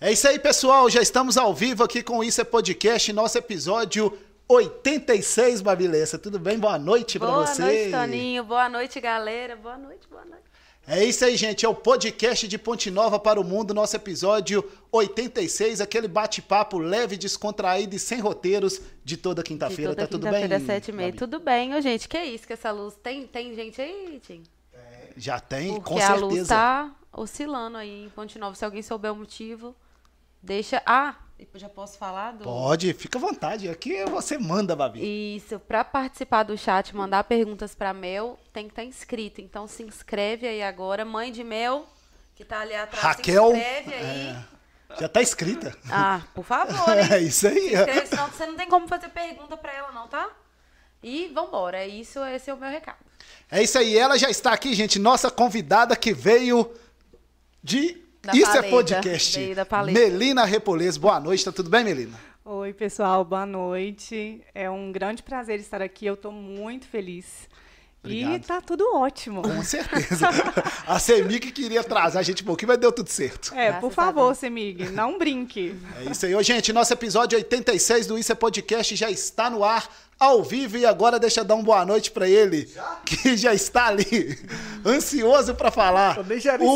É 0.00 0.12
isso 0.12 0.28
aí, 0.28 0.38
pessoal. 0.38 0.90
Já 0.90 1.00
estamos 1.00 1.38
ao 1.38 1.54
vivo 1.54 1.82
aqui 1.82 2.02
com 2.02 2.18
o 2.18 2.24
Isso 2.24 2.40
é 2.40 2.44
Podcast, 2.44 3.10
nosso 3.14 3.38
episódio 3.38 4.16
86, 4.46 5.62
Babilessa. 5.62 6.18
Tudo 6.18 6.38
bem? 6.38 6.58
Boa 6.58 6.78
noite 6.78 7.18
para 7.18 7.30
você. 7.30 7.62
Boa 7.62 7.72
noite, 7.72 7.90
Toninho. 7.92 8.44
Boa 8.44 8.68
noite, 8.68 9.00
galera. 9.00 9.56
Boa 9.56 9.78
noite, 9.78 10.06
boa 10.08 10.24
noite. 10.26 10.44
É 10.86 11.02
isso 11.02 11.24
aí, 11.24 11.34
gente. 11.34 11.64
É 11.64 11.68
o 11.68 11.74
podcast 11.74 12.46
de 12.46 12.58
Ponte 12.58 12.90
Nova 12.90 13.18
para 13.18 13.40
o 13.40 13.44
Mundo, 13.44 13.72
nosso 13.72 13.96
episódio 13.96 14.70
86, 14.92 15.80
aquele 15.80 16.06
bate-papo 16.06 16.78
leve, 16.78 17.16
descontraído 17.16 17.96
e 17.96 17.98
sem 17.98 18.20
roteiros 18.20 18.80
de 19.02 19.16
toda 19.16 19.42
quinta-feira. 19.42 19.96
Tá 19.96 20.06
tudo 20.06 20.30
bem? 20.30 20.46
sete 20.60 20.90
e 20.90 20.92
meia. 20.92 21.12
Tudo 21.14 21.40
bem, 21.40 21.74
ô, 21.74 21.80
gente. 21.80 22.06
Que 22.06 22.22
isso, 22.22 22.46
que 22.46 22.52
essa 22.52 22.70
luz. 22.70 22.94
Tem, 23.02 23.26
tem 23.26 23.54
gente 23.54 23.80
aí, 23.80 24.20
Tim? 24.24 24.42
É, 24.74 25.08
já 25.16 25.40
tem, 25.40 25.72
Porque 25.74 25.88
com 25.88 25.96
certeza. 25.98 26.12
a 26.12 26.26
luz 26.26 26.48
tá 26.48 26.94
oscilando 27.12 27.78
aí 27.78 28.04
em 28.04 28.10
Ponte 28.10 28.38
Nova. 28.38 28.54
Se 28.54 28.64
alguém 28.64 28.82
souber 28.82 29.10
o 29.10 29.16
motivo, 29.16 29.74
deixa. 30.46 30.82
Ah, 30.86 31.16
já 31.54 31.68
posso 31.68 31.98
falar 31.98 32.32
do. 32.32 32.44
Pode, 32.44 32.92
fica 32.94 33.18
à 33.18 33.20
vontade. 33.20 33.68
Aqui 33.68 34.04
você 34.06 34.38
manda, 34.38 34.76
Babi. 34.76 35.36
Isso, 35.36 35.58
para 35.58 35.84
participar 35.84 36.42
do 36.42 36.56
chat, 36.56 36.94
mandar 36.94 37.24
perguntas 37.24 37.74
para 37.74 37.92
Mel, 37.92 38.38
tem 38.52 38.66
que 38.66 38.72
estar 38.72 38.82
tá 38.82 38.88
inscrito. 38.88 39.40
Então 39.40 39.66
se 39.66 39.82
inscreve 39.82 40.46
aí 40.46 40.62
agora, 40.62 41.04
mãe 41.04 41.32
de 41.32 41.42
Mel, 41.42 41.86
que 42.34 42.44
tá 42.44 42.60
ali 42.60 42.74
atrás, 42.74 43.04
Raquel, 43.04 43.50
se 43.50 43.56
inscreve 43.56 43.94
aí. 43.94 44.00
É, 44.00 44.44
já 45.00 45.08
tá 45.08 45.22
inscrita. 45.22 45.76
Ah, 45.90 46.22
por 46.34 46.44
favor. 46.44 46.88
Hein? 46.96 47.08
É 47.10 47.20
isso 47.20 47.46
aí. 47.46 47.70
Se 47.70 47.74
inscreve, 47.74 48.06
senão 48.06 48.28
você 48.28 48.46
não 48.46 48.56
tem 48.56 48.68
como 48.68 48.88
fazer 48.88 49.08
pergunta 49.08 49.56
para 49.56 49.72
ela 49.74 49.92
não, 49.92 50.08
tá? 50.08 50.30
E 51.02 51.28
vambora, 51.28 51.78
é 51.78 51.86
isso, 51.86 52.24
esse 52.24 52.50
é 52.50 52.54
o 52.54 52.56
meu 52.56 52.70
recado. 52.70 52.98
É 53.50 53.62
isso 53.62 53.78
aí, 53.78 53.96
ela 53.96 54.18
já 54.18 54.28
está 54.28 54.52
aqui, 54.52 54.74
gente, 54.74 54.98
nossa 54.98 55.30
convidada 55.30 55.94
que 55.94 56.12
veio 56.12 56.72
de 57.62 58.05
Da 58.26 58.32
Isso 58.34 58.50
é 58.50 58.54
paleta, 58.54 58.70
podcast. 58.70 59.54
da 59.54 59.64
paleta. 59.64 59.98
Melina 59.98 60.44
Repolês, 60.44 60.96
boa 60.96 61.20
noite, 61.20 61.44
tá 61.44 61.52
tudo 61.52 61.70
bem, 61.70 61.84
Melina? 61.84 62.18
Oi, 62.44 62.72
pessoal, 62.72 63.24
boa 63.24 63.46
noite. 63.46 64.40
É 64.52 64.68
um 64.68 64.90
grande 64.90 65.22
prazer 65.22 65.60
estar 65.60 65.80
aqui. 65.80 66.06
Eu 66.06 66.14
estou 66.14 66.32
muito 66.32 66.88
feliz. 66.88 67.48
Obrigado. 68.02 68.34
E 68.34 68.38
tá 68.40 68.60
tudo 68.60 68.84
ótimo. 68.96 69.42
Com 69.42 69.62
certeza. 69.62 70.28
a 70.88 70.98
Semi 70.98 71.38
que 71.38 71.52
queria 71.52 71.82
atrasar 71.82 72.18
a 72.18 72.22
gente 72.24 72.42
um 72.42 72.46
pouquinho, 72.46 72.68
mas 72.68 72.78
deu 72.78 72.90
tudo 72.90 73.08
certo. 73.10 73.54
É, 73.54 73.66
Graças 73.66 73.80
por 73.80 73.92
favor. 73.92 74.34
Semig, 74.34 74.90
não 74.90 75.18
brinque. 75.18 75.76
É 76.04 76.10
isso 76.10 76.26
aí. 76.26 76.34
Ô, 76.34 76.42
gente, 76.42 76.72
nosso 76.72 76.92
episódio 76.92 77.38
86 77.38 78.08
do 78.08 78.18
Isso 78.18 78.32
é 78.32 78.34
Podcast 78.34 78.96
já 78.96 79.08
está 79.08 79.48
no 79.48 79.62
ar, 79.62 79.88
ao 80.18 80.42
vivo, 80.42 80.76
e 80.78 80.86
agora 80.86 81.18
deixa 81.18 81.40
eu 81.40 81.44
dar 81.44 81.54
uma 81.54 81.62
boa 81.64 81.84
noite 81.84 82.10
pra 82.10 82.28
ele, 82.28 82.70
que 83.04 83.36
já 83.36 83.52
está 83.52 83.86
ali, 83.88 84.38
ansioso 84.84 85.54
pra 85.54 85.70
falar. 85.70 86.18
O 86.18 86.22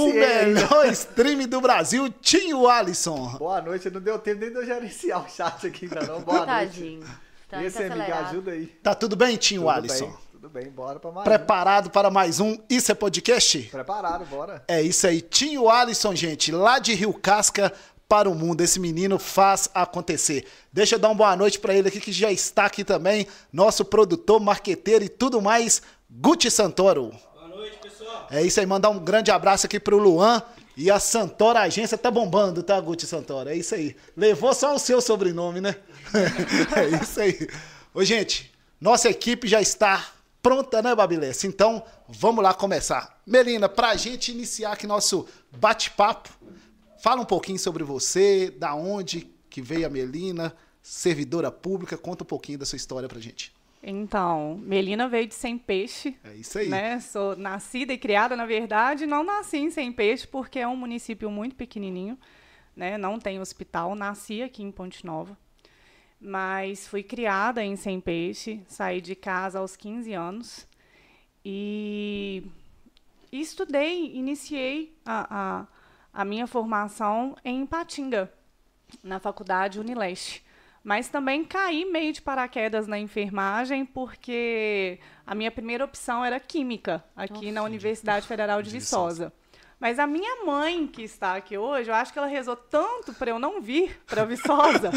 ainda. 0.07 0.13
melhor 0.45 0.87
stream 0.93 1.47
do 1.49 1.61
Brasil, 1.61 2.09
Tinho 2.21 2.69
Alisson. 2.69 3.37
Boa 3.39 3.61
noite, 3.63 3.89
não 3.91 4.01
deu 4.01 4.19
tempo 4.19 4.41
nem 4.41 4.51
de 4.51 4.57
eu 4.57 4.67
gerenciar 4.67 5.25
o 5.25 5.29
chat 5.29 5.67
aqui 5.67 5.87
ainda 5.87 6.07
não. 6.07 6.21
Boa 6.21 6.45
Tadinho. 6.45 7.01
noite. 7.01 7.13
Tá 7.49 7.63
e 7.63 7.67
esse 7.67 7.79
amigo, 7.79 7.95
acelerado. 7.95 8.27
ajuda 8.29 8.51
aí. 8.53 8.67
Tá 8.83 8.95
tudo 8.95 9.17
bem, 9.17 9.37
Tinho 9.37 9.63
Tudo 9.63 9.71
Alisson? 9.71 10.07
bem, 10.07 10.17
tudo 10.33 10.49
bem, 10.49 10.71
bora 10.71 11.01
pra 11.01 11.11
mais. 11.11 11.27
um. 11.27 11.31
Preparado 11.31 11.91
para 11.91 12.11
mais 12.11 12.39
um 12.39 12.57
Isso 12.69 12.93
é 12.93 12.95
Podcast? 12.95 13.59
Preparado, 13.73 14.25
bora. 14.27 14.63
É 14.69 14.81
isso 14.81 15.05
aí. 15.07 15.21
Tinho 15.21 15.69
Alisson, 15.69 16.15
gente, 16.15 16.53
lá 16.53 16.79
de 16.79 16.95
Rio 16.95 17.13
Casca 17.13 17.73
para 18.11 18.29
o 18.29 18.35
mundo. 18.35 18.61
Esse 18.61 18.81
menino 18.81 19.21
faz 19.21 19.71
acontecer. 19.73 20.45
Deixa 20.73 20.97
eu 20.97 20.99
dar 20.99 21.11
uma 21.11 21.15
boa 21.15 21.37
noite 21.37 21.61
para 21.61 21.73
ele 21.73 21.87
aqui, 21.87 22.01
que 22.01 22.11
já 22.11 22.33
está 22.33 22.67
aqui 22.67 22.83
também, 22.83 23.25
nosso 23.53 23.85
produtor, 23.85 24.41
marqueteiro 24.41 25.05
e 25.05 25.09
tudo 25.09 25.41
mais, 25.41 25.81
Guti 26.11 26.51
Santoro. 26.51 27.13
Boa 27.37 27.49
noite, 27.49 27.79
pessoal. 27.79 28.27
É 28.29 28.43
isso 28.43 28.59
aí, 28.59 28.67
mandar 28.67 28.91
um 28.91 28.99
grande 28.99 29.31
abraço 29.31 29.67
aqui 29.67 29.79
pro 29.79 29.97
Luan. 29.97 30.43
E 30.77 30.91
a 30.91 30.99
Santoro 30.99 31.59
Agência 31.59 31.97
tá 31.97 32.11
bombando, 32.11 32.65
tá, 32.65 32.81
Guti 32.81 33.07
Santoro? 33.07 33.49
É 33.49 33.55
isso 33.55 33.77
aí. 33.77 33.95
Levou 34.17 34.53
só 34.55 34.75
o 34.75 34.79
seu 34.79 35.01
sobrenome, 35.01 35.61
né? 35.61 35.77
é 36.75 37.03
isso 37.03 37.21
aí. 37.21 37.49
Ô, 37.95 38.03
gente, 38.03 38.53
nossa 38.81 39.09
equipe 39.09 39.47
já 39.47 39.61
está 39.61 40.05
pronta, 40.43 40.83
né, 40.83 40.95
Babilessa? 40.97 41.47
Então, 41.47 41.85
vamos 42.09 42.43
lá 42.43 42.53
começar. 42.53 43.21
Melina, 43.25 43.69
pra 43.69 43.95
gente 43.95 44.33
iniciar 44.33 44.73
aqui 44.73 44.87
nosso 44.87 45.29
bate-papo, 45.53 46.31
fala 47.01 47.23
um 47.23 47.25
pouquinho 47.25 47.59
sobre 47.59 47.83
você, 47.83 48.51
da 48.51 48.75
onde 48.75 49.27
que 49.49 49.61
veio 49.61 49.87
a 49.87 49.91
Melina, 49.91 50.55
servidora 50.83 51.51
pública, 51.51 51.97
conta 51.99 52.23
um 52.23 52.27
pouquinho 52.27 52.59
da 52.59 52.67
sua 52.67 52.77
história 52.77 53.09
pra 53.09 53.19
gente. 53.19 53.53
Então, 53.83 54.59
Melina 54.63 55.09
veio 55.09 55.27
de 55.27 55.35
Sem 55.35 55.57
Peixe. 55.57 56.15
É 56.23 56.35
isso 56.35 56.59
aí. 56.59 56.69
Né? 56.69 57.01
Sou 57.01 57.35
nascida 57.35 57.93
e 57.95 57.99
criada, 57.99 58.37
na 58.37 58.45
verdade, 58.45 59.07
não 59.07 59.25
nasci 59.25 59.57
em 59.57 59.71
Sem 59.71 59.91
Peixe, 59.91 60.27
porque 60.27 60.59
é 60.59 60.69
um 60.69 60.77
município 60.77 61.31
muito 61.31 61.57
pequenininho, 61.57 62.19
né? 62.77 62.99
não 62.99 63.19
tem 63.19 63.41
hospital. 63.41 63.95
Nasci 63.95 64.43
aqui 64.43 64.63
em 64.63 64.71
Ponte 64.71 65.05
Nova, 65.05 65.37
mas 66.21 66.87
fui 66.87 67.03
criada 67.03 67.65
em 67.65 67.75
Sem 67.75 67.99
Peixe, 68.01 68.61
saí 68.69 69.01
de 69.01 69.15
casa 69.15 69.59
aos 69.59 69.77
15 69.77 70.13
anos 70.13 70.69
e, 71.43 72.45
e 73.33 73.41
estudei, 73.41 74.15
iniciei 74.15 74.95
a, 75.07 75.27
a, 75.31 75.67
a 76.13 76.25
minha 76.25 76.47
formação 76.47 77.37
em 77.45 77.65
Patinga, 77.67 78.33
na 79.03 79.19
faculdade 79.19 79.79
Unileste. 79.79 80.45
Mas 80.83 81.09
também 81.09 81.45
caí 81.45 81.85
meio 81.85 82.13
de 82.13 82.23
paraquedas 82.23 82.87
na 82.87 82.99
enfermagem, 82.99 83.85
porque 83.85 84.99
a 85.27 85.35
minha 85.35 85.51
primeira 85.51 85.85
opção 85.85 86.25
era 86.25 86.41
química, 86.41 87.05
aqui 87.15 87.53
na 87.53 87.63
Universidade 87.63 88.27
Federal 88.27 88.63
de 88.63 88.71
Viçosa. 88.71 89.33
Mas 89.81 89.99
a 89.99 90.07
minha 90.07 90.45
mãe, 90.45 90.87
que 90.87 91.03
está 91.03 91.37
aqui 91.37 91.57
hoje, 91.57 91.89
eu 91.91 91.95
acho 91.95 92.13
que 92.13 92.19
ela 92.19 92.29
rezou 92.29 92.55
tanto 92.55 93.15
para 93.15 93.31
eu 93.31 93.39
não 93.39 93.63
vir 93.63 93.99
para 94.07 94.25
Viçosa, 94.27 94.91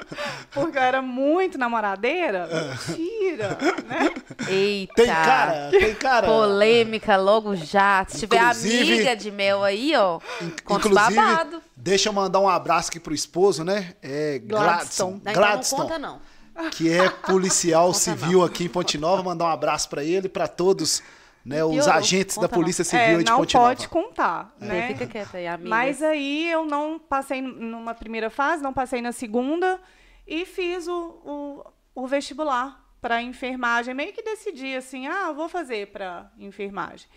porque 0.52 0.76
eu 0.76 0.82
era 0.82 1.00
muito 1.00 1.56
namoradeira. 1.56 2.46
Mentira, 2.88 3.56
né? 3.88 4.10
Eita. 4.48 4.94
Tem 4.94 5.06
cara, 5.06 5.68
tem 5.70 5.94
cara. 5.94 6.26
Polêmica 6.26 7.16
logo 7.16 7.56
já. 7.56 8.04
Se 8.08 8.18
tiver 8.20 8.36
Inclusive- 8.42 8.92
amiga 8.92 9.16
de 9.16 9.30
Mel 9.30 9.64
aí, 9.64 9.96
ó, 9.96 10.20
conta 10.64 10.88
babado. 10.90 11.62
deixa 11.74 12.08
eu 12.10 12.12
mandar 12.12 12.40
um 12.40 12.48
abraço 12.48 12.90
aqui 12.90 13.00
pro 13.00 13.14
esposo, 13.14 13.64
né? 13.64 13.94
É 14.02 14.38
Gladstone. 14.40 15.20
Gladstone. 15.20 15.20
Não, 15.24 15.30
então 15.30 15.32
não 15.32 15.40
Gladstone, 15.50 15.82
conta, 15.82 15.98
não. 15.98 16.70
que 16.70 16.92
é 16.92 17.08
policial 17.26 17.94
civil 17.94 18.44
aqui 18.44 18.64
em 18.64 18.68
Ponte 18.68 18.98
Nova. 18.98 19.22
Mandar 19.22 19.46
um 19.46 19.50
abraço 19.50 19.88
pra 19.88 20.04
ele 20.04 20.26
e 20.26 20.30
pra 20.30 20.46
todos 20.46 21.02
né, 21.46 21.64
os 21.64 21.74
Piorou. 21.74 21.94
agentes 21.94 22.36
da. 22.36 22.48
Polícia 22.48 22.82
Civil 22.84 23.20
É, 23.20 23.22
de 23.22 23.30
não 23.30 23.46
pode 23.46 23.88
contar, 23.88 24.54
né? 24.58 24.88
Você 24.88 24.94
Fica 24.94 25.06
quieta 25.06 25.36
aí, 25.38 25.46
amiga. 25.46 25.68
Mas 25.68 26.02
aí 26.02 26.50
eu 26.50 26.64
não 26.64 26.98
passei 26.98 27.40
numa 27.40 27.94
primeira 27.94 28.28
fase, 28.30 28.62
não 28.62 28.72
passei 28.72 29.00
na 29.00 29.12
segunda 29.12 29.80
e 30.26 30.44
fiz 30.44 30.88
o, 30.88 31.62
o, 31.94 32.02
o 32.02 32.06
vestibular 32.08 32.84
para 33.00 33.22
enfermagem. 33.22 33.94
Meio 33.94 34.12
que 34.12 34.22
decidi 34.22 34.74
assim, 34.74 35.06
ah, 35.06 35.30
vou 35.32 35.48
fazer 35.48 35.88
para 35.92 36.30
enfermagem. 36.38 37.08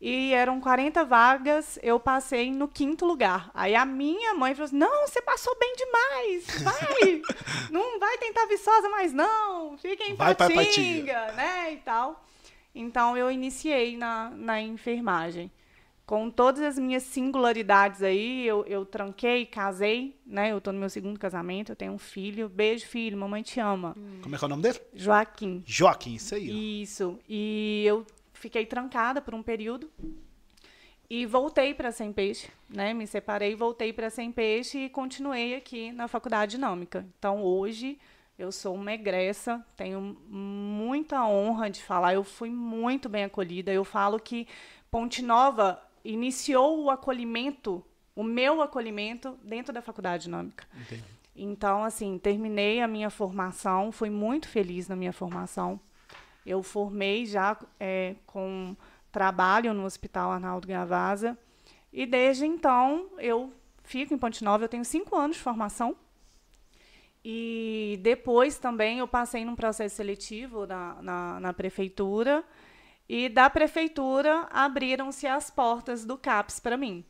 E 0.00 0.32
eram 0.32 0.60
40 0.60 1.04
vagas, 1.04 1.78
eu 1.82 2.00
passei 2.00 2.50
no 2.50 2.66
quinto 2.66 3.04
lugar. 3.04 3.50
Aí 3.54 3.74
a 3.74 3.84
minha 3.84 4.32
mãe 4.34 4.54
falou 4.54 4.66
assim: 4.66 4.76
não, 4.78 5.06
você 5.06 5.20
passou 5.20 5.54
bem 5.58 5.74
demais, 5.76 6.62
vai, 6.62 7.22
não 7.70 7.98
vai 7.98 8.16
tentar 8.18 8.46
Viçosa 8.46 8.88
mais 8.88 9.12
não, 9.12 9.76
fica 9.76 10.04
em 10.04 10.14
Vai 10.14 10.34
Patinga. 10.34 11.32
né, 11.32 11.72
e 11.74 11.76
tal. 11.78 12.24
Então 12.74 13.16
eu 13.16 13.30
iniciei 13.30 13.96
na, 13.96 14.30
na 14.30 14.60
enfermagem 14.60 15.50
com 16.10 16.28
todas 16.28 16.60
as 16.60 16.76
minhas 16.76 17.04
singularidades 17.04 18.02
aí, 18.02 18.44
eu, 18.44 18.64
eu 18.66 18.84
tranquei, 18.84 19.46
casei, 19.46 20.18
né? 20.26 20.50
Eu 20.50 20.58
estou 20.58 20.72
no 20.72 20.80
meu 20.80 20.90
segundo 20.90 21.16
casamento, 21.20 21.70
eu 21.70 21.76
tenho 21.76 21.92
um 21.92 21.98
filho. 21.98 22.48
Beijo, 22.48 22.84
filho, 22.84 23.16
mamãe 23.16 23.44
te 23.44 23.60
ama. 23.60 23.96
Como 24.20 24.34
é 24.34 24.36
que 24.36 24.44
é 24.44 24.46
o 24.46 24.48
nome 24.48 24.60
dele? 24.60 24.80
Joaquim. 24.92 25.62
Joaquim, 25.64 26.14
isso 26.16 26.34
aí. 26.34 26.82
Isso. 26.82 27.16
E 27.28 27.84
eu 27.86 28.04
fiquei 28.32 28.66
trancada 28.66 29.20
por 29.20 29.36
um 29.36 29.42
período 29.42 29.88
e 31.08 31.26
voltei 31.26 31.74
para 31.74 31.92
Sem 31.92 32.12
Peixe, 32.12 32.48
né? 32.68 32.92
Me 32.92 33.06
separei, 33.06 33.54
voltei 33.54 33.92
para 33.92 34.10
Sem 34.10 34.32
Peixe 34.32 34.86
e 34.86 34.88
continuei 34.88 35.54
aqui 35.54 35.92
na 35.92 36.08
Faculdade 36.08 36.56
Dinâmica. 36.56 37.06
Então, 37.20 37.40
hoje 37.40 37.96
eu 38.40 38.50
sou 38.50 38.74
uma 38.74 38.92
egressa, 38.92 39.64
tenho 39.76 40.16
muita 40.26 41.24
honra 41.26 41.68
de 41.68 41.82
falar, 41.82 42.14
eu 42.14 42.24
fui 42.24 42.48
muito 42.48 43.08
bem 43.08 43.24
acolhida. 43.24 43.70
Eu 43.70 43.84
falo 43.84 44.18
que 44.18 44.48
Ponte 44.90 45.22
Nova 45.22 45.80
iniciou 46.02 46.82
o 46.84 46.90
acolhimento, 46.90 47.84
o 48.16 48.22
meu 48.22 48.62
acolhimento 48.62 49.38
dentro 49.44 49.74
da 49.74 49.82
Faculdade 49.82 50.24
Dinâmica. 50.24 50.66
Então, 51.36 51.84
assim, 51.84 52.18
terminei 52.18 52.80
a 52.80 52.88
minha 52.88 53.10
formação, 53.10 53.92
fui 53.92 54.08
muito 54.08 54.48
feliz 54.48 54.88
na 54.88 54.96
minha 54.96 55.12
formação. 55.12 55.78
Eu 56.44 56.62
formei 56.62 57.26
já 57.26 57.58
é, 57.78 58.16
com 58.26 58.74
trabalho 59.12 59.74
no 59.74 59.84
Hospital 59.84 60.32
Arnaldo 60.32 60.66
Gavazza. 60.66 61.36
E 61.92 62.06
desde 62.06 62.46
então 62.46 63.06
eu 63.18 63.52
fico 63.84 64.14
em 64.14 64.18
Ponte 64.18 64.42
Nova, 64.42 64.64
eu 64.64 64.68
tenho 64.68 64.84
cinco 64.84 65.14
anos 65.14 65.36
de 65.36 65.42
formação. 65.42 65.94
E 67.24 67.98
depois 68.02 68.58
também 68.58 68.98
eu 68.98 69.08
passei 69.08 69.44
num 69.44 69.54
processo 69.54 69.96
seletivo 69.96 70.66
na, 70.66 71.02
na, 71.02 71.40
na 71.40 71.52
prefeitura. 71.52 72.44
E 73.08 73.28
da 73.28 73.50
prefeitura 73.50 74.48
abriram-se 74.50 75.26
as 75.26 75.50
portas 75.50 76.04
do 76.04 76.16
CAPS 76.16 76.60
para 76.60 76.76
mim. 76.76 77.04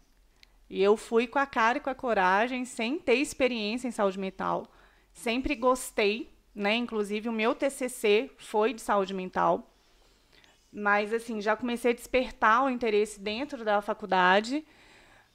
E 0.69 0.83
eu 0.83 0.97
fui 0.97 1.27
com 1.27 1.39
a 1.39 1.47
cara 1.47 1.79
e 1.79 1.81
com 1.81 1.91
a 1.91 1.95
coragem, 1.95 2.65
sem 2.65 2.99
ter 2.99 3.17
experiência 3.17 3.89
em 3.89 3.91
saúde 3.91 4.19
mental. 4.19 4.67
Sempre 5.13 5.55
gostei, 5.55 6.33
né? 6.55 6.77
Inclusive 6.77 7.29
o 7.29 7.33
meu 7.33 7.55
TCC 7.55 8.31
foi 8.39 8.73
de 8.73 8.81
saúde 8.81 9.13
mental. 9.13 9.69
Mas 10.73 11.13
assim, 11.13 11.41
já 11.41 11.57
comecei 11.57 11.91
a 11.91 11.95
despertar 11.95 12.65
o 12.65 12.71
interesse 12.71 13.19
dentro 13.19 13.65
da 13.65 13.83
faculdade, 13.83 14.65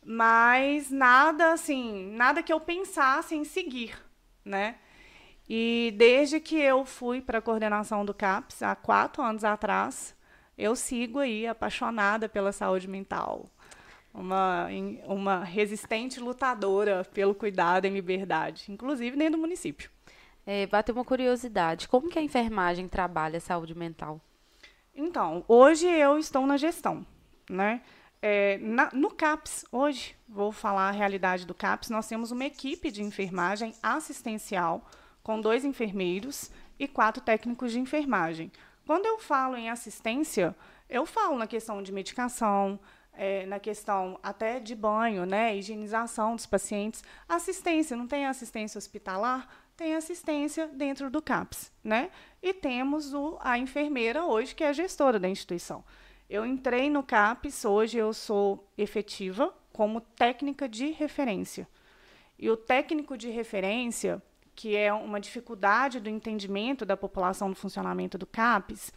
mas 0.04 0.90
nada 0.90 1.52
assim, 1.52 2.12
nada 2.16 2.42
que 2.42 2.54
eu 2.54 2.60
pensasse 2.60 3.36
em 3.36 3.44
seguir, 3.44 3.98
né? 4.46 4.76
E 5.50 5.94
desde 5.98 6.40
que 6.40 6.56
eu 6.56 6.86
fui 6.86 7.22
para 7.22 7.40
a 7.40 7.42
coordenação 7.42 8.06
do 8.06 8.14
CAPS, 8.14 8.64
há 8.64 8.76
quatro 8.76 9.22
anos 9.22 9.44
atrás, 9.44 10.16
eu 10.58 10.76
sigo 10.76 11.20
aí 11.20 11.46
apaixonada 11.46 12.30
pela 12.30 12.52
saúde 12.52 12.88
mental. 12.88 13.50
Uma, 14.14 14.68
uma 15.06 15.44
resistente 15.44 16.20
lutadora 16.20 17.04
pelo 17.14 17.36
cuidado 17.36 17.86
em 17.86 17.94
liberdade, 17.94 18.72
inclusive 18.72 19.18
dentro 19.18 19.34
do 19.34 19.42
município. 19.42 19.90
É, 20.46 20.66
bateu 20.68 20.96
uma 20.96 21.04
curiosidade. 21.04 21.88
Como 21.88 22.10
que 22.10 22.18
a 22.18 22.22
enfermagem 22.22 22.88
trabalha 22.88 23.38
a 23.38 23.42
saúde 23.42 23.76
mental? 23.76 24.22
Então, 24.96 25.44
hoje 25.48 25.86
eu 25.86 26.18
estou 26.18 26.48
na 26.48 26.56
gestão, 26.56 27.06
né? 27.50 27.82
É, 28.28 28.58
na, 28.58 28.90
no 28.92 29.12
CAPS, 29.12 29.66
hoje, 29.72 30.16
vou 30.28 30.52
falar 30.52 30.90
a 30.90 30.92
realidade 30.92 31.46
do 31.46 31.54
CAPS, 31.54 31.92
nós 31.92 32.08
temos 32.08 32.32
uma 32.32 32.44
equipe 32.44 32.90
de 32.90 33.04
enfermagem 33.04 33.76
assistencial 33.84 34.84
com 35.22 35.40
dois 35.40 35.64
enfermeiros 35.64 36.50
e 36.80 36.88
quatro 36.88 37.22
técnicos 37.22 37.72
de 37.72 37.80
enfermagem. 37.80 38.52
Quando 38.84 39.06
eu 39.06 39.20
falo 39.20 39.56
em 39.56 39.70
assistência, 39.70 40.56
eu 40.90 41.06
falo 41.06 41.38
na 41.38 41.46
questão 41.46 41.84
de 41.84 41.92
medicação, 41.92 42.80
é, 43.14 43.46
na 43.46 43.60
questão 43.60 44.20
até 44.24 44.60
de 44.60 44.74
banho, 44.74 45.24
né, 45.28 45.56
higienização 45.56 46.36
dos 46.36 46.48
pacientes, 46.48 47.04
assistência, 47.30 47.96
não 47.96 48.08
tem 48.08 48.26
assistência 48.26 48.80
hospitalar? 48.80 49.48
Tem 49.78 49.94
assistência 49.94 50.66
dentro 50.70 51.12
do 51.12 51.22
CAPS, 51.22 51.72
né? 51.84 52.10
E 52.42 52.56
temos 52.56 53.14
o, 53.14 53.38
a 53.40 53.60
enfermeira 53.60 54.26
hoje, 54.26 54.56
que 54.56 54.64
é 54.64 54.74
gestora 54.74 55.20
da 55.20 55.30
instituição. 55.30 55.84
Eu 56.28 56.44
entrei 56.44 56.90
no 56.90 57.04
CAPS, 57.04 57.66
hoje 57.66 57.98
eu 58.00 58.12
sou 58.12 58.68
efetiva 58.76 59.54
como 59.72 60.02
técnica 60.02 60.68
de 60.68 60.90
referência. 60.92 61.68
E 62.40 62.50
o 62.50 62.58
técnico 62.58 63.16
de 63.16 63.30
referência, 63.30 64.22
que 64.56 64.76
é 64.76 64.92
uma 64.92 65.20
dificuldade 65.20 66.00
do 66.00 66.10
entendimento 66.10 66.84
da 66.84 66.98
população 66.98 67.50
do 67.50 67.56
funcionamento 67.56 68.18
do 68.18 68.26
CAPS, 68.26 68.92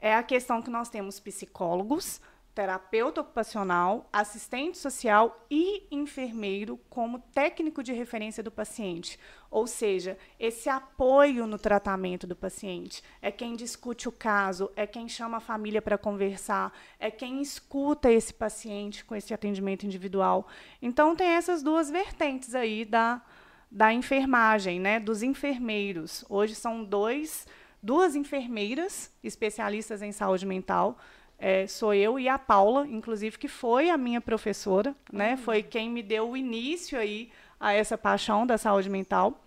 é 0.00 0.16
a 0.16 0.22
questão 0.22 0.60
que 0.60 0.68
nós 0.68 0.88
temos 0.88 1.20
psicólogos, 1.20 2.20
terapeuta 2.54 3.20
ocupacional, 3.20 4.08
assistente 4.12 4.78
social 4.78 5.44
e 5.50 5.82
enfermeiro 5.90 6.78
como 6.88 7.18
técnico 7.34 7.82
de 7.82 7.92
referência 7.92 8.44
do 8.44 8.50
paciente. 8.50 9.18
Ou 9.50 9.66
seja, 9.66 10.16
esse 10.38 10.68
apoio 10.68 11.46
no 11.46 11.58
tratamento 11.58 12.26
do 12.26 12.36
paciente. 12.36 13.02
É 13.20 13.32
quem 13.32 13.56
discute 13.56 14.08
o 14.08 14.12
caso, 14.12 14.70
é 14.76 14.86
quem 14.86 15.08
chama 15.08 15.38
a 15.38 15.40
família 15.40 15.82
para 15.82 15.98
conversar, 15.98 16.72
é 16.98 17.10
quem 17.10 17.42
escuta 17.42 18.10
esse 18.10 18.32
paciente 18.32 19.04
com 19.04 19.16
esse 19.16 19.34
atendimento 19.34 19.84
individual. 19.84 20.46
Então, 20.80 21.16
tem 21.16 21.28
essas 21.30 21.60
duas 21.60 21.90
vertentes 21.90 22.54
aí 22.54 22.84
da, 22.84 23.20
da 23.68 23.92
enfermagem, 23.92 24.78
né, 24.78 25.00
dos 25.00 25.24
enfermeiros. 25.24 26.24
Hoje 26.28 26.54
são 26.54 26.84
dois, 26.84 27.48
duas 27.82 28.14
enfermeiras 28.14 29.12
especialistas 29.24 30.02
em 30.02 30.12
saúde 30.12 30.46
mental 30.46 30.96
é, 31.38 31.66
sou 31.66 31.92
eu 31.92 32.18
e 32.18 32.28
a 32.28 32.38
Paula, 32.38 32.86
inclusive, 32.88 33.38
que 33.38 33.48
foi 33.48 33.90
a 33.90 33.96
minha 33.96 34.20
professora, 34.20 34.94
né? 35.12 35.32
Uhum. 35.32 35.36
Foi 35.38 35.62
quem 35.62 35.90
me 35.90 36.02
deu 36.02 36.30
o 36.30 36.36
início 36.36 36.98
aí 36.98 37.30
a 37.58 37.72
essa 37.72 37.98
paixão 37.98 38.46
da 38.46 38.56
saúde 38.56 38.88
mental. 38.88 39.40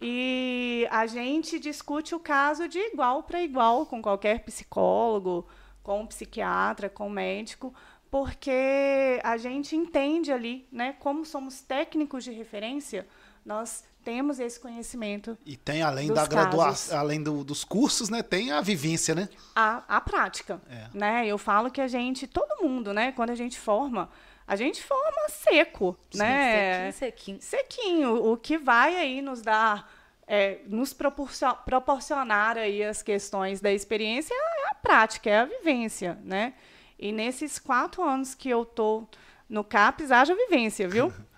E 0.00 0.86
a 0.90 1.06
gente 1.06 1.58
discute 1.58 2.14
o 2.14 2.18
caso 2.18 2.66
de 2.66 2.78
igual 2.78 3.22
para 3.22 3.40
igual 3.40 3.86
com 3.86 4.02
qualquer 4.02 4.40
psicólogo, 4.40 5.46
com 5.82 6.06
psiquiatra, 6.06 6.88
com 6.88 7.08
médico, 7.08 7.72
porque 8.10 9.20
a 9.22 9.36
gente 9.36 9.76
entende 9.76 10.32
ali, 10.32 10.66
né, 10.70 10.94
como 10.98 11.24
somos 11.24 11.62
técnicos 11.62 12.24
de 12.24 12.32
referência, 12.32 13.06
nós 13.44 13.84
temos 14.04 14.38
esse 14.38 14.58
conhecimento. 14.58 15.36
E 15.44 15.56
tem, 15.56 15.82
além 15.82 16.12
da 16.12 16.26
graduação, 16.26 16.98
além 16.98 17.22
do, 17.22 17.44
dos 17.44 17.64
cursos, 17.64 18.08
né, 18.08 18.22
tem 18.22 18.52
a 18.52 18.60
vivência, 18.60 19.14
né? 19.14 19.28
A, 19.54 19.82
a 19.88 20.00
prática. 20.00 20.60
É. 20.68 20.86
Né? 20.92 21.26
Eu 21.26 21.38
falo 21.38 21.70
que 21.70 21.80
a 21.80 21.88
gente, 21.88 22.26
todo 22.26 22.62
mundo, 22.62 22.92
né, 22.92 23.12
quando 23.12 23.30
a 23.30 23.34
gente 23.34 23.58
forma, 23.58 24.10
a 24.46 24.56
gente 24.56 24.82
forma 24.82 25.28
seco, 25.28 25.96
Sim, 26.10 26.18
né? 26.18 26.92
Sequinho, 26.92 27.40
sequinho. 27.40 27.42
Sequinho. 27.42 28.32
O 28.32 28.36
que 28.36 28.58
vai 28.58 28.96
aí 28.96 29.22
nos 29.22 29.40
dar, 29.40 29.90
é, 30.26 30.58
nos 30.66 30.92
proporcionar 30.92 32.58
aí 32.58 32.82
as 32.82 33.02
questões 33.02 33.60
da 33.60 33.72
experiência 33.72 34.34
é 34.34 34.70
a 34.70 34.74
prática, 34.74 35.30
é 35.30 35.38
a 35.38 35.44
vivência, 35.44 36.18
né? 36.24 36.54
E 36.98 37.12
nesses 37.12 37.58
quatro 37.58 38.02
anos 38.02 38.34
que 38.34 38.48
eu 38.48 38.64
tô 38.64 39.04
no 39.48 39.64
CAPES, 39.64 40.10
haja 40.10 40.34
vivência, 40.34 40.88
viu? 40.88 41.12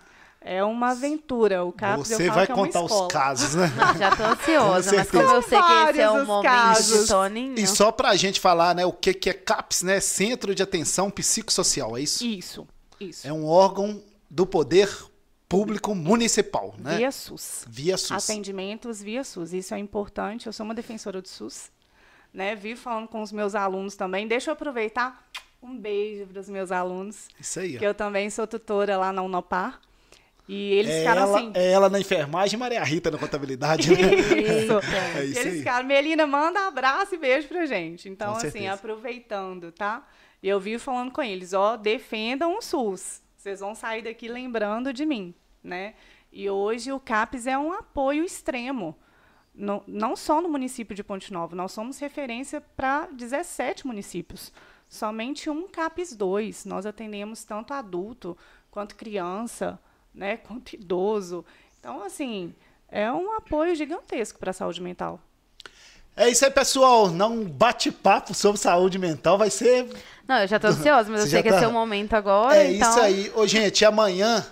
É 0.47 0.63
uma 0.63 0.91
aventura. 0.91 1.65
O 1.65 1.73
CAPS 1.73 2.09
Você 2.09 2.29
vai 2.29 2.45
é 2.45 2.47
contar 2.47 2.83
os 2.83 3.11
casos, 3.11 3.55
né? 3.55 3.73
já 3.99 4.15
tô 4.15 4.23
ansiosa, 4.25 4.95
mas 4.95 5.11
como 5.11 5.23
eu 5.23 5.43
sei 5.43 5.59
que 5.59 5.73
esse 5.91 6.01
é 6.03 6.11
o 6.11 6.27
momento 6.27 6.43
casos. 6.43 7.01
de 7.01 7.09
Toninho. 7.09 7.59
E 7.59 7.67
só 7.67 7.91
pra 7.91 8.15
gente 8.15 8.39
falar, 8.39 8.75
né, 8.75 8.85
o 8.85 8.93
que, 8.93 9.15
que 9.15 9.31
é 9.31 9.33
CAPS, 9.33 9.83
né? 9.83 10.01
Centro 10.01 10.55
de 10.55 10.63
Atenção 10.63 11.11
Psicossocial, 11.11 11.97
é 11.97 12.03
isso? 12.03 12.23
Isso, 12.27 12.69
isso. 13.01 13.27
É 13.27 13.33
um 13.33 13.47
órgão 13.47 14.03
do 14.31 14.45
poder 14.45 14.91
público 15.49 15.95
municipal, 15.95 16.75
né? 16.77 16.99
Via 16.99 17.11
SUS. 17.11 17.65
Via 17.67 17.97
SUS. 17.97 18.11
Atendimentos 18.11 19.03
via 19.03 19.25
SUS. 19.25 19.55
Isso 19.55 19.75
é 19.75 19.79
importante. 19.79 20.47
Eu 20.47 20.53
sou 20.53 20.65
uma 20.65 20.75
defensora 20.75 21.23
do 21.23 21.29
SUS. 21.29 21.71
Né? 22.35 22.55
Vivo 22.55 22.81
falando 22.81 23.09
com 23.09 23.23
os 23.23 23.33
meus 23.33 23.55
alunos 23.55 23.97
também. 23.97 24.29
Deixa 24.29 24.51
eu 24.51 24.53
aproveitar. 24.53 25.25
Um 25.63 25.79
beijo 25.79 26.27
para 26.27 26.41
os 26.41 26.49
meus 26.51 26.71
alunos. 26.71 27.29
Isso 27.41 27.61
aí. 27.61 27.79
Que 27.79 27.87
eu 27.87 27.95
também 27.95 28.29
sou 28.29 28.47
tutora 28.47 28.99
lá 28.99 29.11
na 29.13 29.23
Unopar. 29.23 29.81
E 30.47 30.73
eles 30.75 30.93
é 30.93 30.99
ficaram 30.99 31.23
ela, 31.23 31.39
assim. 31.39 31.53
É 31.55 31.71
ela 31.73 31.89
na 31.89 31.99
enfermagem 31.99 32.57
e 32.57 32.61
Maria 32.61 32.85
Rita 32.85 33.11
na 33.11 33.19
contabilidade, 33.19 33.91
né? 33.91 34.01
isso. 34.15 34.73
é 35.17 35.25
isso 35.25 35.39
eles 35.39 35.59
ficaram, 35.59 35.87
Melina, 35.87 36.27
manda 36.27 36.67
abraço 36.67 37.15
e 37.15 37.19
beijo 37.19 37.49
pra 37.49 37.65
gente. 37.65 38.09
Então, 38.09 38.33
com 38.33 38.39
assim, 38.39 38.51
certeza. 38.51 38.75
aproveitando, 38.75 39.73
tá? 39.73 40.07
Eu 40.43 40.61
vivo 40.61 40.83
falando 40.83 41.11
com 41.11 41.23
eles, 41.23 41.55
ó, 41.55 41.77
defendam 41.77 42.59
o 42.59 42.61
SUS. 42.61 43.23
Vocês 43.35 43.61
vão 43.61 43.75
sair 43.75 44.03
daqui 44.03 44.29
lembrando 44.29 44.93
de 44.93 45.07
mim, 45.07 45.35
né? 45.63 45.95
E 46.31 46.51
hoje 46.51 46.93
o 46.93 47.01
CAPES 47.01 47.47
é 47.47 47.57
um 47.57 47.73
apoio 47.73 48.25
extremo. 48.25 48.99
No, 49.55 49.83
não 49.87 50.17
só 50.17 50.43
no 50.43 50.49
município 50.49 50.95
de 50.95 51.05
Ponte 51.05 51.33
Nova, 51.33 51.55
nós 51.55 51.73
somos 51.73 51.99
referência 51.99 52.61
para 52.61 53.07
17 53.07 53.87
municípios. 53.87 54.53
Somente 54.89 55.49
um 55.49 55.69
CAPES 55.69 56.17
2. 56.17 56.65
Nós 56.65 56.85
atendemos 56.85 57.45
tanto 57.45 57.73
adulto 57.73 58.37
quanto 58.71 58.97
criança, 58.97 59.79
né, 60.15 60.37
quanto 60.37 60.75
idoso. 60.75 61.45
Então, 61.81 62.03
assim, 62.03 62.55
é 62.91 63.11
um 63.11 63.33
apoio 63.33 63.75
gigantesco 63.75 64.39
para 64.39 64.51
a 64.51 64.55
saúde 64.55 64.81
mental. 64.81 65.21
É 66.17 66.29
isso 66.29 66.45
aí, 66.45 66.51
pessoal. 66.51 67.11
Não 67.11 67.45
bate-papo 67.45 68.33
sobre 68.35 68.61
saúde 68.61 68.99
mental, 68.99 69.37
vai 69.37 69.51
ser. 69.51 69.89
Não, 70.29 70.39
eu 70.39 70.47
já 70.47 70.61
tô 70.61 70.69
ansiosa, 70.69 71.11
mas 71.11 71.23
eu 71.23 71.27
sei 71.31 71.43
que 71.43 71.49
tá... 71.49 71.57
esse 71.57 71.65
é 71.65 71.69
o 71.69 71.73
momento 71.73 72.15
agora. 72.15 72.57
É 72.57 72.73
então... 72.73 72.89
isso 72.89 73.01
aí. 73.01 73.33
Ô, 73.35 73.47
gente, 73.47 73.85
amanhã, 73.85 74.47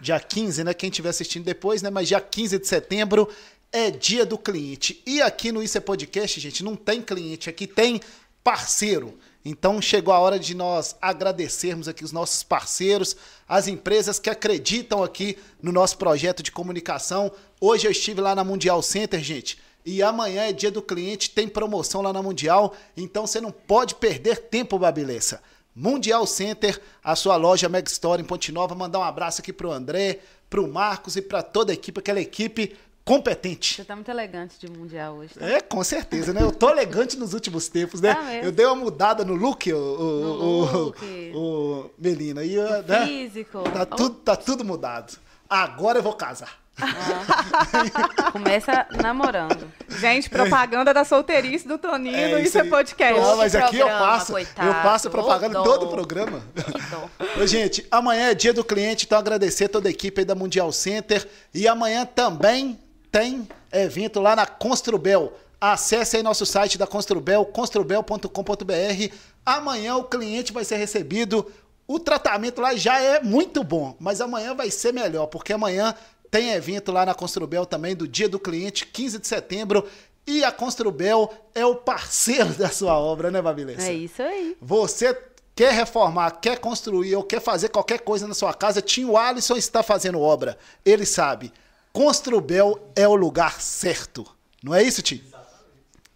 dia 0.00 0.18
15, 0.18 0.64
né? 0.64 0.72
Quem 0.72 0.88
estiver 0.88 1.10
assistindo 1.10 1.44
depois, 1.44 1.82
né? 1.82 1.90
Mas 1.90 2.08
dia 2.08 2.20
15 2.20 2.58
de 2.58 2.66
setembro 2.66 3.28
é 3.70 3.90
dia 3.90 4.24
do 4.24 4.38
cliente. 4.38 5.02
E 5.04 5.20
aqui 5.20 5.52
no 5.52 5.62
Isso 5.62 5.76
é 5.76 5.80
Podcast, 5.80 6.40
gente, 6.40 6.64
não 6.64 6.76
tem 6.76 7.02
cliente, 7.02 7.50
aqui 7.50 7.66
tem 7.66 8.00
parceiro. 8.42 9.18
Então 9.44 9.82
chegou 9.82 10.14
a 10.14 10.18
hora 10.18 10.38
de 10.38 10.54
nós 10.54 10.96
agradecermos 11.02 11.86
aqui 11.86 12.02
os 12.02 12.12
nossos 12.12 12.42
parceiros, 12.42 13.14
as 13.46 13.68
empresas 13.68 14.18
que 14.18 14.30
acreditam 14.30 15.02
aqui 15.02 15.36
no 15.62 15.70
nosso 15.70 15.98
projeto 15.98 16.42
de 16.42 16.50
comunicação. 16.50 17.30
Hoje 17.60 17.86
eu 17.86 17.90
estive 17.90 18.22
lá 18.22 18.34
na 18.34 18.42
Mundial 18.42 18.80
Center, 18.80 19.22
gente, 19.22 19.58
e 19.84 20.02
amanhã 20.02 20.44
é 20.44 20.52
dia 20.52 20.70
do 20.70 20.80
cliente, 20.80 21.28
tem 21.28 21.46
promoção 21.46 22.00
lá 22.00 22.10
na 22.10 22.22
Mundial, 22.22 22.74
então 22.96 23.26
você 23.26 23.38
não 23.38 23.50
pode 23.50 23.96
perder 23.96 24.48
tempo, 24.48 24.78
Babilessa. 24.78 25.42
Mundial 25.76 26.26
Center, 26.26 26.80
a 27.02 27.14
sua 27.14 27.36
loja 27.36 27.68
Mega 27.68 27.90
Store 27.90 28.22
em 28.22 28.24
Ponte 28.24 28.52
Nova. 28.52 28.74
Mandar 28.74 29.00
um 29.00 29.04
abraço 29.04 29.42
aqui 29.42 29.52
pro 29.52 29.72
André, 29.72 30.20
pro 30.48 30.68
Marcos 30.68 31.16
e 31.16 31.22
para 31.22 31.42
toda 31.42 31.72
a 31.72 31.74
equipe, 31.74 31.98
aquela 31.98 32.20
equipe 32.20 32.76
competente. 33.04 33.74
Você 33.74 33.84
tá 33.84 33.94
muito 33.94 34.10
elegante 34.10 34.58
de 34.58 34.70
mundial 34.70 35.16
hoje. 35.16 35.34
Tá? 35.34 35.46
É, 35.46 35.60
com 35.60 35.84
certeza, 35.84 36.32
né? 36.32 36.42
Eu 36.42 36.50
tô 36.50 36.70
elegante 36.70 37.16
nos 37.16 37.34
últimos 37.34 37.68
tempos, 37.68 38.00
né? 38.00 38.14
Tá 38.14 38.34
eu 38.36 38.50
dei 38.50 38.64
uma 38.64 38.74
mudada 38.74 39.24
no 39.24 39.34
look, 39.34 39.70
o, 39.72 39.76
o, 39.76 40.64
look. 40.64 41.32
o, 41.34 41.38
o 41.38 41.90
Melina. 41.98 42.42
E, 42.42 42.58
o 42.58 42.82
né? 42.82 43.06
físico. 43.06 43.62
Tá 43.62 43.84
tudo, 43.84 44.14
tá 44.16 44.36
tudo 44.36 44.64
mudado. 44.64 45.18
Agora 45.48 45.98
eu 45.98 46.02
vou 46.02 46.14
casar. 46.14 46.64
Ah. 46.80 48.30
Começa 48.32 48.86
namorando. 49.00 49.70
Gente, 49.88 50.28
propaganda 50.28 50.92
da 50.92 51.04
solteirice 51.04 51.68
do 51.68 51.78
Toninho 51.78 52.16
é, 52.16 52.28
no 52.28 52.38
Isso 52.40 52.58
é 52.58 52.64
Podcast. 52.64 53.20
Não, 53.20 53.36
mas 53.36 53.54
aqui 53.54 53.76
programa, 53.76 53.92
eu 53.92 53.98
faço, 53.98 54.32
coitado, 54.32 54.68
eu 54.68 54.74
faço 54.74 55.10
propaganda 55.10 55.60
em 55.60 55.62
todo 55.62 55.86
o 55.86 55.88
programa. 55.88 56.42
Ô, 57.40 57.46
gente, 57.46 57.86
amanhã 57.90 58.30
é 58.30 58.34
dia 58.34 58.52
do 58.52 58.64
cliente, 58.64 59.06
então 59.06 59.18
agradecer 59.18 59.68
toda 59.68 59.88
a 59.88 59.90
equipe 59.90 60.22
aí 60.22 60.24
da 60.24 60.34
Mundial 60.34 60.72
Center. 60.72 61.28
E 61.54 61.68
amanhã 61.68 62.04
também 62.04 62.78
tem 63.14 63.46
evento 63.72 64.18
lá 64.18 64.34
na 64.34 64.44
Construbel. 64.44 65.34
Acesse 65.60 66.16
aí 66.16 66.22
nosso 66.22 66.44
site 66.44 66.76
da 66.76 66.84
Construbel, 66.84 67.44
construbel.com.br. 67.46 69.14
Amanhã 69.46 69.94
o 69.94 70.02
cliente 70.02 70.52
vai 70.52 70.64
ser 70.64 70.78
recebido. 70.78 71.46
O 71.86 72.00
tratamento 72.00 72.60
lá 72.60 72.74
já 72.74 72.98
é 72.98 73.22
muito 73.22 73.62
bom, 73.62 73.94
mas 74.00 74.20
amanhã 74.20 74.52
vai 74.52 74.68
ser 74.68 74.92
melhor, 74.92 75.28
porque 75.28 75.52
amanhã 75.52 75.94
tem 76.28 76.50
evento 76.50 76.90
lá 76.90 77.06
na 77.06 77.14
Construbel 77.14 77.64
também 77.64 77.94
do 77.94 78.08
Dia 78.08 78.28
do 78.28 78.40
Cliente, 78.40 78.84
15 78.84 79.20
de 79.20 79.28
setembro. 79.28 79.86
E 80.26 80.42
a 80.42 80.50
Construbel 80.50 81.32
é 81.54 81.64
o 81.64 81.76
parceiro 81.76 82.52
da 82.58 82.68
sua 82.68 82.98
obra, 82.98 83.30
né, 83.30 83.40
Babilessa? 83.40 83.90
É 83.90 83.94
isso 83.94 84.20
aí. 84.20 84.56
Você 84.60 85.16
quer 85.54 85.72
reformar, 85.72 86.32
quer 86.40 86.58
construir 86.58 87.14
ou 87.14 87.22
quer 87.22 87.40
fazer 87.40 87.68
qualquer 87.68 88.00
coisa 88.00 88.26
na 88.26 88.34
sua 88.34 88.52
casa, 88.52 88.82
Tinho 88.82 89.16
Alisson 89.16 89.54
está 89.54 89.84
fazendo 89.84 90.20
obra. 90.20 90.58
Ele 90.84 91.06
sabe. 91.06 91.52
Construbel 91.94 92.90
é 92.96 93.06
o 93.06 93.14
lugar 93.14 93.62
certo. 93.62 94.26
Não 94.60 94.74
é 94.74 94.82
isso, 94.82 95.00
Tim? 95.00 95.22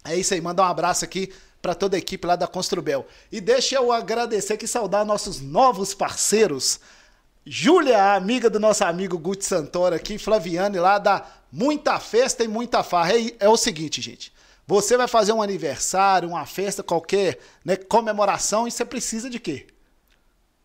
É 0.03 0.13
isso 0.13 0.33
aí. 0.33 0.41
Manda 0.41 0.61
um 0.61 0.65
abraço 0.65 1.05
aqui 1.05 1.31
para 1.61 1.73
toda 1.73 1.95
a 1.95 1.97
equipe 1.97 2.27
lá 2.27 2.35
da 2.35 2.47
Construbel. 2.47 3.07
E 3.31 3.39
deixa 3.39 3.75
eu 3.75 3.89
agradecer 3.89 4.59
e 4.61 4.67
saudar 4.67 5.05
nossos 5.05 5.39
novos 5.39 5.93
parceiros. 5.93 6.81
Júlia, 7.45 8.13
amiga 8.13 8.49
do 8.49 8.59
nosso 8.59 8.83
amigo 8.83 9.17
Guti 9.17 9.45
Santoro 9.45 9.95
aqui, 9.95 10.17
Flaviane 10.17 10.77
lá 10.77 10.99
da 10.99 11.25
Muita 11.49 11.97
Festa 11.97 12.43
e 12.43 12.47
Muita 12.49 12.83
Farra. 12.83 13.13
É, 13.17 13.35
é 13.39 13.47
o 13.47 13.55
seguinte, 13.55 14.01
gente. 14.01 14.33
Você 14.67 14.97
vai 14.97 15.07
fazer 15.07 15.31
um 15.31 15.41
aniversário, 15.41 16.27
uma 16.27 16.45
festa 16.45 16.83
qualquer, 16.83 17.39
né, 17.63 17.77
comemoração, 17.77 18.67
e 18.67 18.71
você 18.71 18.83
precisa 18.83 19.29
de 19.29 19.39
quê? 19.39 19.65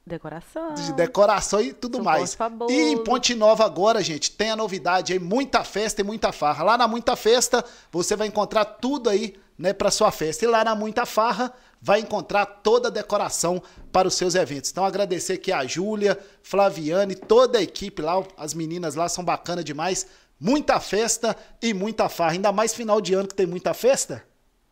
Decoração. 0.06 0.74
de 0.74 0.92
decoração 0.92 1.60
e 1.62 1.72
tudo 1.72 1.96
Suporte 1.96 2.36
mais. 2.38 2.70
E 2.70 2.92
em 2.92 3.02
Ponte 3.02 3.34
Nova 3.34 3.64
agora, 3.64 4.02
gente, 4.02 4.30
tem 4.30 4.50
a 4.50 4.56
novidade 4.56 5.14
aí, 5.14 5.18
muita 5.18 5.64
festa 5.64 6.02
e 6.02 6.04
muita 6.04 6.30
farra. 6.30 6.62
Lá 6.62 6.76
na 6.76 6.86
Muita 6.86 7.16
Festa, 7.16 7.64
você 7.90 8.14
vai 8.14 8.26
encontrar 8.26 8.66
tudo 8.66 9.08
aí, 9.08 9.34
né, 9.56 9.72
para 9.72 9.90
sua 9.90 10.10
festa. 10.10 10.44
E 10.44 10.48
lá 10.48 10.62
na 10.62 10.74
Muita 10.74 11.06
Farra, 11.06 11.54
vai 11.80 12.00
encontrar 12.00 12.46
toda 12.46 12.88
a 12.88 12.90
decoração 12.90 13.62
para 13.92 14.08
os 14.08 14.14
seus 14.14 14.34
eventos. 14.34 14.70
Então 14.70 14.84
agradecer 14.84 15.34
aqui 15.34 15.52
a 15.52 15.66
Júlia, 15.66 16.18
Flaviane, 16.42 17.14
toda 17.14 17.58
a 17.58 17.62
equipe 17.62 18.00
lá, 18.00 18.22
as 18.36 18.54
meninas 18.54 18.94
lá 18.94 19.08
são 19.08 19.22
bacanas 19.24 19.64
demais. 19.64 20.06
Muita 20.40 20.80
festa 20.80 21.36
e 21.62 21.74
muita 21.74 22.08
farra. 22.08 22.32
Ainda 22.32 22.52
mais 22.52 22.74
final 22.74 23.00
de 23.00 23.14
ano 23.14 23.28
que 23.28 23.34
tem 23.34 23.46
muita 23.46 23.72
festa. 23.72 24.24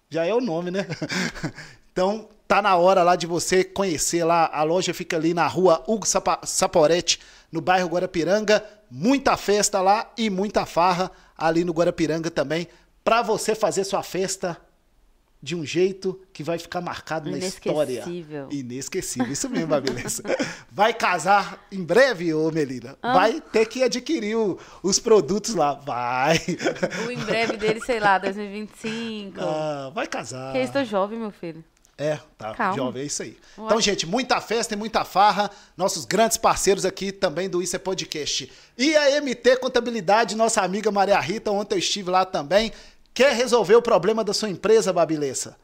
Já 0.08 0.26
é 0.26 0.34
o 0.34 0.40
nome, 0.40 0.70
né? 0.70 0.86
então, 1.92 2.28
tá 2.52 2.60
na 2.60 2.76
hora 2.76 3.02
lá 3.02 3.16
de 3.16 3.26
você 3.26 3.64
conhecer 3.64 4.24
lá. 4.24 4.50
A 4.52 4.62
loja 4.62 4.92
fica 4.92 5.16
ali 5.16 5.32
na 5.32 5.46
rua 5.46 5.82
Hugo 5.86 6.04
Saporete, 6.44 7.18
no 7.50 7.62
bairro 7.62 7.88
Guarapiranga. 7.88 8.62
Muita 8.90 9.38
festa 9.38 9.80
lá 9.80 10.12
e 10.18 10.28
muita 10.28 10.66
farra 10.66 11.10
ali 11.34 11.64
no 11.64 11.72
Guarapiranga 11.72 12.30
também. 12.30 12.68
Pra 13.02 13.22
você 13.22 13.54
fazer 13.54 13.84
sua 13.84 14.02
festa 14.02 14.58
de 15.42 15.56
um 15.56 15.64
jeito 15.64 16.20
que 16.30 16.42
vai 16.42 16.58
ficar 16.58 16.82
marcado 16.82 17.30
na 17.30 17.38
história. 17.38 18.02
Inesquecível. 18.52 19.32
Isso 19.32 19.48
mesmo, 19.48 19.68
Babilessa. 19.68 20.22
Vai 20.70 20.94
casar 20.94 21.66
em 21.72 21.82
breve, 21.82 22.32
ô 22.32 22.50
Melina? 22.52 22.96
Vai 23.02 23.40
ter 23.40 23.66
que 23.66 23.82
adquirir 23.82 24.36
o- 24.36 24.56
os 24.84 24.98
produtos 25.00 25.54
lá. 25.54 25.72
Vai. 25.74 26.36
O 27.06 27.10
em 27.10 27.18
breve 27.18 27.56
dele, 27.56 27.80
sei 27.84 27.98
lá, 27.98 28.18
2025. 28.18 29.40
Ah, 29.40 29.90
vai 29.92 30.06
casar. 30.06 30.52
Que 30.52 30.58
eu 30.58 30.62
estou 30.62 30.84
jovem, 30.84 31.18
meu 31.18 31.30
filho. 31.32 31.64
É, 32.02 32.18
tá, 32.36 32.54
Calma. 32.54 32.76
jovem, 32.76 33.02
é 33.02 33.06
isso 33.06 33.22
aí. 33.22 33.36
Ué. 33.56 33.64
Então, 33.66 33.80
gente, 33.80 34.06
muita 34.06 34.40
festa 34.40 34.74
e 34.74 34.76
muita 34.76 35.04
farra. 35.04 35.50
Nossos 35.76 36.04
grandes 36.04 36.36
parceiros 36.36 36.84
aqui 36.84 37.12
também 37.12 37.48
do 37.48 37.62
Isso 37.62 37.76
é 37.76 37.78
Podcast. 37.78 38.50
E 38.76 38.96
a 38.96 39.20
MT 39.20 39.56
Contabilidade, 39.58 40.34
nossa 40.34 40.62
amiga 40.62 40.90
Maria 40.90 41.18
Rita, 41.20 41.50
ontem 41.50 41.74
eu 41.76 41.78
estive 41.78 42.10
lá 42.10 42.24
também. 42.24 42.72
Quer 43.14 43.34
resolver 43.34 43.74
o 43.76 43.82
problema 43.82 44.24
da 44.24 44.32
sua 44.32 44.48
empresa, 44.48 44.92
Babilessa? 44.92 45.56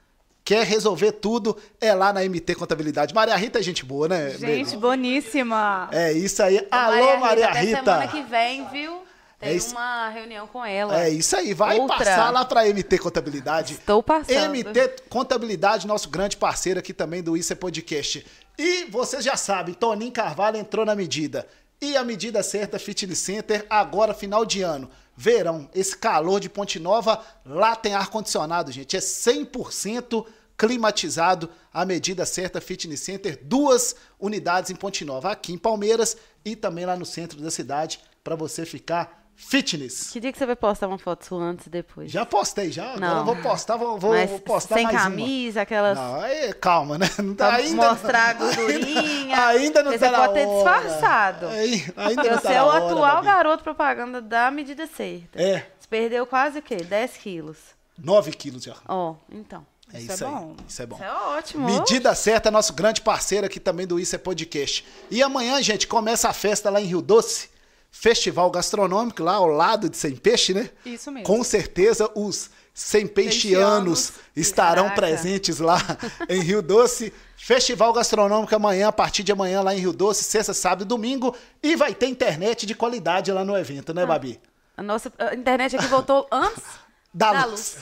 Quer 0.45 0.65
resolver 0.65 1.13
tudo? 1.13 1.57
É 1.81 1.93
lá 1.93 2.13
na 2.13 2.23
MT 2.23 2.55
Contabilidade. 2.55 3.15
Maria 3.15 3.37
Rita 3.37 3.59
é 3.59 3.63
gente 3.63 3.85
boa, 3.85 4.09
né? 4.09 4.31
Gente, 4.31 4.77
boníssima. 4.77 5.89
É 5.93 6.13
isso 6.13 6.43
aí. 6.43 6.59
Ô, 6.59 6.67
Alô, 6.71 7.17
Maria 7.19 7.49
até 7.49 7.61
Rita. 7.61 7.77
semana 7.85 8.09
que 8.09 8.23
vem, 8.23 8.67
viu? 8.69 9.08
Tem 9.39 9.51
É 9.51 9.55
isso- 9.55 9.71
uma 9.71 10.09
reunião 10.09 10.47
com 10.49 10.65
ela. 10.65 11.01
É 11.01 11.09
isso 11.11 11.37
aí, 11.37 11.55
vai 11.55 11.79
Outra. 11.79 11.97
passar 11.99 12.31
lá 12.33 12.45
para 12.45 12.67
MT 12.67 12.99
Contabilidade. 12.99 13.75
Estou 13.75 14.03
passando. 14.03 14.35
MT 14.55 15.03
Contabilidade, 15.09 15.87
nosso 15.87 16.09
grande 16.09 16.37
parceiro 16.37 16.81
aqui 16.81 16.93
também 16.93 17.23
do 17.23 17.37
Isso 17.37 17.53
é 17.53 17.57
Podcast. 17.57 18.27
E 18.59 18.85
vocês 18.87 19.25
já 19.25 19.37
sabem, 19.37 19.75
Toninho 19.75 20.11
Carvalho 20.11 20.57
entrou 20.57 20.85
na 20.85 20.97
medida. 20.97 21.47
E 21.81 21.97
a 21.97 22.03
medida 22.03 22.43
certa 22.43 22.77
Fitness 22.81 23.21
Center, 23.21 23.65
agora 23.71 24.13
final 24.13 24.45
de 24.45 24.63
ano. 24.63 24.91
Verão, 25.17 25.71
esse 25.73 25.97
calor 25.97 26.41
de 26.41 26.49
Ponte 26.49 26.79
Nova, 26.81 27.21
lá 27.47 27.77
tem 27.77 27.95
ar-condicionado, 27.95 28.73
gente. 28.73 28.97
É 28.97 29.01
100% 29.01 30.27
climatizado 30.57 31.49
a 31.73 31.85
medida 31.85 32.27
certa 32.27 32.61
Fitness 32.61 33.01
Center. 33.01 33.39
Duas 33.43 33.95
unidades 34.19 34.71
em 34.71 34.75
Ponte 34.75 35.05
Nova, 35.05 35.31
aqui 35.31 35.53
em 35.53 35.59
Palmeiras 35.59 36.17
e 36.45 36.57
também 36.57 36.85
lá 36.85 36.97
no 36.97 37.07
centro 37.07 37.41
da 37.41 37.51
cidade, 37.51 38.01
para 38.25 38.35
você 38.35 38.67
ficar 38.67 39.28
fitness. 39.41 40.11
Que 40.11 40.19
dia 40.21 40.33
que 40.33 40.37
você 40.39 40.45
vai 40.45 40.57
postar 40.57 40.89
uma 40.89 40.99
foto 40.99 41.25
sua 41.25 41.41
antes 41.43 41.67
e 41.67 41.71
depois? 41.71 42.11
Já 42.11 42.27
postei, 42.27 42.71
já. 42.73 42.93
Agora 42.95 43.01
Não. 43.01 43.19
eu 43.21 43.25
vou 43.25 43.37
postar, 43.37 43.77
vou, 43.77 43.97
vou, 43.99 44.11
Mas 44.11 44.29
vou 44.29 44.41
postar 44.41 44.75
sem 44.75 44.85
mais 44.85 44.97
uma. 44.97 45.03
camisa, 45.05 45.63
aquelas... 45.63 45.97
Não, 45.97 46.21
aí, 46.21 46.53
calma, 46.55 46.99
né? 46.99 47.09
Não 47.23 47.35
Pra 47.35 47.55
ainda- 47.55 47.91
mostrar 47.91 48.31
a 48.31 48.33
gordurinha. 48.33 49.39
Ainda 49.49 49.83
não 49.83 49.93
Porque 49.93 50.05
tá 50.05 50.11
você 50.11 50.17
na 50.17 50.19
pode 50.29 50.35
ter 50.35 50.47
hora. 50.47 50.81
disfarçado. 50.81 51.47
Aí- 51.47 51.73
Ainda 51.97 52.15
Porque 52.15 52.31
não 52.31 52.37
você 52.39 52.43
tá 52.49 52.53
é 52.53 52.57
na 52.57 52.65
o 52.65 52.69
hora, 52.69 52.85
atual 52.87 53.15
Babi. 53.17 53.27
garoto 53.27 53.63
propaganda 53.65 54.21
da 54.21 54.51
medida 54.51 54.87
certa. 54.87 55.41
É, 55.41 55.59
Você 55.79 55.87
perdeu 55.89 56.27
quase 56.27 56.59
o 56.59 56.63
quê? 56.63 56.77
10 56.77 57.17
quilos. 57.17 57.57
9 57.97 58.33
quilos 58.33 58.65
já. 58.65 58.75
Ó, 58.89 59.15
então. 59.31 59.65
É 59.93 59.99
Isso 60.01 60.13
isso, 60.13 60.25
é 60.25 60.27
aí. 60.27 60.33
bom. 60.35 60.57
Isso 60.69 60.83
é 60.83 60.87
bom. 60.87 60.97
Isso 60.97 61.05
é 61.05 61.13
ótimo. 61.13 61.67
Medida 61.67 62.15
certa, 62.15 62.51
nosso 62.51 62.75
grande 62.75 63.01
parceiro 63.01 63.47
aqui 63.47 63.59
também 63.59 63.87
do 63.87 63.99
Isso 63.99 64.15
é 64.15 64.19
Podcast. 64.19 64.85
E 65.11 65.23
amanhã, 65.23 65.63
gente, 65.63 65.87
começa 65.87 66.29
a 66.29 66.33
festa 66.35 66.69
lá 66.69 66.79
em 66.81 66.85
Rio 66.85 67.01
Doce. 67.01 67.49
Festival 67.91 68.51
gastronômico 68.51 69.23
lá 69.23 69.35
ao 69.35 69.47
lado 69.47 69.89
de 69.89 69.97
Sem 69.97 70.15
Peixe, 70.15 70.55
né? 70.55 70.71
Isso 70.85 71.11
mesmo. 71.11 71.27
Com 71.27 71.43
certeza 71.43 72.11
os 72.15 72.51
sem 72.75 73.09
peixianos 73.09 74.13
estarão 74.37 74.85
Caraca. 74.85 75.01
presentes 75.01 75.59
lá 75.59 75.79
em 76.29 76.41
Rio 76.41 76.63
Doce. 76.63 77.13
Festival 77.37 77.93
gastronômico 77.93 78.55
amanhã, 78.55 78.87
a 78.89 78.93
partir 78.93 79.25
de 79.25 79.33
amanhã 79.33 79.63
lá 79.63 79.75
em 79.75 79.79
Rio 79.81 79.93
Doce, 79.93 80.23
sexta, 80.23 80.55
sábado 80.55 80.83
e 80.83 80.85
domingo. 80.85 81.35
E 81.61 81.75
vai 81.75 81.93
ter 81.93 82.07
internet 82.07 82.67
de 82.67 82.75
qualidade 82.77 83.33
lá 83.33 83.45
no 83.45 83.57
evento, 83.57 83.91
Ah. 83.91 83.95
né, 83.95 84.07
Babi? 84.07 84.41
A 84.77 84.83
nossa 84.83 85.13
a 85.19 85.35
internet 85.35 85.75
aqui 85.77 85.87
voltou 85.89 86.29
antes 86.31 86.63
Da 87.13 87.33
da 87.33 87.47
luz. 87.47 87.79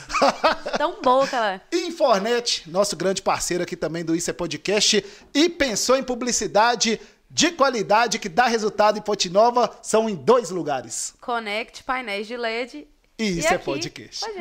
Tão 0.79 1.03
boa 1.03 1.29
ela 1.31 1.55
é. 1.55 1.61
Infornet, 1.77 2.63
nosso 2.71 2.97
grande 2.97 3.21
parceiro 3.21 3.65
aqui 3.65 3.77
também 3.77 4.03
do 4.05 4.15
Isso 4.15 4.31
é 4.31 4.33
Podcast. 4.33 5.05
E 5.35 5.49
pensou 5.51 5.97
em 5.97 6.03
publicidade 6.03 6.99
de 7.37 7.53
qualidade 7.53 8.19
que 8.19 8.31
dá 8.31 8.47
resultado 8.47 8.99
em 8.99 9.03
Ponte 9.03 9.29
Nova, 9.29 9.71
são 9.83 10.09
em 10.09 10.15
dois 10.15 10.49
lugares. 10.49 11.13
Conect, 11.21 11.85
painéis 11.85 12.27
de 12.27 12.35
LED. 12.35 12.89
E 13.19 13.39
isso 13.41 13.49
é 13.49 13.57
aqui, 13.57 13.65
podcast. 13.67 14.25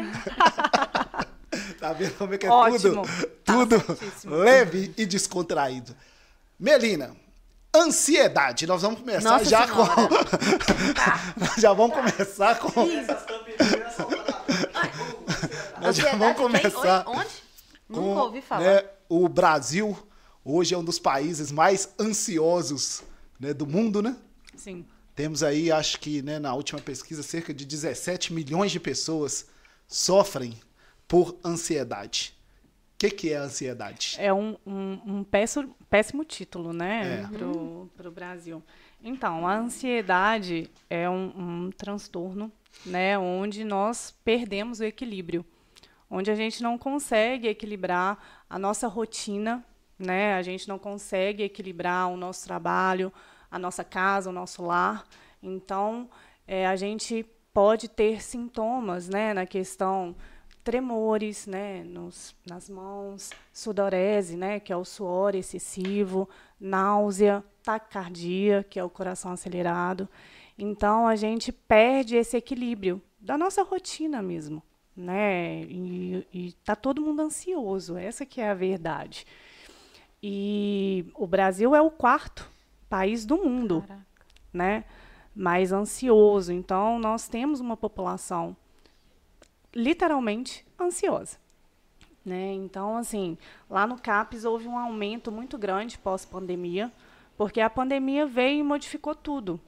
Tá 1.80 1.94
vendo 1.94 2.14
como 2.18 2.34
é 2.34 2.38
que 2.38 2.46
é 2.46 2.50
Ótimo. 2.50 3.04
tudo, 3.04 3.08
Tá 3.44 3.54
tudo 3.54 3.84
leve 4.26 4.94
e 4.98 5.06
descontraído. 5.06 5.96
Melina, 6.60 7.16
ansiedade. 7.76 8.66
Nós 8.68 8.82
vamos 8.82 9.00
começar 9.02 9.30
Nossa 9.30 9.46
já 9.46 9.66
Senhora. 9.68 9.94
com. 9.94 10.02
Nós 11.40 11.56
já 11.58 11.72
vamos 11.74 11.96
começar 11.96 12.60
com. 12.60 12.72
Nós 15.82 15.96
já 15.96 16.12
vamos 16.12 16.36
quem? 16.38 16.46
começar. 16.46 17.04
Onde? 17.08 17.30
com, 17.88 18.02
Nunca 18.02 18.22
ouvi 18.24 18.42
falar. 18.42 18.62
né, 18.62 18.84
o 19.08 19.30
Brasil 19.30 19.98
hoje 20.46 20.74
é 20.76 20.78
um 20.78 20.84
dos 20.84 21.00
países 21.00 21.52
mais 21.52 21.94
ansiosos 22.00 23.04
né, 23.40 23.54
do 23.54 23.66
mundo, 23.66 24.02
né? 24.02 24.16
Sim. 24.56 24.86
Temos 25.16 25.42
aí, 25.44 25.72
acho 25.72 26.00
que 26.00 26.22
né, 26.22 26.40
na 26.40 26.54
última 26.54 26.80
pesquisa, 26.80 27.24
cerca 27.24 27.54
de 27.54 27.66
17 27.66 28.32
milhões 28.34 28.72
de 28.72 28.80
pessoas 28.80 29.48
sofrem 29.88 30.54
por 31.08 31.38
ansiedade. 31.44 32.36
O 32.94 32.98
que, 32.98 33.10
que 33.10 33.34
é 33.34 33.38
a 33.38 33.44
ansiedade? 33.44 34.16
É 34.18 34.34
um, 34.34 34.56
um, 34.66 35.02
um 35.06 35.24
péssimo, 35.24 35.76
péssimo 35.90 36.24
título, 36.24 36.72
né, 36.72 37.24
É. 37.24 37.38
pro, 37.38 37.90
pro 37.96 38.12
Brasil. 38.12 38.64
Então, 39.04 39.48
a 39.48 39.58
ansiedade 39.58 40.70
é 40.90 41.10
um, 41.10 41.66
um 41.66 41.72
transtorno, 41.72 42.52
né, 42.86 43.18
onde 43.18 43.64
nós 43.64 44.14
perdemos 44.24 44.80
o 44.80 44.84
equilíbrio, 44.84 45.46
onde 46.10 46.32
a 46.32 46.36
gente 46.36 46.64
não 46.64 46.78
consegue 46.78 47.48
equilibrar 47.48 48.44
a 48.50 48.58
nossa 48.58 48.88
rotina, 48.88 49.64
né, 49.98 50.36
a 50.36 50.42
gente 50.42 50.68
não 50.68 50.78
consegue 50.78 51.44
equilibrar 51.44 52.10
o 52.10 52.18
nosso 52.18 52.46
trabalho, 52.46 53.12
a 53.50 53.58
nossa 53.58 53.84
casa, 53.84 54.30
o 54.30 54.34
nosso 54.34 54.64
lar. 54.64 55.06
Então, 55.42 56.10
é, 56.48 56.68
a 56.68 56.76
gente 56.76 57.26
pode 57.54 57.88
ter 57.88 58.22
sintomas, 58.22 59.08
né, 59.08 59.34
na 59.34 59.46
questão 59.46 60.16
tremores, 60.64 61.46
né, 61.46 61.84
nos, 61.84 62.36
nas 62.46 62.70
mãos, 62.70 63.30
sudorese, 63.54 64.36
né, 64.36 64.60
que 64.60 64.74
é 64.74 64.76
o 64.76 64.84
suor 64.84 65.36
excessivo, 65.36 66.28
náusea, 66.60 67.44
taquicardia, 67.64 68.66
que 68.70 68.80
é 68.80 68.84
o 68.84 68.90
coração 68.90 69.32
acelerado. 69.32 70.10
Então 70.58 71.08
a 71.08 71.16
gente 71.16 71.52
perde 71.52 72.16
esse 72.16 72.36
equilíbrio 72.36 73.02
da 73.20 73.38
nossa 73.38 73.64
rotina 73.64 74.22
mesmo, 74.22 74.62
né? 74.96 75.64
E, 75.64 76.26
está 76.34 76.76
todo 76.76 77.02
mundo 77.02 77.22
ansioso, 77.22 77.98
essa 77.98 78.26
que 78.26 78.40
é 78.40 78.50
a 78.50 78.54
verdade. 78.54 79.26
E 80.28 81.06
o 81.14 81.28
Brasil 81.28 81.76
é 81.76 81.82
o 81.84 81.92
quarto 81.92 82.50
país 82.90 83.28
do 83.28 83.38
mundo, 83.38 83.84
Caraca. 83.88 84.06
né? 84.52 84.84
Mais 85.36 85.72
ansioso. 85.72 86.52
Então 86.52 86.98
nós 86.98 87.28
temos 87.28 87.60
uma 87.60 87.78
população 87.78 88.58
literalmente 89.72 90.66
ansiosa. 90.82 91.38
Né? 92.26 92.54
Então, 92.54 92.98
assim, 92.98 93.38
lá 93.70 93.86
no 93.86 94.00
CAPES 94.00 94.46
houve 94.46 94.68
um 94.68 94.80
aumento 94.80 95.32
muito 95.32 95.60
grande 95.60 96.00
pós-pandemia, 96.00 96.92
porque 97.38 97.62
a 97.62 97.70
pandemia 97.70 98.26
veio 98.26 98.62
e 98.62 98.64
modificou 98.64 99.14
tudo. 99.14 99.60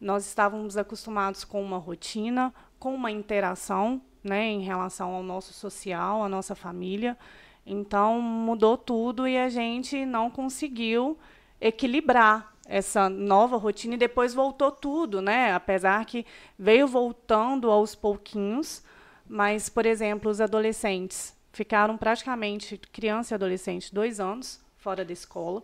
Nós 0.00 0.24
estávamos 0.24 0.76
acostumados 0.76 1.42
com 1.42 1.60
uma 1.60 1.78
rotina, 1.78 2.54
com 2.78 2.94
uma 2.94 3.10
interação 3.10 4.00
né, 4.22 4.44
em 4.44 4.62
relação 4.62 5.16
ao 5.16 5.22
nosso 5.24 5.52
social, 5.52 6.22
à 6.22 6.28
nossa 6.28 6.54
família. 6.54 7.18
Então, 7.64 8.20
mudou 8.20 8.76
tudo 8.76 9.28
e 9.28 9.36
a 9.38 9.48
gente 9.48 10.04
não 10.04 10.30
conseguiu 10.30 11.18
equilibrar 11.60 12.52
essa 12.64 13.08
nova 13.08 13.56
rotina 13.56 13.94
e 13.94 13.98
depois 13.98 14.32
voltou 14.32 14.70
tudo, 14.70 15.20
né? 15.20 15.52
Apesar 15.52 16.04
que 16.04 16.24
veio 16.58 16.86
voltando 16.86 17.70
aos 17.70 17.94
pouquinhos, 17.94 18.82
mas, 19.28 19.68
por 19.68 19.84
exemplo, 19.84 20.30
os 20.30 20.40
adolescentes 20.40 21.34
ficaram 21.52 21.96
praticamente, 21.96 22.78
criança 22.92 23.34
e 23.34 23.36
adolescente, 23.36 23.92
dois 23.92 24.20
anos 24.20 24.60
fora 24.78 25.04
da 25.04 25.12
escola. 25.12 25.62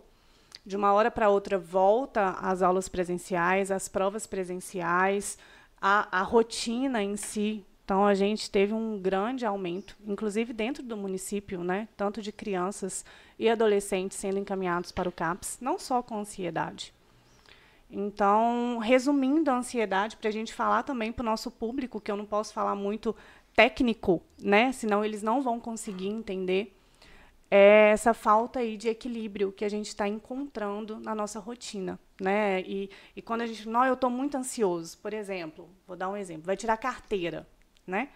De 0.65 0.75
uma 0.75 0.91
hora 0.93 1.09
para 1.09 1.29
outra, 1.29 1.57
volta 1.57 2.31
às 2.41 2.61
aulas 2.61 2.89
presenciais, 2.89 3.71
às 3.71 3.87
provas 3.87 4.27
presenciais, 4.27 5.37
a, 5.81 6.19
a 6.19 6.21
rotina 6.23 7.01
em 7.01 7.15
si. 7.15 7.65
Então, 7.87 8.05
a 8.05 8.13
gente 8.13 8.51
teve 8.51 8.73
um 8.73 8.99
grande 8.99 9.45
aumento, 9.45 9.95
inclusive 10.05 10.51
dentro 10.51 10.83
do 10.83 10.97
município, 10.97 11.63
né? 11.63 11.87
tanto 11.95 12.21
de 12.21 12.33
crianças 12.33 13.05
e 13.39 13.47
adolescentes 13.47 14.17
sendo 14.17 14.37
encaminhados 14.37 14.91
para 14.91 15.07
o 15.07 15.11
CAPS, 15.11 15.57
não 15.61 15.79
só 15.79 16.03
com 16.03 16.19
ansiedade. 16.19 16.93
Então, 17.89 18.77
resumindo 18.79 19.49
a 19.49 19.55
ansiedade, 19.59 20.17
para 20.17 20.27
a 20.27 20.33
gente 20.33 20.53
falar 20.53 20.83
também 20.83 21.13
para 21.13 21.23
o 21.23 21.25
nosso 21.25 21.49
público, 21.49 22.01
que 22.01 22.11
eu 22.11 22.17
não 22.17 22.25
posso 22.25 22.53
falar 22.53 22.75
muito 22.75 23.15
técnico, 23.55 24.21
né? 24.37 24.73
Senão 24.73 25.05
eles 25.05 25.23
não 25.23 25.41
vão 25.41 25.57
conseguir 25.57 26.09
entender 26.09 26.73
é 27.49 27.91
essa 27.91 28.13
falta 28.13 28.59
aí 28.59 28.75
de 28.75 28.89
equilíbrio 28.89 29.53
que 29.53 29.63
a 29.63 29.69
gente 29.69 29.87
está 29.87 30.05
encontrando 30.05 30.99
na 30.99 31.15
nossa 31.15 31.39
rotina, 31.39 31.97
né? 32.19 32.59
E, 32.63 32.89
e 33.15 33.21
quando 33.21 33.43
a 33.43 33.47
gente, 33.47 33.69
não, 33.69 33.85
eu 33.85 33.93
estou 33.93 34.09
muito 34.09 34.35
ansioso, 34.35 34.97
por 34.97 35.13
exemplo, 35.13 35.69
vou 35.87 35.95
dar 35.95 36.09
um 36.09 36.17
exemplo, 36.17 36.43
vai 36.43 36.57
tirar 36.57 36.75
carteira, 36.75 37.47
né? 37.87 38.09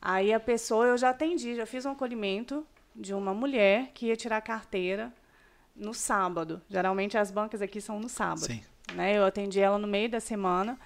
Aí 0.00 0.32
a 0.32 0.40
pessoa, 0.40 0.86
eu 0.86 0.96
já 0.96 1.10
atendi, 1.10 1.56
já 1.56 1.66
fiz 1.66 1.84
um 1.84 1.90
acolhimento 1.90 2.64
de 2.94 3.12
uma 3.12 3.34
mulher 3.34 3.90
que 3.92 4.06
ia 4.06 4.16
tirar 4.16 4.40
carteira 4.40 5.12
no 5.74 5.92
sábado. 5.92 6.62
Geralmente 6.70 7.18
as 7.18 7.30
bancas 7.30 7.60
aqui 7.60 7.80
são 7.80 7.98
no 7.98 8.08
sábado. 8.08 8.46
Sim. 8.46 8.62
Né? 8.94 9.16
Eu 9.16 9.24
atendi 9.24 9.60
ela 9.60 9.78
no 9.78 9.88
meio 9.88 10.08
da 10.08 10.20
semana 10.20 10.78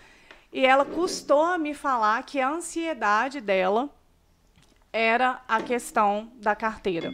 e 0.52 0.64
ela 0.64 0.84
custou 0.84 1.42
a 1.42 1.58
me 1.58 1.74
falar 1.74 2.22
que 2.22 2.40
a 2.40 2.48
ansiedade 2.48 3.40
dela 3.40 3.90
era 4.92 5.42
a 5.46 5.62
questão 5.62 6.32
da 6.36 6.56
carteira. 6.56 7.12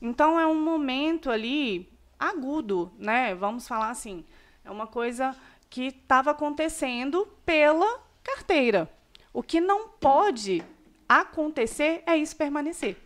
Então 0.00 0.40
é 0.40 0.46
um 0.46 0.60
momento 0.60 1.30
ali 1.30 1.88
agudo, 2.18 2.92
né? 2.98 3.34
Vamos 3.34 3.68
falar 3.68 3.90
assim, 3.90 4.24
é 4.64 4.70
uma 4.70 4.86
coisa 4.86 5.36
que 5.70 5.86
estava 5.86 6.32
acontecendo 6.32 7.28
pela 7.46 8.00
carteira. 8.22 8.90
O 9.32 9.42
que 9.42 9.60
não 9.60 9.88
pode 9.88 10.62
acontecer 11.08 12.02
é 12.06 12.16
isso 12.16 12.36
permanecer. 12.36 12.96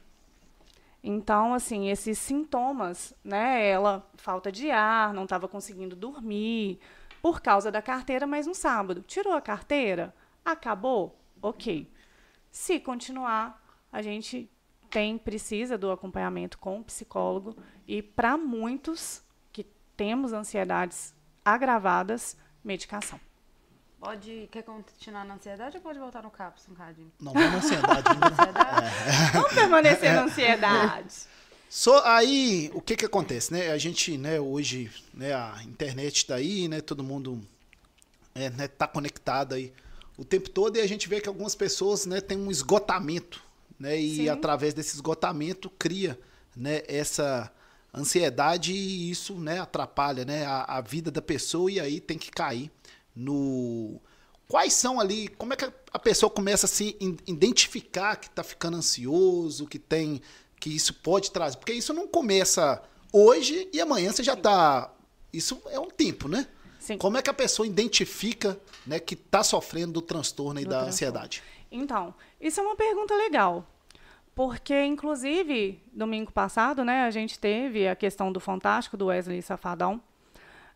Então, 1.03 1.55
assim, 1.55 1.89
esses 1.89 2.19
sintomas, 2.19 3.15
né? 3.23 3.65
Ela 3.69 4.05
falta 4.17 4.51
de 4.51 4.71
ar, 4.71 5.15
não 5.15 5.23
estava 5.23 5.47
conseguindo 5.47 5.95
dormir, 5.95 6.81
por 7.23 7.41
causa 7.41 7.71
da 7.71 7.81
carteira, 7.81 8.27
mas 8.27 8.47
no 8.47 8.55
sábado. 8.55 9.03
Tirou 9.03 9.33
a 9.33 9.41
carteira? 9.41 10.15
Acabou? 10.45 11.17
Ok. 11.41 11.89
Se 12.51 12.81
continuar, 12.81 13.63
a 13.93 14.03
gente 14.03 14.51
tem 14.91 15.17
precisa 15.19 15.77
do 15.79 15.91
acompanhamento 15.91 16.59
com 16.59 16.81
o 16.81 16.85
psicólogo 16.85 17.57
e 17.87 18.03
para 18.03 18.37
muitos 18.37 19.23
que 19.53 19.65
temos 19.97 20.33
ansiedades 20.33 21.15
agravadas, 21.45 22.37
medicação. 22.65 23.21
Pode 23.99 24.49
quer 24.53 24.63
continuar 24.63 25.25
na 25.25 25.35
ansiedade 25.35 25.77
ou 25.77 25.83
pode 25.83 25.99
voltar 25.99 26.23
no 26.23 26.31
CAPS 26.31 26.69
um 26.69 26.75
cadinho? 26.75 27.11
Não, 27.21 27.33
vamos 27.33 27.51
na 27.51 27.59
ansiedade. 27.59 28.09
ansiedade? 28.25 28.87
É. 28.87 29.33
Vamos 29.33 29.53
permanecer 29.53 30.13
na 30.15 30.23
ansiedade. 30.25 31.15
So, 31.69 31.93
aí, 32.05 32.71
o 32.75 32.81
que 32.81 32.95
que 32.95 33.05
acontece, 33.05 33.53
né? 33.53 33.73
A 33.73 33.79
gente, 33.79 34.17
né, 34.17 34.39
hoje, 34.39 34.91
né, 35.13 35.35
a 35.35 35.61
internet 35.65 36.17
está 36.17 36.37
aí, 36.37 36.69
né, 36.69 36.81
todo 36.81 37.03
mundo 37.03 37.41
é, 38.35 38.51
né, 38.51 38.69
tá 38.69 38.87
conectado 38.87 39.55
aí 39.55 39.73
o 40.17 40.25
tempo 40.25 40.49
todo 40.49 40.77
e 40.77 40.81
a 40.81 40.87
gente 40.87 41.09
vê 41.09 41.21
que 41.21 41.29
algumas 41.29 41.55
pessoas, 41.55 42.07
né, 42.07 42.21
têm 42.21 42.39
um 42.39 42.51
esgotamento, 42.51 43.43
né, 43.79 43.99
e 43.99 44.17
Sim. 44.17 44.29
através 44.29 44.73
desse 44.73 44.95
esgotamento 44.95 45.69
cria, 45.71 46.19
né, 46.55 46.83
essa 46.87 47.51
ansiedade 47.93 48.73
e 48.73 49.11
isso, 49.11 49.35
né, 49.35 49.59
atrapalha, 49.59 50.25
né, 50.25 50.47
a, 50.47 50.77
a 50.77 50.81
vida 50.81 51.11
da 51.11 51.21
pessoa 51.21 51.71
e 51.71 51.81
aí 51.81 52.01
tem 52.01 52.17
que 52.17 52.31
cair 52.31 52.71
no 53.17 54.01
quais 54.49 54.75
são 54.75 55.01
ali, 55.01 55.29
como 55.29 55.53
é 55.53 55.57
que 55.57 55.69
a 55.93 55.99
pessoa 55.99 56.31
começa 56.31 56.67
a 56.67 56.69
se 56.69 56.97
identificar 57.27 58.17
que 58.17 58.29
está 58.29 58.45
ficando 58.45 58.77
ansioso, 58.77 59.67
que 59.67 59.79
tem 59.79 60.21
que 60.61 60.71
isso 60.71 60.95
pode 60.95 61.31
trazer. 61.31 61.57
Porque 61.57 61.73
isso 61.73 61.93
não 61.93 62.07
começa 62.07 62.83
hoje 63.13 63.69
e 63.73 63.81
amanhã 63.81 64.13
você 64.13 64.23
já 64.23 64.35
está. 64.35 64.93
Isso 65.33 65.61
é 65.67 65.79
um 65.79 65.89
tempo, 65.89 66.29
né? 66.29 66.47
Sim. 66.79 66.99
Como 66.99 67.17
é 67.17 67.23
que 67.23 67.31
a 67.31 67.35
pessoa 67.35 67.67
identifica 67.67 68.59
né, 68.87 69.01
que 69.01 69.15
está 69.15 69.43
sofrendo 69.43 69.95
do 69.95 70.03
transtorno 70.03 70.61
e 70.61 70.65
do 70.65 70.71
da 70.71 70.83
transtorno. 70.83 70.93
ansiedade? 70.93 71.43
Então, 71.71 72.15
isso 72.41 72.61
é 72.61 72.63
uma 72.63 72.77
pergunta 72.77 73.15
legal. 73.15 73.67
Porque, 74.35 74.85
inclusive, 74.85 75.83
domingo 75.93 76.31
passado, 76.31 76.85
né, 76.85 77.05
a 77.05 77.11
gente 77.11 77.39
teve 77.39 77.89
a 77.89 77.97
questão 77.97 78.31
do 78.31 78.39
Fantástico, 78.39 78.97
do 78.97 79.07
Wesley 79.07 79.43
Safadão. 79.43 80.01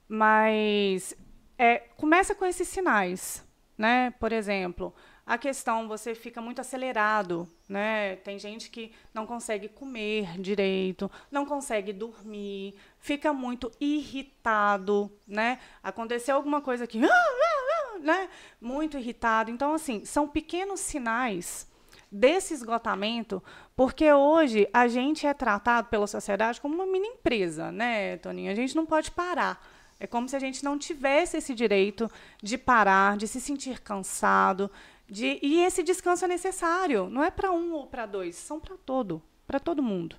Mas 0.09 1.15
é, 1.61 1.81
começa 1.99 2.35
com 2.35 2.47
esses 2.47 2.67
sinais. 2.67 3.47
Né? 3.77 4.13
Por 4.19 4.33
exemplo, 4.33 4.95
a 5.27 5.37
questão, 5.39 5.87
você 5.87 6.15
fica 6.15 6.41
muito 6.41 6.61
acelerado, 6.61 7.49
né? 7.69 8.17
Tem 8.17 8.39
gente 8.39 8.69
que 8.69 8.93
não 9.15 9.27
consegue 9.27 9.69
comer 9.69 10.39
direito, 10.39 11.11
não 11.31 11.47
consegue 11.47 11.93
dormir, 11.93 12.75
fica 12.99 13.33
muito 13.33 13.71
irritado, 13.81 15.11
né? 15.27 15.59
Aconteceu 15.83 16.37
alguma 16.37 16.61
coisa 16.61 16.85
aqui, 16.85 16.99
né? 18.03 18.29
Muito 18.61 18.99
irritado. 18.99 19.51
Então, 19.51 19.73
assim, 19.73 20.05
são 20.05 20.29
pequenos 20.29 20.81
sinais 20.81 21.71
desse 22.11 22.53
esgotamento, 22.53 23.43
porque 23.77 24.13
hoje 24.13 24.69
a 24.73 24.89
gente 24.89 25.27
é 25.27 25.33
tratado 25.33 25.89
pela 25.89 26.07
sociedade 26.07 26.61
como 26.61 26.75
uma 26.75 26.87
mini 26.87 27.07
empresa, 27.07 27.71
né, 27.71 28.17
Toninho? 28.17 28.51
A 28.51 28.55
gente 28.55 28.75
não 28.75 28.85
pode 28.85 29.11
parar. 29.11 29.63
É 30.01 30.07
como 30.07 30.29
se 30.29 30.35
a 30.35 30.41
gente 30.41 30.65
não 30.65 30.79
tivesse 30.79 31.37
esse 31.37 31.55
direito 31.55 32.11
de 32.43 32.57
parar, 32.57 33.19
de 33.19 33.29
se 33.29 33.41
sentir 33.41 33.81
cansado, 33.81 34.71
de, 35.07 35.39
e 35.43 35.63
esse 35.63 35.83
descanso 35.83 36.25
é 36.25 36.29
necessário, 36.29 37.11
não 37.11 37.23
é 37.23 37.31
para 37.31 37.53
um 37.53 37.75
ou 37.75 37.87
para 37.87 38.07
dois, 38.07 38.35
são 38.35 38.59
para 38.59 38.77
todo, 38.79 39.23
para 39.47 39.61
todo 39.61 39.83
mundo. 39.83 40.17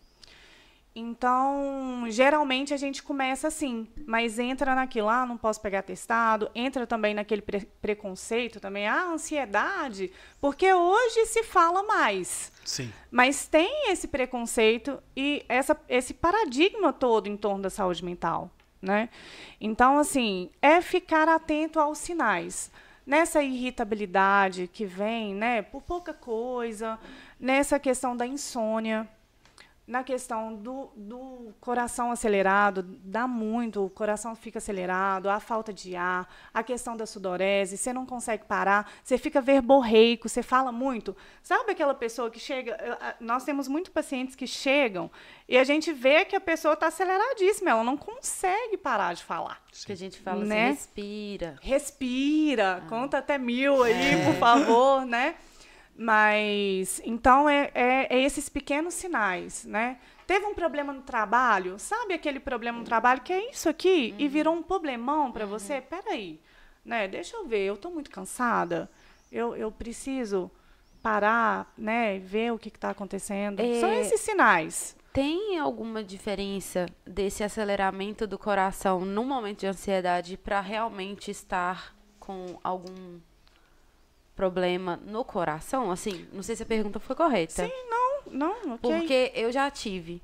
Então, 0.94 2.04
geralmente 2.10 2.74
a 2.74 2.78
gente 2.78 3.02
começa 3.02 3.48
assim, 3.48 3.88
mas 4.06 4.38
entra 4.38 4.76
naquilo, 4.76 5.08
ah, 5.08 5.26
não 5.26 5.38
posso 5.38 5.62
pegar 5.62 5.84
testado, 5.84 6.52
entra 6.54 6.86
também 6.86 7.14
naquele 7.14 7.42
pre 7.42 7.62
preconceito 7.82 8.60
também, 8.60 8.86
ah, 8.86 9.06
ansiedade, 9.06 10.12
porque 10.42 10.72
hoje 10.74 11.26
se 11.28 11.44
fala 11.44 11.82
mais. 11.82 12.52
Sim. 12.66 12.92
Mas 13.10 13.48
tem 13.48 13.90
esse 13.90 14.06
preconceito 14.06 15.02
e 15.16 15.46
essa, 15.48 15.80
esse 15.88 16.14
paradigma 16.14 16.92
todo 16.92 17.28
em 17.28 17.38
torno 17.38 17.64
da 17.64 17.70
saúde 17.70 18.04
mental, 18.04 18.52
né? 18.82 19.10
Então, 19.60 20.00
assim, 20.00 20.50
é 20.62 20.82
ficar 20.82 21.30
atento 21.30 21.80
aos 21.80 21.98
sinais 21.98 22.72
nessa 23.06 23.42
irritabilidade 23.42 24.70
que 24.72 24.86
vem, 24.86 25.34
né, 25.34 25.62
por 25.62 25.82
pouca 25.82 26.14
coisa, 26.14 27.00
nessa 27.40 27.80
questão 27.80 28.16
da 28.16 28.26
insônia, 28.26 29.08
na 29.92 30.06
questão 30.06 30.56
do, 30.56 30.90
do 30.96 31.54
coração 31.60 32.14
acelerado, 32.14 32.82
dá 32.82 33.28
muito, 33.28 33.84
o 33.86 33.90
coração 33.90 34.34
fica 34.34 34.58
acelerado, 34.58 35.30
a 35.30 35.38
falta 35.38 35.74
de 35.74 35.98
ar, 35.98 36.34
a 36.54 36.64
questão 36.64 36.96
da 36.96 37.06
sudorese, 37.06 37.76
você 37.76 37.92
não 37.92 38.06
consegue 38.06 38.46
parar, 38.46 38.90
você 39.04 39.18
fica 39.18 39.42
verborreico, 39.42 40.30
você 40.30 40.42
fala 40.42 40.72
muito. 40.72 41.14
Sabe 41.44 41.74
aquela 41.74 41.94
pessoa 41.94 42.32
que 42.32 42.40
chega? 42.40 42.78
Nós 43.20 43.44
temos 43.44 43.68
muitos 43.68 43.92
pacientes 43.92 44.34
que 44.34 44.48
chegam 44.48 45.12
e 45.46 45.58
a 45.58 45.64
gente 45.66 45.92
vê 45.92 46.24
que 46.24 46.38
a 46.38 46.42
pessoa 46.42 46.74
está 46.74 46.88
aceleradíssima, 46.88 47.72
ela 47.72 47.84
não 47.84 47.98
consegue 47.98 48.78
parar 48.78 49.14
de 49.14 49.26
falar. 49.26 49.62
Sim. 49.74 49.88
Que 49.88 49.92
a 49.92 49.98
gente 49.98 50.18
fala 50.22 50.46
né? 50.46 50.70
assim, 50.70 50.72
respira. 50.72 51.56
Respira, 51.62 52.78
ah. 52.78 52.88
conta 52.88 53.18
até 53.18 53.38
mil 53.38 53.84
aí, 53.84 54.22
é. 54.22 54.26
por 54.26 54.36
favor, 54.36 55.06
né? 55.06 55.36
Mas, 55.96 57.02
então, 57.06 57.48
é, 57.48 57.70
é, 57.74 58.08
é, 58.10 58.22
esses 58.24 58.50
pequenos 58.50 58.94
sinais, 58.94 59.66
né? 59.66 59.98
Teve 60.26 60.46
um 60.46 60.54
problema 60.54 60.94
no 60.94 61.02
trabalho, 61.02 61.78
sabe 61.78 62.14
aquele 62.14 62.40
problema 62.40 62.80
no 62.80 62.86
trabalho 62.86 63.22
que 63.22 63.34
é 63.34 63.52
isso 63.52 63.68
aqui 63.68 64.14
uhum. 64.14 64.20
e 64.20 64.28
virou 64.28 64.56
um 64.56 64.64
problemão 64.64 65.32
para 65.32 65.44
uhum. 65.44 65.52
você? 65.52 65.82
Peraí, 65.82 66.40
né? 66.84 67.08
Deixa 67.08 67.36
eu 67.36 67.46
ver, 67.46 67.66
eu 67.66 67.76
estou 67.76 67.92
muito 67.92 68.10
cansada, 68.10 68.90
eu, 69.32 69.56
eu 69.56 69.72
preciso 69.72 70.50
parar, 71.02 71.72
né? 71.78 72.20
Ver 72.20 72.54
o 72.54 72.58
que 72.58 72.70
está 72.70 72.92
acontecendo. 72.92 73.60
É... 73.60 73.80
São 73.80 73.92
esses 73.94 74.22
sinais. 74.22 74.96
Tem 75.14 75.60
alguma 75.60 76.02
diferença 76.02 76.86
desse 77.06 77.44
aceleramento 77.44 78.26
do 78.26 78.40
coração 78.40 79.02
no 79.02 79.26
momento 79.26 79.60
de 79.60 79.68
ansiedade 79.68 80.38
para 80.38 80.62
realmente 80.62 81.30
estar 81.30 81.94
com 82.18 82.58
algum 82.64 83.20
problema 84.42 85.00
no 85.06 85.24
coração? 85.24 85.92
Assim, 85.92 86.28
não 86.34 86.42
sei 86.42 86.56
se 86.56 86.64
a 86.64 86.66
pergunta 86.66 87.00
foi 87.00 87.16
correta. 87.16 87.64
Sim, 87.64 87.72
não, 87.88 88.24
não, 88.32 88.74
okay. 88.74 88.98
Porque 88.98 89.32
eu 89.36 89.52
já 89.52 89.70
tive. 89.70 90.20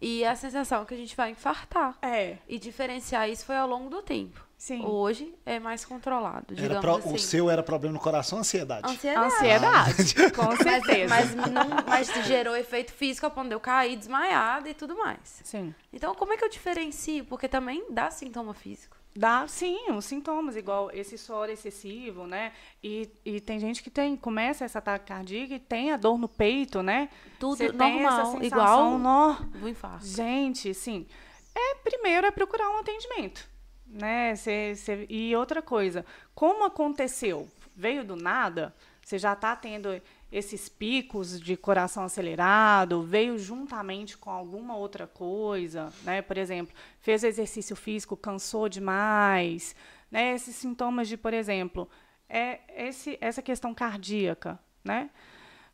E 0.00 0.24
a 0.24 0.34
sensação 0.34 0.82
é 0.82 0.84
que 0.84 0.92
a 0.92 0.96
gente 0.96 1.14
vai 1.14 1.30
infartar. 1.30 1.96
É. 2.02 2.38
E 2.48 2.58
diferenciar 2.58 3.30
isso 3.30 3.44
foi 3.44 3.56
ao 3.56 3.68
longo 3.68 3.88
do 3.88 4.02
tempo. 4.02 4.44
Sim. 4.58 4.84
Hoje 4.84 5.32
é 5.46 5.60
mais 5.60 5.84
controlado, 5.84 6.52
digamos 6.52 6.80
pro, 6.80 6.96
assim. 6.96 7.14
O 7.14 7.18
seu 7.18 7.48
era 7.48 7.62
problema 7.62 7.92
no 7.92 8.00
coração 8.00 8.38
ansiedade? 8.38 8.90
Ansiedade. 8.90 9.34
Ansiedade, 9.34 10.14
ah. 10.24 10.30
com 10.32 10.56
certeza. 10.56 11.14
Mas, 11.14 11.34
mas, 11.34 11.50
não, 11.50 11.68
mas 11.86 12.26
gerou 12.26 12.56
efeito 12.56 12.92
físico 12.92 13.30
quando 13.30 13.52
eu 13.52 13.60
caí 13.60 13.94
desmaiada 13.94 14.68
e 14.68 14.74
tudo 14.74 14.96
mais. 14.96 15.42
Sim. 15.44 15.72
Então, 15.92 16.14
como 16.14 16.32
é 16.32 16.36
que 16.36 16.44
eu 16.44 16.48
diferencio? 16.48 17.24
Porque 17.26 17.46
também 17.46 17.84
dá 17.90 18.10
sintoma 18.10 18.52
físico. 18.52 18.96
Dá, 19.16 19.46
sim, 19.46 19.92
os 19.92 20.04
sintomas, 20.04 20.56
igual 20.56 20.90
esse 20.92 21.16
suor 21.16 21.48
excessivo, 21.48 22.26
né? 22.26 22.52
E, 22.82 23.08
e 23.24 23.40
tem 23.40 23.60
gente 23.60 23.80
que 23.80 23.88
tem, 23.88 24.16
começa 24.16 24.64
essa 24.64 24.80
ataque 24.80 25.06
cardíaco 25.06 25.52
e 25.52 25.58
tem 25.60 25.92
a 25.92 25.96
dor 25.96 26.18
no 26.18 26.28
peito, 26.28 26.82
né? 26.82 27.08
Tudo 27.38 27.58
Você 27.58 27.70
normal, 27.70 28.42
igual 28.42 28.98
no... 28.98 29.34
do 29.60 29.68
infarto. 29.68 30.04
Gente, 30.04 30.74
sim. 30.74 31.06
É, 31.54 31.76
primeiro 31.76 32.26
é 32.26 32.32
procurar 32.32 32.68
um 32.70 32.78
atendimento, 32.78 33.48
né? 33.86 34.34
Cê, 34.34 34.74
cê, 34.74 35.06
e 35.08 35.34
outra 35.36 35.62
coisa, 35.62 36.04
como 36.34 36.64
aconteceu? 36.64 37.48
Veio 37.76 38.04
do 38.04 38.16
nada? 38.16 38.74
Você 39.00 39.16
já 39.16 39.34
está 39.34 39.54
tendo 39.54 40.00
esses 40.34 40.68
picos 40.68 41.40
de 41.40 41.56
coração 41.56 42.02
acelerado, 42.02 43.04
veio 43.04 43.38
juntamente 43.38 44.18
com 44.18 44.30
alguma 44.30 44.76
outra 44.76 45.06
coisa, 45.06 45.92
né? 46.02 46.22
Por 46.22 46.36
exemplo, 46.36 46.74
fez 46.98 47.22
exercício 47.22 47.76
físico, 47.76 48.16
cansou 48.16 48.68
demais, 48.68 49.76
né? 50.10 50.34
Esses 50.34 50.56
sintomas 50.56 51.06
de, 51.06 51.16
por 51.16 51.32
exemplo, 51.32 51.88
é 52.28 52.58
esse, 52.76 53.16
essa 53.20 53.40
questão 53.40 53.72
cardíaca, 53.72 54.58
né? 54.82 55.08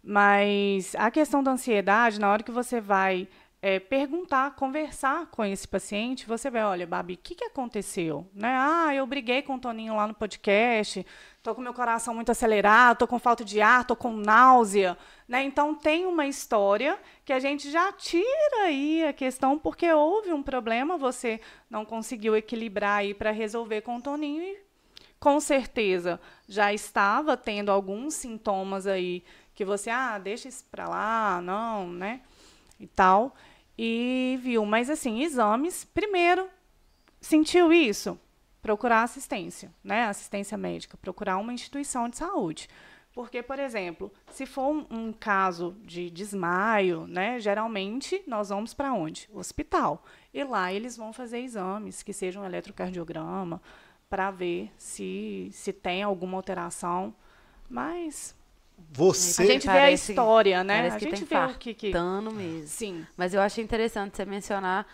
Mas 0.02 0.94
a 0.94 1.10
questão 1.10 1.42
da 1.42 1.52
ansiedade, 1.52 2.20
na 2.20 2.30
hora 2.30 2.42
que 2.42 2.52
você 2.52 2.82
vai 2.82 3.28
é, 3.62 3.78
perguntar, 3.78 4.54
conversar 4.54 5.26
com 5.26 5.44
esse 5.44 5.68
paciente, 5.68 6.26
você 6.26 6.48
vai, 6.48 6.64
olha, 6.64 6.86
Babi, 6.86 7.14
o 7.14 7.18
que, 7.18 7.34
que 7.34 7.44
aconteceu? 7.44 8.26
Né? 8.32 8.48
Ah, 8.48 8.94
eu 8.94 9.06
briguei 9.06 9.42
com 9.42 9.56
o 9.56 9.58
Toninho 9.58 9.96
lá 9.96 10.06
no 10.06 10.14
podcast, 10.14 11.04
estou 11.36 11.54
com 11.54 11.60
meu 11.60 11.74
coração 11.74 12.14
muito 12.14 12.32
acelerado, 12.32 12.94
estou 12.94 13.08
com 13.08 13.18
falta 13.18 13.44
de 13.44 13.60
ar, 13.60 13.82
estou 13.82 13.96
com 13.96 14.12
náusea. 14.12 14.96
Né? 15.28 15.42
Então, 15.44 15.74
tem 15.74 16.06
uma 16.06 16.26
história 16.26 16.98
que 17.22 17.34
a 17.34 17.38
gente 17.38 17.70
já 17.70 17.92
tira 17.92 18.62
aí 18.64 19.04
a 19.04 19.12
questão, 19.12 19.58
porque 19.58 19.92
houve 19.92 20.32
um 20.32 20.42
problema, 20.42 20.96
você 20.96 21.38
não 21.68 21.84
conseguiu 21.84 22.34
equilibrar 22.34 23.00
aí 23.00 23.12
para 23.12 23.30
resolver 23.30 23.82
com 23.82 23.96
o 23.96 24.00
Toninho 24.02 24.42
e, 24.42 24.58
com 25.18 25.38
certeza, 25.38 26.18
já 26.48 26.72
estava 26.72 27.36
tendo 27.36 27.70
alguns 27.70 28.14
sintomas 28.14 28.86
aí 28.86 29.22
que 29.54 29.66
você, 29.66 29.90
ah, 29.90 30.18
deixa 30.18 30.48
isso 30.48 30.64
para 30.70 30.88
lá, 30.88 31.42
não, 31.42 31.86
né? 31.86 32.22
E 32.78 32.86
tal 32.86 33.36
e 33.82 34.38
viu. 34.42 34.66
Mas, 34.66 34.90
assim, 34.90 35.22
exames, 35.22 35.86
primeiro, 35.86 36.46
sentiu 37.18 37.72
isso? 37.72 38.20
Procurar 38.60 39.04
assistência, 39.04 39.72
né? 39.82 40.04
Assistência 40.04 40.58
médica, 40.58 40.98
procurar 40.98 41.38
uma 41.38 41.54
instituição 41.54 42.06
de 42.06 42.18
saúde. 42.18 42.68
Porque, 43.14 43.42
por 43.42 43.58
exemplo, 43.58 44.12
se 44.30 44.44
for 44.44 44.68
um, 44.70 44.86
um 44.90 45.12
caso 45.14 45.74
de 45.82 46.10
desmaio, 46.10 47.06
né, 47.06 47.40
geralmente 47.40 48.22
nós 48.26 48.50
vamos 48.50 48.74
para 48.74 48.92
onde? 48.92 49.30
Hospital. 49.32 50.04
E 50.32 50.44
lá 50.44 50.70
eles 50.70 50.94
vão 50.94 51.10
fazer 51.10 51.38
exames, 51.38 52.02
que 52.02 52.12
sejam 52.12 52.42
um 52.42 52.46
eletrocardiograma, 52.46 53.62
para 54.10 54.30
ver 54.30 54.70
se, 54.76 55.48
se 55.52 55.72
tem 55.72 56.02
alguma 56.02 56.36
alteração. 56.36 57.14
Mas 57.68 58.36
você. 58.92 59.42
A 59.42 59.46
gente 59.46 59.66
vê 59.66 59.78
a 59.78 59.92
história, 59.92 60.64
né? 60.64 60.88
a 60.88 60.98
gente 60.98 61.24
vê 61.24 61.36
o 61.36 61.54
que, 61.58 61.74
que. 61.74 61.92
mesmo. 61.92 62.66
Sim. 62.66 63.06
Mas 63.16 63.34
eu 63.34 63.40
achei 63.40 63.62
interessante 63.62 64.16
você 64.16 64.24
mencionar 64.24 64.86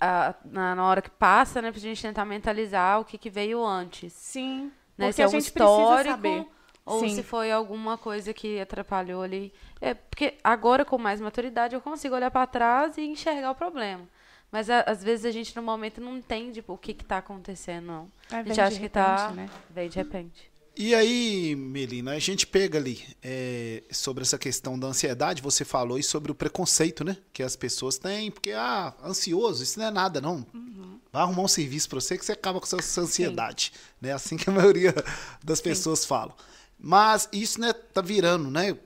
a, 0.00 0.34
na, 0.44 0.74
na, 0.74 0.84
hora 0.84 1.02
que 1.02 1.10
passa, 1.10 1.60
né, 1.60 1.70
pra 1.70 1.80
gente 1.80 2.00
tentar 2.00 2.24
mentalizar 2.24 3.00
o 3.00 3.04
que, 3.04 3.18
que 3.18 3.30
veio 3.30 3.64
antes. 3.64 4.12
Sim. 4.12 4.72
Né, 4.96 5.06
porque 5.06 5.12
se 5.12 5.22
é 5.22 5.28
um 5.28 5.38
histórico 5.38 6.50
ou 6.84 7.00
Sim. 7.00 7.14
se 7.14 7.22
foi 7.22 7.52
alguma 7.52 7.98
coisa 7.98 8.32
que 8.32 8.58
atrapalhou 8.58 9.22
ali. 9.22 9.52
É 9.80 9.94
porque 9.94 10.34
agora 10.42 10.84
com 10.84 10.96
mais 10.96 11.20
maturidade 11.20 11.74
eu 11.74 11.80
consigo 11.80 12.14
olhar 12.14 12.30
para 12.30 12.46
trás 12.46 12.96
e 12.96 13.02
enxergar 13.02 13.50
o 13.50 13.54
problema. 13.54 14.08
Mas 14.50 14.70
a, 14.70 14.80
às 14.80 15.04
vezes 15.04 15.26
a 15.26 15.30
gente 15.30 15.54
no 15.54 15.62
momento 15.62 16.00
não 16.00 16.16
entende 16.16 16.54
tipo, 16.54 16.72
o 16.72 16.78
que 16.78 16.92
está 16.92 17.18
acontecendo, 17.18 17.86
não. 17.86 18.08
É, 18.30 18.36
a 18.36 18.42
gente 18.42 18.60
acha 18.60 18.80
que 18.80 18.86
está 18.86 19.30
né? 19.32 19.48
veio 19.68 19.90
de 19.90 19.96
repente. 19.96 20.50
E 20.80 20.94
aí, 20.94 21.56
Melina, 21.56 22.12
a 22.12 22.20
gente 22.20 22.46
pega 22.46 22.78
ali 22.78 23.02
é, 23.20 23.82
sobre 23.90 24.22
essa 24.22 24.38
questão 24.38 24.78
da 24.78 24.86
ansiedade, 24.86 25.42
você 25.42 25.64
falou, 25.64 25.98
e 25.98 26.04
sobre 26.04 26.30
o 26.30 26.36
preconceito, 26.36 27.02
né? 27.02 27.16
Que 27.32 27.42
as 27.42 27.56
pessoas 27.56 27.98
têm, 27.98 28.30
porque, 28.30 28.52
ah, 28.52 28.94
ansioso, 29.04 29.64
isso 29.64 29.76
não 29.76 29.86
é 29.86 29.90
nada, 29.90 30.20
não. 30.20 30.46
Uhum. 30.54 31.00
Vai 31.12 31.22
arrumar 31.22 31.42
um 31.42 31.48
serviço 31.48 31.88
para 31.88 32.00
você 32.00 32.16
que 32.16 32.24
você 32.24 32.30
acaba 32.30 32.60
com 32.60 32.76
essa 32.76 33.00
ansiedade. 33.00 33.72
Sim. 33.74 33.80
Né? 34.00 34.12
Assim 34.12 34.36
que 34.36 34.48
a 34.48 34.52
maioria 34.52 34.94
das 35.42 35.60
pessoas 35.60 35.98
Sim. 35.98 36.06
falam. 36.06 36.34
Mas 36.78 37.28
isso 37.32 37.60
né, 37.60 37.72
tá 37.72 38.00
virando, 38.00 38.48
né? 38.48 38.76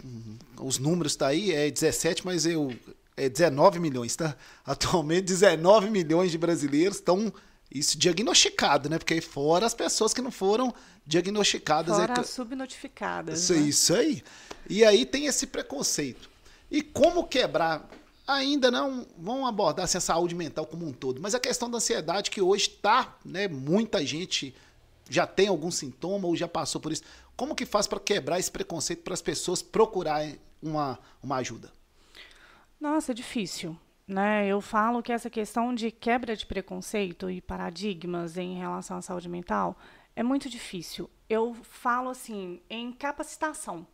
Os 0.58 0.78
números 0.78 1.14
tá 1.14 1.26
aí, 1.26 1.52
é 1.52 1.70
17, 1.70 2.24
mas 2.24 2.46
eu. 2.46 2.74
É 3.14 3.28
19 3.28 3.78
milhões, 3.78 4.16
tá? 4.16 4.34
Atualmente, 4.64 5.24
19 5.24 5.90
milhões 5.90 6.30
de 6.30 6.38
brasileiros 6.38 6.96
estão 6.96 7.30
isso 7.74 7.96
diagnosticado, 7.98 8.88
né? 8.88 8.98
Porque 8.98 9.20
fora 9.20 9.64
as 9.64 9.74
pessoas 9.74 10.12
que 10.12 10.20
não 10.20 10.30
foram 10.30 10.74
diagnosticadas. 11.06 11.96
Fora 11.96 12.20
é, 12.20 12.22
subnotificadas. 12.22 13.40
Isso, 13.40 13.54
né? 13.54 13.60
isso 13.60 13.94
aí. 13.94 14.22
E 14.68 14.84
aí 14.84 15.06
tem 15.06 15.26
esse 15.26 15.46
preconceito. 15.46 16.30
E 16.70 16.82
como 16.82 17.26
quebrar? 17.26 17.88
Ainda 18.26 18.70
não 18.70 19.06
vão 19.18 19.46
abordar 19.46 19.84
assim, 19.84 19.98
a 19.98 20.00
saúde 20.00 20.34
mental 20.34 20.64
como 20.64 20.86
um 20.86 20.92
todo, 20.92 21.20
mas 21.20 21.34
a 21.34 21.40
questão 21.40 21.68
da 21.68 21.78
ansiedade 21.78 22.30
que 22.30 22.40
hoje 22.40 22.68
está, 22.68 23.16
né? 23.24 23.48
Muita 23.48 24.04
gente 24.06 24.54
já 25.10 25.26
tem 25.26 25.48
algum 25.48 25.70
sintoma 25.70 26.28
ou 26.28 26.36
já 26.36 26.46
passou 26.46 26.80
por 26.80 26.92
isso. 26.92 27.02
Como 27.36 27.54
que 27.54 27.66
faz 27.66 27.86
para 27.86 27.98
quebrar 27.98 28.38
esse 28.38 28.50
preconceito 28.50 29.02
para 29.02 29.14
as 29.14 29.22
pessoas 29.22 29.60
procurarem 29.60 30.38
uma, 30.62 30.98
uma 31.22 31.36
ajuda? 31.36 31.72
Nossa, 32.80 33.12
é 33.12 33.14
difícil. 33.14 33.76
Né? 34.06 34.46
Eu 34.46 34.60
falo 34.60 35.02
que 35.02 35.12
essa 35.12 35.30
questão 35.30 35.74
de 35.74 35.90
quebra 35.90 36.36
de 36.36 36.44
preconceito 36.44 37.30
e 37.30 37.40
paradigmas 37.40 38.36
em 38.36 38.58
relação 38.58 38.96
à 38.96 39.02
saúde 39.02 39.28
mental 39.28 39.76
é 40.14 40.22
muito 40.22 40.48
difícil. 40.48 41.08
Eu 41.28 41.54
falo 41.54 42.10
assim 42.10 42.60
em 42.68 42.92
capacitação. 42.92 43.86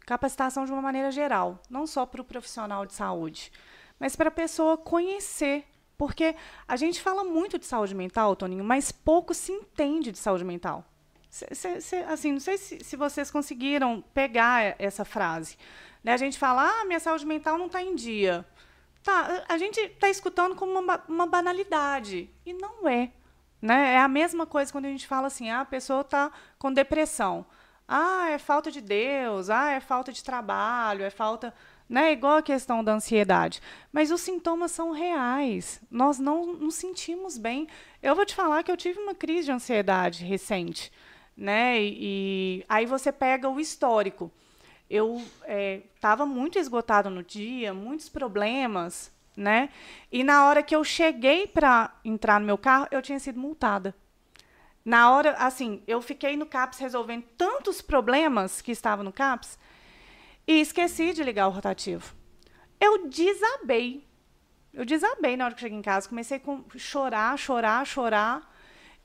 Capacitação 0.00 0.64
de 0.64 0.72
uma 0.72 0.82
maneira 0.82 1.12
geral, 1.12 1.60
não 1.70 1.86
só 1.86 2.04
para 2.04 2.20
o 2.20 2.24
profissional 2.24 2.84
de 2.84 2.92
saúde, 2.92 3.52
mas 4.00 4.16
para 4.16 4.28
a 4.28 4.32
pessoa 4.32 4.76
conhecer. 4.76 5.64
Porque 5.96 6.34
a 6.66 6.74
gente 6.74 7.00
fala 7.00 7.22
muito 7.22 7.58
de 7.58 7.66
saúde 7.66 7.94
mental, 7.94 8.34
Toninho, 8.34 8.64
mas 8.64 8.90
pouco 8.90 9.32
se 9.32 9.52
entende 9.52 10.10
de 10.10 10.18
saúde 10.18 10.44
mental. 10.44 10.84
Assim, 12.08 12.32
não 12.32 12.40
sei 12.40 12.58
se, 12.58 12.82
se, 12.84 12.96
vocês 12.96 13.30
conseguiram 13.30 14.02
pegar 14.12 14.74
essa 14.78 15.04
frase. 15.04 15.56
Né? 16.02 16.12
A 16.12 16.16
gente 16.16 16.38
fala, 16.38 16.68
ah, 16.68 16.84
minha 16.84 17.00
saúde 17.00 17.24
mental 17.24 17.56
não 17.56 17.66
está 17.66 17.80
em 17.80 17.94
dia. 17.94 18.44
Tá, 19.02 19.44
a 19.48 19.58
gente 19.58 19.80
está 19.80 20.08
escutando 20.08 20.54
como 20.54 20.78
uma, 20.78 21.02
uma 21.08 21.26
banalidade. 21.26 22.30
E 22.46 22.52
não 22.52 22.88
é. 22.88 23.10
Né? 23.60 23.94
É 23.94 23.98
a 23.98 24.08
mesma 24.08 24.46
coisa 24.46 24.72
quando 24.72 24.86
a 24.86 24.90
gente 24.90 25.06
fala 25.06 25.26
assim, 25.26 25.50
ah, 25.50 25.60
a 25.60 25.64
pessoa 25.64 26.02
está 26.02 26.30
com 26.58 26.72
depressão. 26.72 27.44
Ah, 27.86 28.30
é 28.30 28.38
falta 28.38 28.70
de 28.70 28.80
Deus, 28.80 29.50
ah, 29.50 29.70
é 29.70 29.80
falta 29.80 30.12
de 30.12 30.22
trabalho, 30.22 31.04
é 31.04 31.10
falta. 31.10 31.52
né? 31.88 32.12
Igual 32.12 32.38
a 32.38 32.42
questão 32.42 32.82
da 32.82 32.94
ansiedade. 32.94 33.60
Mas 33.92 34.10
os 34.10 34.20
sintomas 34.20 34.70
são 34.72 34.92
reais. 34.92 35.80
Nós 35.90 36.18
não 36.18 36.46
nos 36.54 36.76
sentimos 36.76 37.36
bem. 37.36 37.68
Eu 38.02 38.14
vou 38.16 38.24
te 38.24 38.34
falar 38.34 38.62
que 38.62 38.70
eu 38.70 38.76
tive 38.76 38.98
uma 38.98 39.14
crise 39.14 39.46
de 39.46 39.52
ansiedade 39.52 40.24
recente, 40.24 40.92
né? 41.36 41.80
E, 41.82 41.98
e 42.62 42.64
aí 42.68 42.86
você 42.86 43.12
pega 43.12 43.48
o 43.48 43.60
histórico. 43.60 44.30
Eu 44.94 45.22
estava 45.94 46.24
é, 46.24 46.26
muito 46.26 46.58
esgotado 46.58 47.08
no 47.08 47.22
dia, 47.22 47.72
muitos 47.72 48.10
problemas, 48.10 49.10
né? 49.34 49.70
E 50.12 50.22
na 50.22 50.46
hora 50.46 50.62
que 50.62 50.76
eu 50.76 50.84
cheguei 50.84 51.46
para 51.46 51.98
entrar 52.04 52.38
no 52.38 52.44
meu 52.44 52.58
carro, 52.58 52.88
eu 52.90 53.00
tinha 53.00 53.18
sido 53.18 53.40
multada. 53.40 53.94
Na 54.84 55.10
hora, 55.10 55.32
assim, 55.38 55.82
eu 55.86 56.02
fiquei 56.02 56.36
no 56.36 56.44
CAPS 56.44 56.78
resolvendo 56.78 57.24
tantos 57.38 57.80
problemas 57.80 58.60
que 58.60 58.70
estavam 58.70 59.02
no 59.02 59.14
CAPS 59.14 59.58
e 60.46 60.60
esqueci 60.60 61.14
de 61.14 61.24
ligar 61.24 61.48
o 61.48 61.52
rotativo. 61.52 62.14
Eu 62.78 63.08
desabei. 63.08 64.06
Eu 64.74 64.84
desabei 64.84 65.38
na 65.38 65.46
hora 65.46 65.54
que 65.54 65.62
cheguei 65.62 65.78
em 65.78 65.80
casa. 65.80 66.06
Comecei 66.06 66.36
a 66.38 66.78
chorar, 66.78 67.38
chorar, 67.38 67.86
chorar. 67.86 68.54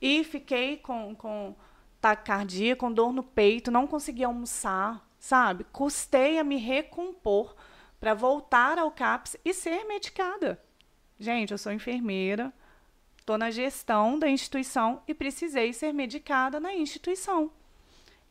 E 0.02 0.22
fiquei 0.22 0.76
com, 0.76 1.14
com 1.14 1.56
taquicardia, 1.98 2.76
com 2.76 2.92
dor 2.92 3.10
no 3.10 3.22
peito, 3.22 3.70
não 3.70 3.86
consegui 3.86 4.22
almoçar, 4.22 5.07
sabe? 5.28 5.64
Custei 5.70 6.38
a 6.38 6.44
me 6.44 6.56
recompor 6.56 7.54
para 8.00 8.14
voltar 8.14 8.78
ao 8.78 8.90
CAPS 8.90 9.36
e 9.44 9.52
ser 9.52 9.84
medicada. 9.84 10.58
Gente, 11.20 11.52
eu 11.52 11.58
sou 11.58 11.70
enfermeira, 11.70 12.50
estou 13.18 13.36
na 13.36 13.50
gestão 13.50 14.18
da 14.18 14.26
instituição 14.26 15.02
e 15.06 15.12
precisei 15.12 15.74
ser 15.74 15.92
medicada 15.92 16.58
na 16.58 16.74
instituição. 16.74 17.50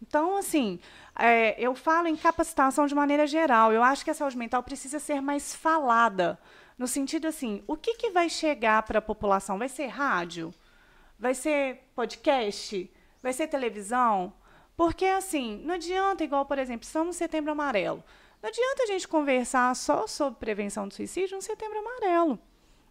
Então, 0.01 0.37
assim, 0.37 0.79
é, 1.15 1.55
eu 1.59 1.75
falo 1.75 2.07
em 2.07 2.15
capacitação 2.15 2.87
de 2.87 2.95
maneira 2.95 3.27
geral. 3.27 3.71
Eu 3.71 3.83
acho 3.83 4.03
que 4.03 4.11
a 4.11 4.15
saúde 4.15 4.37
mental 4.37 4.63
precisa 4.63 4.97
ser 4.97 5.21
mais 5.21 5.53
falada. 5.53 6.39
No 6.79 6.87
sentido 6.87 7.27
assim, 7.27 7.63
o 7.67 7.77
que, 7.77 7.93
que 7.93 8.09
vai 8.09 8.27
chegar 8.27 8.81
para 8.83 8.97
a 8.97 9.03
população? 9.03 9.59
Vai 9.59 9.69
ser 9.69 9.87
rádio? 9.87 10.51
Vai 11.19 11.35
ser 11.35 11.91
podcast? 11.95 12.91
Vai 13.21 13.33
ser 13.33 13.47
televisão? 13.47 14.33
Porque, 14.77 15.05
assim, 15.05 15.57
não 15.65 15.73
adianta, 15.73 16.23
igual, 16.23 16.45
por 16.45 16.59
exemplo, 16.59 16.85
estamos 16.85 17.07
no 17.07 17.13
setembro 17.13 17.51
amarelo. 17.51 18.03
Não 18.41 18.47
adianta 18.47 18.83
a 18.83 18.85
gente 18.85 19.07
conversar 19.07 19.75
só 19.75 20.05
sobre 20.05 20.39
prevenção 20.39 20.87
do 20.87 20.93
suicídio 20.93 21.35
no 21.35 21.41
setembro 21.41 21.79
amarelo. 21.79 22.39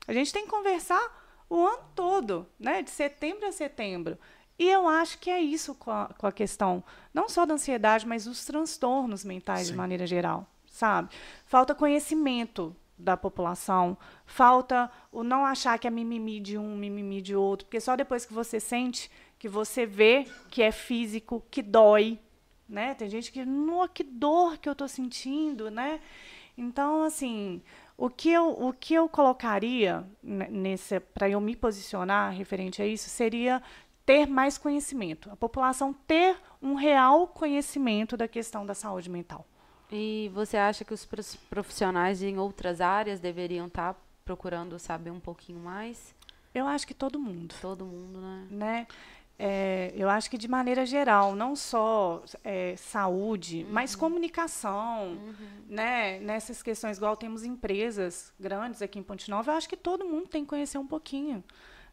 A 0.08 0.12
gente 0.12 0.32
tem 0.32 0.44
que 0.44 0.50
conversar 0.50 1.46
o 1.48 1.64
ano 1.64 1.84
todo, 1.94 2.44
né? 2.58 2.82
De 2.82 2.90
setembro 2.90 3.46
a 3.46 3.52
setembro. 3.52 4.18
E 4.58 4.68
eu 4.68 4.88
acho 4.88 5.18
que 5.18 5.30
é 5.30 5.40
isso 5.40 5.74
com 5.76 5.92
a, 5.92 6.06
com 6.18 6.26
a 6.26 6.32
questão, 6.32 6.82
não 7.14 7.28
só 7.28 7.46
da 7.46 7.54
ansiedade, 7.54 8.06
mas 8.06 8.24
dos 8.24 8.44
transtornos 8.44 9.24
mentais 9.24 9.66
Sim. 9.66 9.72
de 9.72 9.76
maneira 9.76 10.06
geral, 10.06 10.46
sabe? 10.66 11.10
Falta 11.44 11.74
conhecimento 11.74 12.74
da 12.98 13.16
população, 13.16 13.98
falta 14.24 14.90
o 15.12 15.22
não 15.22 15.44
achar 15.44 15.78
que 15.78 15.86
é 15.86 15.90
mimimi 15.90 16.40
de 16.40 16.56
um, 16.56 16.74
mimimi 16.74 17.20
de 17.20 17.36
outro, 17.36 17.66
porque 17.66 17.80
só 17.80 17.94
depois 17.94 18.24
que 18.24 18.32
você 18.32 18.58
sente, 18.58 19.10
que 19.38 19.48
você 19.48 19.86
vê 19.86 20.26
que 20.50 20.62
é 20.62 20.72
físico, 20.72 21.44
que 21.50 21.62
dói, 21.62 22.18
né? 22.68 22.94
Tem 22.94 23.08
gente 23.08 23.30
que, 23.30 23.44
nossa, 23.44 23.88
que 23.88 24.02
dor 24.02 24.58
que 24.58 24.68
eu 24.68 24.72
estou 24.72 24.88
sentindo, 24.88 25.70
né? 25.70 26.00
Então, 26.56 27.04
assim, 27.04 27.62
o 27.96 28.08
que 28.08 28.30
eu, 28.30 28.48
o 28.50 28.72
que 28.72 28.94
eu 28.94 29.08
colocaria 29.08 30.04
nesse 30.22 30.98
para 31.00 31.28
eu 31.28 31.40
me 31.40 31.54
posicionar 31.54 32.32
referente 32.32 32.80
a 32.80 32.86
isso 32.86 33.08
seria 33.08 33.62
ter 34.04 34.26
mais 34.26 34.56
conhecimento, 34.56 35.30
a 35.30 35.36
população 35.36 35.92
ter 35.92 36.36
um 36.62 36.74
real 36.74 37.26
conhecimento 37.26 38.16
da 38.16 38.28
questão 38.28 38.64
da 38.64 38.74
saúde 38.74 39.10
mental. 39.10 39.44
E 39.90 40.30
você 40.34 40.56
acha 40.56 40.84
que 40.84 40.94
os 40.94 41.04
profissionais 41.48 42.22
em 42.22 42.38
outras 42.38 42.80
áreas 42.80 43.20
deveriam 43.20 43.66
estar 43.66 43.94
tá 43.94 44.00
procurando 44.24 44.78
saber 44.78 45.10
um 45.10 45.20
pouquinho 45.20 45.60
mais? 45.60 46.14
Eu 46.54 46.66
acho 46.66 46.86
que 46.86 46.94
todo 46.94 47.18
mundo. 47.18 47.54
Todo 47.60 47.84
mundo, 47.84 48.20
né? 48.20 48.46
né? 48.50 48.86
É, 49.38 49.92
eu 49.94 50.08
acho 50.08 50.30
que 50.30 50.38
de 50.38 50.48
maneira 50.48 50.86
geral, 50.86 51.34
não 51.34 51.54
só 51.54 52.22
é, 52.42 52.74
saúde, 52.76 53.64
uhum. 53.64 53.72
mas 53.72 53.94
comunicação, 53.94 55.08
uhum. 55.08 55.34
né? 55.68 56.18
Nessas 56.20 56.62
questões, 56.62 56.96
igual 56.96 57.16
temos 57.16 57.44
empresas 57.44 58.32
grandes 58.40 58.80
aqui 58.80 58.98
em 58.98 59.02
Ponte 59.02 59.30
Nova, 59.30 59.52
eu 59.52 59.56
acho 59.56 59.68
que 59.68 59.76
todo 59.76 60.04
mundo 60.04 60.28
tem 60.28 60.42
que 60.42 60.48
conhecer 60.48 60.78
um 60.78 60.86
pouquinho 60.86 61.44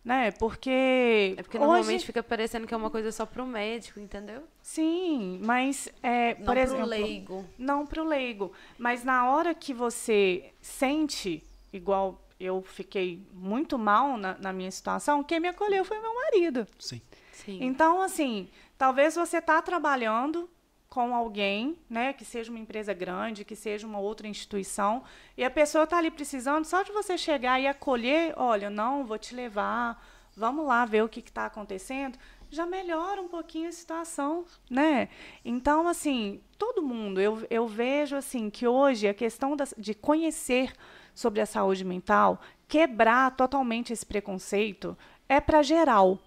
né? 0.03 0.31
Porque. 0.31 1.35
É 1.37 1.43
porque 1.43 1.57
hoje... 1.57 1.65
normalmente 1.65 2.05
fica 2.05 2.21
parecendo 2.21 2.67
que 2.67 2.73
é 2.73 2.77
uma 2.77 2.89
coisa 2.89 3.11
só 3.11 3.25
para 3.25 3.41
o 3.41 3.47
médico, 3.47 3.99
entendeu? 3.99 4.43
Sim, 4.61 5.39
mas. 5.43 5.87
É, 6.01 6.35
não 6.35 6.45
por 6.45 6.57
exemplo, 6.57 6.85
leigo. 6.85 7.45
Não 7.57 7.85
para 7.85 8.01
o 8.01 8.05
leigo. 8.05 8.51
Mas 8.77 9.03
na 9.03 9.29
hora 9.29 9.53
que 9.53 9.73
você 9.73 10.51
sente, 10.61 11.43
igual 11.71 12.21
eu 12.39 12.61
fiquei 12.61 13.21
muito 13.31 13.77
mal 13.77 14.17
na, 14.17 14.37
na 14.37 14.51
minha 14.51 14.71
situação, 14.71 15.23
quem 15.23 15.39
me 15.39 15.47
acolheu 15.47 15.85
foi 15.85 15.99
meu 16.01 16.13
marido. 16.13 16.67
Sim. 16.77 17.01
Sim. 17.45 17.59
Então, 17.61 18.01
assim, 18.01 18.49
talvez 18.77 19.15
você 19.15 19.37
está 19.37 19.61
trabalhando 19.61 20.49
com 20.89 21.15
alguém, 21.15 21.75
né, 21.89 22.13
que 22.13 22.23
seja 22.23 22.51
uma 22.51 22.59
empresa 22.59 22.93
grande, 22.93 23.43
que 23.43 23.55
seja 23.55 23.87
uma 23.87 23.99
outra 23.99 24.27
instituição, 24.27 25.03
e 25.35 25.43
a 25.43 25.49
pessoa 25.49 25.85
está 25.85 25.97
ali 25.97 26.11
precisando 26.11 26.65
só 26.65 26.83
de 26.83 26.91
você 26.91 27.17
chegar 27.17 27.59
e 27.59 27.65
acolher, 27.65 28.33
olha, 28.37 28.69
não, 28.69 29.03
vou 29.03 29.17
te 29.17 29.33
levar, 29.33 29.99
vamos 30.37 30.67
lá 30.67 30.85
ver 30.85 31.03
o 31.03 31.09
que 31.09 31.19
está 31.19 31.47
acontecendo, 31.47 32.15
já 32.51 32.67
melhora 32.67 33.19
um 33.19 33.27
pouquinho 33.27 33.69
a 33.69 33.71
situação, 33.71 34.45
né? 34.69 35.09
Então, 35.43 35.87
assim, 35.87 36.39
todo 36.59 36.83
mundo, 36.83 37.19
eu, 37.19 37.43
eu 37.49 37.67
vejo 37.67 38.15
assim 38.15 38.51
que 38.51 38.67
hoje 38.67 39.07
a 39.07 39.13
questão 39.15 39.57
de 39.75 39.95
conhecer 39.95 40.71
sobre 41.15 41.41
a 41.41 41.45
saúde 41.47 41.83
mental, 41.83 42.39
quebrar 42.67 43.35
totalmente 43.35 43.91
esse 43.91 44.05
preconceito, 44.05 44.95
é 45.27 45.41
para 45.41 45.63
geral, 45.63 46.19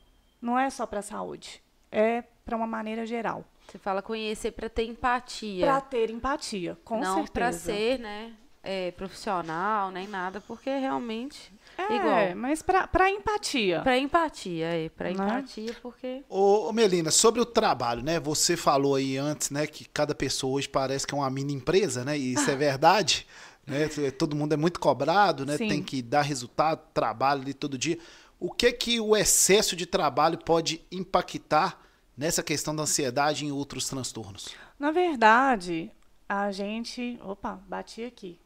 não 0.47 0.59
é 0.59 0.71
só 0.71 0.87
para 0.87 1.01
a 1.01 1.03
saúde, 1.03 1.61
é 1.91 2.23
para 2.45 2.57
uma 2.57 2.67
maneira 2.67 3.05
geral. 3.05 3.45
Você 3.67 3.79
fala 3.79 4.01
conhecer 4.01 4.53
para 4.53 4.69
ter 4.69 4.85
empatia. 4.85 5.67
Para 5.67 5.81
ter 5.81 6.09
empatia, 6.09 6.79
com 6.85 7.01
Não 7.01 7.17
certeza. 7.17 7.21
Não 7.21 7.33
para 7.33 7.53
ser, 7.53 7.99
né, 7.99 8.33
é, 8.63 8.93
profissional 8.93 9.91
nem 9.91 10.07
nada, 10.07 10.41
porque 10.41 10.71
realmente 10.71 11.53
é, 11.77 11.97
igual. 11.97 12.37
mas 12.37 12.63
para 12.63 13.11
empatia. 13.11 13.81
Para 13.81 13.99
empatia, 13.99 14.67
é, 14.67 14.89
para 14.89 15.09
né? 15.09 15.15
empatia, 15.15 15.77
porque 15.83 16.23
Ô, 16.29 16.69
ô, 16.69 16.73
Melina, 16.73 17.11
sobre 17.11 17.41
o 17.41 17.47
trabalho, 17.47 18.03
né? 18.03 18.21
Você 18.21 18.57
falou 18.57 18.95
aí 18.95 19.17
antes, 19.17 19.51
né, 19.51 19.67
que 19.67 19.85
cada 19.85 20.15
pessoa 20.15 20.57
hoje 20.57 20.69
parece 20.69 21.07
que 21.07 21.15
é 21.15 21.19
uma 21.19 21.31
mini 21.31 21.55
empresa, 21.55 22.05
né? 22.05 22.17
E 22.17 22.35
isso 22.35 22.49
é 22.49 22.55
verdade, 22.57 23.27
né? 23.67 23.89
Todo 24.17 24.37
mundo 24.37 24.53
é 24.53 24.57
muito 24.57 24.79
cobrado, 24.79 25.45
né? 25.45 25.57
Sim. 25.57 25.69
Tem 25.69 25.83
que 25.83 26.03
dar 26.03 26.23
resultado, 26.23 26.81
trabalho 26.95 27.43
ali 27.43 27.53
todo 27.53 27.77
dia. 27.77 27.99
O 28.39 28.51
que 28.51 28.71
que 28.73 29.01
o 29.01 29.17
excesso 29.17 29.75
de 29.75 29.87
trabalho 29.87 30.39
pode 30.39 30.81
impactar 30.93 31.81
nessa 32.17 32.43
questão 32.43 32.75
da 32.75 32.83
ansiedade 32.83 33.45
e 33.45 33.49
em 33.49 33.53
outros 33.53 33.89
transtornos? 33.89 34.55
Na 34.79 34.91
verdade, 34.91 35.91
a 36.29 36.51
gente. 36.53 37.19
Opa, 37.23 37.61
bati 37.67 38.05
aqui. 38.05 38.39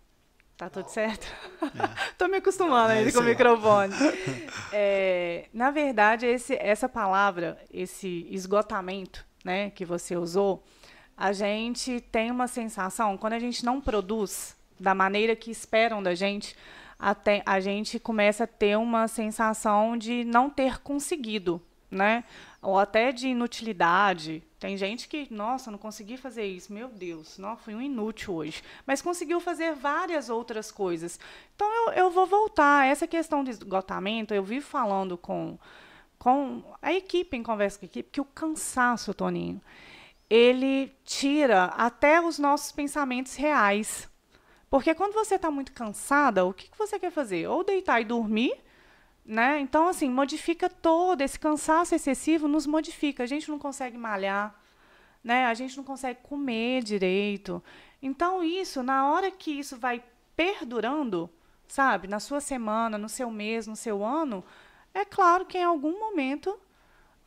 Tá 0.56 0.68
tudo 0.68 0.88
certo? 0.88 1.26
É. 1.62 2.12
Tô 2.18 2.28
me 2.28 2.36
acostumando 2.36 2.92
é 2.92 2.98
ainda 2.98 3.12
com 3.12 3.20
o 3.20 3.22
microfone. 3.22 3.94
É, 4.72 5.48
na 5.52 5.72
verdade, 5.72 6.26
esse, 6.26 6.54
essa 6.54 6.88
palavra, 6.88 7.58
esse 7.72 8.26
esgotamento 8.30 9.26
né, 9.44 9.70
que 9.70 9.84
você 9.84 10.16
usou, 10.16 10.62
a 11.16 11.32
gente 11.32 12.00
tem 12.00 12.30
uma 12.30 12.46
sensação, 12.46 13.16
quando 13.16 13.32
a 13.32 13.38
gente 13.38 13.64
não 13.64 13.80
produz 13.80 14.56
da 14.78 14.94
maneira 14.94 15.34
que 15.34 15.50
esperam 15.50 16.00
da 16.00 16.14
gente, 16.14 16.54
até, 17.00 17.42
a 17.46 17.58
gente 17.60 17.98
começa 17.98 18.44
a 18.44 18.46
ter 18.46 18.76
uma 18.76 19.08
sensação 19.08 19.96
de 19.96 20.24
não 20.24 20.50
ter 20.50 20.80
conseguido. 20.80 21.60
Né? 21.90 22.22
ou 22.62 22.78
até 22.78 23.12
de 23.12 23.28
inutilidade. 23.28 24.42
Tem 24.58 24.76
gente 24.76 25.08
que, 25.08 25.26
nossa, 25.32 25.70
não 25.70 25.78
consegui 25.78 26.16
fazer 26.16 26.44
isso, 26.44 26.72
meu 26.72 26.88
Deus, 26.88 27.38
não, 27.38 27.56
fui 27.56 27.74
um 27.74 27.80
inútil 27.80 28.34
hoje. 28.34 28.62
Mas 28.86 29.00
conseguiu 29.00 29.40
fazer 29.40 29.74
várias 29.74 30.28
outras 30.28 30.70
coisas. 30.70 31.18
Então 31.54 31.72
eu, 31.72 31.92
eu 31.94 32.10
vou 32.10 32.26
voltar. 32.26 32.86
Essa 32.86 33.06
questão 33.06 33.42
do 33.42 33.50
esgotamento, 33.50 34.34
eu 34.34 34.42
vivo 34.42 34.66
falando 34.66 35.16
com, 35.16 35.58
com 36.18 36.62
a 36.82 36.92
equipe, 36.92 37.36
em 37.36 37.42
conversa 37.42 37.78
com 37.78 37.86
a 37.86 37.88
equipe, 37.88 38.10
que 38.10 38.20
o 38.20 38.24
cansaço, 38.24 39.14
Toninho, 39.14 39.60
ele 40.28 40.92
tira 41.04 41.64
até 41.64 42.20
os 42.20 42.38
nossos 42.38 42.70
pensamentos 42.70 43.34
reais. 43.36 44.09
Porque 44.70 44.94
quando 44.94 45.12
você 45.12 45.34
está 45.34 45.50
muito 45.50 45.72
cansada, 45.72 46.46
o 46.46 46.54
que, 46.54 46.70
que 46.70 46.78
você 46.78 46.98
quer 46.98 47.10
fazer? 47.10 47.48
Ou 47.48 47.64
deitar 47.64 48.00
e 48.00 48.04
dormir 48.04 48.56
né? 49.24 49.60
Então, 49.60 49.86
assim, 49.88 50.10
modifica 50.10 50.68
todo. 50.68 51.20
Esse 51.20 51.38
cansaço 51.38 51.94
excessivo 51.94 52.48
nos 52.48 52.66
modifica. 52.66 53.22
A 53.22 53.26
gente 53.26 53.48
não 53.48 53.58
consegue 53.58 53.96
malhar, 53.96 54.54
né? 55.22 55.46
a 55.46 55.54
gente 55.54 55.76
não 55.76 55.84
consegue 55.84 56.20
comer 56.22 56.82
direito. 56.82 57.62
Então, 58.02 58.42
isso, 58.42 58.82
na 58.82 59.08
hora 59.08 59.30
que 59.30 59.52
isso 59.52 59.76
vai 59.76 60.02
perdurando, 60.34 61.30
sabe, 61.68 62.08
na 62.08 62.18
sua 62.18 62.40
semana, 62.40 62.98
no 62.98 63.08
seu 63.08 63.30
mês, 63.30 63.66
no 63.66 63.76
seu 63.76 64.04
ano, 64.04 64.44
é 64.92 65.04
claro 65.04 65.46
que 65.46 65.58
em 65.58 65.64
algum 65.64 65.98
momento 65.98 66.58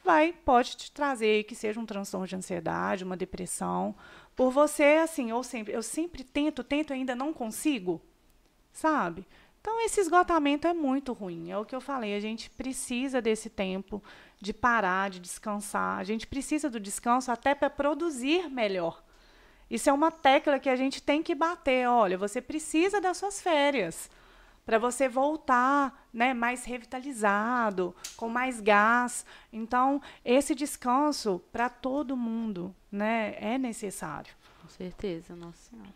vai 0.03 0.34
pode 0.34 0.75
te 0.75 0.91
trazer 0.91 1.45
que 1.45 1.56
seja 1.56 1.79
um 1.79 1.86
transtorno 1.86 2.27
de 2.27 2.36
ansiedade, 2.36 3.06
uma 3.06 3.15
depressão, 3.15 3.95
por 4.36 4.52
você, 4.52 5.00
assim, 5.04 5.32
ou 5.32 5.43
sempre, 5.43 5.74
eu 5.74 5.84
sempre 5.84 6.24
tento, 6.24 6.63
tento, 6.63 6.93
ainda 6.93 7.15
não 7.15 7.34
consigo, 7.34 8.02
sabe? 8.72 9.26
Então, 9.62 9.80
esse 9.86 10.02
esgotamento 10.02 10.67
é 10.67 10.74
muito 10.74 11.13
ruim. 11.13 11.50
É 11.52 11.58
o 11.58 11.63
que 11.63 11.76
eu 11.76 11.80
falei, 11.80 12.15
a 12.15 12.19
gente 12.19 12.50
precisa 12.50 13.22
desse 13.22 13.50
tempo 13.50 14.04
de 14.41 14.52
parar, 14.52 15.10
de 15.10 15.19
descansar. 15.19 16.00
A 16.00 16.04
gente 16.04 16.28
precisa 16.28 16.69
do 16.69 16.80
descanso 16.80 17.32
até 17.32 17.56
para 17.56 17.69
produzir 17.69 18.50
melhor. 18.50 19.02
Isso 19.69 19.89
é 19.89 19.93
uma 19.93 20.12
tecla 20.12 20.60
que 20.60 20.69
a 20.69 20.76
gente 20.76 21.02
tem 21.02 21.24
que 21.24 21.34
bater. 21.34 21.88
Olha, 21.88 22.17
você 22.17 22.41
precisa 22.41 23.00
das 23.00 23.17
suas 23.17 23.41
férias 23.41 24.10
para 24.65 24.80
você 24.80 25.10
voltar 25.10 26.08
né, 26.13 26.34
mais 26.34 26.63
revitalizado, 26.63 27.95
com 28.15 28.30
mais 28.30 28.62
gás. 28.62 29.26
Então, 29.52 30.02
esse 30.23 30.56
descanso 30.56 31.41
para 31.52 31.69
todo 31.69 32.15
mundo 32.15 32.73
né, 32.91 33.36
é 33.39 33.58
necessário. 33.58 34.34
Com 34.62 34.69
certeza, 34.69 35.36
Nossa 35.36 35.69
Senhora. 35.69 35.89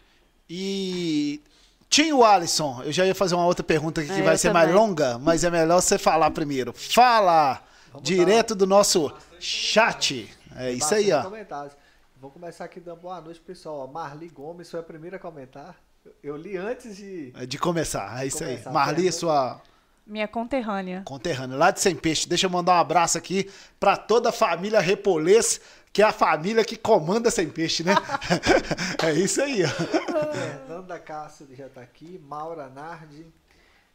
E 0.50 1.42
Tinho 1.90 2.24
Alisson, 2.24 2.82
eu 2.84 2.92
já 2.92 3.06
ia 3.06 3.16
fazer 3.16 3.36
uma 3.36 3.46
outra 3.46 3.64
pergunta 3.64 4.02
aqui 4.02 4.14
que 4.14 4.20
é, 4.20 4.24
vai 4.24 4.38
ser 4.38 4.50
também. 4.50 4.64
mais 4.64 4.76
longa, 4.76 5.18
mas 5.18 5.44
é 5.44 5.50
melhor 5.50 5.82
você 5.82 5.98
falar 5.98 6.32
primeiro. 6.32 6.74
Fala! 6.74 7.62
Vamos 7.92 8.08
direto 8.08 8.54
dar... 8.54 8.60
do 8.60 8.68
nosso 8.68 9.14
chat. 9.40 10.30
É 10.56 10.72
isso 10.72 10.94
aí, 10.94 11.12
ó. 11.12 11.24
Comentários. 11.24 11.76
Vou 12.20 12.32
começar 12.32 12.66
aqui 12.66 12.80
dando 12.80 13.02
boa 13.02 13.22
noite, 13.22 13.40
pessoal. 13.40 13.88
Marli 13.88 14.28
Gomes 14.28 14.70
foi 14.70 14.80
a 14.80 14.84
primeira 14.84 15.18
a 15.18 15.20
comentar. 15.20 15.76
Eu 16.24 16.36
li 16.38 16.58
antes 16.58 16.98
de. 16.98 17.34
É 17.36 17.46
de 17.46 17.58
começar, 17.58 18.24
é 18.24 18.28
isso 18.28 18.40
começar. 18.40 18.70
aí. 18.70 18.74
Marli, 18.74 19.12
sua. 19.12 19.62
Minha 20.06 20.28
conterrânea. 20.28 21.02
Conterrânea, 21.06 21.58
lá 21.58 21.72
de 21.72 21.82
Sem 21.82 21.96
Peixe. 21.96 22.30
Deixa 22.30 22.46
eu 22.46 22.50
mandar 22.50 22.74
um 22.74 22.80
abraço 22.80 23.18
aqui 23.18 23.52
para 23.80 23.98
toda 23.98 24.30
a 24.30 24.32
família 24.32 24.80
Repolês, 24.80 25.60
que 25.92 26.02
é 26.02 26.06
a 26.06 26.14
família 26.14 26.64
que 26.64 26.78
comanda 26.78 27.30
Sem 27.30 27.50
Peixe, 27.50 27.84
né? 27.84 27.94
é 29.04 29.14
isso 29.14 29.42
aí. 29.42 29.64
Fernanda 29.68 30.98
Castro 31.00 31.48
já 31.54 31.68
está 31.68 31.82
aqui, 31.82 32.18
Maura 32.26 32.70
Nardi, 32.70 33.26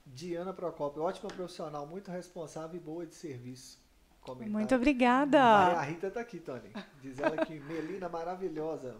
Diana 0.05 0.53
Procópio, 0.53 1.03
ótima 1.03 1.31
profissional, 1.31 1.87
muito 1.87 2.11
responsável 2.11 2.77
e 2.77 2.81
boa 2.81 3.07
de 3.07 3.15
serviço. 3.15 3.81
Comentário. 4.21 4.53
Muito 4.53 4.75
obrigada. 4.75 5.41
a 5.41 5.83
Rita 5.83 6.07
está 6.07 6.21
aqui, 6.21 6.39
Tony. 6.39 6.73
Diz 7.01 7.19
ela 7.19 7.45
que 7.45 7.59
Melina 7.59 8.09
maravilhosa. 8.09 8.97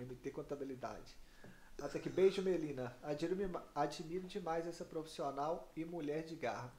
MT 0.00 0.30
Contabilidade. 0.30 1.17
Até 1.82 1.98
que 1.98 2.08
beijo, 2.08 2.42
Melina. 2.42 2.96
Admiro, 3.02 3.62
admiro 3.74 4.26
demais 4.26 4.66
essa 4.66 4.84
profissional 4.84 5.70
e 5.76 5.84
mulher 5.84 6.24
de 6.24 6.34
garra. 6.34 6.72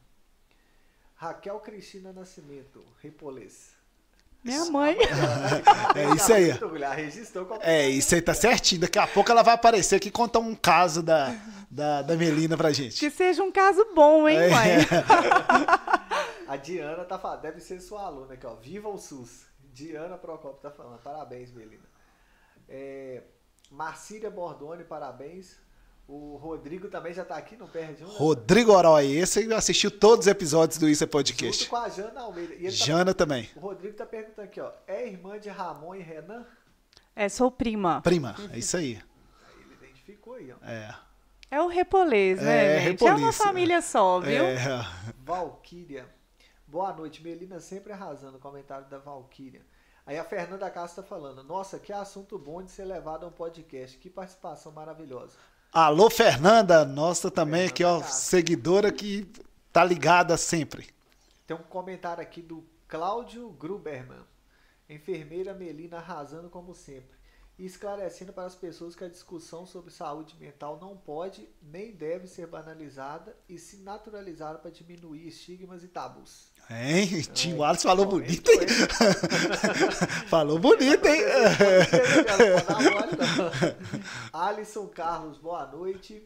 Raquel 1.15 1.59
Cristina 1.59 2.13
Nascimento, 2.13 2.83
Repolês. 3.01 3.77
Minha 4.43 4.65
mãe. 4.65 4.97
É 5.95 6.15
isso 6.15 6.33
aí. 6.33 6.49
É 7.62 7.89
isso 7.89 8.15
aí, 8.15 8.21
tá 8.21 8.33
certinho. 8.33 8.81
Daqui 8.81 8.99
a 8.99 9.07
pouco 9.07 9.31
ela 9.31 9.41
vai 9.41 9.53
aparecer 9.53 9.95
aqui 9.95 10.07
e 10.07 10.12
contar 10.12 10.39
um 10.39 10.55
caso 10.55 11.01
da, 11.01 11.35
da, 11.69 12.01
da 12.01 12.15
Melina 12.15 12.55
pra 12.55 12.71
gente. 12.71 12.97
Que 12.97 13.09
seja 13.09 13.43
um 13.43 13.51
caso 13.51 13.85
bom, 13.93 14.29
hein, 14.29 14.38
é. 14.38 14.49
mãe? 14.49 14.77
A 16.47 16.55
Diana 16.55 17.03
tá 17.05 17.19
falando, 17.19 17.41
deve 17.41 17.59
ser 17.59 17.81
sua 17.81 18.03
aluna 18.03 18.35
aqui, 18.35 18.45
ó. 18.45 18.55
Viva 18.55 18.88
o 18.88 18.97
SUS. 18.97 19.45
Diana 19.73 20.17
Procopio 20.17 20.62
tá 20.62 20.71
falando. 20.71 20.99
Parabéns, 20.99 21.51
Melina. 21.51 21.83
É, 22.67 23.23
Marcília 23.69 24.29
Bordoni, 24.29 24.84
parabéns. 24.84 25.58
O 26.08 26.38
Rodrigo 26.38 26.88
também 26.88 27.13
já 27.13 27.21
está 27.21 27.36
aqui, 27.36 27.55
não 27.55 27.67
perde 27.67 28.03
um. 28.03 28.08
Né? 28.08 28.13
Rodrigo 28.17 28.71
Orói, 28.71 29.12
esse 29.12 29.53
assistiu 29.53 29.91
todos 29.91 30.25
os 30.25 30.27
episódios 30.27 30.79
do 30.79 30.89
Isso 30.89 31.03
é 31.03 31.08
Podcast. 31.08 31.65
Junto 31.65 31.69
com 31.69 31.75
a 31.75 31.88
Jana 31.88 32.21
Almeida. 32.21 32.55
Tá 32.55 32.69
Jana 32.69 33.13
tá, 33.13 33.25
também. 33.25 33.47
O 33.55 33.60
Rodrigo 33.60 33.91
está 33.91 34.08
perguntando 34.08 34.47
aqui, 34.47 34.60
ó. 34.60 34.71
É 34.88 35.08
irmã 35.08 35.39
de 35.39 35.49
Ramon 35.49 35.93
e 35.93 36.01
Renan? 36.01 36.47
É, 37.15 37.29
sou 37.29 37.51
prima. 37.51 38.01
Prima, 38.01 38.36
é 38.51 38.58
isso 38.58 38.75
aí. 38.75 38.95
aí 38.95 39.62
ele 39.62 39.75
identificou 39.75 40.34
aí, 40.34 40.51
ó. 40.51 40.65
É. 40.65 40.95
É 41.51 41.62
o 41.62 41.67
Repolês, 41.67 42.41
né, 42.41 42.77
é, 42.77 42.82
gente? 42.82 43.05
É 43.05 43.13
uma 43.13 43.32
família 43.32 43.82
só, 43.82 44.19
viu? 44.19 44.43
É. 44.43 44.58
Valquíria. 45.23 46.08
Boa 46.67 46.91
noite, 46.93 47.23
Melina 47.23 47.60
sempre 47.60 47.93
arrasando. 47.93 48.39
Comentário 48.39 48.88
da 48.88 48.97
Valquíria. 48.97 49.62
Aí 50.09 50.17
a 50.17 50.23
Fernanda 50.23 50.67
Castro 50.71 51.01
está 51.01 51.03
falando: 51.03 51.43
Nossa, 51.43 51.77
que 51.77 51.93
assunto 51.93 52.35
bom 52.39 52.63
de 52.63 52.71
ser 52.71 52.83
levado 52.83 53.25
a 53.25 53.27
um 53.27 53.31
podcast. 53.31 53.95
Que 53.99 54.09
participação 54.09 54.71
maravilhosa. 54.71 55.37
Alô, 55.71 56.09
Fernanda, 56.09 56.83
nossa 56.83 57.29
também 57.29 57.67
Fernanda 57.67 57.73
aqui, 57.73 57.83
ó, 57.83 57.99
Castro. 57.99 58.17
seguidora 58.17 58.91
que 58.91 59.31
tá 59.71 59.83
ligada 59.83 60.35
sempre. 60.35 60.89
Tem 61.45 61.55
um 61.55 61.62
comentário 61.62 62.23
aqui 62.23 62.41
do 62.41 62.65
Cláudio 62.87 63.51
Gruberman. 63.51 64.25
Enfermeira 64.89 65.53
Melina 65.53 65.97
arrasando 65.97 66.49
como 66.49 66.73
sempre 66.73 67.15
e 67.60 67.65
esclarecendo 67.67 68.33
para 68.33 68.47
as 68.47 68.55
pessoas 68.55 68.95
que 68.95 69.03
a 69.03 69.10
discussão 69.10 69.67
sobre 69.67 69.91
saúde 69.91 70.35
mental 70.39 70.79
não 70.81 70.97
pode 70.97 71.47
nem 71.62 71.91
deve 71.91 72.25
ser 72.25 72.47
banalizada 72.47 73.37
e 73.47 73.60
se 73.60 73.77
naturalizada 73.77 74.57
para 74.57 74.71
diminuir 74.71 75.27
estigmas 75.27 75.83
e 75.83 75.87
tabus. 75.87 76.49
Hein? 76.69 77.23
Tim 77.33 77.55
Wallace 77.55 77.81
falou 77.81 78.05
então, 78.05 78.19
bonito, 78.19 78.51
hein? 78.51 78.59
falou 80.29 80.59
bonito, 80.59 81.07
hein? 81.07 81.23
Alisson 84.31 84.85
Carlos, 84.87 85.39
boa 85.39 85.65
noite. 85.65 86.23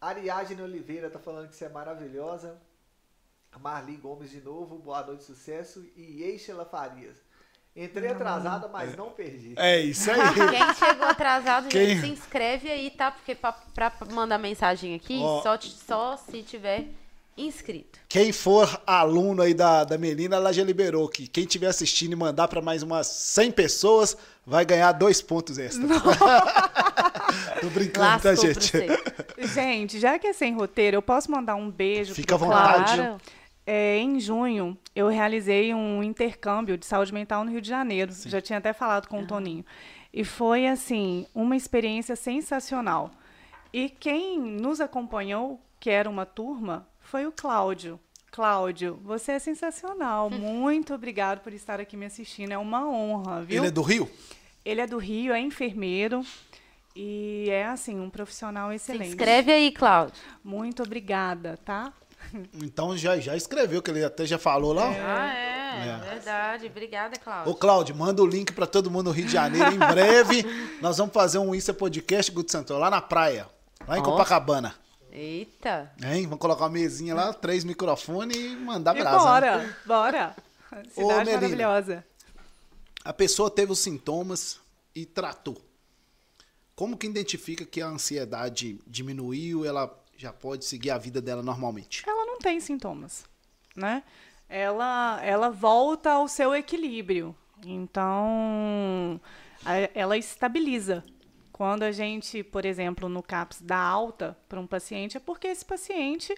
Ariadne 0.00 0.62
Oliveira 0.62 1.10
tá 1.10 1.18
falando 1.18 1.48
que 1.48 1.56
você 1.56 1.66
é 1.66 1.68
maravilhosa. 1.68 2.58
Marli 3.60 3.96
Gomes 3.96 4.30
de 4.30 4.40
novo, 4.40 4.78
boa 4.78 5.04
noite, 5.04 5.24
sucesso. 5.24 5.84
E 5.94 6.22
Eixela 6.22 6.64
Farias. 6.64 7.18
Entrei 7.76 8.08
atrasada, 8.08 8.66
mas 8.66 8.96
não 8.96 9.10
perdi. 9.10 9.54
É 9.58 9.78
isso 9.78 10.10
aí. 10.10 10.18
Quem 10.50 10.74
chegou 10.74 11.06
atrasado, 11.06 11.68
Quem... 11.68 12.00
se 12.00 12.08
inscreve 12.08 12.70
aí, 12.70 12.90
tá? 12.90 13.10
Porque 13.10 13.34
pra, 13.34 13.52
pra 13.52 13.92
mandar 14.10 14.38
mensagem 14.38 14.94
aqui, 14.94 15.20
oh. 15.22 15.42
só, 15.42 15.60
só 15.60 16.16
se 16.16 16.42
tiver 16.42 16.88
inscrito. 17.46 17.98
Quem 18.08 18.32
for 18.32 18.80
aluno 18.86 19.42
aí 19.42 19.54
da, 19.54 19.84
da 19.84 19.96
Melina, 19.96 20.36
ela 20.36 20.52
já 20.52 20.64
liberou 20.64 21.08
que 21.08 21.26
quem 21.26 21.44
estiver 21.44 21.68
assistindo 21.68 22.12
e 22.12 22.16
mandar 22.16 22.48
para 22.48 22.60
mais 22.60 22.82
umas 22.82 23.06
100 23.06 23.52
pessoas 23.52 24.16
vai 24.46 24.64
ganhar 24.64 24.92
dois 24.92 25.22
pontos 25.22 25.58
extra. 25.58 25.86
Tô 27.60 27.68
brincando, 27.68 28.20
tá, 28.20 28.30
Lascou 28.30 28.34
tá, 28.34 28.34
gente? 28.34 28.72
Gente, 29.52 30.00
já 30.00 30.18
que 30.18 30.26
é 30.26 30.32
sem 30.32 30.54
roteiro, 30.54 30.96
eu 30.96 31.02
posso 31.02 31.30
mandar 31.30 31.54
um 31.54 31.70
beijo 31.70 32.14
Fica 32.14 32.34
à 32.34 32.38
vontade. 32.38 32.96
Claro. 32.96 33.20
É, 33.66 33.98
em 33.98 34.18
junho, 34.18 34.76
eu 34.96 35.08
realizei 35.08 35.72
um 35.72 36.02
intercâmbio 36.02 36.76
de 36.76 36.86
saúde 36.86 37.14
mental 37.14 37.44
no 37.44 37.50
Rio 37.50 37.60
de 37.60 37.68
Janeiro. 37.68 38.12
Sim. 38.12 38.28
Já 38.28 38.40
tinha 38.40 38.58
até 38.58 38.72
falado 38.72 39.06
com 39.06 39.22
o 39.22 39.26
Toninho. 39.26 39.64
E 40.12 40.24
foi, 40.24 40.66
assim, 40.66 41.26
uma 41.34 41.54
experiência 41.54 42.16
sensacional. 42.16 43.12
E 43.72 43.88
quem 43.88 44.40
nos 44.40 44.80
acompanhou, 44.80 45.60
que 45.78 45.88
era 45.88 46.10
uma 46.10 46.26
turma, 46.26 46.88
foi 47.10 47.26
o 47.26 47.32
Cláudio. 47.32 47.98
Cláudio, 48.30 49.00
você 49.02 49.32
é 49.32 49.38
sensacional. 49.40 50.30
Muito 50.30 50.94
obrigado 50.94 51.40
por 51.40 51.52
estar 51.52 51.80
aqui 51.80 51.96
me 51.96 52.06
assistindo. 52.06 52.52
É 52.52 52.58
uma 52.58 52.88
honra, 52.88 53.42
viu? 53.42 53.58
Ele 53.58 53.66
é 53.66 53.70
do 53.70 53.82
Rio? 53.82 54.08
Ele 54.64 54.80
é 54.80 54.86
do 54.86 54.96
Rio, 54.96 55.32
é 55.32 55.40
enfermeiro. 55.40 56.24
E 56.94 57.48
é, 57.50 57.66
assim, 57.66 57.98
um 57.98 58.08
profissional 58.08 58.72
excelente. 58.72 59.06
Se 59.06 59.10
inscreve 59.14 59.50
aí, 59.50 59.72
Cláudio. 59.72 60.14
Muito 60.44 60.84
obrigada, 60.84 61.58
tá? 61.64 61.92
Então 62.62 62.96
já, 62.96 63.18
já 63.18 63.34
escreveu, 63.34 63.82
que 63.82 63.90
ele 63.90 64.04
até 64.04 64.24
já 64.24 64.38
falou 64.38 64.72
lá. 64.72 64.92
É. 64.94 65.00
Ah, 65.00 65.34
é, 65.34 65.88
é. 65.88 66.10
verdade. 66.14 66.66
Obrigada, 66.66 67.18
Cláudio. 67.18 67.50
Ô, 67.50 67.56
Cláudio, 67.56 67.96
manda 67.96 68.22
o 68.22 68.26
link 68.26 68.52
para 68.52 68.66
todo 68.66 68.88
mundo 68.88 69.06
no 69.06 69.10
Rio 69.10 69.26
de 69.26 69.32
Janeiro. 69.32 69.72
Em 69.72 69.78
breve, 69.78 70.44
nós 70.80 70.98
vamos 70.98 71.12
fazer 71.12 71.38
um 71.38 71.54
Isso 71.54 71.72
é 71.72 71.74
Podcast, 71.74 72.30
Guto 72.30 72.52
Santos, 72.52 72.78
lá 72.78 72.88
na 72.88 73.00
praia, 73.00 73.48
lá 73.88 73.96
em 73.96 74.00
oh. 74.00 74.04
Copacabana. 74.04 74.74
Eita. 75.12 75.92
Hein? 76.02 76.24
Vamos 76.24 76.38
colocar 76.38 76.64
uma 76.64 76.70
mesinha 76.70 77.14
lá, 77.14 77.32
três 77.32 77.64
microfones 77.64 78.36
e 78.36 78.56
mandar 78.56 78.96
e 78.96 79.00
brasa. 79.00 79.18
Bora, 79.18 79.58
né? 79.58 79.76
bora. 79.86 80.36
Cidade 80.90 81.30
Ô, 81.30 81.32
maravilhosa. 81.32 82.04
A 83.04 83.12
pessoa 83.12 83.50
teve 83.50 83.72
os 83.72 83.78
sintomas 83.78 84.60
e 84.94 85.04
tratou. 85.04 85.60
Como 86.74 86.96
que 86.96 87.06
identifica 87.06 87.64
que 87.64 87.82
a 87.82 87.88
ansiedade 87.88 88.80
diminuiu, 88.86 89.64
ela 89.64 89.94
já 90.16 90.32
pode 90.32 90.64
seguir 90.64 90.90
a 90.90 90.98
vida 90.98 91.20
dela 91.20 91.42
normalmente? 91.42 92.02
Ela 92.06 92.24
não 92.24 92.38
tem 92.38 92.60
sintomas, 92.60 93.24
né? 93.74 94.02
Ela, 94.48 95.20
ela 95.22 95.50
volta 95.50 96.10
ao 96.12 96.28
seu 96.28 96.54
equilíbrio. 96.54 97.34
Então, 97.64 99.20
ela 99.94 100.16
estabiliza. 100.16 101.04
Quando 101.60 101.82
a 101.82 101.92
gente, 101.92 102.42
por 102.42 102.64
exemplo, 102.64 103.06
no 103.06 103.22
CAPS 103.22 103.60
dá 103.60 103.76
alta 103.76 104.34
para 104.48 104.58
um 104.58 104.66
paciente, 104.66 105.18
é 105.18 105.20
porque 105.20 105.46
esse 105.46 105.62
paciente 105.62 106.34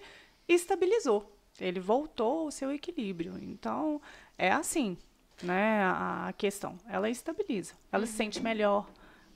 estabilizou. 0.49 1.33
Ele 1.61 1.79
voltou 1.79 2.39
ao 2.39 2.51
seu 2.51 2.69
equilíbrio. 2.73 3.41
Então, 3.41 4.01
é 4.37 4.51
assim, 4.51 4.97
né, 5.41 5.81
a, 5.85 6.33
questão. 6.37 6.77
Ela 6.89 7.09
estabiliza. 7.09 7.73
Ela 7.89 8.05
se 8.05 8.11
sente 8.11 8.43
melhor, 8.43 8.85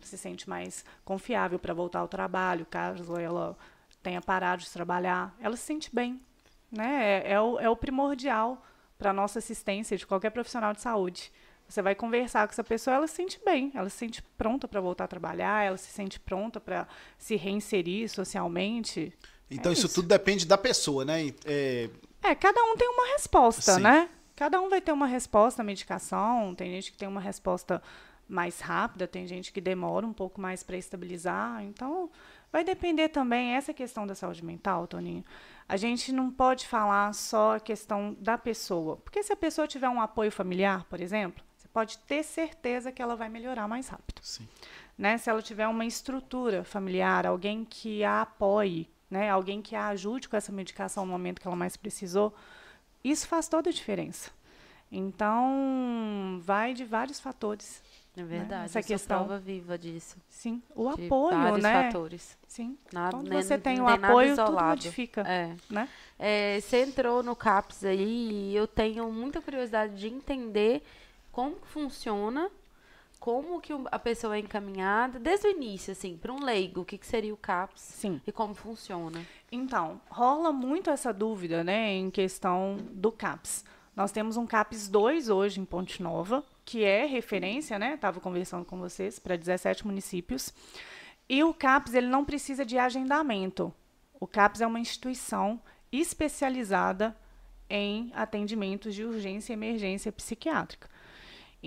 se 0.02 0.18
sente 0.18 0.50
mais 0.50 0.84
confiável 1.06 1.58
para 1.58 1.74
voltar 1.74 2.00
ao 2.00 2.10
trabalho, 2.10 2.66
caso 2.66 3.16
ela 3.16 3.58
tenha 4.04 4.20
parado 4.20 4.64
de 4.64 4.70
trabalhar, 4.70 5.34
ela 5.40 5.56
se 5.56 5.64
sente 5.64 5.90
bem. 5.96 6.20
Né? 6.70 7.22
É, 7.24 7.32
é, 7.32 7.40
o, 7.40 7.58
é 7.62 7.70
o 7.70 7.78
primordial 7.78 8.62
para 8.98 9.12
a 9.12 9.14
nossa 9.14 9.40
assistência 9.40 9.96
de 9.96 10.06
qualquer 10.06 10.32
profissional 10.32 10.74
de 10.74 10.82
saúde. 10.82 11.32
Você 11.68 11.82
vai 11.82 11.96
conversar 11.96 12.48
com 12.48 12.54
essa 12.54 12.64
pessoa, 12.64 12.96
ela 12.96 13.08
se 13.08 13.16
sente 13.16 13.40
bem, 13.44 13.72
ela 13.76 13.90
se 13.90 13.98
sente 13.98 14.22
pronta 14.38 14.68
para 14.68 14.80
voltar 14.80 15.04
a 15.04 15.08
trabalhar, 15.08 15.66
ela 15.66 15.78
se 15.78 15.92
sente 15.92 16.20
pronta 16.20 16.60
para 16.60 16.88
se 17.18 17.36
reinserir 17.36 18.10
socialmente. 18.10 19.14
Então 19.52 19.72
é 19.72 19.74
isso, 19.74 19.86
isso, 19.86 19.96
tudo 19.96 20.08
depende 20.08 20.46
da 20.46 20.58
pessoa, 20.58 21.04
né? 21.04 21.34
É... 21.46 21.90
é, 22.24 22.36
cada 22.36 22.62
um 22.64 22.78
tem 22.78 22.88
uma 22.88 23.08
resposta, 23.14 23.74
Sim. 23.74 23.82
né? 23.82 24.10
Cada 24.36 24.62
um 24.62 24.70
vai 24.70 24.80
ter 24.80 24.92
uma 24.92 25.08
resposta 25.08 25.62
à 25.62 25.66
medicação. 25.66 26.54
Tem 26.54 26.70
gente 26.72 26.92
que 26.92 26.98
tem 26.98 27.08
uma 27.08 27.20
resposta 27.20 27.82
mais 28.30 28.60
rápida, 28.60 29.08
tem 29.08 29.26
gente 29.26 29.52
que 29.52 29.60
demora 29.60 30.06
um 30.06 30.14
pouco 30.14 30.40
mais 30.40 30.62
para 30.62 30.78
estabilizar. 30.78 31.64
Então, 31.64 32.10
vai 32.52 32.64
depender 32.64 33.10
também 33.10 33.56
essa 33.56 33.74
questão 33.74 34.06
da 34.06 34.14
saúde 34.14 34.46
mental, 34.46 34.86
Toninho. 34.86 35.24
A 35.68 35.76
gente 35.76 36.12
não 36.12 36.30
pode 36.30 36.68
falar 36.68 37.14
só 37.14 37.56
a 37.56 37.60
questão 37.60 38.16
da 38.20 38.38
pessoa, 38.38 38.98
porque 38.98 39.24
se 39.24 39.34
a 39.34 39.36
pessoa 39.36 39.68
tiver 39.68 39.90
um 39.90 40.00
apoio 40.00 40.32
familiar, 40.32 40.86
por 40.86 41.02
exemplo, 41.02 41.44
pode 41.78 42.00
ter 42.00 42.24
certeza 42.24 42.92
que 42.92 43.04
ela 43.04 43.16
vai 43.16 43.30
melhorar 43.30 43.68
mais 43.68 43.88
rápido. 43.88 44.20
Sim. 44.24 44.48
Né? 44.98 45.16
Se 45.20 45.30
ela 45.30 45.44
tiver 45.44 45.68
uma 45.68 45.86
estrutura 45.86 46.64
familiar, 46.64 47.28
alguém 47.28 47.64
que 47.64 48.04
a 48.04 48.24
apoie, 48.24 48.90
né? 49.12 49.30
alguém 49.30 49.62
que 49.62 49.76
a 49.76 49.90
ajude 49.90 50.28
com 50.28 50.36
essa 50.36 50.52
medicação 50.52 51.06
no 51.06 51.12
momento 51.12 51.40
que 51.40 51.46
ela 51.46 51.56
mais 51.56 51.78
precisou, 51.78 52.34
isso 53.04 53.28
faz 53.28 53.48
toda 53.48 53.70
a 53.70 53.74
diferença. 53.74 54.32
Então, 54.92 56.42
vai 56.42 56.74
de 56.74 56.84
vários 56.84 57.20
fatores. 57.20 57.84
É 58.16 58.22
né? 58.22 58.26
verdade. 58.26 58.62
Né? 58.62 58.66
Essa 58.66 58.82
questão 58.82 59.26
prova 59.26 59.40
viva 59.40 59.78
disso. 59.78 60.18
Sim, 60.28 60.64
o 60.76 60.90
apoio, 60.90 61.38
vários 61.38 61.62
né? 61.62 61.84
fatores. 61.84 62.36
Sim. 62.48 62.76
Nada, 62.92 63.18
Quando 63.18 63.32
você 63.32 63.56
tem 63.56 63.80
o 63.80 63.88
apoio, 63.88 64.36
tudo 64.36 64.54
modifica. 64.54 65.22
É. 65.22 65.56
Né? 65.70 65.88
É, 66.18 66.60
você 66.60 66.82
entrou 66.82 67.22
no 67.22 67.36
CAPS 67.36 67.84
aí 67.84 68.50
e 68.50 68.56
eu 68.56 68.66
tenho 68.66 69.12
muita 69.12 69.40
curiosidade 69.40 69.96
de 69.96 70.08
entender 70.08 70.82
como 71.38 71.56
funciona, 71.66 72.50
como 73.20 73.62
que 73.62 73.72
a 73.92 74.00
pessoa 74.00 74.38
é 74.38 74.40
encaminhada, 74.40 75.20
desde 75.20 75.46
o 75.46 75.52
início, 75.52 75.92
assim, 75.92 76.18
para 76.18 76.34
um 76.34 76.44
leigo, 76.44 76.82
o 76.82 76.86
que, 76.86 76.98
que 76.98 77.06
seria 77.06 77.32
o 77.32 77.38
CAPS 77.38 77.80
Sim. 77.80 78.20
e 78.26 78.32
como 78.32 78.56
funciona. 78.56 79.24
Então, 79.52 80.02
rola 80.10 80.52
muito 80.52 80.90
essa 80.90 81.14
dúvida, 81.14 81.64
né, 81.64 81.94
em 81.94 82.10
questão 82.10 82.78
do 82.90 83.12
CAPS. 83.12 83.64
Nós 83.96 84.12
temos 84.12 84.36
um 84.36 84.48
CAPES 84.48 84.88
2 84.88 85.30
hoje 85.30 85.60
em 85.62 85.66
Ponte 85.66 86.02
Nova, 86.02 86.44
que 86.66 86.84
é 86.84 87.06
referência, 87.06 87.78
né? 87.78 87.94
Estava 87.94 88.20
conversando 88.20 88.66
com 88.66 88.80
vocês, 88.80 89.20
para 89.20 89.36
17 89.36 89.86
municípios. 89.86 90.52
E 91.30 91.44
o 91.44 91.54
CAPES 91.54 91.94
ele 91.94 92.08
não 92.08 92.26
precisa 92.26 92.66
de 92.66 92.80
agendamento. 92.80 93.72
O 94.20 94.26
CAPES 94.26 94.62
é 94.62 94.66
uma 94.66 94.80
instituição 94.80 95.62
especializada 95.92 97.16
em 97.70 98.12
atendimentos 98.16 98.96
de 98.96 99.04
urgência 99.04 99.54
e 99.54 99.56
emergência 99.56 100.12
psiquiátrica. 100.12 100.97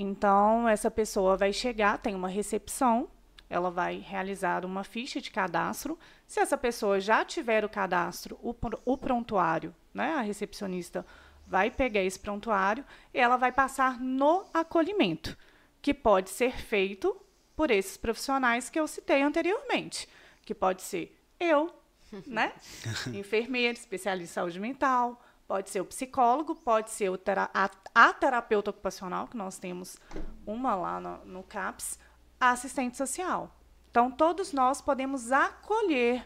Então, 0.03 0.67
essa 0.67 0.91
pessoa 0.91 1.37
vai 1.37 1.53
chegar, 1.53 1.99
tem 1.99 2.15
uma 2.15 2.27
recepção, 2.27 3.07
ela 3.51 3.71
vai 3.71 3.99
realizar 3.99 4.65
uma 4.65 4.83
ficha 4.83 5.21
de 5.21 5.31
cadastro. 5.31 5.99
Se 6.27 6.41
essa 6.41 6.57
pessoa 6.57 6.99
já 6.99 7.23
tiver 7.23 7.67
o 7.67 7.69
cadastro, 7.69 8.39
o, 8.43 8.55
o 8.87 8.97
prontuário, 8.97 9.77
né, 9.93 10.15
a 10.15 10.23
recepcionista 10.23 11.05
vai 11.47 11.71
pegar 11.71 12.03
esse 12.03 12.19
prontuário 12.19 12.83
e 13.13 13.19
ela 13.19 13.37
vai 13.37 13.53
passar 13.53 14.01
no 14.01 14.47
acolhimento, 14.55 15.37
que 15.83 15.93
pode 15.93 16.31
ser 16.31 16.57
feito 16.57 17.15
por 17.55 17.71
esses 17.71 17.99
profissionais 17.99 18.71
que 18.71 18.81
eu 18.81 18.89
citei 18.89 19.21
anteriormente, 19.21 20.09
que 20.47 20.55
pode 20.55 20.81
ser 20.81 21.15
eu, 21.39 21.75
né? 22.27 22.55
Enfermeira, 23.13 23.75
especialista 23.75 24.33
em 24.33 24.35
saúde 24.35 24.59
mental, 24.59 25.23
pode 25.51 25.69
ser 25.69 25.81
o 25.81 25.85
psicólogo, 25.85 26.55
pode 26.55 26.93
ser 26.93 27.11
tera 27.19 27.51
a, 27.53 27.69
a, 27.93 28.13
terapeuta 28.13 28.71
ocupacional, 28.71 29.27
que 29.27 29.37
nós 29.37 29.59
temos 29.59 29.97
uma 30.47 30.77
lá 30.77 31.01
no, 31.01 31.25
no 31.25 31.43
CAPS, 31.43 31.99
a 32.39 32.51
assistente 32.51 32.97
social. 32.97 33.53
Então, 33.91 34.13
todos 34.13 34.53
nós 34.53 34.81
podemos 34.81 35.33
acolher 35.33 36.25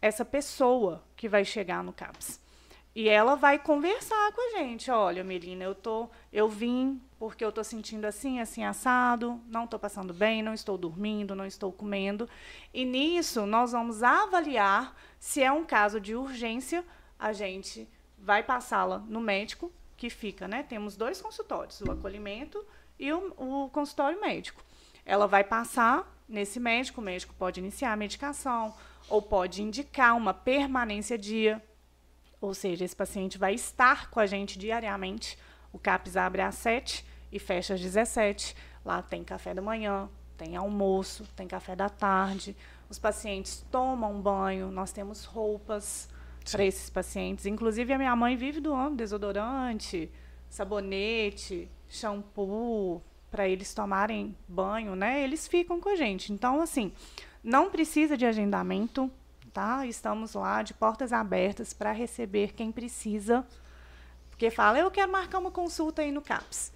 essa 0.00 0.24
pessoa 0.24 1.04
que 1.14 1.28
vai 1.28 1.44
chegar 1.44 1.84
no 1.84 1.92
CAPS. 1.92 2.40
E 2.94 3.06
ela 3.06 3.34
vai 3.34 3.58
conversar 3.58 4.32
com 4.32 4.40
a 4.40 4.58
gente. 4.60 4.90
Olha, 4.90 5.22
Melina, 5.22 5.64
eu 5.64 5.74
tô, 5.74 6.08
eu 6.32 6.48
vim 6.48 7.02
porque 7.18 7.44
eu 7.44 7.50
estou 7.50 7.62
sentindo 7.62 8.06
assim, 8.06 8.40
assim 8.40 8.64
assado, 8.64 9.38
não 9.46 9.64
estou 9.64 9.78
passando 9.78 10.14
bem, 10.14 10.40
não 10.42 10.54
estou 10.54 10.78
dormindo, 10.78 11.34
não 11.34 11.44
estou 11.44 11.70
comendo. 11.70 12.26
E 12.72 12.86
nisso 12.86 13.44
nós 13.44 13.72
vamos 13.72 14.02
avaliar 14.02 14.96
se 15.18 15.42
é 15.42 15.52
um 15.52 15.66
caso 15.66 16.00
de 16.00 16.14
urgência, 16.14 16.82
a 17.18 17.34
gente 17.34 17.86
vai 18.28 18.42
passá-la 18.42 18.98
no 19.08 19.22
médico 19.22 19.72
que 19.96 20.10
fica, 20.10 20.46
né? 20.46 20.62
Temos 20.62 20.98
dois 20.98 21.18
consultórios, 21.18 21.80
o 21.80 21.90
acolhimento 21.90 22.62
e 22.98 23.10
o, 23.10 23.32
o 23.38 23.70
consultório 23.70 24.20
médico. 24.20 24.62
Ela 25.02 25.26
vai 25.26 25.42
passar 25.42 26.06
nesse 26.28 26.60
médico, 26.60 27.00
o 27.00 27.04
médico 27.04 27.34
pode 27.38 27.58
iniciar 27.58 27.90
a 27.90 27.96
medicação 27.96 28.74
ou 29.08 29.22
pode 29.22 29.62
indicar 29.62 30.14
uma 30.14 30.34
permanência 30.34 31.16
dia 31.16 31.62
ou 32.38 32.52
seja, 32.52 32.84
esse 32.84 32.94
paciente 32.94 33.38
vai 33.38 33.54
estar 33.54 34.10
com 34.10 34.20
a 34.20 34.26
gente 34.26 34.58
diariamente. 34.58 35.38
O 35.72 35.78
CAPS 35.78 36.18
abre 36.18 36.42
às 36.42 36.54
7 36.56 37.04
e 37.32 37.38
fecha 37.38 37.74
às 37.74 37.80
17. 37.80 38.54
Lá 38.84 39.00
tem 39.00 39.24
café 39.24 39.54
da 39.54 39.62
manhã, 39.62 40.06
tem 40.36 40.54
almoço, 40.54 41.26
tem 41.34 41.48
café 41.48 41.74
da 41.74 41.88
tarde. 41.88 42.54
Os 42.90 42.98
pacientes 42.98 43.64
tomam 43.70 44.20
banho, 44.20 44.70
nós 44.70 44.92
temos 44.92 45.24
roupas 45.24 46.10
para 46.50 46.64
esses 46.64 46.90
pacientes. 46.90 47.46
Inclusive, 47.46 47.92
a 47.92 47.98
minha 47.98 48.16
mãe 48.16 48.36
vive 48.36 48.60
doando 48.60 48.96
desodorante, 48.96 50.10
sabonete, 50.48 51.70
shampoo, 51.88 53.02
para 53.30 53.48
eles 53.48 53.74
tomarem 53.74 54.36
banho, 54.46 54.96
né? 54.96 55.22
Eles 55.22 55.46
ficam 55.46 55.80
com 55.80 55.90
a 55.90 55.96
gente. 55.96 56.32
Então, 56.32 56.60
assim, 56.60 56.92
não 57.42 57.70
precisa 57.70 58.16
de 58.16 58.24
agendamento, 58.26 59.10
tá? 59.52 59.86
Estamos 59.86 60.34
lá 60.34 60.62
de 60.62 60.74
portas 60.74 61.12
abertas 61.12 61.72
para 61.72 61.92
receber 61.92 62.52
quem 62.52 62.72
precisa. 62.72 63.46
Porque 64.30 64.50
fala, 64.50 64.78
eu 64.78 64.90
quero 64.90 65.10
marcar 65.10 65.38
uma 65.38 65.50
consulta 65.50 66.02
aí 66.02 66.12
no 66.12 66.22
CAPS. 66.22 66.72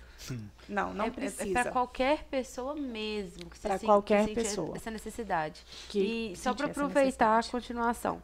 Não, 0.69 0.95
não 0.95 1.07
é, 1.07 1.09
é 1.09 1.11
precisa. 1.11 1.59
É 1.59 1.63
para 1.63 1.73
qualquer 1.73 2.25
pessoa 2.25 2.75
mesmo. 2.75 3.51
Para 3.61 3.79
qualquer 3.79 4.29
que 4.29 4.35
pessoa. 4.35 4.77
Essa 4.77 4.91
necessidade. 4.91 5.65
Que 5.89 6.33
e 6.33 6.37
só 6.37 6.55
para 6.55 6.67
aproveitar 6.67 7.39
a 7.39 7.51
continuação. 7.51 8.23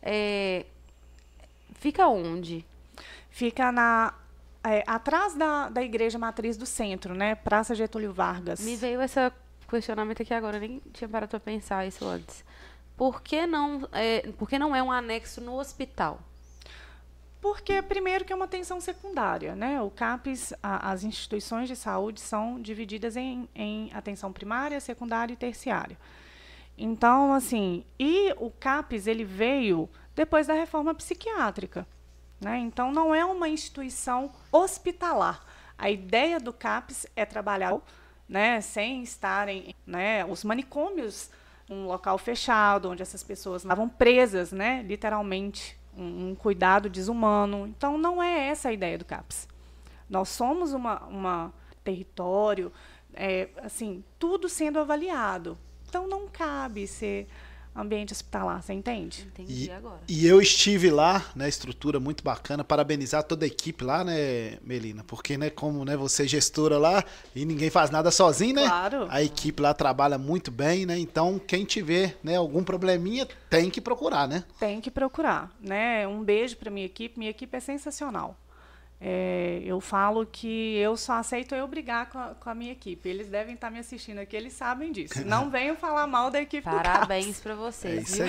É, 0.00 0.66
fica 1.82 2.06
onde? 2.06 2.64
Fica 3.28 3.70
na 3.70 4.14
é, 4.64 4.82
atrás 4.86 5.34
da, 5.34 5.68
da 5.68 5.82
igreja 5.82 6.18
matriz 6.18 6.56
do 6.56 6.64
centro, 6.64 7.14
né? 7.14 7.34
Praça 7.34 7.74
Getúlio 7.74 8.12
Vargas. 8.12 8.60
Me 8.60 8.76
veio 8.76 9.02
esse 9.02 9.18
questionamento 9.68 10.22
aqui 10.22 10.32
agora, 10.32 10.56
eu 10.56 10.60
nem 10.60 10.82
tinha 10.92 11.08
parado 11.08 11.30
para 11.30 11.40
pensar 11.40 11.86
isso 11.86 12.06
antes 12.06 12.44
por 13.02 13.20
que 13.20 13.46
não 13.46 13.88
é, 13.90 14.20
por 14.38 14.48
que 14.48 14.58
não 14.58 14.76
é 14.76 14.80
um 14.82 14.92
anexo 14.92 15.40
no 15.40 15.58
hospital? 15.58 16.20
Porque, 17.40 17.82
primeiro, 17.82 18.24
que 18.24 18.32
é 18.32 18.36
uma 18.36 18.44
atenção 18.44 18.80
secundária. 18.80 19.56
Né? 19.56 19.82
O 19.82 19.90
CAPES, 19.90 20.54
a, 20.62 20.92
as 20.92 21.02
instituições 21.02 21.66
de 21.66 21.74
saúde 21.74 22.20
são 22.20 22.62
divididas 22.62 23.16
em, 23.16 23.48
em 23.52 23.90
atenção 23.92 24.32
primária, 24.32 24.78
secundária 24.78 25.32
e 25.32 25.36
terciária. 25.36 25.98
Então, 26.78 27.34
assim, 27.34 27.84
e 27.98 28.32
o 28.36 28.48
CAPES 28.48 29.08
ele 29.08 29.24
veio 29.24 29.90
depois 30.14 30.46
da 30.46 30.54
reforma 30.54 30.94
psiquiátrica. 30.94 31.86
Né? 32.40 32.58
Então, 32.58 32.92
não 32.92 33.14
é 33.14 33.24
uma 33.24 33.48
instituição 33.48 34.32
hospitalar. 34.50 35.44
A 35.78 35.90
ideia 35.90 36.38
do 36.40 36.52
CAPES 36.52 37.06
é 37.14 37.24
trabalhar 37.24 37.76
né, 38.28 38.60
sem 38.60 39.02
estarem. 39.02 39.74
Né, 39.86 40.24
os 40.24 40.44
manicômios 40.44 41.30
um 41.70 41.86
local 41.86 42.18
fechado, 42.18 42.90
onde 42.90 43.02
essas 43.02 43.22
pessoas 43.22 43.62
estavam 43.62 43.88
presas, 43.88 44.52
né, 44.52 44.82
literalmente, 44.82 45.78
um, 45.96 46.30
um, 46.30 46.34
cuidado 46.34 46.88
desumano. 46.88 47.66
Então, 47.66 47.96
não 47.96 48.22
é 48.22 48.48
essa 48.48 48.68
a 48.68 48.72
ideia 48.72 48.98
do 48.98 49.04
CAPS. 49.04 49.48
Nós 50.08 50.28
somos 50.28 50.72
uma, 50.72 51.04
uma 51.04 51.52
território, 51.82 52.72
é, 53.14 53.48
assim, 53.62 54.04
tudo 54.18 54.48
sendo 54.48 54.78
avaliado. 54.78 55.58
Então, 55.88 56.06
não 56.06 56.28
cabe 56.28 56.86
ser 56.86 57.28
ambiente 57.74 58.12
hospitalar, 58.12 58.62
você 58.62 58.72
entende? 58.72 59.26
Entendi 59.26 59.66
e, 59.66 59.70
agora. 59.70 60.00
E 60.06 60.26
eu 60.26 60.40
estive 60.40 60.90
lá, 60.90 61.24
né, 61.34 61.48
estrutura 61.48 61.98
muito 61.98 62.22
bacana, 62.22 62.62
parabenizar 62.62 63.22
toda 63.22 63.44
a 63.44 63.48
equipe 63.48 63.82
lá, 63.84 64.04
né, 64.04 64.58
Melina? 64.62 65.02
Porque, 65.04 65.38
né, 65.38 65.50
como 65.50 65.84
né, 65.84 65.96
você 65.96 66.24
é 66.24 66.26
gestora 66.26 66.78
lá 66.78 67.04
e 67.34 67.44
ninguém 67.44 67.70
faz 67.70 67.90
nada 67.90 68.10
sozinho, 68.10 68.56
né? 68.56 68.66
Claro. 68.66 69.06
A 69.10 69.22
equipe 69.22 69.62
lá 69.62 69.72
trabalha 69.72 70.18
muito 70.18 70.50
bem, 70.50 70.84
né? 70.84 70.98
Então, 70.98 71.38
quem 71.38 71.64
tiver, 71.64 72.18
né, 72.22 72.36
algum 72.36 72.62
probleminha, 72.62 73.26
tem 73.48 73.70
que 73.70 73.80
procurar, 73.80 74.28
né? 74.28 74.44
Tem 74.58 74.80
que 74.80 74.90
procurar, 74.90 75.50
né? 75.60 76.06
Um 76.06 76.22
beijo 76.22 76.56
para 76.56 76.70
minha 76.70 76.86
equipe, 76.86 77.18
minha 77.18 77.30
equipe 77.30 77.56
é 77.56 77.60
sensacional. 77.60 78.36
É, 79.04 79.60
eu 79.64 79.80
falo 79.80 80.24
que 80.24 80.76
eu 80.76 80.96
só 80.96 81.14
aceito 81.14 81.56
eu 81.56 81.66
brigar 81.66 82.08
com 82.08 82.18
a, 82.20 82.28
com 82.36 82.48
a, 82.48 82.54
minha 82.54 82.70
equipe. 82.70 83.08
Eles 83.08 83.26
devem 83.26 83.56
estar 83.56 83.68
me 83.68 83.80
assistindo 83.80 84.18
aqui, 84.18 84.36
eles 84.36 84.52
sabem 84.52 84.92
disso. 84.92 85.22
Não 85.26 85.50
venham 85.50 85.74
falar 85.74 86.06
mal 86.06 86.30
da 86.30 86.40
equipe 86.40 86.62
Parabéns 86.62 87.40
para 87.40 87.56
vocês. 87.56 88.20
É. 88.20 88.26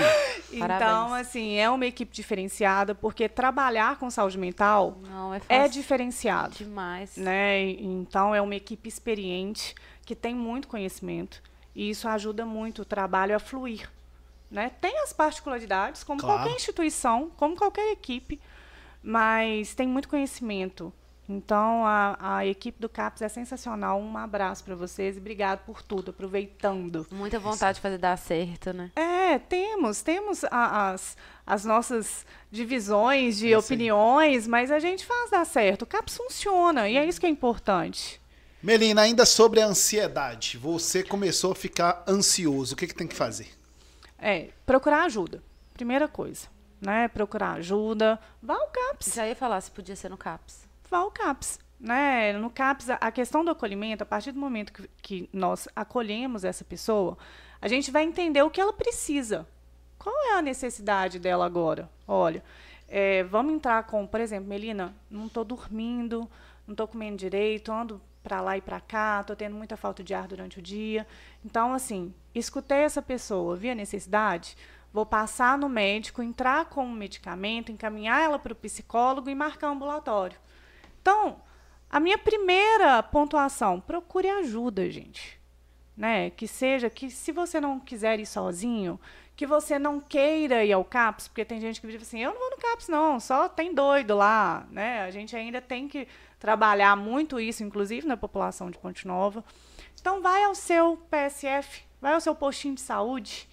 Então, 0.51 1.13
assim, 1.13 1.57
é 1.57 1.69
uma 1.69 1.85
equipe 1.85 2.11
diferenciada, 2.11 2.95
porque 2.95 3.29
trabalhar 3.29 3.99
com 3.99 4.09
saúde 4.09 4.35
mental 4.35 4.97
Não, 5.07 5.35
é, 5.35 5.41
é, 5.47 5.67
diferenciado. 5.67 6.55
Demais. 6.55 7.17
Né? 7.17 7.69
Então, 7.69 8.33
é 8.33 8.41
uma 8.41 8.55
equipe 8.55 8.89
experiente, 8.89 9.75
que 10.03 10.15
tem 10.15 10.33
muito 10.33 10.67
conhecimento. 10.67 11.43
E 11.75 11.91
isso 11.91 12.07
ajuda 12.07 12.47
muito 12.47 12.81
o 12.81 12.85
trabalho 12.85 13.35
a 13.35 13.39
fluir. 13.39 13.87
Né? 14.49 14.71
Tem 14.81 14.99
as 15.01 15.13
particularidades, 15.13 16.03
como 16.03 16.19
claro. 16.19 16.39
qualquer 16.39 16.55
instituição, 16.55 17.31
como 17.37 17.55
qualquer 17.55 17.91
equipe 17.91 18.39
mas 19.03 19.75
tem 19.75 19.87
muito 19.87 20.07
conhecimento. 20.07 20.91
Então, 21.27 21.85
a, 21.85 22.17
a 22.19 22.45
equipe 22.45 22.79
do 22.79 22.89
CAPS 22.89 23.21
é 23.21 23.29
sensacional. 23.29 23.99
Um 23.99 24.17
abraço 24.17 24.63
para 24.63 24.75
vocês 24.75 25.15
e 25.15 25.19
obrigado 25.19 25.59
por 25.65 25.81
tudo, 25.81 26.11
aproveitando. 26.11 27.07
Muita 27.11 27.39
vontade 27.39 27.75
de 27.75 27.81
fazer 27.81 27.97
dar 27.97 28.17
certo, 28.17 28.73
né? 28.73 28.91
É, 28.95 29.39
temos. 29.39 30.01
Temos 30.01 30.43
a, 30.45 30.91
as, 30.91 31.15
as 31.45 31.63
nossas 31.63 32.25
divisões 32.51 33.37
de 33.37 33.53
é 33.53 33.57
opiniões, 33.57 34.47
mas 34.47 34.69
a 34.69 34.79
gente 34.79 35.05
faz 35.05 35.31
dar 35.31 35.45
certo. 35.45 35.83
O 35.83 35.87
CAPS 35.87 36.17
funciona 36.17 36.89
e 36.89 36.97
é 36.97 37.05
isso 37.05 37.19
que 37.19 37.25
é 37.25 37.29
importante. 37.29 38.21
Melina, 38.61 39.01
ainda 39.01 39.25
sobre 39.25 39.61
a 39.61 39.65
ansiedade. 39.65 40.57
Você 40.57 41.03
começou 41.03 41.53
a 41.53 41.55
ficar 41.55 42.03
ansioso. 42.07 42.73
O 42.73 42.77
que, 42.77 42.87
que 42.87 42.95
tem 42.95 43.07
que 43.07 43.15
fazer? 43.15 43.47
É, 44.19 44.49
procurar 44.65 45.03
ajuda. 45.03 45.41
Primeira 45.73 46.07
coisa 46.07 46.52
né? 46.83 47.07
Procurar 47.07 47.53
ajuda, 47.53 48.19
vá 48.41 48.55
ao 48.55 48.67
CAPS. 48.67 49.13
Já 49.15 49.27
ia 49.27 49.35
falar 49.35 49.61
se 49.61 49.71
podia 49.71 49.95
ser 49.95 50.09
no 50.09 50.17
CAPS. 50.17 50.67
Vá 50.89 50.99
ao 50.99 51.11
CAPS. 51.11 51.59
Né? 51.79 52.33
No 52.33 52.49
CAPS, 52.49 52.89
a 52.89 53.11
questão 53.11 53.43
do 53.43 53.51
acolhimento, 53.51 54.03
a 54.03 54.05
partir 54.05 54.31
do 54.31 54.39
momento 54.39 54.71
que, 54.71 54.89
que 55.01 55.29
nós 55.33 55.67
acolhemos 55.75 56.43
essa 56.43 56.63
pessoa, 56.63 57.17
a 57.61 57.67
gente 57.67 57.91
vai 57.91 58.03
entender 58.03 58.41
o 58.41 58.49
que 58.49 58.61
ela 58.61 58.73
precisa. 58.73 59.47
Qual 59.97 60.15
é 60.27 60.37
a 60.37 60.41
necessidade 60.41 61.19
dela 61.19 61.45
agora? 61.45 61.89
Olha, 62.07 62.43
é, 62.87 63.23
vamos 63.23 63.53
entrar 63.53 63.83
com, 63.83 64.05
por 64.05 64.19
exemplo, 64.19 64.49
Melina, 64.49 64.93
não 65.09 65.27
estou 65.27 65.43
dormindo, 65.43 66.29
não 66.67 66.73
estou 66.73 66.87
comendo 66.87 67.17
direito, 67.17 67.71
ando 67.71 68.01
para 68.21 68.39
lá 68.39 68.57
e 68.57 68.61
para 68.61 68.79
cá, 68.79 69.19
estou 69.21 69.35
tendo 69.35 69.55
muita 69.55 69.75
falta 69.75 70.03
de 70.03 70.13
ar 70.13 70.27
durante 70.27 70.59
o 70.59 70.61
dia. 70.61 71.05
Então, 71.43 71.73
assim, 71.73 72.13
escutei 72.33 72.79
essa 72.79 73.01
pessoa, 73.01 73.55
vi 73.55 73.69
a 73.69 73.75
necessidade, 73.75 74.55
Vou 74.93 75.07
passar 75.07 75.57
no 75.57 75.67
médico, 75.67 76.21
entrar 76.21 76.65
com 76.65 76.85
o 76.85 76.91
medicamento, 76.91 77.71
encaminhar 77.71 78.21
ela 78.21 78.37
para 78.37 78.53
o 78.53 78.55
psicólogo 78.55 79.27
e 79.27 79.33
marcar 79.33 79.69
ambulatório. 79.69 80.37
Então, 81.01 81.41
a 81.89 81.99
minha 81.99 82.17
primeira 82.17 83.01
pontuação, 83.01 83.81
procure 83.81 84.29
ajuda, 84.29 84.89
gente. 84.91 85.41
Né? 85.97 86.29
Que 86.29 86.47
seja 86.47 86.89
que 86.89 87.09
se 87.09 87.31
você 87.31 87.59
não 87.59 87.79
quiser 87.79 88.19
ir 88.19 88.25
sozinho, 88.27 88.99
que 89.35 89.47
você 89.47 89.79
não 89.79 89.99
queira 89.99 90.63
ir 90.63 90.71
ao 90.71 90.85
CAPS, 90.85 91.27
porque 91.27 91.43
tem 91.43 91.59
gente 91.59 91.81
que 91.81 91.87
diz 91.87 92.01
assim, 92.01 92.19
eu 92.19 92.31
não 92.31 92.39
vou 92.39 92.51
no 92.51 92.57
CAPS 92.57 92.87
não, 92.87 93.19
só 93.19 93.49
tem 93.49 93.73
doido 93.73 94.15
lá, 94.15 94.67
né? 94.69 95.01
A 95.01 95.11
gente 95.11 95.35
ainda 95.35 95.59
tem 95.59 95.87
que 95.87 96.07
trabalhar 96.39 96.95
muito 96.95 97.39
isso, 97.39 97.63
inclusive 97.63 98.07
na 98.07 98.15
população 98.17 98.69
de 98.69 98.77
Ponte 98.77 99.07
Nova. 99.07 99.43
Então 99.99 100.21
vai 100.21 100.43
ao 100.43 100.53
seu 100.53 100.97
PSF, 101.09 101.83
vai 101.99 102.13
ao 102.13 102.21
seu 102.21 102.35
postinho 102.35 102.75
de 102.75 102.81
saúde, 102.81 103.47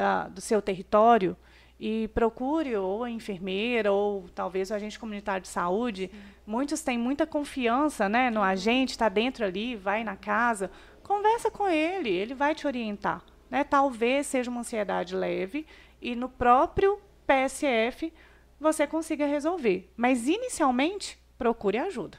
da, 0.00 0.28
do 0.28 0.40
seu 0.40 0.62
território 0.62 1.36
e 1.78 2.08
procure 2.08 2.74
ou 2.74 3.04
a 3.04 3.10
enfermeira 3.10 3.92
ou 3.92 4.26
talvez 4.34 4.70
o 4.70 4.74
agente 4.74 4.98
comunitário 4.98 5.42
de 5.42 5.48
saúde. 5.48 6.10
Sim. 6.10 6.18
Muitos 6.46 6.80
têm 6.80 6.96
muita 6.96 7.26
confiança 7.26 8.08
né, 8.08 8.30
no 8.30 8.42
agente, 8.42 8.92
está 8.92 9.10
dentro 9.10 9.44
ali, 9.44 9.76
vai 9.76 10.02
na 10.02 10.16
casa, 10.16 10.70
conversa 11.02 11.50
com 11.50 11.68
ele, 11.68 12.08
ele 12.08 12.34
vai 12.34 12.54
te 12.54 12.66
orientar. 12.66 13.22
Né? 13.50 13.62
Talvez 13.62 14.26
seja 14.26 14.50
uma 14.50 14.60
ansiedade 14.60 15.14
leve 15.14 15.66
e 16.00 16.16
no 16.16 16.30
próprio 16.30 16.98
PSF 17.26 18.10
você 18.58 18.86
consiga 18.86 19.26
resolver. 19.26 19.92
Mas 19.98 20.26
inicialmente, 20.28 21.18
procure 21.36 21.76
ajuda. 21.76 22.16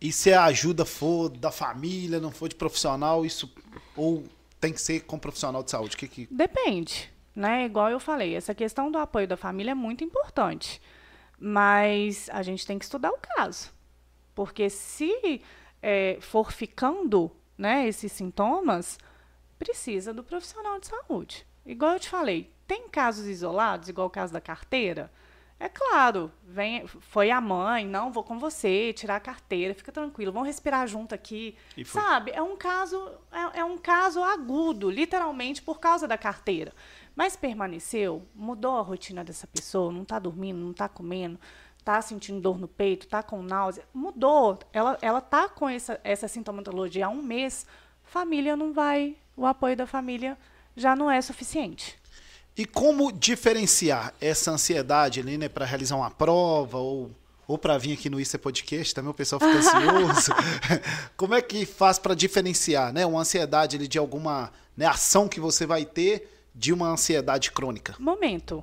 E 0.00 0.12
se 0.12 0.32
a 0.32 0.44
ajuda 0.44 0.84
for 0.84 1.28
da 1.28 1.50
família, 1.50 2.20
não 2.20 2.30
for 2.30 2.48
de 2.48 2.54
profissional, 2.54 3.26
isso 3.26 3.52
ou 3.96 4.24
tem 4.62 4.72
que 4.72 4.80
ser 4.80 5.00
com 5.00 5.18
profissional 5.18 5.60
de 5.64 5.72
saúde? 5.72 5.96
Que, 5.96 6.06
que... 6.06 6.28
Depende. 6.30 7.12
Né? 7.34 7.64
Igual 7.64 7.90
eu 7.90 7.98
falei, 7.98 8.36
essa 8.36 8.54
questão 8.54 8.92
do 8.92 8.96
apoio 8.96 9.26
da 9.26 9.36
família 9.36 9.72
é 9.72 9.74
muito 9.74 10.04
importante. 10.04 10.80
Mas 11.36 12.30
a 12.32 12.42
gente 12.42 12.64
tem 12.64 12.78
que 12.78 12.84
estudar 12.84 13.10
o 13.10 13.18
caso. 13.18 13.72
Porque 14.32 14.70
se 14.70 15.42
é, 15.82 16.16
for 16.20 16.52
ficando 16.52 17.28
né, 17.58 17.88
esses 17.88 18.12
sintomas, 18.12 18.98
precisa 19.58 20.14
do 20.14 20.22
profissional 20.22 20.78
de 20.78 20.86
saúde. 20.86 21.44
Igual 21.66 21.94
eu 21.94 22.00
te 22.00 22.08
falei, 22.08 22.48
tem 22.64 22.88
casos 22.88 23.26
isolados, 23.26 23.88
igual 23.88 24.06
o 24.06 24.10
caso 24.10 24.32
da 24.32 24.40
carteira, 24.40 25.10
é 25.62 25.68
claro, 25.68 26.32
vem, 26.42 26.88
foi 26.88 27.30
a 27.30 27.40
mãe, 27.40 27.86
não, 27.86 28.10
vou 28.10 28.24
com 28.24 28.36
você, 28.36 28.92
tirar 28.92 29.14
a 29.14 29.20
carteira, 29.20 29.72
fica 29.72 29.92
tranquilo, 29.92 30.32
vamos 30.32 30.48
respirar 30.48 30.88
junto 30.88 31.14
aqui. 31.14 31.54
Sabe, 31.84 32.32
é 32.32 32.42
um 32.42 32.56
caso, 32.56 33.00
é, 33.30 33.60
é, 33.60 33.64
um 33.64 33.78
caso 33.78 34.20
agudo, 34.24 34.90
literalmente 34.90 35.62
por 35.62 35.78
causa 35.78 36.08
da 36.08 36.18
carteira. 36.18 36.72
Mas 37.14 37.36
permaneceu, 37.36 38.26
mudou 38.34 38.76
a 38.76 38.80
rotina 38.80 39.22
dessa 39.22 39.46
pessoa, 39.46 39.92
não 39.92 40.02
está 40.02 40.18
dormindo, 40.18 40.58
não 40.58 40.72
está 40.72 40.88
comendo, 40.88 41.38
está 41.78 42.02
sentindo 42.02 42.40
dor 42.40 42.58
no 42.58 42.66
peito, 42.66 43.06
está 43.06 43.22
com 43.22 43.40
náusea, 43.40 43.84
mudou. 43.94 44.58
Ela 44.72 44.98
ela 45.00 45.20
tá 45.20 45.48
com 45.48 45.68
essa, 45.68 46.00
essa 46.02 46.26
sintomatologia 46.26 47.06
há 47.06 47.08
um 47.08 47.22
mês, 47.22 47.64
família 48.02 48.56
não 48.56 48.72
vai, 48.72 49.16
o 49.36 49.46
apoio 49.46 49.76
da 49.76 49.86
família 49.86 50.36
já 50.74 50.96
não 50.96 51.08
é 51.08 51.22
suficiente. 51.22 52.01
E 52.56 52.66
como 52.66 53.10
diferenciar 53.10 54.12
essa 54.20 54.50
ansiedade 54.50 55.20
ali, 55.20 55.38
né, 55.38 55.48
para 55.48 55.64
realizar 55.64 55.96
uma 55.96 56.10
prova 56.10 56.78
ou, 56.78 57.10
ou 57.46 57.56
para 57.56 57.78
vir 57.78 57.94
aqui 57.94 58.10
no 58.10 58.20
Isso 58.20 58.36
é 58.36 58.38
Podcast, 58.38 58.94
também 58.94 59.10
o 59.10 59.14
pessoal 59.14 59.40
fica 59.40 59.56
ansioso. 59.56 60.32
como 61.16 61.34
é 61.34 61.40
que 61.40 61.64
faz 61.64 61.98
para 61.98 62.14
diferenciar, 62.14 62.92
né, 62.92 63.06
uma 63.06 63.20
ansiedade 63.20 63.76
ali 63.76 63.88
de 63.88 63.98
alguma 63.98 64.52
né, 64.76 64.86
ação 64.86 65.28
que 65.28 65.40
você 65.40 65.66
vai 65.66 65.84
ter 65.84 66.30
de 66.54 66.72
uma 66.72 66.88
ansiedade 66.88 67.50
crônica? 67.50 67.94
Momento. 67.98 68.62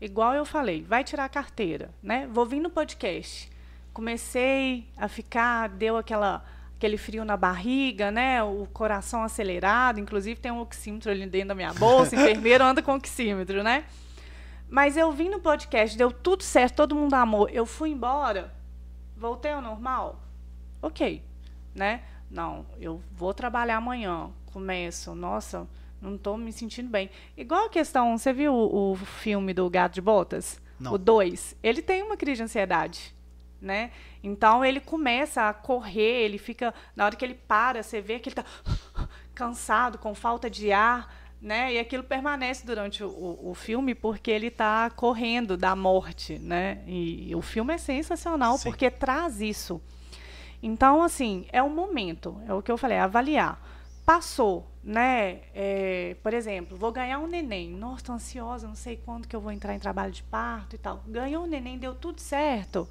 Igual 0.00 0.34
eu 0.34 0.44
falei, 0.44 0.82
vai 0.82 1.04
tirar 1.04 1.24
a 1.24 1.28
carteira, 1.28 1.94
né? 2.02 2.28
Vou 2.30 2.44
vir 2.44 2.60
no 2.60 2.68
podcast. 2.68 3.48
Comecei 3.92 4.86
a 4.96 5.08
ficar, 5.08 5.68
deu 5.68 5.96
aquela 5.96 6.44
aquele 6.84 6.98
frio 6.98 7.24
na 7.24 7.36
barriga, 7.36 8.10
né? 8.10 8.42
O 8.42 8.68
coração 8.70 9.22
acelerado, 9.22 9.98
inclusive 9.98 10.38
tem 10.38 10.52
um 10.52 10.60
oxímetro 10.60 11.10
ali 11.10 11.26
dentro 11.26 11.48
da 11.48 11.54
minha 11.54 11.72
bolsa, 11.72 12.14
enfermeiro 12.16 12.62
anda 12.62 12.82
com 12.82 12.94
oxímetro, 12.94 13.62
né? 13.62 13.84
Mas 14.68 14.96
eu 14.96 15.10
vim 15.10 15.30
no 15.30 15.40
podcast, 15.40 15.96
deu 15.96 16.12
tudo 16.12 16.42
certo, 16.42 16.76
todo 16.76 16.94
mundo 16.94 17.14
amou. 17.14 17.48
Eu 17.48 17.64
fui 17.64 17.88
embora, 17.90 18.52
voltei 19.16 19.52
ao 19.52 19.62
normal. 19.62 20.20
OK, 20.82 21.22
né? 21.74 22.02
Não, 22.30 22.66
eu 22.78 23.00
vou 23.12 23.32
trabalhar 23.32 23.76
amanhã. 23.76 24.30
Começo, 24.52 25.14
nossa, 25.14 25.66
não 26.02 26.16
estou 26.16 26.36
me 26.36 26.52
sentindo 26.52 26.90
bem. 26.90 27.08
Igual 27.34 27.66
a 27.66 27.70
questão, 27.70 28.18
você 28.18 28.30
viu 28.30 28.52
o, 28.52 28.92
o 28.92 28.96
filme 28.96 29.54
do 29.54 29.70
Gato 29.70 29.94
de 29.94 30.02
Botas? 30.02 30.60
Não. 30.78 30.92
O 30.92 30.98
2. 30.98 31.56
Ele 31.62 31.80
tem 31.80 32.02
uma 32.02 32.16
crise 32.16 32.38
de 32.38 32.42
ansiedade 32.42 33.14
né? 33.64 33.90
Então 34.24 34.64
ele 34.64 34.80
começa 34.80 35.50
a 35.50 35.52
correr, 35.52 36.24
ele 36.24 36.38
fica, 36.38 36.72
na 36.96 37.04
hora 37.04 37.14
que 37.14 37.22
ele 37.22 37.34
para, 37.34 37.82
você 37.82 38.00
vê 38.00 38.18
que 38.18 38.30
ele 38.30 38.40
está 38.40 38.44
cansado, 39.34 39.98
com 39.98 40.14
falta 40.14 40.48
de 40.48 40.72
ar, 40.72 41.14
né? 41.42 41.74
E 41.74 41.78
aquilo 41.78 42.02
permanece 42.02 42.64
durante 42.64 43.04
o, 43.04 43.08
o, 43.08 43.50
o 43.50 43.54
filme 43.54 43.94
porque 43.94 44.30
ele 44.30 44.46
está 44.46 44.88
correndo 44.88 45.58
da 45.58 45.76
morte, 45.76 46.38
né? 46.38 46.82
E, 46.86 47.32
e, 47.32 47.36
o 47.36 47.42
filme 47.42 47.74
é 47.74 47.78
sensacional 47.78 48.56
Sim. 48.56 48.70
porque 48.70 48.90
traz 48.90 49.42
isso. 49.42 49.78
Então, 50.62 51.02
assim, 51.02 51.46
é 51.52 51.62
o 51.62 51.68
momento, 51.68 52.40
é 52.48 52.54
o 52.54 52.62
que 52.62 52.72
eu 52.72 52.78
falei, 52.78 52.96
é 52.96 53.00
avaliar. 53.00 53.60
Passou, 54.06 54.70
né? 54.82 55.40
É, 55.54 56.16
por 56.22 56.32
exemplo, 56.32 56.78
vou 56.78 56.90
ganhar 56.90 57.18
um 57.18 57.26
neném. 57.26 57.70
Nossa, 57.72 57.96
estou 57.96 58.14
ansiosa, 58.14 58.66
não 58.66 58.74
sei 58.74 58.96
quando 58.96 59.28
que 59.28 59.36
eu 59.36 59.40
vou 59.40 59.52
entrar 59.52 59.74
em 59.74 59.78
trabalho 59.78 60.12
de 60.12 60.22
parto 60.22 60.76
e 60.76 60.78
tal. 60.78 61.02
Ganhou 61.06 61.44
um 61.44 61.46
neném, 61.46 61.76
deu 61.76 61.94
tudo 61.94 62.22
certo 62.22 62.88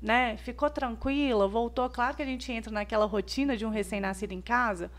né? 0.00 0.36
Ficou 0.38 0.70
tranquila, 0.70 1.46
voltou. 1.46 1.88
Claro 1.90 2.16
que 2.16 2.22
a 2.22 2.26
gente 2.26 2.50
entra 2.50 2.72
naquela 2.72 3.04
rotina 3.04 3.56
de 3.56 3.66
um 3.66 3.70
recém-nascido 3.70 4.32
em 4.32 4.40
casa, 4.40 4.90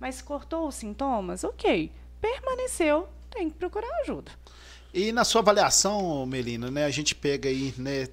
mas 0.00 0.20
cortou 0.20 0.68
os 0.68 0.74
sintomas, 0.74 1.44
ok. 1.44 1.92
Permaneceu, 2.20 3.08
tem 3.30 3.48
que 3.48 3.56
procurar 3.56 3.88
ajuda. 4.02 4.32
E 4.92 5.12
na 5.12 5.24
sua 5.24 5.40
avaliação, 5.40 6.24
Melina, 6.26 6.70
né? 6.70 6.84
A 6.84 6.90
gente 6.90 7.14
pega 7.14 7.48
aí, 7.48 7.74
né? 7.76 8.08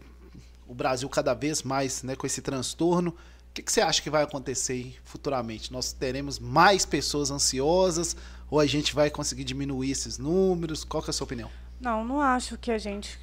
O 0.67 0.73
Brasil 0.73 1.07
cada 1.09 1.33
vez 1.33 1.63
mais, 1.63 2.03
né? 2.03 2.15
Com 2.15 2.27
esse 2.27 2.41
transtorno. 2.41 3.11
O 3.11 3.53
que, 3.55 3.63
que 3.63 3.71
você 3.71 3.79
acha 3.79 4.01
que 4.01 4.09
vai 4.09 4.23
acontecer 4.23 4.97
futuramente? 5.03 5.71
Nós 5.71 5.93
teremos 5.93 6.37
mais 6.37 6.85
pessoas 6.85 7.31
ansiosas 7.31 8.15
ou 8.49 8.59
a 8.59 8.65
gente 8.65 8.93
vai 8.93 9.09
conseguir 9.09 9.45
diminuir 9.45 9.91
esses 9.91 10.17
números? 10.17 10.83
Qual 10.83 11.01
é 11.05 11.09
a 11.09 11.13
sua 11.13 11.23
opinião? 11.23 11.49
Não, 11.79 12.03
não 12.03 12.19
acho 12.19 12.57
que 12.57 12.69
a 12.69 12.77
gente, 12.77 13.17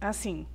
assim, 0.00 0.46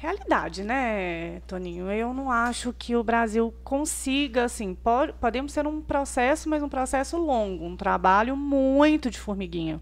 realidade, 0.00 0.62
né, 0.62 1.40
Toninho? 1.46 1.90
Eu 1.90 2.14
não 2.14 2.30
acho 2.30 2.72
que 2.72 2.94
o 2.94 3.02
Brasil 3.02 3.52
consiga, 3.64 4.44
assim, 4.44 4.74
pode, 4.74 5.12
podemos 5.14 5.52
ser 5.52 5.66
um 5.66 5.80
processo, 5.80 6.48
mas 6.48 6.62
um 6.62 6.68
processo 6.68 7.16
longo, 7.16 7.64
um 7.64 7.76
trabalho 7.76 8.36
muito 8.36 9.10
de 9.10 9.18
formiguinha. 9.18 9.80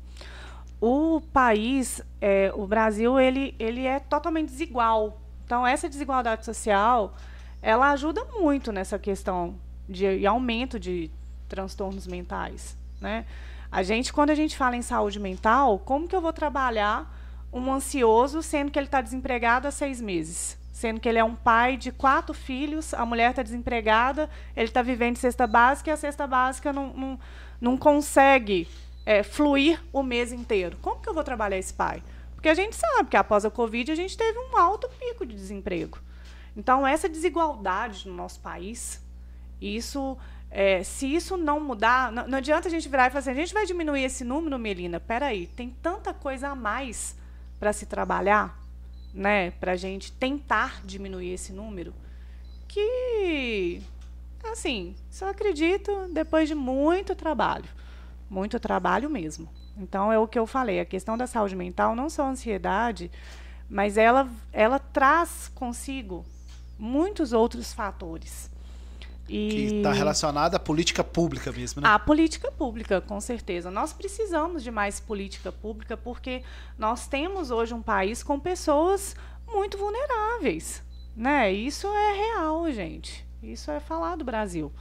O 0.81 1.21
país, 1.33 2.01
é, 2.21 2.51
o 2.55 2.67
Brasil, 2.67 3.21
ele, 3.21 3.55
ele 3.59 3.85
é 3.85 3.99
totalmente 4.01 4.49
desigual. 4.49 5.21
Então, 5.45 5.67
essa 5.67 5.89
desigualdade 5.89 6.45
social, 6.45 7.14
ela 7.61 7.91
ajuda 7.91 8.25
muito 8.25 8.73
nessa 8.73 8.99
questão 8.99 9.55
de, 9.87 10.21
de 10.21 10.27
aumento 10.27 10.81
de 10.81 11.11
transtornos 11.47 12.07
mentais, 12.07 12.77
né? 13.01 13.27
A 13.71 13.83
gente, 13.83 14.12
quando 14.12 14.31
a 14.31 14.35
gente 14.35 14.57
fala 14.57 14.77
em 14.77 14.83
saúde 14.83 15.21
mental, 15.21 15.79
como 15.79 16.09
que 16.09 16.17
eu 16.17 16.21
vou 16.21 16.33
trabalhar 16.33 17.16
um 17.57 17.72
ansioso, 17.72 18.42
sendo 18.42 18.70
que 18.70 18.78
ele 18.78 18.86
está 18.86 19.00
desempregado 19.00 19.66
há 19.66 19.70
seis 19.70 20.00
meses. 20.00 20.59
Sendo 20.72 21.00
que 21.00 21.09
ele 21.09 21.18
é 21.18 21.24
um 21.24 21.34
pai 21.34 21.76
de 21.76 21.90
quatro 21.90 22.34
filhos, 22.34 22.92
a 22.92 23.07
mulher 23.07 23.30
está 23.30 23.42
desempregada, 23.42 24.28
ele 24.54 24.66
está 24.66 24.82
vivendo 24.82 25.16
cesta 25.16 25.46
básica 25.46 25.90
e 25.90 25.92
a 25.92 25.96
cesta 25.96 26.26
básica 26.26 26.72
não, 26.72 26.92
não, 26.92 27.20
não 27.59 27.76
consegue 27.78 28.68
é, 29.07 29.22
fluir 29.22 29.82
o 29.92 30.02
mês 30.02 30.32
inteiro. 30.32 30.76
Como 30.82 31.00
que 31.00 31.09
eu 31.09 31.14
vou 31.14 31.24
trabalhar 31.24 31.57
esse 31.57 31.72
pai? 31.72 32.02
Porque 32.34 32.48
a 32.48 32.54
gente 32.54 32.76
sabe 32.76 33.09
que 33.09 33.16
após 33.16 33.46
a 33.46 33.50
Covid 33.50 33.90
a 33.90 33.94
gente 33.94 34.16
teve 34.16 34.38
um 34.38 34.57
alto 34.59 34.88
pico 35.00 35.24
de 35.24 35.34
desemprego. 35.34 35.98
Então, 36.54 36.86
essa 36.86 37.09
desigualdade 37.09 38.09
no 38.09 38.14
nosso 38.14 38.40
país, 38.40 39.02
isso, 39.61 40.16
é, 40.50 40.82
se 40.82 41.07
isso 41.07 41.36
não 41.36 41.59
mudar, 41.59 42.12
não, 42.12 42.28
não, 42.28 42.38
adianta 42.38 42.68
a 42.68 42.70
gente 42.70 42.88
virar 42.88 43.07
e 43.07 43.11
falar 43.11 43.20
assim, 43.20 43.30
a 43.30 43.34
gente 43.34 43.54
vai 43.54 43.64
diminuir 43.64 44.04
esse 44.04 44.24
número, 44.24 44.59
Melina. 44.59 45.00
Peraí, 45.00 45.46
tem 45.48 45.74
tanta 45.82 46.12
coisa 46.12 46.48
a 46.48 46.54
mais 46.54 47.16
para 47.59 47.72
se 47.72 47.86
trabalhar, 47.86 48.59
né, 49.12 49.50
para 49.52 49.72
a 49.72 49.76
gente 49.76 50.12
tentar 50.12 50.82
diminuir 50.84 51.32
esse 51.32 51.52
número, 51.52 51.94
que, 52.68 53.80
assim, 54.44 54.94
só 55.11 55.30
acredito 55.30 56.09
depois 56.12 56.48
de 56.48 56.54
muito 56.54 57.14
trabalho, 57.14 57.68
muito 58.28 58.61
trabalho 58.61 59.09
mesmo. 59.09 59.48
Então 59.78 60.12
é 60.12 60.18
o 60.18 60.28
que 60.28 60.38
eu 60.38 60.46
falei, 60.46 60.80
a 60.80 60.84
questão 60.84 61.16
da 61.16 61.26
saúde 61.26 61.57
mental 61.57 61.94
não 61.94 62.09
só 62.09 62.24
a 62.24 62.30
ansiedade, 62.30 63.11
mas 63.68 63.96
ela, 63.96 64.28
ela 64.52 64.78
traz 64.78 65.50
consigo 65.54 66.24
muitos 66.78 67.32
outros 67.32 67.72
fatores. 67.72 68.50
E... 69.29 69.49
Que 69.49 69.64
está 69.77 69.93
relacionada 69.93 70.57
à 70.57 70.61
política 70.61 71.03
pública 71.03 71.51
mesmo, 71.51 71.83
né? 71.83 71.89
À 71.89 71.99
política 71.99 72.51
pública, 72.51 73.01
com 73.01 73.20
certeza. 73.20 73.70
Nós 73.70 73.93
precisamos 73.93 74.62
de 74.62 74.70
mais 74.70 75.01
política 75.01 75.51
pública 75.51 75.97
porque 75.97 76.43
nós 76.79 77.09
temos 77.09 77.51
hoje 77.51 77.74
um 77.74 77.83
país 77.83 78.22
com 78.22 78.39
pessoas 78.39 79.16
muito 79.47 79.77
vulneráveis. 79.77 80.83
Né? 81.16 81.53
Isso 81.53 81.87
é 81.89 82.12
real, 82.12 82.70
gente. 82.70 83.27
Isso 83.43 83.70
é 83.70 83.81
falar 83.81 84.16
do 84.16 84.24
Brasil. 84.24 84.72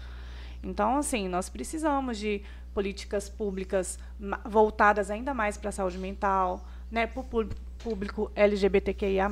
Então, 0.61 0.97
assim, 0.97 1.27
nós 1.27 1.49
precisamos 1.49 2.17
de 2.17 2.41
políticas 2.73 3.29
públicas 3.29 3.97
voltadas 4.43 5.09
ainda 5.09 5.33
mais 5.33 5.57
para 5.57 5.69
a 5.69 5.71
saúde 5.71 5.97
mental, 5.97 6.65
né? 6.91 7.07
para 7.07 7.21
o 7.21 7.49
público 7.79 8.31
LGBTQIA. 8.35 9.29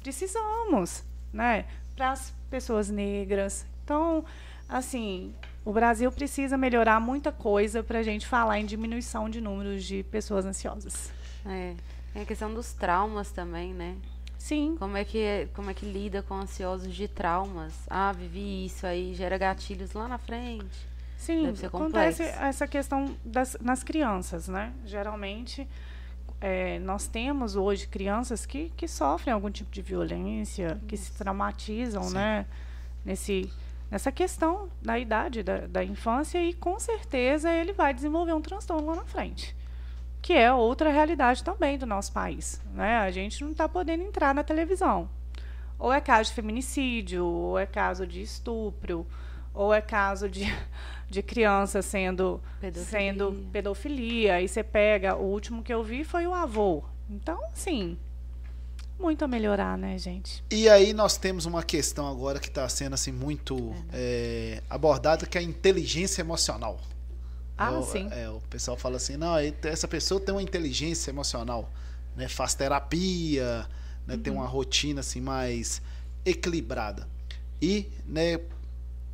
Precisamos, 0.00 1.02
né? 1.32 1.66
Para 1.96 2.12
as 2.12 2.32
pessoas 2.48 2.88
negras. 2.88 3.66
Então, 3.90 4.24
assim, 4.68 5.34
o 5.64 5.72
Brasil 5.72 6.12
precisa 6.12 6.56
melhorar 6.56 7.00
muita 7.00 7.32
coisa 7.32 7.82
para 7.82 7.98
a 7.98 8.02
gente 8.04 8.24
falar 8.24 8.60
em 8.60 8.64
diminuição 8.64 9.28
de 9.28 9.40
números 9.40 9.82
de 9.82 10.04
pessoas 10.04 10.46
ansiosas. 10.46 11.12
É. 11.44 11.74
Tem 12.12 12.22
a 12.22 12.24
questão 12.24 12.54
dos 12.54 12.72
traumas 12.72 13.32
também, 13.32 13.74
né? 13.74 13.96
Sim. 14.38 14.76
Como 14.78 14.96
é 14.96 15.04
que 15.04 15.48
como 15.54 15.70
é 15.70 15.74
que 15.74 15.84
lida 15.84 16.22
com 16.22 16.34
ansiosos 16.34 16.94
de 16.94 17.08
traumas? 17.08 17.74
Ah, 17.90 18.12
vivi 18.12 18.66
isso 18.66 18.86
aí, 18.86 19.12
gera 19.12 19.36
gatilhos 19.36 19.92
lá 19.92 20.06
na 20.06 20.18
frente. 20.18 20.88
Sim, 21.18 21.46
Deve 21.46 21.58
ser 21.58 21.66
acontece 21.66 22.22
essa 22.22 22.68
questão 22.68 23.16
das, 23.24 23.56
nas 23.60 23.82
crianças, 23.82 24.46
né? 24.46 24.72
Geralmente 24.86 25.66
é, 26.40 26.78
nós 26.78 27.08
temos 27.08 27.56
hoje 27.56 27.88
crianças 27.88 28.46
que, 28.46 28.70
que 28.76 28.86
sofrem 28.86 29.34
algum 29.34 29.50
tipo 29.50 29.72
de 29.72 29.82
violência, 29.82 30.80
que 30.86 30.96
se 30.96 31.10
traumatizam, 31.12 32.04
Sim. 32.04 32.14
né? 32.14 32.46
Nesse 33.04 33.50
nessa 33.90 34.12
questão 34.12 34.70
da 34.80 34.98
idade 34.98 35.42
da, 35.42 35.66
da 35.66 35.84
infância 35.84 36.42
e 36.42 36.54
com 36.54 36.78
certeza 36.78 37.50
ele 37.52 37.72
vai 37.72 37.92
desenvolver 37.92 38.32
um 38.32 38.40
transtorno 38.40 38.86
lá 38.86 38.96
na 38.96 39.04
frente 39.04 39.56
que 40.22 40.32
é 40.32 40.52
outra 40.52 40.90
realidade 40.90 41.42
também 41.42 41.78
do 41.78 41.86
nosso 41.86 42.12
país. 42.12 42.60
Né? 42.74 42.98
A 42.98 43.10
gente 43.10 43.42
não 43.42 43.52
está 43.52 43.68
podendo 43.68 44.02
entrar 44.02 44.34
na 44.34 44.42
televisão. 44.42 45.08
Ou 45.78 45.92
é 45.92 46.00
caso 46.00 46.28
de 46.30 46.34
feminicídio, 46.34 47.24
ou 47.24 47.58
é 47.58 47.64
caso 47.64 48.06
de 48.06 48.20
estupro, 48.20 49.06
ou 49.54 49.72
é 49.72 49.80
caso 49.80 50.28
de, 50.28 50.44
de 51.08 51.22
criança 51.22 51.80
sendo 51.80 52.40
pedofilia. 52.60 52.90
sendo 52.90 53.48
pedofilia. 53.50 54.34
Aí 54.34 54.48
você 54.48 54.62
pega, 54.62 55.16
o 55.16 55.24
último 55.24 55.62
que 55.62 55.72
eu 55.72 55.82
vi 55.82 56.04
foi 56.04 56.26
o 56.26 56.34
avô. 56.34 56.84
Então, 57.08 57.42
assim, 57.46 57.98
muito 59.00 59.24
a 59.24 59.28
melhorar, 59.28 59.76
né, 59.78 59.98
gente? 59.98 60.44
E 60.50 60.68
aí 60.68 60.92
nós 60.92 61.16
temos 61.16 61.46
uma 61.46 61.62
questão 61.62 62.06
agora 62.06 62.38
que 62.38 62.48
está 62.48 62.68
sendo 62.68 62.94
assim 62.94 63.10
muito 63.10 63.74
é, 63.92 64.58
é, 64.58 64.62
abordada, 64.68 65.26
que 65.26 65.38
é 65.38 65.40
a 65.40 65.44
inteligência 65.44 66.20
emocional. 66.20 66.80
Ah, 67.56 67.72
o, 67.72 67.82
sim. 67.82 68.08
É, 68.12 68.28
o 68.28 68.40
pessoal 68.48 68.76
fala 68.76 68.96
assim, 68.96 69.16
não, 69.16 69.36
essa 69.62 69.88
pessoa 69.88 70.20
tem 70.20 70.34
uma 70.34 70.42
inteligência 70.42 71.10
emocional, 71.10 71.70
né? 72.16 72.28
Faz 72.28 72.54
terapia, 72.54 73.66
né? 74.06 74.14
Uhum. 74.14 74.22
tem 74.22 74.32
uma 74.32 74.46
rotina 74.46 75.00
assim 75.00 75.20
mais 75.20 75.82
equilibrada. 76.24 77.08
E, 77.60 77.90
né, 78.06 78.40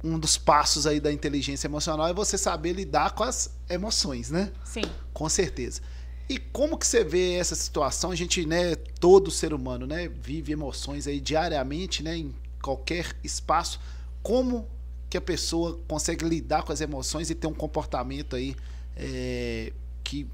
um 0.03 0.19
dos 0.19 0.37
passos 0.37 0.87
aí 0.87 1.01
da 1.01 1.13
inteligência 1.13 1.67
emocional 1.67 2.07
é 2.07 2.15
você 2.15 2.39
saber 2.39 2.73
lidar 2.73 3.13
com 3.13 3.25
as 3.25 3.51
emoções, 3.69 4.31
né? 4.31 4.53
Sim. 4.65 4.85
Com 5.13 5.29
certeza. 5.29 5.81
E 6.29 6.39
como 6.39 6.77
que 6.77 6.87
você 6.87 7.05
vê 7.05 7.35
essa 7.35 7.55
situação? 7.55 8.11
A 8.11 8.17
gente, 8.17 8.45
né, 8.45 8.75
todo 8.75 9.31
ser 9.31 9.55
humano, 9.55 9.87
né, 9.87 10.09
vive 10.09 10.53
emoções 10.53 11.07
aí 11.07 11.21
diariamente, 11.21 12.03
né, 12.03 12.17
em 12.17 12.35
qualquer 12.61 13.15
espaço. 13.23 13.81
Como 14.23 14.67
que 15.09 15.17
a 15.17 15.21
pessoa 15.21 15.79
consegue 15.87 16.25
lidar 16.25 16.65
com 16.65 16.73
as 16.73 16.81
emoções 16.81 17.31
e 17.31 17.35
ter 17.35 17.47
um 17.47 17.55
comportamento 17.55 18.35
aí 18.35 18.57
é, 18.97 19.73
que 20.03 20.29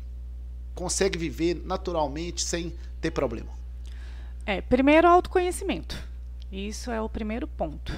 consegue 0.74 1.18
viver 1.18 1.60
naturalmente 1.64 2.42
sem 2.42 2.72
ter 3.00 3.10
problema? 3.10 3.50
É, 4.46 4.62
primeiro 4.62 5.06
autoconhecimento. 5.06 5.96
Isso 6.50 6.90
é 6.90 7.00
o 7.00 7.08
primeiro 7.08 7.46
ponto. 7.46 7.94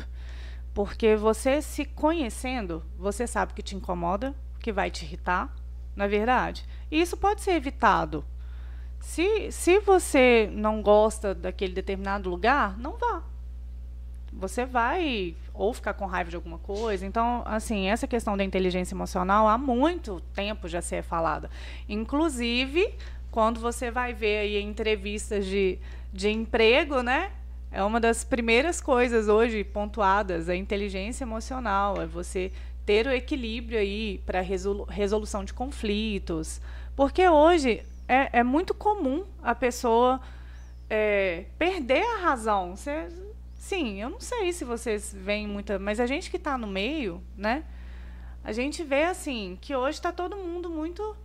Porque 0.73 1.15
você 1.15 1.63
se 1.63 1.85
conhecendo, 1.85 2.83
você 2.99 3.27
sabe 3.27 3.53
o 3.53 3.55
que 3.55 3.63
te 3.63 3.77
incomoda, 3.77 4.35
o 4.57 4.59
que 4.59 4.73
vai 4.73 4.91
te 4.91 5.05
irritar, 5.05 5.55
na 5.95 6.07
verdade. 6.07 6.65
E 6.91 7.01
isso 7.01 7.17
pode 7.17 7.43
ser 7.43 7.53
evitado. 7.53 8.25
Se, 9.01 9.53
se 9.53 9.79
você 9.81 10.49
não 10.53 10.83
gosta 10.83 11.35
daquele 11.35 11.75
determinado 11.75 12.29
lugar, 12.31 12.79
não 12.79 12.97
vá. 12.97 13.23
Você 14.33 14.65
vai 14.65 15.37
ou 15.53 15.73
ficar 15.73 15.95
com 15.95 16.07
raiva 16.07 16.31
de 16.31 16.37
alguma 16.37 16.59
coisa. 16.59 17.07
Então, 17.07 17.43
assim, 17.45 17.87
essa 17.87 18.07
questão 18.07 18.37
da 18.37 18.43
inteligência 18.43 18.95
emocional 18.95 19.47
há 19.47 19.57
muito 19.57 20.21
tempo 20.35 20.67
já 20.67 20.83
se 20.83 20.97
é 20.97 21.03
falada. 21.03 21.49
Inclusive, 21.89 22.93
quando 23.31 23.61
você 23.61 23.91
vai 23.91 24.13
ver 24.13 24.39
aí 24.39 24.61
entrevistas 24.61 25.47
de, 25.47 25.79
de 26.13 26.31
emprego, 26.31 27.03
né? 27.03 27.31
É 27.71 27.83
uma 27.83 28.01
das 28.01 28.25
primeiras 28.25 28.81
coisas 28.81 29.29
hoje 29.29 29.65
pontuadas, 29.65 30.49
a 30.49 30.55
inteligência 30.55 31.25
emocional, 31.25 32.01
é 32.01 32.07
você 32.07 32.53
ter 32.85 33.07
o 33.07 33.13
equilíbrio 33.13 33.79
aí 33.79 34.23
para 34.27 34.41
resolu 34.41 34.85
resolução 34.85 35.45
de 35.45 35.53
conflitos. 35.53 36.61
Porque 36.95 37.29
hoje 37.29 37.83
é, 38.09 38.41
é 38.41 38.43
muito 38.43 38.75
comum 38.75 39.25
a 39.43 39.55
pessoa 39.55 40.21
é, 40.89 41.47
perder 41.59 42.03
a 42.03 42.19
razão. 42.19 42.75
Sim, 43.57 44.01
eu 44.01 44.11
não 44.11 44.21
sei 44.21 44.53
se 44.53 44.65
vocês 44.65 45.15
veem 45.17 45.47
muita, 45.49 45.79
mas 45.79 45.99
a 45.99 46.07
gente 46.07 46.31
que 46.31 46.37
está 46.37 46.59
no 46.59 46.67
meio, 46.67 47.23
né? 47.37 47.65
A 48.43 48.53
gente 48.53 48.83
vê 48.83 49.05
assim 49.05 49.57
que 49.61 49.75
hoje 49.75 49.99
está 49.99 50.13
todo 50.13 50.37
mundo 50.37 50.69
muito 50.69 51.17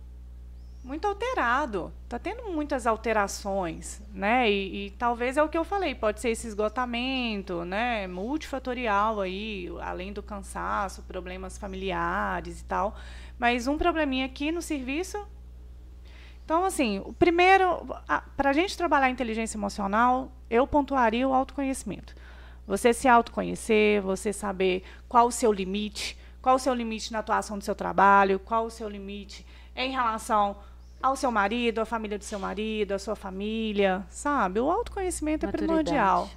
muito 0.82 1.06
alterado. 1.06 1.92
Está 2.04 2.18
tendo 2.18 2.50
muitas 2.50 2.86
alterações, 2.86 4.00
né? 4.12 4.50
E, 4.50 4.86
e, 4.86 4.90
talvez 4.92 5.36
é 5.36 5.42
o 5.42 5.48
que 5.48 5.58
eu 5.58 5.64
falei, 5.64 5.94
pode 5.94 6.20
ser 6.20 6.30
esse 6.30 6.46
esgotamento, 6.46 7.64
né? 7.64 8.06
Multifatorial 8.06 9.20
aí, 9.20 9.68
além 9.80 10.12
do 10.12 10.22
cansaço, 10.22 11.02
problemas 11.02 11.58
familiares 11.58 12.60
e 12.60 12.64
tal. 12.64 12.96
Mas 13.38 13.66
um 13.66 13.76
probleminha 13.76 14.26
aqui 14.26 14.50
no 14.50 14.62
serviço. 14.62 15.18
Então, 16.44 16.64
assim, 16.64 17.00
o 17.04 17.12
primeiro, 17.12 17.86
para 18.36 18.50
a 18.50 18.52
gente 18.52 18.76
trabalhar 18.76 19.06
a 19.06 19.10
inteligência 19.10 19.56
emocional, 19.56 20.32
eu 20.48 20.66
pontuaria 20.66 21.28
o 21.28 21.32
autoconhecimento. 21.32 22.14
Você 22.66 22.92
se 22.92 23.06
autoconhecer, 23.06 24.02
você 24.02 24.32
saber 24.32 24.82
qual 25.08 25.28
o 25.28 25.32
seu 25.32 25.52
limite, 25.52 26.18
qual 26.42 26.56
o 26.56 26.58
seu 26.58 26.74
limite 26.74 27.12
na 27.12 27.20
atuação 27.20 27.56
do 27.56 27.64
seu 27.64 27.74
trabalho, 27.74 28.40
qual 28.40 28.64
o 28.64 28.70
seu 28.70 28.88
limite 28.88 29.46
em 29.76 29.92
relação 29.92 30.56
ao 31.02 31.16
seu 31.16 31.30
marido, 31.30 31.80
à 31.80 31.84
família 31.84 32.18
do 32.18 32.24
seu 32.24 32.38
marido, 32.38 32.92
à 32.92 32.98
sua 32.98 33.16
família, 33.16 34.04
sabe? 34.10 34.60
O 34.60 34.70
autoconhecimento 34.70 35.46
é 35.46 35.50
primordial. 35.50 36.28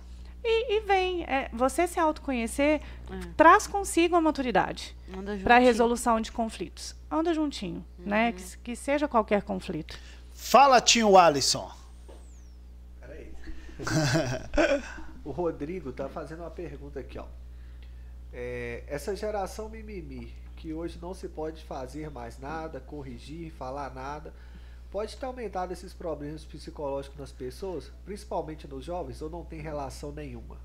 E, 0.44 0.78
e 0.78 0.80
vem. 0.82 1.24
É, 1.24 1.50
você 1.54 1.88
se 1.88 2.00
autoconhecer 2.00 2.82
é. 2.82 2.82
traz 3.36 3.68
consigo 3.68 4.16
a 4.16 4.22
maturidade 4.22 4.96
para 5.44 5.56
a 5.56 5.60
resolução 5.60 6.20
de 6.20 6.32
conflitos. 6.32 6.96
Anda 7.10 7.34
juntinho, 7.34 7.86
uhum. 8.00 8.06
né? 8.06 8.32
Que, 8.32 8.58
que, 8.58 8.76
seja 8.76 9.08
qualquer 9.08 9.44
conflito. 9.44 9.98
Fala, 10.32 10.82
Tinho 10.82 11.18
Alisson. 11.18 11.72
Peraí. 13.00 13.32
o 15.24 15.32
Rodrigo 15.32 15.92
tá 15.92 16.10
fazendo 16.10 16.42
uma 16.42 16.52
pergunta 16.52 17.00
aqui, 17.00 17.18
ó. 17.18 17.26
É, 18.34 18.84
essa 18.88 19.16
geração 19.16 19.70
mimimi, 19.70 20.34
que 20.58 20.74
hoje 20.74 20.98
não 21.02 21.14
se 21.14 21.30
pode 21.30 21.64
fazer 21.64 22.10
mais 22.10 22.40
nada, 22.40 22.80
corrigir, 22.80 23.52
falar 23.52 23.94
nada 23.94 24.34
Pode 24.94 25.18
ter 25.18 25.26
aumentado 25.26 25.74
esses 25.74 25.92
problemas 25.92 26.46
psicológicos 26.46 27.18
nas 27.18 27.32
pessoas, 27.32 27.92
principalmente 28.06 28.68
nos 28.68 28.86
jovens, 28.86 29.24
ou 29.24 29.28
não 29.28 29.44
tem 29.44 29.60
relação 29.60 30.12
nenhuma? 30.12 30.56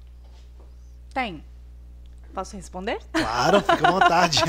Tem. 1.15 1.43
Posso 2.35 2.55
responder? 2.55 3.01
Claro, 3.11 3.63
fica 3.63 3.89
à 3.89 3.91
vontade. 3.91 4.41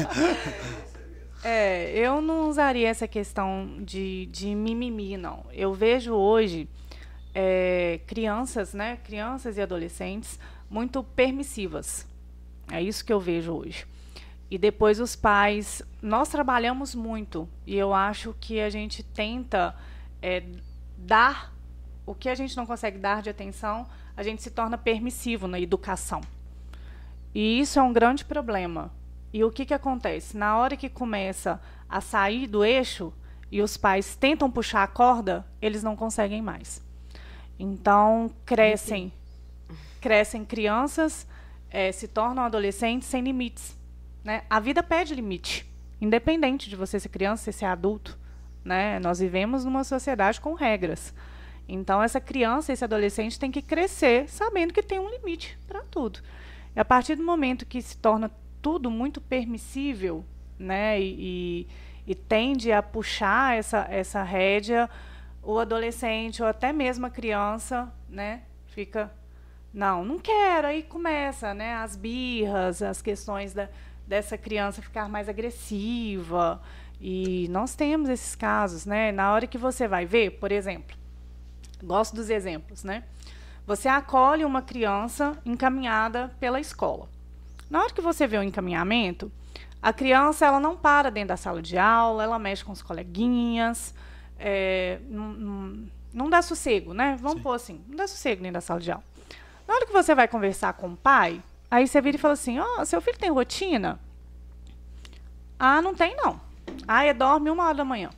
é, 1.46 1.98
eu 1.98 2.20
não 2.20 2.50
usaria 2.50 2.90
essa 2.90 3.08
questão 3.08 3.78
de, 3.80 4.26
de 4.26 4.54
mimimi, 4.54 5.16
não. 5.16 5.46
Eu 5.54 5.74
vejo 5.74 6.14
hoje 6.14 6.68
é, 7.34 8.02
crianças, 8.06 8.74
né, 8.74 8.98
crianças 8.98 9.56
e 9.56 9.62
adolescentes 9.62 10.38
muito 10.70 11.02
permissivas. 11.02 12.06
É 12.70 12.82
isso 12.84 13.06
que 13.06 13.14
eu 13.14 13.20
vejo 13.22 13.54
hoje. 13.54 13.88
E 14.50 14.58
depois 14.58 15.00
os 15.00 15.16
pais. 15.16 15.82
Nós 16.02 16.30
trabalhamos 16.30 16.96
muito 16.96 17.48
e 17.66 17.76
eu 17.76 17.94
acho 17.94 18.36
que 18.40 18.60
a 18.60 18.70
gente 18.70 19.04
tenta 19.04 19.76
é, 20.22 20.44
dar 20.98 21.54
o 22.06 22.16
que 22.16 22.28
a 22.28 22.34
gente 22.34 22.58
não 22.58 22.66
consegue 22.66 22.98
dar 22.98 23.22
de 23.22 23.30
atenção, 23.30 23.88
a 24.18 24.24
gente 24.24 24.42
se 24.42 24.50
torna 24.50 24.78
permissivo 24.78 25.48
na 25.48 25.60
educação. 25.60 26.22
E 27.36 27.60
isso 27.60 27.78
é 27.78 27.84
um 27.84 27.94
grande 27.94 28.26
problema. 28.26 28.92
E 29.32 29.44
o 29.44 29.52
que, 29.52 29.64
que 29.64 29.74
acontece? 29.76 30.36
Na 30.36 30.58
hora 30.58 30.76
que 30.76 30.90
começa 30.90 31.62
a 31.88 32.02
sair 32.02 32.48
do 32.48 32.66
eixo 32.66 33.14
e 33.52 33.62
os 33.62 33.78
pais 33.78 34.16
tentam 34.16 34.50
puxar 34.50 34.84
a 34.84 34.88
corda, 34.88 35.46
eles 35.62 35.84
não 35.84 35.96
conseguem 35.96 36.42
mais. 36.42 36.84
Então, 37.60 38.32
crescem, 38.44 39.14
crescem 40.02 40.44
crianças, 40.44 41.28
é, 41.70 41.92
se 41.92 42.08
tornam 42.08 42.44
adolescentes 42.44 43.08
sem 43.08 43.22
limites. 43.22 43.78
Né? 44.24 44.44
A 44.50 44.60
vida 44.60 44.84
pede 44.84 45.16
limite, 45.16 45.66
independente 46.02 46.70
de 46.70 46.76
você 46.76 47.00
ser 47.00 47.10
criança, 47.10 47.52
ser 47.52 47.66
adulto. 47.66 48.18
Né? 48.64 49.00
Nós 49.00 49.20
vivemos 49.20 49.66
numa 49.66 49.84
sociedade 49.84 50.42
com 50.42 50.54
regras. 50.54 51.14
Então, 51.68 52.02
essa 52.02 52.20
criança, 52.20 52.74
esse 52.74 52.84
adolescente 52.84 53.40
tem 53.40 53.52
que 53.52 53.62
crescer 53.62 54.28
sabendo 54.28 54.74
que 54.74 54.82
tem 54.82 55.00
um 55.00 55.10
limite 55.10 55.58
para 55.68 55.84
tudo. 55.84 56.20
E 56.76 56.80
a 56.80 56.86
partir 56.86 57.16
do 57.16 57.24
momento 57.24 57.66
que 57.66 57.82
se 57.82 57.96
torna 57.98 58.32
tudo 58.62 58.90
muito 58.90 59.22
permissível 59.22 60.26
né? 60.58 61.00
e, 61.00 61.68
e, 62.06 62.12
e 62.12 62.16
tende 62.16 62.72
a 62.72 62.82
puxar 62.82 63.56
essa, 63.56 63.88
essa 63.90 64.24
rédea, 64.24 64.90
o 65.44 65.60
adolescente 65.60 66.42
ou 66.42 66.50
até 66.50 66.74
mesmo 66.74 67.06
a 67.06 67.10
criança 67.10 67.92
né? 68.10 68.42
fica 68.68 69.12
não, 69.74 70.04
não 70.04 70.20
quero. 70.20 70.68
Aí 70.68 70.84
começa, 70.84 71.54
né? 71.54 71.76
As 71.76 71.96
birras, 71.96 72.82
as 72.82 73.02
questões 73.02 73.54
da, 73.54 73.70
dessa 74.10 74.38
criança 74.38 74.82
ficar 74.82 75.08
mais 75.08 75.30
agressiva. 75.30 76.60
E 77.00 77.48
nós 77.50 77.76
temos 77.76 78.10
esses 78.10 78.36
casos, 78.36 78.86
né? 78.86 79.12
Na 79.12 79.32
hora 79.32 79.46
que 79.46 79.58
você 79.58 79.88
vai 79.88 80.06
ver, 80.06 80.32
por 80.32 80.52
exemplo, 80.52 80.98
gosto 81.82 82.16
dos 82.16 82.30
exemplos, 82.30 82.84
né? 82.84 83.04
Você 83.68 83.88
acolhe 83.88 84.44
uma 84.44 84.64
criança 84.64 85.38
encaminhada 85.46 86.36
pela 86.40 86.60
escola. 86.60 87.08
Na 87.70 87.84
hora 87.84 87.94
que 87.94 88.02
você 88.02 88.26
vê 88.26 88.36
o 88.38 88.44
encaminhamento, 88.44 89.32
a 89.80 89.94
criança 89.94 90.48
ela 90.48 90.60
não 90.60 90.76
para 90.76 91.12
dentro 91.12 91.30
da 91.30 91.38
sala 91.38 91.62
de 91.62 91.78
aula, 91.78 92.24
ela 92.24 92.40
mexe 92.40 92.66
com 92.66 92.72
os 92.72 92.82
coleguinhas, 92.82 93.94
é, 94.40 95.00
não, 95.08 95.34
não, 95.34 95.88
não, 96.12 96.30
dá 96.30 96.42
sossego, 96.42 96.96
né? 96.96 97.16
Vamos 97.22 97.38
Sim. 97.38 97.44
pôr 97.44 97.54
assim, 97.54 97.82
não 97.88 97.96
dá 97.96 98.08
sossego 98.08 98.42
dentro 98.42 98.56
da 98.56 98.62
sala 98.62 98.80
de 98.80 98.92
aula. 98.92 99.04
Na 99.68 99.76
hora 99.76 99.86
que 99.86 99.94
você 99.94 100.16
vai 100.16 100.28
conversar 100.28 100.74
com 100.74 100.90
o 100.90 100.98
pai, 100.98 101.40
Aí 101.70 101.88
você 101.88 102.02
vira 102.02 102.18
e 102.18 102.20
fala 102.20 102.34
assim: 102.34 102.60
Ó, 102.60 102.66
oh, 102.80 102.86
seu 102.86 103.02
filho 103.02 103.18
tem 103.18 103.30
rotina? 103.30 104.00
Ah, 105.58 105.82
não 105.82 105.94
tem 105.94 106.16
não. 106.16 106.40
Ah, 106.88 107.04
ele 107.06 107.14
dorme 107.14 107.50
uma 107.50 107.66
hora 107.66 107.78
da 107.78 107.86
manhã. 107.86 108.10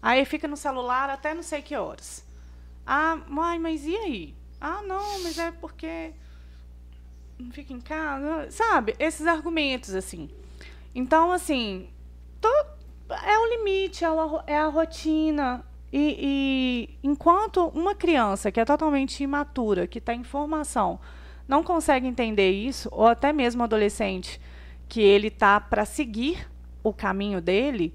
Aí 0.00 0.24
fica 0.24 0.48
no 0.48 0.56
celular 0.56 1.10
até 1.10 1.34
não 1.34 1.42
sei 1.42 1.62
que 1.62 1.76
horas. 1.76 2.24
Ah, 2.86 3.18
mãe, 3.28 3.58
mas 3.58 3.86
e 3.86 3.96
aí? 3.96 4.34
Ah, 4.60 4.82
não, 4.82 5.22
mas 5.22 5.38
é 5.38 5.52
porque 5.52 6.12
não 7.38 7.52
fica 7.52 7.72
em 7.72 7.80
casa, 7.80 8.50
sabe? 8.50 8.96
Esses 8.98 9.26
argumentos 9.26 9.94
assim. 9.94 10.30
Então, 10.94 11.32
assim, 11.32 11.88
tô, 12.40 12.48
é 13.10 13.38
o 13.38 13.58
limite, 13.58 14.04
é, 14.04 14.08
a, 14.08 14.44
é 14.46 14.58
a 14.58 14.66
rotina. 14.66 15.64
E, 15.92 16.16
e 16.18 16.98
enquanto 17.06 17.68
uma 17.68 17.94
criança 17.94 18.50
que 18.50 18.58
é 18.58 18.64
totalmente 18.64 19.22
imatura, 19.22 19.86
que 19.86 19.98
está 19.98 20.14
em 20.14 20.24
formação, 20.24 20.98
não 21.52 21.62
consegue 21.62 22.06
entender 22.06 22.50
isso, 22.50 22.88
ou 22.90 23.06
até 23.06 23.30
mesmo 23.30 23.62
adolescente, 23.62 24.40
que 24.88 25.02
ele 25.02 25.30
tá 25.30 25.60
para 25.60 25.84
seguir 25.84 26.48
o 26.82 26.94
caminho 26.94 27.42
dele, 27.42 27.94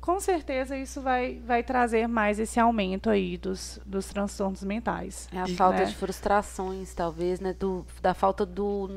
com 0.00 0.20
certeza 0.20 0.76
isso 0.76 1.00
vai, 1.00 1.40
vai 1.44 1.64
trazer 1.64 2.06
mais 2.06 2.38
esse 2.38 2.60
aumento 2.60 3.10
aí 3.10 3.36
dos, 3.36 3.80
dos 3.84 4.06
transtornos 4.06 4.62
mentais. 4.62 5.28
É 5.32 5.40
a 5.40 5.48
e, 5.48 5.56
falta 5.56 5.80
né? 5.80 5.84
de 5.86 5.96
frustrações, 5.96 6.94
talvez, 6.94 7.40
né? 7.40 7.52
Do, 7.52 7.84
da 8.00 8.14
falta 8.14 8.46
do 8.46 8.88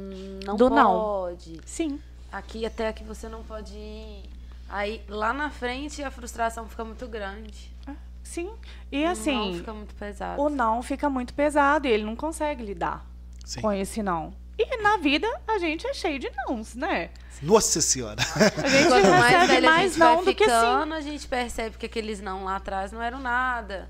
não 0.45 0.55
do 0.55 0.69
pode. 0.69 1.53
Não. 1.53 1.61
Sim. 1.65 1.99
Aqui 2.31 2.63
até 2.63 2.93
que 2.93 3.03
você 3.03 3.27
não 3.27 3.43
pode 3.43 3.73
ir. 3.73 4.29
Aí 4.69 5.01
lá 5.07 5.33
na 5.33 5.49
frente 5.49 6.03
a 6.03 6.11
frustração 6.11 6.67
fica 6.67 6.85
muito 6.85 7.07
grande. 7.07 7.71
É, 7.87 7.93
sim. 8.23 8.51
E 8.91 9.03
assim. 9.03 9.35
O 9.35 9.45
não 9.45 9.53
fica 9.53 9.73
muito 9.73 9.95
pesado. 9.95 10.41
O 10.41 10.49
não 10.49 10.83
fica 10.83 11.09
muito 11.09 11.33
pesado 11.33 11.87
e 11.87 11.91
ele 11.91 12.03
não 12.03 12.15
consegue 12.15 12.63
lidar. 12.63 13.14
Sim. 13.45 13.61
com 13.61 13.71
esse 13.71 14.03
não. 14.03 14.33
E 14.57 14.81
na 14.81 14.97
vida 14.97 15.27
a 15.47 15.57
gente 15.59 15.85
é 15.85 15.93
cheio 15.93 16.19
de 16.19 16.29
nãos, 16.47 16.75
né? 16.75 17.09
Nossa 17.41 17.81
senhora. 17.81 18.21
A 18.21 18.67
gente 18.67 18.87
Quanto 18.87 19.07
mais 19.09 19.47
velho 19.47 19.65
mais 19.67 19.79
a 19.79 19.87
gente 19.87 19.99
não 19.99 20.15
vai 20.23 20.33
ficando, 20.33 20.93
a 20.93 21.01
gente 21.01 21.27
percebe 21.27 21.77
que 21.77 21.85
aqueles 21.85 22.21
não 22.21 22.45
lá 22.45 22.55
atrás 22.55 22.91
não 22.91 23.01
eram 23.01 23.19
nada. 23.19 23.89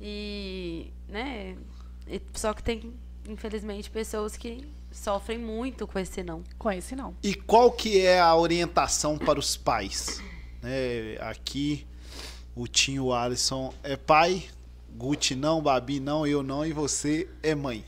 E, 0.00 0.92
né? 1.08 1.56
E, 2.06 2.20
só 2.32 2.52
que 2.54 2.62
tem, 2.62 2.94
infelizmente, 3.28 3.90
pessoas 3.90 4.36
que 4.36 4.66
sofrem 4.92 5.38
muito 5.38 5.86
com 5.86 5.98
esse 5.98 6.22
não. 6.22 6.44
Com 6.58 6.70
esse 6.70 6.94
não. 6.94 7.14
E 7.22 7.34
qual 7.34 7.72
que 7.72 8.00
é 8.00 8.20
a 8.20 8.34
orientação 8.36 9.18
para 9.18 9.38
os 9.38 9.56
pais? 9.56 10.22
É, 10.62 11.18
aqui, 11.20 11.86
o 12.54 12.66
Tinho 12.68 13.12
Alisson 13.12 13.74
é 13.82 13.96
pai, 13.96 14.44
Guti 14.96 15.34
não, 15.34 15.60
Babi 15.60 15.98
não, 15.98 16.26
eu 16.26 16.42
não, 16.42 16.64
e 16.64 16.72
você 16.72 17.28
é 17.42 17.54
mãe. 17.54 17.84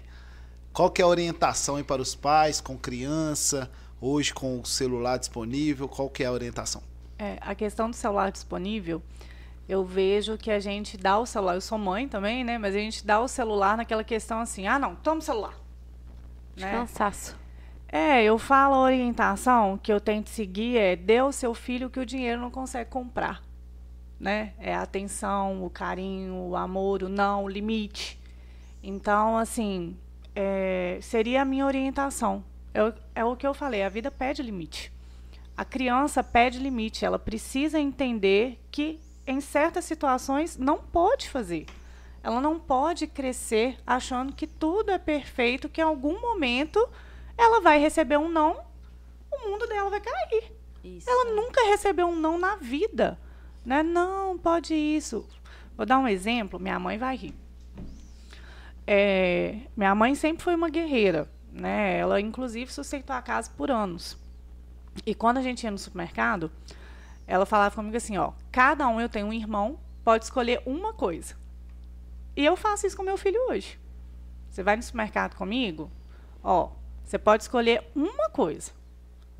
Qual 0.76 0.90
que 0.90 1.00
é 1.00 1.06
a 1.06 1.08
orientação 1.08 1.82
para 1.82 2.02
os 2.02 2.14
pais 2.14 2.60
com 2.60 2.76
criança, 2.76 3.70
hoje 3.98 4.34
com 4.34 4.60
o 4.60 4.66
celular 4.66 5.16
disponível? 5.16 5.88
Qual 5.88 6.10
que 6.10 6.22
é 6.22 6.26
a 6.26 6.30
orientação? 6.30 6.82
É, 7.18 7.38
a 7.40 7.54
questão 7.54 7.88
do 7.88 7.96
celular 7.96 8.30
disponível, 8.30 9.02
eu 9.66 9.86
vejo 9.86 10.36
que 10.36 10.50
a 10.50 10.60
gente 10.60 10.98
dá 10.98 11.18
o 11.18 11.24
celular, 11.24 11.54
eu 11.54 11.62
sou 11.62 11.78
mãe 11.78 12.06
também, 12.06 12.44
né? 12.44 12.58
Mas 12.58 12.74
a 12.74 12.78
gente 12.78 13.06
dá 13.06 13.18
o 13.18 13.26
celular 13.26 13.74
naquela 13.78 14.04
questão 14.04 14.38
assim, 14.38 14.66
ah 14.66 14.78
não, 14.78 14.94
toma 14.96 15.20
o 15.20 15.22
celular. 15.22 15.58
Né? 16.54 16.70
Cansaço. 16.70 17.34
É, 17.88 18.22
eu 18.22 18.36
falo 18.36 18.74
a 18.74 18.80
orientação 18.82 19.78
que 19.82 19.90
eu 19.90 19.98
tento 19.98 20.28
seguir 20.28 20.76
é 20.76 20.94
dê 20.94 21.16
ao 21.16 21.32
seu 21.32 21.54
filho 21.54 21.88
que 21.88 22.00
o 22.00 22.04
dinheiro 22.04 22.38
não 22.38 22.50
consegue 22.50 22.90
comprar. 22.90 23.42
Né? 24.20 24.52
É 24.58 24.74
a 24.74 24.82
atenção, 24.82 25.64
o 25.64 25.70
carinho, 25.70 26.34
o 26.34 26.54
amor, 26.54 27.02
o 27.02 27.08
não, 27.08 27.44
o 27.44 27.48
limite. 27.48 28.20
Então, 28.82 29.38
assim, 29.38 29.96
é, 30.36 30.98
seria 31.00 31.42
a 31.42 31.44
minha 31.44 31.64
orientação. 31.64 32.44
É, 32.74 32.92
é 33.14 33.24
o 33.24 33.34
que 33.34 33.46
eu 33.46 33.54
falei, 33.54 33.82
a 33.82 33.88
vida 33.88 34.10
pede 34.10 34.42
limite. 34.42 34.92
A 35.56 35.64
criança 35.64 36.22
pede 36.22 36.58
limite, 36.58 37.06
ela 37.06 37.18
precisa 37.18 37.80
entender 37.80 38.60
que 38.70 39.00
em 39.26 39.40
certas 39.40 39.86
situações 39.86 40.58
não 40.58 40.76
pode 40.76 41.30
fazer. 41.30 41.64
Ela 42.22 42.40
não 42.40 42.58
pode 42.58 43.06
crescer 43.06 43.78
achando 43.86 44.34
que 44.34 44.46
tudo 44.46 44.90
é 44.90 44.98
perfeito, 44.98 45.68
que 45.68 45.80
em 45.80 45.84
algum 45.84 46.20
momento 46.20 46.86
ela 47.38 47.60
vai 47.60 47.78
receber 47.78 48.18
um 48.18 48.28
não, 48.28 48.60
o 49.32 49.48
mundo 49.48 49.66
dela 49.66 49.88
vai 49.88 50.00
cair. 50.00 50.52
Isso. 50.84 51.08
Ela 51.08 51.32
nunca 51.34 51.64
recebeu 51.66 52.06
um 52.06 52.16
não 52.16 52.38
na 52.38 52.56
vida. 52.56 53.18
Né? 53.64 53.82
Não, 53.82 54.38
pode 54.38 54.74
isso. 54.74 55.26
Vou 55.76 55.86
dar 55.86 55.98
um 55.98 56.06
exemplo, 56.06 56.60
minha 56.60 56.78
mãe 56.78 56.98
vai 56.98 57.16
rir. 57.16 57.34
É, 58.86 59.58
minha 59.76 59.94
mãe 59.94 60.14
sempre 60.14 60.44
foi 60.44 60.54
uma 60.54 60.70
guerreira, 60.70 61.28
né? 61.52 61.98
Ela 61.98 62.20
inclusive 62.20 62.72
sustentou 62.72 63.16
a 63.16 63.22
casa 63.22 63.50
por 63.56 63.70
anos. 63.70 64.16
E 65.04 65.14
quando 65.14 65.38
a 65.38 65.42
gente 65.42 65.64
ia 65.64 65.70
no 65.70 65.78
supermercado, 65.78 66.50
ela 67.26 67.44
falava 67.44 67.74
comigo 67.74 67.96
assim, 67.96 68.16
ó, 68.16 68.32
cada 68.52 68.86
um 68.88 69.00
eu 69.00 69.08
tenho 69.08 69.26
um 69.26 69.32
irmão, 69.32 69.78
pode 70.04 70.24
escolher 70.24 70.62
uma 70.64 70.92
coisa. 70.92 71.34
E 72.36 72.44
eu 72.44 72.56
faço 72.56 72.86
isso 72.86 72.96
com 72.96 73.02
meu 73.02 73.16
filho 73.16 73.40
hoje. 73.48 73.78
Você 74.48 74.62
vai 74.62 74.76
no 74.76 74.82
supermercado 74.82 75.34
comigo? 75.34 75.90
Ó, 76.42 76.70
você 77.04 77.18
pode 77.18 77.42
escolher 77.42 77.90
uma 77.94 78.30
coisa. 78.30 78.70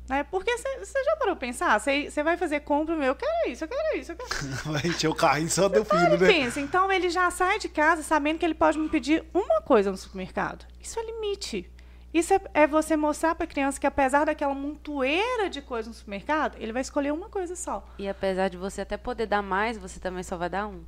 Né? 0.09 0.23
Porque 0.23 0.55
você 0.57 1.03
já 1.03 1.15
parou 1.17 1.35
pra 1.35 1.47
pensar? 1.47 1.79
Você 1.79 2.23
vai 2.23 2.37
fazer 2.37 2.61
compra, 2.61 2.95
meu, 2.95 3.07
eu 3.07 3.15
quero 3.15 3.49
isso, 3.49 3.63
eu 3.63 3.67
quero 3.67 3.97
isso, 3.97 4.11
eu 4.13 4.15
quero 4.15 4.29
Vai 4.71 4.87
encher 4.87 5.09
o 5.09 5.15
carrinho 5.15 5.49
só 5.49 5.67
do 5.67 5.83
filho, 5.83 6.17
né? 6.17 6.27
Pensa, 6.27 6.61
então 6.61 6.91
ele 6.91 7.09
já 7.09 7.29
sai 7.29 7.59
de 7.59 7.67
casa 7.67 8.01
sabendo 8.03 8.39
que 8.39 8.45
ele 8.45 8.53
pode 8.53 8.77
me 8.77 8.87
pedir 8.87 9.23
uma 9.33 9.61
coisa 9.61 9.91
no 9.91 9.97
supermercado. 9.97 10.65
Isso 10.79 10.99
é 10.99 11.03
limite. 11.03 11.69
Isso 12.13 12.33
é, 12.33 12.41
é 12.53 12.67
você 12.67 12.95
mostrar 12.95 13.35
para 13.35 13.43
a 13.43 13.47
criança 13.47 13.79
que 13.79 13.85
apesar 13.85 14.25
daquela 14.25 14.53
montoeira 14.53 15.49
de 15.49 15.61
coisas 15.61 15.87
no 15.87 15.93
supermercado, 15.93 16.55
ele 16.57 16.71
vai 16.71 16.81
escolher 16.81 17.11
uma 17.11 17.29
coisa 17.29 17.55
só. 17.55 17.85
E 17.99 18.07
apesar 18.07 18.47
de 18.47 18.57
você 18.57 18.81
até 18.81 18.95
poder 18.95 19.25
dar 19.25 19.41
mais, 19.41 19.77
você 19.77 19.99
também 19.99 20.23
só 20.23 20.37
vai 20.37 20.49
dar 20.49 20.67
um. 20.67 20.83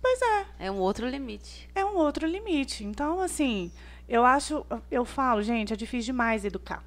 Pois 0.00 0.20
é. 0.22 0.46
É 0.66 0.70
um 0.70 0.78
outro 0.78 1.06
limite. 1.06 1.68
É 1.74 1.84
um 1.84 1.96
outro 1.96 2.26
limite. 2.26 2.84
Então, 2.84 3.20
assim, 3.20 3.70
eu 4.08 4.24
acho, 4.24 4.64
eu 4.90 5.04
falo, 5.04 5.42
gente, 5.42 5.74
é 5.74 5.76
difícil 5.76 6.06
demais 6.06 6.44
educar. 6.44 6.82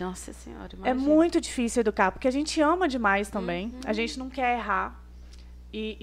Nossa 0.00 0.32
Senhora, 0.32 0.70
imagina. 0.72 0.88
É 0.88 0.94
muito 0.94 1.40
difícil 1.40 1.80
educar, 1.80 2.12
porque 2.12 2.28
a 2.28 2.30
gente 2.30 2.60
ama 2.60 2.88
demais 2.88 3.28
também. 3.28 3.66
Uhum. 3.66 3.80
A 3.84 3.92
gente 3.92 4.18
não 4.18 4.28
quer 4.28 4.58
errar. 4.58 5.00
E, 5.72 5.96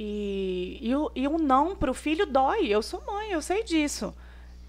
e, 0.81 0.89
e, 0.89 0.95
o, 0.95 1.11
e 1.15 1.27
o 1.27 1.37
não 1.37 1.75
para 1.75 1.89
o 1.89 1.93
filho 1.93 2.25
dói. 2.25 2.67
Eu 2.67 2.81
sou 2.81 3.03
mãe, 3.05 3.31
eu 3.31 3.41
sei 3.41 3.63
disso. 3.63 4.13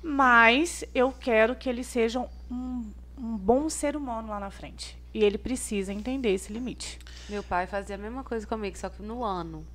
Mas 0.02 0.84
eu 0.94 1.12
quero 1.12 1.54
que 1.56 1.68
ele 1.68 1.82
seja 1.82 2.20
um, 2.50 2.84
um 3.18 3.36
bom 3.36 3.68
ser 3.68 3.96
humano 3.96 4.28
lá 4.28 4.38
na 4.38 4.50
frente. 4.50 4.96
E 5.12 5.24
ele 5.24 5.38
precisa 5.38 5.92
entender 5.92 6.34
esse 6.34 6.52
limite. 6.52 6.98
Meu 7.28 7.42
pai 7.42 7.66
fazia 7.66 7.96
a 7.96 7.98
mesma 7.98 8.22
coisa 8.22 8.46
comigo, 8.46 8.76
só 8.76 8.88
que 8.88 9.02
no 9.02 9.24
ano. 9.24 9.66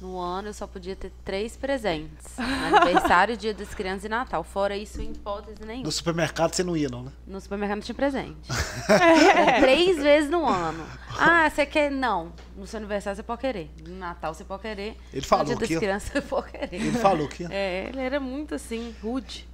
No 0.00 0.18
ano 0.18 0.48
eu 0.48 0.54
só 0.54 0.66
podia 0.66 0.94
ter 0.94 1.10
três 1.24 1.56
presentes. 1.56 2.38
Aniversário, 2.38 3.36
Dia 3.36 3.54
das 3.54 3.74
Crianças 3.74 4.04
e 4.04 4.08
Natal. 4.08 4.44
Fora 4.44 4.76
isso, 4.76 5.00
em 5.00 5.12
hipótese 5.12 5.64
nenhuma. 5.64 5.84
No 5.84 5.92
supermercado 5.92 6.54
você 6.54 6.62
não 6.62 6.76
ia, 6.76 6.88
não, 6.88 7.04
né? 7.04 7.12
No 7.26 7.40
supermercado 7.40 7.78
não 7.78 7.82
tinha 7.82 7.94
presente. 7.94 8.36
é. 8.90 9.60
Três 9.60 9.96
vezes 9.96 10.30
no 10.30 10.46
ano. 10.46 10.86
Ah, 11.18 11.48
você 11.48 11.64
quer? 11.64 11.90
Não. 11.90 12.32
No 12.56 12.66
seu 12.66 12.76
aniversário 12.76 13.16
você 13.16 13.22
pode 13.22 13.40
querer. 13.40 13.70
No 13.86 13.96
Natal 13.96 14.34
você 14.34 14.44
pode 14.44 14.62
querer. 14.62 14.96
Ele 15.12 15.24
falou 15.24 15.46
no 15.46 15.56
Dia 15.56 15.68
das 15.68 15.78
Crianças 15.78 16.10
você 16.12 16.20
pode 16.20 16.50
querer. 16.50 16.74
Ele 16.74 16.98
falou 16.98 17.26
que. 17.26 17.46
É, 17.50 17.88
ele 17.88 18.00
era 18.00 18.20
muito 18.20 18.54
assim, 18.54 18.94
rude. 19.02 19.48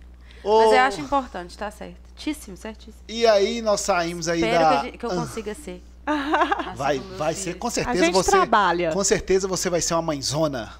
Oh. 0.45 0.65
Mas 0.65 0.73
eu 0.73 0.81
acho 0.81 1.01
importante, 1.01 1.57
tá 1.57 1.71
certo. 1.71 2.03
Certíssimo, 2.17 2.57
certíssimo. 2.57 3.05
E 3.09 3.27
aí 3.27 3.63
nós 3.63 3.81
saímos 3.81 4.29
aí 4.29 4.43
Espero 4.43 4.65
da... 4.65 4.91
que 4.91 5.07
eu 5.07 5.11
consiga 5.11 5.55
ser. 5.55 5.83
vai, 6.77 6.99
vai 7.17 7.35
ser, 7.35 7.55
com 7.55 7.71
certeza 7.71 8.03
a 8.03 8.05
gente 8.05 8.15
você. 8.15 8.31
trabalha. 8.31 8.93
Com 8.93 9.05
certeza 9.05 9.47
você 9.47 9.71
vai 9.71 9.81
ser 9.81 9.95
uma 9.95 10.03
mãezona. 10.03 10.73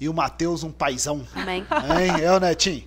E 0.00 0.08
o 0.08 0.14
Matheus 0.14 0.62
um 0.62 0.70
paizão. 0.70 1.26
Amém. 1.34 1.66
Hein? 1.98 2.22
É 2.22 2.30
o 2.32 2.38
Netinho? 2.38 2.86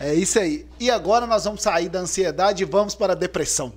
É 0.00 0.12
isso 0.12 0.38
aí. 0.38 0.66
E 0.80 0.90
agora 0.90 1.26
nós 1.26 1.44
vamos 1.44 1.62
sair 1.62 1.88
da 1.88 2.00
ansiedade 2.00 2.62
e 2.62 2.66
vamos 2.66 2.94
para 2.94 3.12
a 3.12 3.16
depressão. 3.16 3.72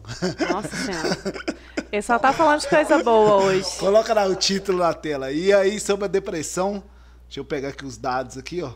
Nossa 0.51 0.75
Senhora. 0.75 1.17
Ele 1.91 2.01
só 2.01 2.19
tá 2.19 2.33
falando 2.33 2.61
de 2.61 2.67
coisa 2.67 3.03
boa 3.03 3.35
hoje. 3.43 3.77
Coloca 3.77 4.13
lá 4.13 4.25
o 4.25 4.35
título 4.35 4.79
na 4.79 4.93
tela. 4.93 5.31
E 5.31 5.53
aí, 5.53 5.79
sobre 5.79 6.05
a 6.05 6.07
depressão, 6.07 6.83
deixa 7.27 7.39
eu 7.39 7.45
pegar 7.45 7.69
aqui 7.69 7.85
os 7.85 7.97
dados 7.97 8.37
aqui, 8.37 8.61
ó. 8.61 8.71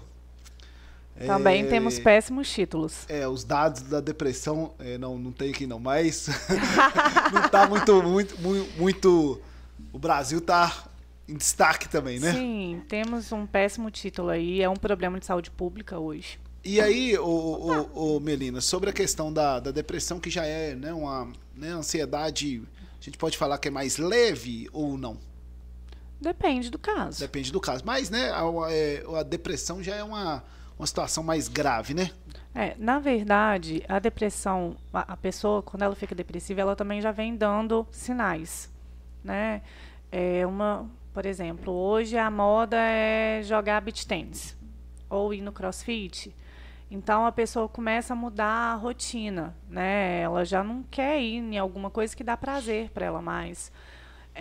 Também 1.25 1.63
é, 1.63 1.67
temos 1.67 1.99
péssimos 1.99 2.51
títulos. 2.51 3.05
É, 3.07 3.27
os 3.27 3.43
dados 3.43 3.81
da 3.83 3.99
depressão, 3.99 4.73
é, 4.79 4.97
não, 4.97 5.17
não 5.17 5.31
tem 5.31 5.51
aqui 5.51 5.67
não, 5.67 5.79
mas 5.79 6.27
não 7.31 7.49
tá 7.49 7.67
muito, 7.67 8.01
muito, 8.01 8.39
muito, 8.39 8.79
muito, 8.79 9.41
o 9.93 9.99
Brasil 9.99 10.41
tá 10.41 10.85
em 11.27 11.35
destaque 11.35 11.87
também, 11.87 12.19
né? 12.19 12.33
Sim, 12.33 12.81
temos 12.87 13.31
um 13.31 13.45
péssimo 13.45 13.91
título 13.91 14.29
aí, 14.29 14.61
é 14.61 14.69
um 14.69 14.75
problema 14.75 15.19
de 15.19 15.25
saúde 15.25 15.51
pública 15.51 15.99
hoje. 15.99 16.39
E 16.63 16.79
aí, 16.79 17.17
o, 17.17 17.25
o, 17.25 18.17
o 18.17 18.19
Melina, 18.19 18.61
sobre 18.61 18.89
a 18.89 18.93
questão 18.93 19.33
da, 19.33 19.59
da 19.59 19.71
depressão, 19.71 20.19
que 20.19 20.29
já 20.29 20.45
é 20.45 20.75
né, 20.75 20.93
uma 20.93 21.31
né, 21.55 21.69
ansiedade, 21.69 22.61
a 22.99 23.03
gente 23.03 23.17
pode 23.17 23.37
falar 23.37 23.57
que 23.57 23.67
é 23.67 23.71
mais 23.71 23.97
leve 23.97 24.69
ou 24.71 24.97
não? 24.97 25.17
Depende 26.19 26.69
do 26.69 26.77
caso. 26.77 27.19
Depende 27.19 27.51
do 27.51 27.59
caso. 27.59 27.81
Mas, 27.83 28.11
né, 28.11 28.29
a, 28.29 28.41
a, 28.41 28.71
é, 28.71 29.03
a 29.19 29.23
depressão 29.23 29.81
já 29.81 29.95
é 29.95 30.03
uma 30.03 30.43
uma 30.81 30.87
situação 30.87 31.23
mais 31.23 31.47
grave, 31.47 31.93
né? 31.93 32.09
É, 32.55 32.75
na 32.79 32.97
verdade, 32.97 33.83
a 33.87 33.99
depressão, 33.99 34.75
a, 34.91 35.13
a, 35.13 35.15
pessoa, 35.15 35.61
quando 35.61 35.83
ela 35.83 35.95
fica 35.95 36.15
depressiva, 36.15 36.59
ela 36.59 36.75
também 36.75 36.99
já 36.99 37.11
vem 37.11 37.35
dando 37.35 37.87
sinais, 37.91 38.67
né? 39.23 39.61
É 40.11 40.45
uma, 40.45 40.89
por 41.13 41.25
exemplo, 41.27 41.71
hoje 41.71 42.17
a 42.17 42.31
moda 42.31 42.77
é 42.77 43.43
jogar 43.43 43.79
beach 43.79 44.07
tennis 44.07 44.57
ou 45.07 45.31
ir 45.33 45.41
no 45.41 45.51
crossfit. 45.51 46.35
Então 46.89 47.27
a 47.27 47.31
pessoa 47.31 47.69
começa 47.69 48.13
a 48.13 48.15
mudar 48.15 48.73
a 48.73 48.75
rotina, 48.75 49.55
né? 49.69 50.21
Ela 50.21 50.43
já 50.43 50.63
não 50.63 50.81
quer 50.81 51.21
ir 51.21 51.37
em 51.37 51.59
alguma 51.59 51.91
coisa 51.91 52.15
que 52.15 52.23
dá 52.23 52.35
prazer 52.35 52.89
para 52.89 53.05
ela 53.05 53.21
mais. 53.21 53.71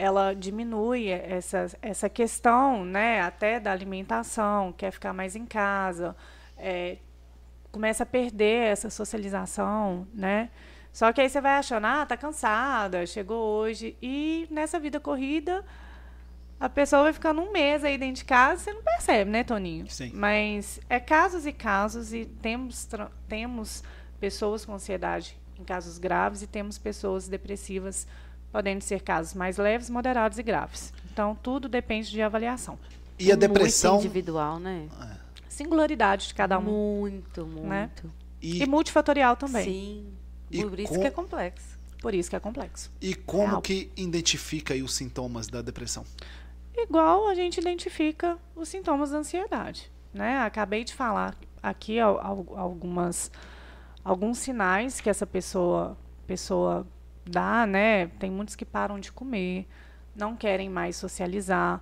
Ela 0.01 0.35
diminui 0.35 1.09
essa, 1.09 1.67
essa 1.83 2.09
questão, 2.09 2.85
né? 2.85 3.21
Até 3.21 3.61
da 3.61 3.71
alimentação, 3.71 4.73
quer 4.73 4.91
ficar 4.91 5.13
mais 5.13 5.37
em 5.37 5.45
casa 5.45 6.17
é, 6.61 6.99
começa 7.73 8.03
a 8.03 8.07
perder 8.07 8.67
essa 8.69 8.91
socialização, 8.91 10.07
né? 10.13 10.51
Só 10.93 11.13
que 11.13 11.21
aí 11.21 11.29
você 11.29 11.41
vai 11.41 11.53
achando, 11.53 11.87
ah, 11.87 12.05
tá 12.05 12.17
cansada, 12.17 13.07
chegou 13.07 13.39
hoje. 13.39 13.97
E 14.03 14.47
nessa 14.51 14.79
vida 14.79 14.99
corrida, 14.99 15.65
a 16.59 16.69
pessoa 16.69 17.05
vai 17.05 17.13
ficando 17.13 17.41
um 17.41 17.53
mês 17.53 17.85
aí 17.85 17.97
dentro 17.97 18.17
de 18.17 18.25
casa, 18.25 18.65
você 18.65 18.73
não 18.73 18.83
percebe, 18.83 19.31
né, 19.31 19.45
Toninho? 19.45 19.89
Sim. 19.89 20.11
Mas 20.13 20.81
é 20.89 20.99
casos 20.99 21.47
e 21.47 21.53
casos, 21.53 22.13
e 22.13 22.27
temos, 22.27 22.89
temos 23.29 23.85
pessoas 24.19 24.65
com 24.65 24.75
ansiedade 24.75 25.39
em 25.59 25.65
casos 25.65 25.97
graves 25.97 26.43
e 26.43 26.47
temos 26.47 26.77
pessoas 26.77 27.29
depressivas, 27.29 28.07
podendo 28.53 28.83
ser 28.83 29.03
casos 29.03 29.35
mais 29.35 29.57
leves, 29.57 29.91
moderados 29.91 30.39
e 30.39 30.43
graves. 30.43 30.93
Então, 31.13 31.37
tudo 31.43 31.69
depende 31.69 32.11
de 32.11 32.23
avaliação. 32.23 32.79
E 33.19 33.31
a 33.31 33.37
depressão. 33.37 33.95
Muito 33.95 34.07
individual, 34.07 34.59
né? 34.59 34.89
É 35.17 35.21
singularidade 35.61 36.29
de 36.29 36.35
cada 36.35 36.59
um. 36.59 36.63
Muito, 36.63 37.47
muito. 37.47 37.69
Né? 37.69 37.91
E, 38.41 38.63
e, 38.63 38.67
multifatorial 38.67 39.37
também. 39.37 39.65
Sim. 39.65 40.13
E 40.51 40.65
Por 40.65 40.81
isso 40.81 40.95
com... 40.95 41.01
que 41.01 41.07
é 41.07 41.11
complexo. 41.11 41.79
Por 42.01 42.15
isso 42.15 42.31
que 42.31 42.37
é 42.37 42.41
complexo. 42.41 42.91
E 43.01 43.15
como 43.15 43.59
é 43.59 43.61
que 43.61 43.93
identifica 43.95 44.75
os 44.75 44.95
sintomas 44.95 45.47
da 45.49 45.61
depressão? 45.61 46.05
Igual 46.75 47.29
a 47.29 47.35
gente 47.35 47.61
identifica 47.61 48.39
os 48.57 48.69
sintomas 48.71 49.11
da 49.11 49.19
ansiedade. 49.19 49.91
Né? 50.15 50.39
Acabei 50.39 50.83
de 50.83 50.95
falar 50.95 51.37
aqui 51.63 52.01
algumas, 52.01 53.31
alguns 54.03 54.39
sinais 54.39 54.99
que 54.99 55.11
essa 55.11 55.27
pessoa, 55.27 55.97
pessoa 56.27 56.87
dá, 57.31 57.67
né? 57.67 58.09
Tem 58.19 58.31
muitos 58.31 58.57
que 58.57 58.65
param 58.65 58.99
de 58.99 59.13
comer, 59.13 59.67
não 60.15 60.37
querem 60.37 60.69
mais 60.69 60.97
socializar. 60.97 61.81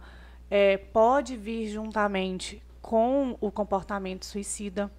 É, 0.50 0.76
pode 0.76 1.36
vir 1.36 1.68
juntamente 1.68 2.62
com 2.80 3.36
o 3.40 3.50
comportamento 3.50 4.24
suicida, 4.24 4.90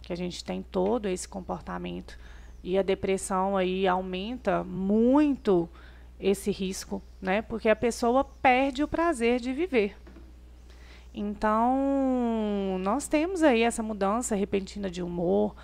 que 0.00 0.12
a 0.12 0.16
gente 0.16 0.44
tem 0.44 0.62
todo 0.62 1.08
esse 1.08 1.28
comportamento. 1.28 2.18
E 2.62 2.78
a 2.78 2.82
depressão 2.82 3.56
aí 3.56 3.86
aumenta 3.86 4.64
muito 4.64 5.68
esse 6.18 6.50
risco, 6.50 7.02
né? 7.20 7.42
Porque 7.42 7.68
a 7.68 7.76
pessoa 7.76 8.24
perde 8.24 8.82
o 8.82 8.88
prazer 8.88 9.40
de 9.40 9.52
viver. 9.52 9.96
Então, 11.14 12.78
nós 12.80 13.08
temos 13.08 13.42
aí 13.42 13.62
essa 13.62 13.82
mudança 13.82 14.34
repentina 14.34 14.90
de 14.90 15.02
humor, 15.02 15.54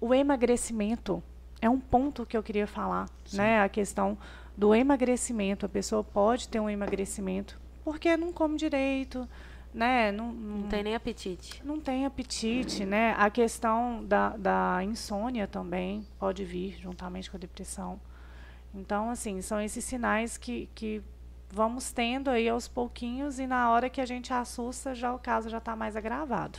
o 0.00 0.12
emagrecimento 0.14 1.22
é 1.64 1.70
um 1.70 1.80
ponto 1.80 2.26
que 2.26 2.36
eu 2.36 2.42
queria 2.42 2.66
falar, 2.66 3.08
Sim. 3.24 3.38
né? 3.38 3.62
A 3.62 3.68
questão 3.68 4.18
do 4.56 4.74
emagrecimento, 4.74 5.64
a 5.64 5.68
pessoa 5.68 6.04
pode 6.04 6.48
ter 6.48 6.60
um 6.60 6.68
emagrecimento 6.68 7.58
porque 7.84 8.16
não 8.16 8.32
come 8.32 8.56
direito, 8.56 9.28
né? 9.72 10.10
Não, 10.10 10.32
não, 10.32 10.58
não, 10.58 10.68
tem 10.68 10.82
nem 10.82 10.94
apetite. 10.94 11.62
Não 11.64 11.80
tem 11.80 12.06
apetite, 12.06 12.84
né? 12.84 13.14
A 13.18 13.28
questão 13.28 14.04
da, 14.04 14.30
da 14.30 14.80
insônia 14.82 15.46
também 15.46 16.06
pode 16.18 16.44
vir 16.44 16.78
juntamente 16.80 17.30
com 17.30 17.36
a 17.36 17.40
depressão. 17.40 18.00
Então, 18.74 19.10
assim, 19.10 19.40
são 19.42 19.60
esses 19.60 19.84
sinais 19.84 20.38
que, 20.38 20.68
que 20.74 21.02
vamos 21.50 21.92
tendo 21.92 22.30
aí 22.30 22.48
aos 22.48 22.66
pouquinhos 22.66 23.38
e 23.38 23.46
na 23.46 23.70
hora 23.70 23.90
que 23.90 24.00
a 24.00 24.06
gente 24.06 24.32
assusta, 24.32 24.94
já 24.94 25.12
o 25.14 25.18
caso 25.18 25.48
já 25.48 25.58
está 25.58 25.76
mais 25.76 25.94
agravado. 25.94 26.58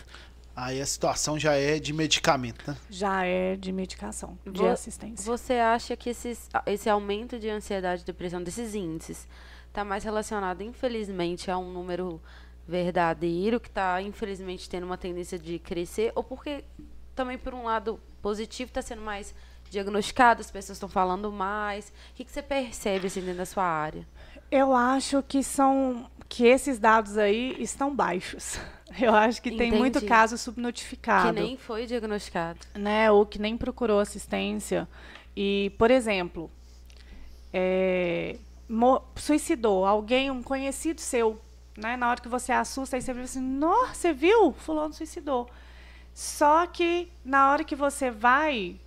Aí 0.55 0.79
a 0.79 0.85
situação 0.85 1.37
já 1.37 1.53
é 1.53 1.79
de 1.79 1.91
medicamento, 1.91 2.63
né? 2.65 2.77
Já 2.89 3.25
é 3.25 3.57
de 3.57 3.71
medicação, 3.73 4.37
de 4.45 4.59
Vo 4.59 4.67
assistência. 4.67 5.25
Você 5.25 5.53
acha 5.53 5.97
que 5.97 6.09
esses, 6.09 6.49
esse 6.65 6.89
aumento 6.89 7.37
de 7.37 7.49
ansiedade 7.49 8.03
e 8.03 8.05
depressão, 8.05 8.41
desses 8.41 8.73
índices, 8.73 9.27
está 9.67 9.83
mais 9.83 10.05
relacionado, 10.05 10.61
infelizmente, 10.61 11.51
a 11.51 11.57
um 11.57 11.73
número 11.73 12.21
verdadeiro, 12.65 13.59
que 13.59 13.67
está, 13.67 14.01
infelizmente, 14.01 14.69
tendo 14.69 14.85
uma 14.85 14.97
tendência 14.97 15.37
de 15.37 15.59
crescer, 15.59 16.13
ou 16.15 16.23
porque 16.23 16.63
também, 17.13 17.37
por 17.37 17.53
um 17.53 17.63
lado 17.63 17.99
positivo, 18.21 18.69
está 18.69 18.81
sendo 18.81 19.01
mais 19.01 19.35
diagnosticado, 19.69 20.41
as 20.41 20.49
pessoas 20.49 20.77
estão 20.77 20.87
falando 20.87 21.31
mais. 21.31 21.89
O 22.11 22.15
que, 22.15 22.23
que 22.23 22.31
você 22.31 22.41
percebe 22.41 23.07
assim, 23.07 23.19
dentro 23.19 23.39
da 23.39 23.45
sua 23.45 23.63
área? 23.63 24.07
Eu 24.49 24.73
acho 24.73 25.21
que 25.23 25.43
são 25.43 26.09
que 26.29 26.45
esses 26.45 26.79
dados 26.79 27.17
aí 27.17 27.55
estão 27.59 27.93
baixos. 27.93 28.57
Eu 29.01 29.13
acho 29.13 29.41
que 29.41 29.49
Entendi. 29.49 29.71
tem 29.71 29.79
muito 29.79 30.05
caso 30.05 30.37
subnotificado. 30.37 31.33
Que 31.33 31.41
nem 31.41 31.57
foi 31.57 31.85
diagnosticado. 31.85 32.59
Né? 32.73 33.11
Ou 33.11 33.25
que 33.25 33.39
nem 33.39 33.57
procurou 33.57 33.99
assistência. 33.99 34.87
E, 35.35 35.71
por 35.77 35.91
exemplo, 35.91 36.49
é, 37.53 38.37
suicidou 39.15 39.85
alguém, 39.85 40.31
um 40.31 40.41
conhecido 40.41 41.01
seu, 41.01 41.41
né? 41.77 41.97
Na 41.97 42.09
hora 42.09 42.21
que 42.21 42.29
você 42.29 42.51
assusta, 42.51 42.95
aí 42.95 43.01
você 43.01 43.13
vê 43.13 43.21
assim, 43.21 43.41
nossa, 43.41 43.93
você 43.93 44.13
viu? 44.13 44.53
Fulano 44.53 44.93
suicidou. 44.93 45.49
Só 46.13 46.65
que 46.65 47.11
na 47.23 47.51
hora 47.51 47.63
que 47.63 47.75
você 47.75 48.09
vai 48.09 48.77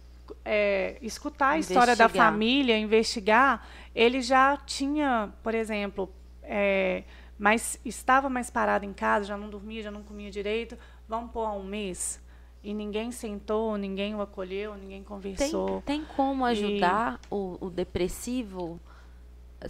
é, 0.45 0.97
escutar 1.03 1.51
a 1.51 1.59
história 1.59 1.95
da 1.95 2.09
família, 2.09 2.79
investigar, 2.79 3.67
ele 3.95 4.23
já 4.23 4.57
tinha, 4.57 5.31
por 5.43 5.55
exemplo, 5.55 6.11
é, 6.43 7.05
mas 7.39 7.81
estava 7.85 8.29
mais 8.29 8.51
parado 8.51 8.85
em 8.85 8.93
casa, 8.93 9.27
já 9.27 9.37
não 9.37 9.49
dormia, 9.49 9.83
já 9.83 9.91
não 9.91 10.03
comia 10.03 10.31
direito. 10.31 10.77
Vamos 11.09 11.31
pôr 11.31 11.49
um 11.51 11.65
mês. 11.65 12.21
E 12.63 12.75
ninguém 12.75 13.13
sentou, 13.13 13.77
ninguém 13.77 14.15
o 14.15 14.21
acolheu, 14.21 14.75
ninguém 14.75 15.05
conversou. 15.05 15.81
Tem, 15.83 16.01
tem 16.01 16.17
como 16.17 16.45
ajudar 16.45 17.21
e... 17.25 17.27
o, 17.31 17.57
o 17.61 17.71
depressivo 17.71 18.81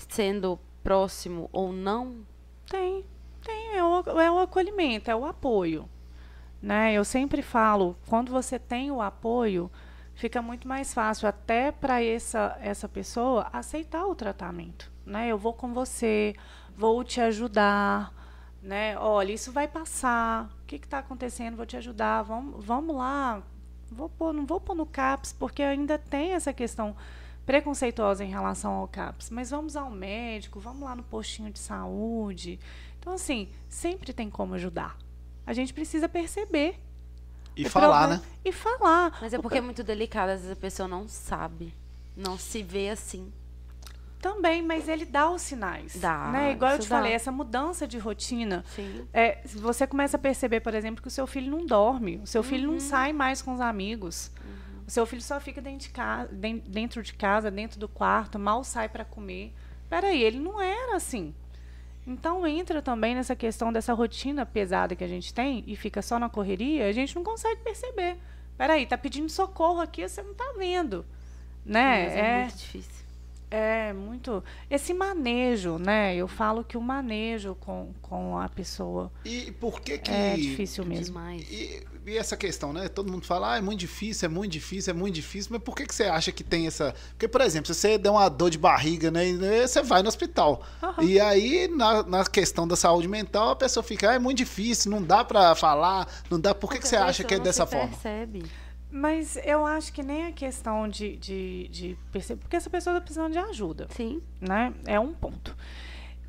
sendo 0.08 0.58
próximo 0.82 1.50
ou 1.52 1.72
não? 1.72 2.26
Tem, 2.66 3.04
tem. 3.44 3.76
É 3.76 3.84
o, 3.84 4.00
é 4.18 4.30
o 4.30 4.38
acolhimento, 4.38 5.10
é 5.10 5.14
o 5.14 5.26
apoio. 5.26 5.88
Né? 6.60 6.94
Eu 6.94 7.04
sempre 7.04 7.42
falo, 7.42 7.96
quando 8.08 8.32
você 8.32 8.58
tem 8.58 8.90
o 8.90 9.00
apoio, 9.00 9.70
fica 10.14 10.42
muito 10.42 10.66
mais 10.66 10.92
fácil 10.92 11.28
até 11.28 11.70
para 11.70 12.02
essa, 12.02 12.58
essa 12.60 12.88
pessoa 12.88 13.48
aceitar 13.52 14.06
o 14.06 14.14
tratamento. 14.14 14.90
Né? 15.06 15.28
Eu 15.28 15.38
vou 15.38 15.52
com 15.52 15.72
você, 15.72 16.34
vou 16.78 17.02
te 17.02 17.20
ajudar. 17.20 18.14
Né? 18.62 18.96
Olha, 18.96 19.32
isso 19.32 19.50
vai 19.50 19.66
passar. 19.66 20.48
O 20.62 20.66
que 20.66 20.76
está 20.76 21.00
acontecendo? 21.00 21.56
Vou 21.56 21.66
te 21.66 21.76
ajudar. 21.76 22.22
Vamos, 22.22 22.64
vamos 22.64 22.96
lá. 22.96 23.42
Vou 23.90 24.08
pôr, 24.08 24.32
não 24.32 24.46
vou 24.46 24.60
pôr 24.60 24.76
no 24.76 24.86
CAPS, 24.86 25.32
porque 25.32 25.62
ainda 25.62 25.98
tem 25.98 26.34
essa 26.34 26.52
questão 26.52 26.94
preconceituosa 27.44 28.24
em 28.24 28.28
relação 28.30 28.72
ao 28.72 28.86
CAPS. 28.86 29.30
Mas 29.30 29.50
vamos 29.50 29.74
ao 29.74 29.90
médico, 29.90 30.60
vamos 30.60 30.82
lá 30.82 30.94
no 30.94 31.02
postinho 31.02 31.50
de 31.50 31.58
saúde. 31.58 32.60
Então, 33.00 33.14
assim, 33.14 33.48
sempre 33.68 34.12
tem 34.12 34.30
como 34.30 34.54
ajudar. 34.54 34.96
A 35.44 35.52
gente 35.52 35.72
precisa 35.72 36.08
perceber 36.08 36.78
e 37.56 37.68
falar, 37.68 38.00
problema. 38.00 38.22
né? 38.22 38.30
E 38.44 38.52
falar. 38.52 39.18
Mas 39.20 39.32
é 39.32 39.38
porque 39.38 39.58
é 39.58 39.62
muito 39.62 39.82
delicado, 39.82 40.30
às 40.30 40.42
vezes 40.42 40.56
a 40.56 40.60
pessoa 40.60 40.86
não 40.86 41.08
sabe, 41.08 41.74
não 42.16 42.38
se 42.38 42.62
vê 42.62 42.90
assim. 42.90 43.32
Também, 44.20 44.62
mas 44.62 44.88
ele 44.88 45.04
dá 45.04 45.30
os 45.30 45.42
sinais. 45.42 45.96
Dá. 45.96 46.30
Né? 46.32 46.52
Igual 46.52 46.72
eu 46.72 46.78
te 46.80 46.88
dá. 46.88 46.96
falei, 46.96 47.12
essa 47.12 47.30
mudança 47.30 47.86
de 47.86 47.98
rotina. 47.98 48.64
Sim. 48.74 49.06
É, 49.12 49.40
você 49.44 49.86
começa 49.86 50.16
a 50.16 50.20
perceber, 50.20 50.60
por 50.60 50.74
exemplo, 50.74 51.00
que 51.00 51.08
o 51.08 51.10
seu 51.10 51.26
filho 51.26 51.50
não 51.50 51.64
dorme, 51.64 52.20
o 52.22 52.26
seu 52.26 52.42
filho 52.42 52.66
não 52.66 52.74
uhum. 52.74 52.80
sai 52.80 53.12
mais 53.12 53.40
com 53.40 53.54
os 53.54 53.60
amigos. 53.60 54.32
Uhum. 54.44 54.82
O 54.88 54.90
seu 54.90 55.06
filho 55.06 55.22
só 55.22 55.38
fica 55.38 55.60
dentro 55.60 55.80
de, 55.80 55.90
casa, 55.90 56.28
dentro 56.32 57.02
de 57.02 57.12
casa, 57.12 57.50
dentro 57.50 57.78
do 57.78 57.88
quarto, 57.88 58.38
mal 58.38 58.64
sai 58.64 58.88
para 58.88 59.04
comer. 59.04 59.54
Peraí, 59.88 60.22
ele 60.22 60.38
não 60.38 60.60
era 60.60 60.96
assim. 60.96 61.34
Então 62.06 62.46
entra 62.46 62.80
também 62.80 63.14
nessa 63.14 63.36
questão 63.36 63.70
dessa 63.70 63.92
rotina 63.92 64.46
pesada 64.46 64.96
que 64.96 65.04
a 65.04 65.08
gente 65.08 65.32
tem 65.32 65.62
e 65.66 65.76
fica 65.76 66.00
só 66.00 66.18
na 66.18 66.28
correria, 66.28 66.86
a 66.86 66.92
gente 66.92 67.14
não 67.14 67.22
consegue 67.22 67.60
perceber. 67.60 68.16
Peraí, 68.56 68.86
tá 68.86 68.96
pedindo 68.96 69.28
socorro 69.28 69.80
aqui, 69.80 70.08
você 70.08 70.22
não 70.22 70.34
tá 70.34 70.54
vendo. 70.56 71.04
Né? 71.64 72.06
Mas 72.06 72.16
é, 72.16 72.18
é 72.18 72.40
muito 72.40 72.56
difícil. 72.56 73.07
É, 73.50 73.92
muito. 73.92 74.44
Esse 74.70 74.92
manejo, 74.92 75.78
né? 75.78 76.14
Eu 76.14 76.28
falo 76.28 76.62
que 76.62 76.76
o 76.76 76.80
manejo 76.80 77.54
com, 77.54 77.92
com 78.02 78.38
a 78.38 78.48
pessoa. 78.48 79.10
E 79.24 79.50
por 79.52 79.80
que 79.80 79.98
que. 79.98 80.10
É 80.10 80.36
difícil 80.36 80.84
mesmo. 80.84 81.06
Demais. 81.06 81.46
E, 81.50 81.82
e 82.06 82.16
essa 82.16 82.36
questão, 82.36 82.72
né? 82.72 82.88
Todo 82.88 83.10
mundo 83.10 83.24
fala, 83.24 83.54
ah, 83.54 83.58
é 83.58 83.60
muito 83.60 83.80
difícil, 83.80 84.26
é 84.26 84.28
muito 84.28 84.52
difícil, 84.52 84.90
é 84.90 84.94
muito 84.94 85.14
difícil. 85.14 85.50
Mas 85.52 85.62
por 85.62 85.74
que, 85.74 85.86
que 85.86 85.94
você 85.94 86.04
acha 86.04 86.30
que 86.30 86.44
tem 86.44 86.66
essa. 86.66 86.94
Porque, 87.10 87.26
por 87.26 87.40
exemplo, 87.40 87.72
se 87.72 87.80
você 87.80 87.96
der 87.96 88.10
uma 88.10 88.28
dor 88.28 88.50
de 88.50 88.58
barriga, 88.58 89.10
né? 89.10 89.24
Você 89.66 89.82
vai 89.82 90.02
no 90.02 90.08
hospital. 90.08 90.62
Uhum. 90.82 91.04
E 91.04 91.18
aí, 91.18 91.68
na, 91.68 92.02
na 92.02 92.24
questão 92.24 92.68
da 92.68 92.76
saúde 92.76 93.08
mental, 93.08 93.50
a 93.50 93.56
pessoa 93.56 93.82
fica, 93.82 94.10
ah, 94.10 94.14
é 94.14 94.18
muito 94.18 94.38
difícil, 94.38 94.90
não 94.90 95.02
dá 95.02 95.24
para 95.24 95.54
falar, 95.54 96.06
não 96.30 96.38
dá. 96.38 96.54
Por 96.54 96.70
que, 96.70 96.78
que 96.78 96.88
você 96.88 96.96
acha 96.96 97.24
que 97.24 97.34
é 97.34 97.38
dessa 97.38 97.66
forma? 97.66 97.88
Percebe. 97.88 98.44
Mas 98.90 99.36
eu 99.44 99.66
acho 99.66 99.92
que 99.92 100.02
nem 100.02 100.26
a 100.26 100.32
questão 100.32 100.88
de, 100.88 101.16
de, 101.16 101.68
de 101.68 101.98
perceber, 102.10 102.40
porque 102.40 102.56
essa 102.56 102.70
pessoa 102.70 102.94
está 102.94 103.04
precisando 103.04 103.32
de 103.32 103.38
ajuda. 103.38 103.86
Sim. 103.90 104.22
Né? 104.40 104.72
É 104.86 104.98
um 104.98 105.12
ponto. 105.12 105.54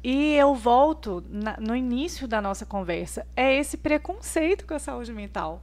E 0.04 0.34
eu 0.36 0.56
volto 0.56 1.24
na, 1.30 1.58
no 1.58 1.76
início 1.76 2.28
da 2.28 2.42
nossa 2.42 2.66
conversa, 2.66 3.26
é 3.36 3.56
esse 3.56 3.78
preconceito 3.78 4.66
com 4.66 4.74
a 4.74 4.80
saúde 4.80 5.12
mental. 5.14 5.62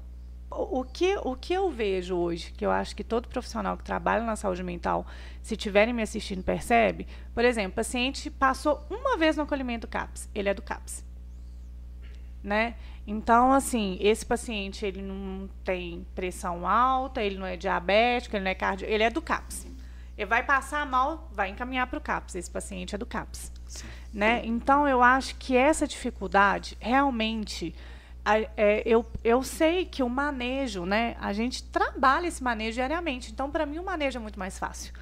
O, 0.51 0.80
o, 0.80 0.84
que, 0.84 1.16
o 1.22 1.34
que 1.34 1.53
eu 1.53 1.70
vejo 1.70 2.16
hoje, 2.16 2.53
que 2.53 2.64
eu 2.64 2.70
acho 2.70 2.94
que 2.94 3.03
todo 3.03 3.28
profissional 3.28 3.76
que 3.76 3.84
trabalha 3.84 4.24
na 4.24 4.36
saúde 4.36 4.62
mental, 4.62 5.07
se 5.42 5.55
estiverem 5.55 5.92
me 5.92 6.03
assistindo, 6.03 6.42
percebe, 6.42 7.07
por 7.34 7.44
exemplo, 7.44 7.72
o 7.72 7.76
paciente 7.76 8.30
passou 8.30 8.84
uma 8.90 9.16
vez 9.16 9.36
no 9.36 9.42
acolhimento 9.42 9.88
CAPS, 9.88 10.28
ele 10.34 10.49
é 10.49 10.55
do 10.55 10.62
CAPS. 10.62 11.05
Né? 12.42 12.74
Então, 13.07 13.52
assim, 13.52 13.96
esse 14.00 14.26
paciente 14.26 14.84
ele 14.84 15.00
não 15.00 15.48
tem 15.64 16.04
pressão 16.14 16.66
alta, 16.66 17.22
ele 17.22 17.38
não 17.38 17.46
é 17.46 17.57
diabético, 17.57 18.34
ele 18.34 18.44
não 18.44 18.50
é 18.50 18.54
cardio, 18.54 18.88
ele 18.88 19.04
é 19.04 19.11
do 19.11 19.22
CAPS. 19.22 19.66
Ele 20.18 20.26
vai 20.26 20.42
passar 20.42 20.84
mal, 20.84 21.30
vai 21.32 21.50
encaminhar 21.50 21.86
para 21.86 21.98
o 21.98 22.00
CAPS. 22.00 22.34
Esse 22.34 22.50
paciente 22.50 22.94
é 22.94 22.98
do 22.98 23.07
CAPS. 23.07 23.52
Né? 24.12 24.42
Então, 24.44 24.88
eu 24.88 25.02
acho 25.02 25.36
que 25.36 25.57
essa 25.57 25.86
dificuldade, 25.86 26.76
realmente, 26.80 27.74
é, 28.57 28.82
eu, 28.84 29.07
eu 29.22 29.42
sei 29.42 29.84
que 29.84 30.02
o 30.02 30.09
manejo, 30.09 30.84
né? 30.84 31.16
A 31.20 31.32
gente 31.32 31.62
trabalha 31.62 32.26
esse 32.26 32.42
manejo 32.42 32.74
diariamente. 32.74 33.30
Então, 33.30 33.50
para 33.50 33.66
mim, 33.66 33.78
o 33.78 33.84
manejo 33.84 34.18
é 34.18 34.20
muito 34.20 34.38
mais 34.38 34.59
fácil. 34.59 34.92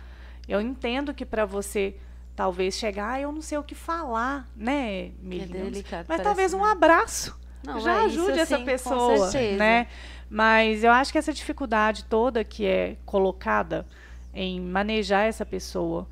Eu 0.48 0.60
entendo 0.60 1.14
que 1.14 1.24
para 1.24 1.46
você 1.46 1.96
talvez 2.34 2.74
chegar, 2.74 3.20
eu 3.20 3.30
não 3.30 3.40
sei 3.40 3.56
o 3.56 3.62
que 3.62 3.74
falar, 3.74 4.50
né, 4.56 5.12
Melina? 5.22 5.58
É 5.58 5.62
delicado, 5.62 6.06
Mas 6.08 6.20
talvez 6.20 6.52
um 6.52 6.64
abraço 6.64 7.38
não, 7.64 7.80
já 7.80 8.02
é 8.02 8.04
ajude 8.04 8.32
isso, 8.32 8.40
essa 8.40 8.56
assim, 8.56 8.64
pessoa, 8.64 9.30
né? 9.56 9.86
Mas 10.28 10.82
eu 10.82 10.90
acho 10.90 11.12
que 11.12 11.18
essa 11.18 11.32
dificuldade 11.32 12.04
toda 12.04 12.42
que 12.44 12.66
é 12.66 12.96
colocada 13.04 13.86
em 14.32 14.60
manejar 14.60 15.26
essa 15.26 15.46
pessoa 15.46 16.08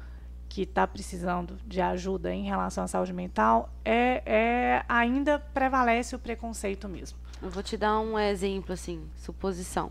que 0.49 0.63
está 0.63 0.87
precisando 0.87 1.59
de 1.67 1.81
ajuda 1.81 2.33
em 2.33 2.45
relação 2.45 2.85
à 2.85 2.87
saúde 2.87 3.13
mental 3.13 3.71
é, 3.85 4.23
é 4.25 4.85
ainda 4.89 5.39
prevalece 5.39 6.15
o 6.15 6.19
preconceito 6.19 6.89
mesmo. 6.89 7.19
Eu 7.43 7.51
vou 7.51 7.63
te 7.63 7.77
dar 7.77 7.99
um 7.99 8.19
exemplo 8.19 8.73
assim, 8.73 9.09
suposição. 9.17 9.91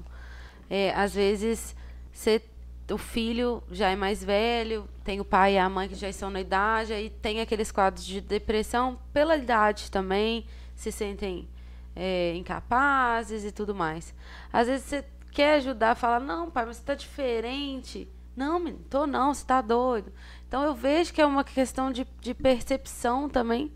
É, 0.70 0.94
às 0.94 1.14
vezes 1.14 1.76
você 2.14 2.42
o 2.90 2.98
filho 2.98 3.64
já 3.72 3.90
é 3.90 3.96
mais 3.96 4.24
velho, 4.24 4.88
tem 5.04 5.20
o 5.20 5.26
pai 5.26 5.54
e 5.54 5.58
a 5.58 5.70
mãe 5.70 5.88
que 5.88 5.96
já 5.96 6.10
estão 6.10 6.30
na 6.30 6.42
idade, 6.42 6.94
e 6.94 7.10
tem 7.10 7.40
aqueles 7.40 7.72
quadros 7.72 8.06
de 8.06 8.20
depressão 8.20 9.00
pela 9.14 9.38
idade 9.38 9.90
também, 9.90 10.46
se 10.82 10.92
sentem 10.92 11.48
é, 11.96 12.34
incapazes 12.36 13.46
e 13.46 13.52
tudo 13.52 13.76
mais. 13.76 14.14
Às 14.52 14.68
vezes 14.68 14.86
você 14.88 15.06
quer 15.32 15.56
ajudar, 15.56 15.96
fala, 15.96 16.20
não, 16.20 16.50
pai, 16.50 16.66
mas 16.66 16.78
você 16.78 16.82
está 16.82 16.96
diferente. 16.96 18.08
Não, 18.36 18.60
menino, 18.60 18.84
tô 18.90 19.06
não, 19.06 19.34
você 19.34 19.42
está 19.42 19.62
doido. 19.62 20.12
Então 20.48 20.64
eu 20.64 20.74
vejo 20.74 21.14
que 21.14 21.22
é 21.22 21.26
uma 21.26 21.44
questão 21.44 21.92
de, 21.92 22.08
de 22.20 22.34
percepção 22.34 23.30
também 23.30 23.72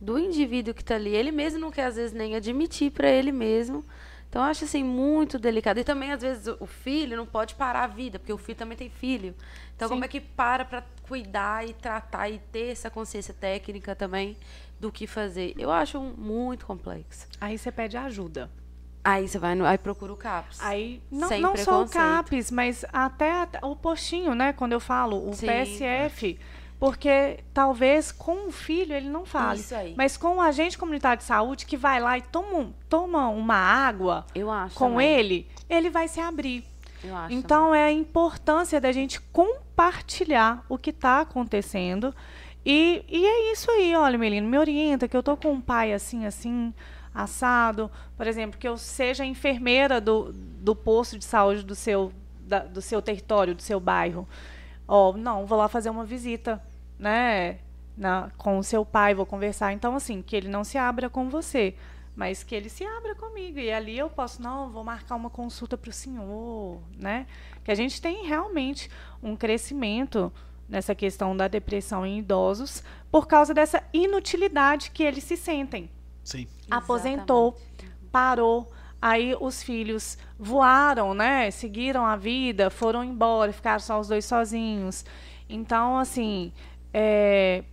do 0.00 0.18
indivíduo 0.18 0.74
que 0.74 0.82
está 0.82 0.96
ali. 0.96 1.14
Ele 1.14 1.30
mesmo 1.30 1.60
não 1.60 1.70
quer, 1.70 1.84
às 1.84 1.94
vezes, 1.94 2.12
nem 2.12 2.34
admitir 2.34 2.90
para 2.90 3.08
ele 3.08 3.30
mesmo. 3.30 3.84
Então 4.28 4.42
eu 4.42 4.48
acho 4.48 4.64
assim 4.64 4.82
muito 4.82 5.38
delicado. 5.38 5.78
E 5.78 5.84
também, 5.84 6.10
às 6.10 6.22
vezes, 6.22 6.52
o 6.58 6.66
filho 6.66 7.16
não 7.16 7.26
pode 7.26 7.54
parar 7.54 7.84
a 7.84 7.86
vida, 7.86 8.18
porque 8.18 8.32
o 8.32 8.38
filho 8.38 8.58
também 8.58 8.76
tem 8.76 8.90
filho. 8.90 9.32
Então, 9.76 9.86
Sim. 9.86 9.94
como 9.94 10.04
é 10.04 10.08
que 10.08 10.20
para 10.20 10.64
para 10.64 10.82
cuidar 11.02 11.68
e 11.68 11.74
tratar 11.74 12.30
e 12.30 12.38
ter 12.50 12.72
essa 12.72 12.90
consciência 12.90 13.34
técnica 13.34 13.94
também 13.94 14.36
do 14.82 14.90
que 14.90 15.06
fazer. 15.06 15.54
Eu 15.56 15.70
acho 15.70 16.00
muito 16.00 16.66
complexo. 16.66 17.28
Aí 17.40 17.56
você 17.56 17.70
pede 17.70 17.96
ajuda. 17.96 18.50
Aí 19.04 19.28
você 19.28 19.38
vai 19.38 19.54
no, 19.54 19.64
aí 19.64 19.78
procura 19.78 20.12
o 20.12 20.16
CAPS. 20.16 20.60
Aí 20.60 21.00
não, 21.08 21.30
não 21.38 21.56
só 21.56 21.82
o 21.82 21.88
CAPS, 21.88 22.50
mas 22.50 22.84
até, 22.92 23.48
o 23.62 23.76
postinho, 23.76 24.34
né? 24.34 24.52
Quando 24.52 24.72
eu 24.72 24.80
falo 24.80 25.28
o 25.28 25.34
Sim. 25.34 25.46
PSF, 25.46 26.38
porque 26.80 27.38
talvez 27.54 28.10
com 28.10 28.48
o 28.48 28.52
filho 28.52 28.92
ele 28.92 29.08
não 29.08 29.24
fale, 29.24 29.60
Isso 29.60 29.74
aí. 29.74 29.94
mas 29.96 30.16
com 30.16 30.36
o 30.36 30.40
agente 30.40 30.76
comunitário 30.76 31.18
de 31.18 31.24
saúde 31.24 31.64
que 31.64 31.76
vai 31.76 32.00
lá 32.00 32.18
e 32.18 32.22
toma, 32.22 32.72
toma 32.88 33.28
uma 33.28 33.54
água 33.54 34.26
eu 34.34 34.50
acho 34.50 34.76
com 34.76 34.90
também. 34.90 35.08
ele, 35.08 35.48
ele 35.70 35.90
vai 35.90 36.08
se 36.08 36.20
abrir. 36.20 36.64
Eu 37.04 37.16
acho 37.16 37.34
então 37.34 37.66
também. 37.66 37.80
é 37.80 37.84
a 37.84 37.92
importância 37.92 38.80
da 38.80 38.90
gente 38.90 39.20
compartilhar 39.20 40.64
o 40.68 40.76
que 40.76 40.90
está 40.90 41.20
acontecendo 41.20 42.14
e, 42.64 43.04
e 43.08 43.26
é 43.26 43.52
isso 43.52 43.70
aí, 43.70 43.94
olha, 43.96 44.16
Melino, 44.16 44.48
me 44.48 44.58
orienta 44.58 45.08
que 45.08 45.16
eu 45.16 45.22
tô 45.22 45.36
com 45.36 45.52
um 45.52 45.60
pai 45.60 45.92
assim, 45.92 46.26
assim, 46.26 46.72
assado, 47.14 47.90
por 48.16 48.26
exemplo, 48.26 48.58
que 48.58 48.68
eu 48.68 48.76
seja 48.76 49.24
enfermeira 49.24 50.00
do, 50.00 50.32
do 50.32 50.74
posto 50.74 51.18
de 51.18 51.24
saúde 51.24 51.62
do 51.64 51.74
seu, 51.74 52.12
da, 52.40 52.60
do 52.60 52.80
seu 52.80 53.02
território, 53.02 53.54
do 53.54 53.62
seu 53.62 53.80
bairro. 53.80 54.28
Ó, 54.86 55.10
oh, 55.10 55.16
não, 55.16 55.44
vou 55.44 55.58
lá 55.58 55.68
fazer 55.68 55.90
uma 55.90 56.04
visita, 56.04 56.62
né, 56.98 57.58
na, 57.96 58.30
com 58.36 58.58
o 58.58 58.64
seu 58.64 58.84
pai, 58.84 59.14
vou 59.14 59.26
conversar. 59.26 59.72
Então, 59.72 59.96
assim, 59.96 60.22
que 60.22 60.36
ele 60.36 60.48
não 60.48 60.64
se 60.64 60.78
abra 60.78 61.10
com 61.10 61.28
você, 61.28 61.74
mas 62.14 62.42
que 62.42 62.54
ele 62.54 62.68
se 62.68 62.84
abra 62.84 63.14
comigo. 63.14 63.58
E 63.58 63.72
ali 63.72 63.98
eu 63.98 64.08
posso, 64.08 64.40
não, 64.40 64.70
vou 64.70 64.84
marcar 64.84 65.16
uma 65.16 65.30
consulta 65.30 65.76
para 65.76 65.90
o 65.90 65.92
senhor, 65.92 66.80
né? 66.96 67.26
Que 67.64 67.70
a 67.70 67.74
gente 67.74 68.00
tem 68.00 68.26
realmente 68.26 68.90
um 69.22 69.36
crescimento 69.36 70.32
nessa 70.72 70.94
questão 70.94 71.36
da 71.36 71.48
depressão 71.48 72.06
em 72.06 72.18
idosos 72.18 72.82
por 73.10 73.26
causa 73.26 73.52
dessa 73.52 73.84
inutilidade 73.92 74.90
que 74.90 75.02
eles 75.02 75.22
se 75.22 75.36
sentem. 75.36 75.90
Sim. 76.24 76.48
Aposentou, 76.70 77.58
Exatamente. 77.58 78.08
parou, 78.10 78.72
aí 79.00 79.36
os 79.38 79.62
filhos 79.62 80.16
voaram, 80.38 81.12
né? 81.12 81.50
Seguiram 81.50 82.06
a 82.06 82.16
vida, 82.16 82.70
foram 82.70 83.04
embora, 83.04 83.52
ficaram 83.52 83.80
só 83.80 84.00
os 84.00 84.08
dois 84.08 84.24
sozinhos. 84.24 85.04
Então, 85.46 85.98
assim, 85.98 86.50
é, 86.90 87.64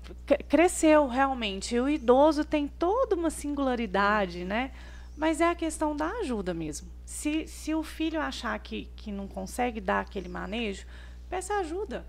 cresceu 0.50 1.08
realmente. 1.08 1.76
E 1.76 1.80
o 1.80 1.88
idoso 1.88 2.44
tem 2.44 2.68
toda 2.68 3.16
uma 3.16 3.30
singularidade, 3.30 4.44
né? 4.44 4.72
Mas 5.16 5.40
é 5.40 5.50
a 5.50 5.56
questão 5.56 5.96
da 5.96 6.10
ajuda 6.20 6.54
mesmo. 6.54 6.90
Se, 7.06 7.48
se 7.48 7.74
o 7.74 7.82
filho 7.82 8.20
achar 8.20 8.60
que, 8.60 8.90
que 8.98 9.10
não 9.10 9.26
consegue 9.26 9.80
dar 9.80 10.02
aquele 10.02 10.28
manejo, 10.28 10.86
peça 11.30 11.54
ajuda. 11.60 12.06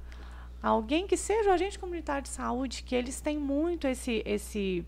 Alguém 0.63 1.07
que 1.07 1.17
seja 1.17 1.51
o 1.51 1.53
agente 1.53 1.79
comunitário 1.79 2.23
de 2.23 2.29
saúde, 2.29 2.83
que 2.83 2.95
eles 2.95 3.21
têm 3.21 3.39
muito 3.39 3.87
esse, 3.87 4.23
esse 4.27 4.85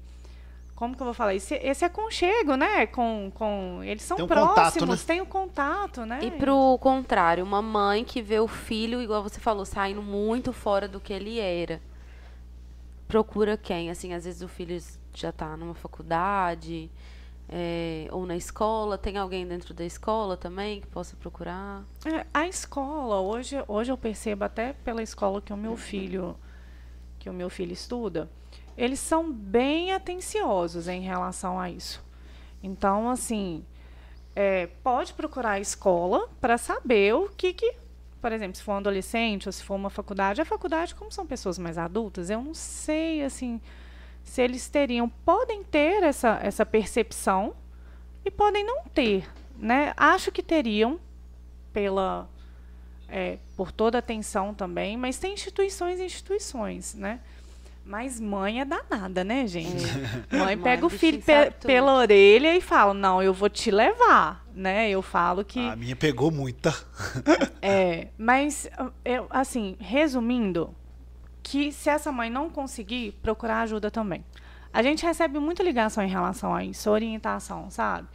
como 0.75 0.95
que 0.95 1.03
eu 1.03 1.07
vou 1.07 1.14
falar? 1.14 1.35
Esse, 1.35 1.55
esse 1.55 1.85
aconchego, 1.85 2.57
né? 2.57 2.87
Com, 2.87 3.33
com, 3.35 3.81
eles 3.83 4.03
são 4.03 4.18
um 4.18 4.27
próximos, 4.27 4.75
contato, 4.75 4.87
né? 4.87 4.97
têm 5.07 5.20
o 5.20 5.25
um 5.25 5.27
contato, 5.27 6.07
né? 6.07 6.20
E 6.23 6.31
pro 6.31 6.77
contrário, 6.79 7.45
uma 7.45 7.62
mãe 7.62 8.05
que 8.05 8.20
vê 8.20 8.39
o 8.39 8.49
filho, 8.49 9.01
igual 9.01 9.23
você 9.23 9.41
falou, 9.41 9.64
saindo 9.64 10.03
muito 10.03 10.53
fora 10.53 10.87
do 10.87 11.01
que 11.01 11.12
ele 11.12 11.39
era 11.39 11.81
procura 13.12 13.59
quem? 13.59 13.91
Assim, 13.91 14.14
às 14.14 14.25
vezes 14.25 14.41
o 14.41 14.49
filho 14.49 14.83
já 15.12 15.29
está 15.29 15.55
numa 15.55 15.75
faculdade 15.75 16.91
é, 17.53 18.09
ou 18.11 18.25
na 18.25 18.35
escola. 18.35 18.97
Tem 18.97 19.19
alguém 19.19 19.47
dentro 19.47 19.75
da 19.75 19.85
escola 19.85 20.37
também 20.37 20.81
que 20.81 20.87
possa 20.87 21.15
procurar? 21.17 21.85
É, 22.07 22.27
a 22.33 22.49
escola 22.49 23.21
hoje, 23.21 23.63
hoje 23.69 23.93
eu 23.93 23.99
percebo 23.99 24.45
até 24.45 24.73
pela 24.73 25.03
escola 25.03 25.41
que 25.43 25.53
o 25.53 25.57
meu 25.57 25.77
filho 25.77 26.35
que 27.19 27.31
o 27.31 27.33
meu 27.33 27.49
filho 27.49 27.73
estuda, 27.73 28.29
eles 28.77 28.99
são 28.99 29.33
bem 29.33 29.93
atenciosos 29.93 30.89
em 30.89 31.03
relação 31.03 31.57
a 31.61 31.71
isso. 31.71 32.03
Então, 32.61 33.09
assim, 33.09 33.65
é, 34.35 34.67
pode 34.83 35.15
procurar 35.15 35.53
a 35.53 35.61
escola 35.61 36.29
para 36.41 36.59
saber 36.59 37.15
o 37.15 37.29
que, 37.29 37.53
que 37.53 37.77
por 38.21 38.33
exemplo, 38.33 38.57
se 38.57 38.63
for 38.63 38.73
um 38.73 38.77
adolescente 38.77 39.49
ou 39.49 39.53
se 39.53 39.63
for 39.63 39.75
uma 39.75 39.91
faculdade, 39.91 40.41
a 40.41 40.45
faculdade, 40.45 40.95
como 40.95 41.11
são 41.13 41.27
pessoas 41.27 41.59
mais 41.59 41.77
adultas, 41.77 42.31
eu 42.31 42.41
não 42.41 42.55
sei, 42.55 43.25
assim, 43.25 43.61
se 44.25 44.43
eles 44.43 44.68
teriam, 44.68 45.09
podem 45.09 45.62
ter 45.62 46.03
essa, 46.03 46.39
essa 46.43 46.64
percepção 46.64 47.55
e 48.25 48.31
podem 48.31 48.64
não 48.64 48.85
ter, 48.85 49.29
né? 49.59 49.93
Acho 49.97 50.31
que 50.31 50.43
teriam, 50.43 50.99
pela, 51.73 52.29
é, 53.09 53.39
por 53.57 53.73
toda 53.73 53.99
a 53.99 54.01
atenção 54.01 54.55
também, 54.55 54.97
mas 54.97 55.18
tem 55.18 55.35
instituições 55.35 56.01
e 56.01 56.05
instituições, 56.05 56.95
né? 56.95 57.20
Mas 57.85 58.20
mãe 58.20 58.61
é 58.61 58.64
danada, 58.64 59.25
né, 59.25 59.47
gente? 59.47 59.85
É. 60.31 60.37
Mãe 60.39 60.57
pega 60.57 60.87
o 60.87 60.89
filho 60.89 61.20
pe 61.20 61.51
pela 61.66 61.95
orelha 61.95 62.57
e 62.57 62.61
fala: 62.61 62.95
Não, 62.95 63.20
eu 63.20 63.35
vou 63.35 63.49
te 63.49 63.70
levar, 63.70 64.47
né? 64.55 64.89
Eu 64.89 65.03
falo 65.03 65.45
que. 65.45 65.59
A 65.59 65.75
minha 65.75 65.97
pegou 65.97 66.31
muita. 66.31 66.73
é, 67.61 68.07
mas, 68.16 68.70
eu, 69.05 69.27
assim, 69.31 69.77
resumindo, 69.81 70.73
que 71.43 71.72
se 71.72 71.90
essa 71.90 72.12
mãe 72.12 72.30
não 72.30 72.49
conseguir, 72.49 73.12
procurar 73.22 73.62
ajuda 73.62 73.90
também. 73.90 74.24
A 74.72 74.82
gente 74.82 75.05
recebe 75.05 75.38
muita 75.38 75.62
ligação 75.62 76.02
em 76.02 76.09
relação 76.09 76.55
a 76.55 76.64
isso, 76.64 76.90
orientação, 76.90 77.70
sabe? 77.70 78.09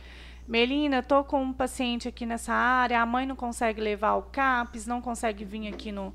Melina, 0.48 1.04
tô 1.04 1.24
com 1.24 1.42
um 1.44 1.54
paciente 1.54 2.08
aqui 2.08 2.26
nessa 2.26 2.54
área, 2.54 3.02
a 3.02 3.06
mãe 3.06 3.26
não 3.26 3.36
consegue 3.36 3.82
levar 3.82 4.16
o 4.16 4.24
CAPS, 4.24 4.88
não 4.88 5.02
consegue 5.02 5.44
vir 5.44 5.68
aqui 5.68 5.92
no 5.92 6.14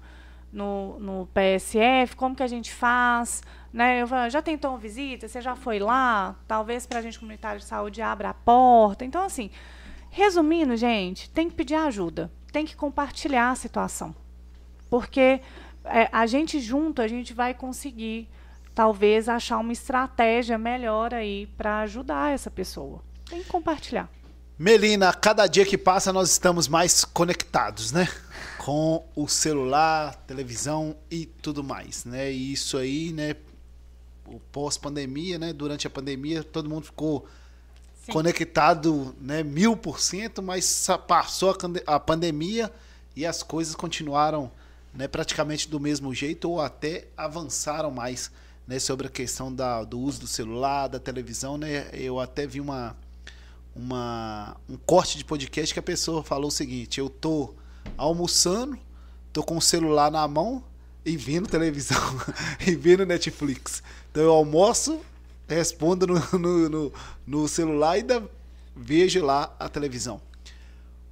no, 0.52 0.98
no 1.00 1.28
PSF, 1.32 2.14
como 2.14 2.36
que 2.36 2.42
a 2.42 2.46
gente 2.46 2.72
faz? 2.72 3.42
Né? 3.72 4.02
Eu, 4.02 4.06
já 4.28 4.42
tentou 4.42 4.72
uma 4.72 4.78
visita? 4.78 5.26
Você 5.26 5.40
já 5.40 5.56
foi 5.56 5.78
lá? 5.78 6.36
Talvez 6.46 6.86
para 6.86 6.98
a 6.98 7.02
gente 7.02 7.18
comunitário 7.18 7.58
de 7.58 7.64
saúde 7.64 8.02
abra 8.02 8.30
a 8.30 8.34
porta. 8.34 9.04
Então, 9.04 9.24
assim, 9.24 9.50
resumindo, 10.10 10.76
gente, 10.76 11.30
tem 11.30 11.48
que 11.48 11.56
pedir 11.56 11.74
ajuda, 11.74 12.30
tem 12.52 12.66
que 12.66 12.76
compartilhar 12.76 13.50
a 13.50 13.54
situação. 13.54 14.14
Porque 14.90 15.40
é, 15.84 16.08
a 16.12 16.26
gente 16.26 16.60
junto, 16.60 17.02
a 17.02 17.08
gente 17.08 17.32
vai 17.32 17.54
conseguir, 17.54 18.28
talvez, 18.74 19.28
achar 19.28 19.58
uma 19.58 19.72
estratégia 19.72 20.58
melhor 20.58 21.12
aí 21.14 21.46
para 21.56 21.80
ajudar 21.80 22.32
essa 22.32 22.50
pessoa. 22.50 23.02
Tem 23.28 23.42
que 23.42 23.48
compartilhar. 23.48 24.08
Melina, 24.58 25.12
cada 25.12 25.46
dia 25.46 25.64
que 25.64 25.76
passa 25.76 26.12
nós 26.12 26.30
estamos 26.30 26.68
mais 26.68 27.04
conectados, 27.04 27.90
né? 27.90 28.08
Com 28.58 29.04
o 29.16 29.26
celular, 29.26 30.14
televisão 30.26 30.94
e 31.10 31.26
tudo 31.26 31.64
mais, 31.64 32.04
né? 32.04 32.30
E 32.30 32.52
isso 32.52 32.76
aí, 32.76 33.12
né? 33.12 33.34
O 34.26 34.38
pós-pandemia, 34.38 35.38
né? 35.38 35.52
Durante 35.52 35.86
a 35.86 35.90
pandemia, 35.90 36.44
todo 36.44 36.68
mundo 36.68 36.84
ficou 36.84 37.26
Sim. 38.04 38.12
conectado, 38.12 39.16
né? 39.20 39.42
Mil 39.42 39.76
por 39.76 39.98
cento, 39.98 40.42
mas 40.42 40.86
passou 41.08 41.56
a, 41.86 41.98
pandemia 41.98 42.70
e 43.16 43.26
as 43.26 43.42
coisas 43.42 43.74
continuaram, 43.74 44.50
né? 44.94 45.08
Praticamente 45.08 45.68
do 45.68 45.80
mesmo 45.80 46.14
jeito 46.14 46.50
ou 46.50 46.60
até 46.60 47.08
avançaram 47.16 47.90
mais, 47.90 48.30
né? 48.66 48.78
Sobre 48.78 49.06
a 49.06 49.10
questão 49.10 49.54
da, 49.54 49.84
do 49.84 49.98
uso 49.98 50.20
do 50.20 50.26
celular, 50.26 50.88
da 50.88 50.98
televisão, 50.98 51.56
né? 51.56 51.88
Eu 51.92 52.20
até 52.20 52.46
vi 52.46 52.60
uma 52.60 52.96
uma, 53.74 54.56
um 54.68 54.76
corte 54.76 55.16
de 55.16 55.24
podcast 55.24 55.72
que 55.72 55.80
a 55.80 55.82
pessoa 55.82 56.22
falou 56.22 56.48
o 56.48 56.52
seguinte: 56.52 57.00
eu 57.00 57.08
tô 57.08 57.54
almoçando, 57.96 58.78
tô 59.32 59.42
com 59.42 59.56
o 59.56 59.62
celular 59.62 60.10
na 60.10 60.26
mão 60.28 60.62
e 61.04 61.16
vendo 61.16 61.48
televisão 61.48 61.98
e 62.66 62.74
vendo 62.74 63.06
Netflix. 63.06 63.82
Então 64.10 64.22
eu 64.22 64.32
almoço, 64.32 65.00
respondo 65.48 66.06
no, 66.06 66.38
no, 66.38 66.68
no, 66.68 66.92
no 67.26 67.48
celular 67.48 67.96
e 67.96 68.00
ainda 68.00 68.28
vejo 68.76 69.24
lá 69.24 69.54
a 69.58 69.68
televisão. 69.68 70.20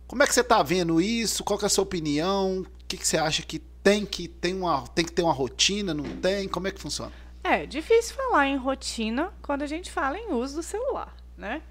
Como 0.06 0.22
é 0.22 0.26
que 0.26 0.34
você 0.34 0.40
está 0.40 0.62
vendo 0.62 1.00
isso? 1.00 1.44
Qual 1.44 1.58
é 1.60 1.66
a 1.66 1.68
sua 1.68 1.84
opinião? 1.84 2.60
O 2.60 2.66
que, 2.88 2.96
que 2.96 3.06
você 3.06 3.16
acha 3.16 3.42
que 3.42 3.62
tem 3.82 4.04
que 4.04 4.28
tem 4.28 4.54
uma 4.54 4.86
tem 4.88 5.04
que 5.04 5.12
ter 5.12 5.22
uma 5.22 5.32
rotina? 5.32 5.94
Não 5.94 6.04
tem? 6.04 6.48
Como 6.48 6.68
é 6.68 6.70
que 6.70 6.80
funciona? 6.80 7.12
É 7.42 7.64
difícil 7.64 8.14
falar 8.14 8.46
em 8.46 8.56
rotina 8.56 9.32
quando 9.42 9.62
a 9.62 9.66
gente 9.66 9.90
fala 9.90 10.18
em 10.18 10.32
uso 10.32 10.56
do 10.56 10.62
celular, 10.62 11.14
né? 11.36 11.62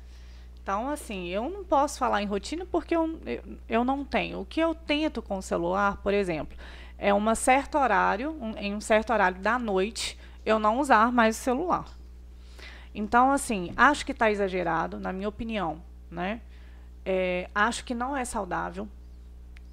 Então, 0.62 0.90
assim, 0.90 1.28
eu 1.30 1.50
não 1.50 1.64
posso 1.64 1.98
falar 1.98 2.22
em 2.22 2.26
rotina 2.26 2.66
porque 2.66 2.96
eu, 2.96 3.20
eu, 3.68 3.84
não 3.84 4.04
tenho. 4.06 4.42
O 4.42 4.46
que 4.46 4.60
eu 4.60 4.76
tento 4.76 5.22
com 5.22 5.38
o 5.38 5.42
celular, 5.42 5.98
por 5.98 6.14
exemplo, 6.14 6.56
é 6.98 7.14
um 7.14 7.34
certo 7.34 7.78
horário, 7.78 8.38
um, 8.40 8.56
em 8.58 8.76
um 8.76 8.82
certo 8.82 9.12
horário 9.12 9.40
da 9.40 9.58
noite, 9.58 10.18
eu 10.46 10.60
não 10.60 10.80
usar 10.80 11.12
mais 11.12 11.38
o 11.38 11.40
celular. 11.40 11.86
Então, 12.94 13.32
assim, 13.32 13.74
acho 13.76 14.06
que 14.06 14.12
está 14.12 14.30
exagerado, 14.30 15.00
na 15.00 15.14
minha 15.14 15.30
opinião, 15.30 15.82
né? 16.10 16.42
É, 17.06 17.50
acho 17.56 17.84
que 17.84 17.96
não 17.96 18.16
é 18.16 18.26
saudável. 18.26 18.88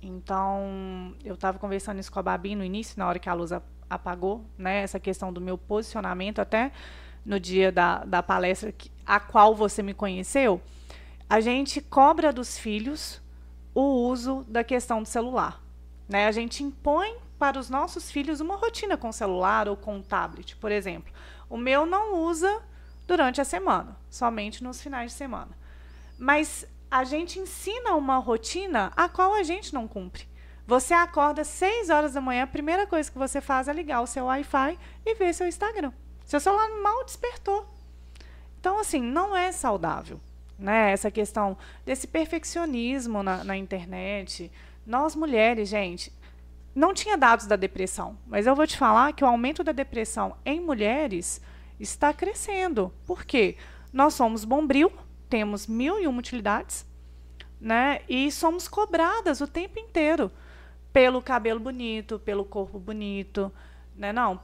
Então, 0.07 1.15
eu 1.25 1.35
estava 1.35 1.59
conversando 1.59 1.99
isso 1.99 2.13
com 2.13 2.19
a 2.19 2.23
Babi 2.23 2.55
no 2.55 2.65
início, 2.65 2.99
na 2.99 3.07
hora 3.07 3.19
que 3.19 3.29
a 3.29 3.35
luz 3.35 3.51
apagou, 3.89 4.45
né? 4.57 4.83
Essa 4.83 5.01
questão 5.01 5.33
do 5.33 5.41
meu 5.41 5.59
posicionamento, 5.59 6.41
até 6.41 6.73
no 7.25 7.41
dia 7.41 7.73
da, 7.73 8.05
da 8.05 8.23
palestra 8.23 8.71
que, 8.73 8.91
a 9.05 9.19
qual 9.19 9.55
você 9.55 9.83
me 9.83 9.93
conheceu 9.93 10.61
a 11.29 11.41
gente 11.41 11.81
cobra 11.81 12.33
dos 12.33 12.57
filhos 12.57 13.21
o 13.75 13.83
uso 13.83 14.45
da 14.49 14.63
questão 14.63 15.03
do 15.03 15.09
celular. 15.09 15.61
Né? 16.09 16.27
A 16.27 16.33
gente 16.33 16.63
impõe 16.63 17.17
para 17.39 17.59
os 17.59 17.69
nossos 17.69 18.11
filhos 18.11 18.41
uma 18.41 18.57
rotina 18.57 18.97
com 18.97 19.11
celular 19.13 19.69
ou 19.69 19.77
com 19.77 20.01
tablet, 20.01 20.57
por 20.57 20.71
exemplo. 20.71 21.13
O 21.51 21.57
meu 21.57 21.85
não 21.85 22.23
usa 22.23 22.63
durante 23.07 23.41
a 23.41 23.45
semana, 23.45 23.97
somente 24.09 24.63
nos 24.63 24.81
finais 24.81 25.11
de 25.13 25.19
semana. 25.19 25.51
Mas 26.19 26.67
a 26.99 27.05
gente 27.05 27.39
ensina 27.39 27.95
uma 27.95 28.19
rotina 28.19 28.93
a 28.97 29.09
qual 29.09 29.35
a 29.35 29.43
gente 29.43 29.73
não 29.73 29.87
cumpre. 29.89 30.29
Você 30.67 30.95
acorda 30.95 31.43
às 31.43 31.49
6 31.49 31.91
horas 31.91 32.15
da 32.15 32.21
manhã, 32.21 32.43
a 32.43 32.47
primeira 32.47 32.87
coisa 32.87 33.11
que 33.11 33.19
você 33.19 33.41
faz 33.41 33.69
é 33.69 33.73
ligar 33.73 34.01
o 34.01 34.07
seu 34.07 34.25
Wi-Fi 34.25 34.79
e 35.05 35.15
ver 35.15 35.33
seu 35.33 35.47
Instagram. 35.47 35.93
Seu 36.25 36.41
celular 36.41 36.69
mal 36.83 37.05
despertou. 37.05 37.67
Então, 38.59 38.79
assim, 38.79 39.01
não 39.01 39.37
é 39.37 39.53
saudável 39.53 40.21
né? 40.59 40.93
Essa 40.93 41.11
questão 41.11 41.57
desse 41.85 42.07
perfeccionismo 42.07 43.23
na, 43.23 43.45
na 43.45 43.57
internet. 43.57 44.51
Nós 44.87 45.15
mulheres, 45.15 45.69
gente, 45.69 46.13
não 46.75 46.95
tinha 46.95 47.17
dados 47.17 47.47
da 47.47 47.57
depressão, 47.57 48.17
mas 48.27 48.47
eu 48.47 48.55
vou 48.55 48.67
te 48.67 48.77
falar 48.77 49.13
que 49.13 49.25
o 49.25 49.27
aumento 49.27 49.65
da 49.65 49.73
depressão 49.73 50.37
em 50.45 50.61
mulheres 50.61 51.41
está 51.79 52.13
crescendo. 52.13 52.93
Por 53.07 53.25
quê? 53.25 53.57
Nós 53.93 54.15
somos 54.15 54.45
bombril, 54.45 54.93
temos 55.29 55.67
mil 55.67 56.01
e 56.01 56.07
uma 56.07 56.19
utilidades, 56.19 56.87
né? 57.61 58.01
E 58.09 58.31
somos 58.31 58.69
cobradas 58.69 59.41
o 59.41 59.47
tempo 59.47 59.79
inteiro 59.79 60.31
pelo 60.93 61.21
cabelo 61.21 61.61
bonito, 61.61 62.19
pelo 62.19 62.45
corpo 62.45 62.79
bonito, 62.79 63.53
né? 63.97 64.13
Não, 64.13 64.39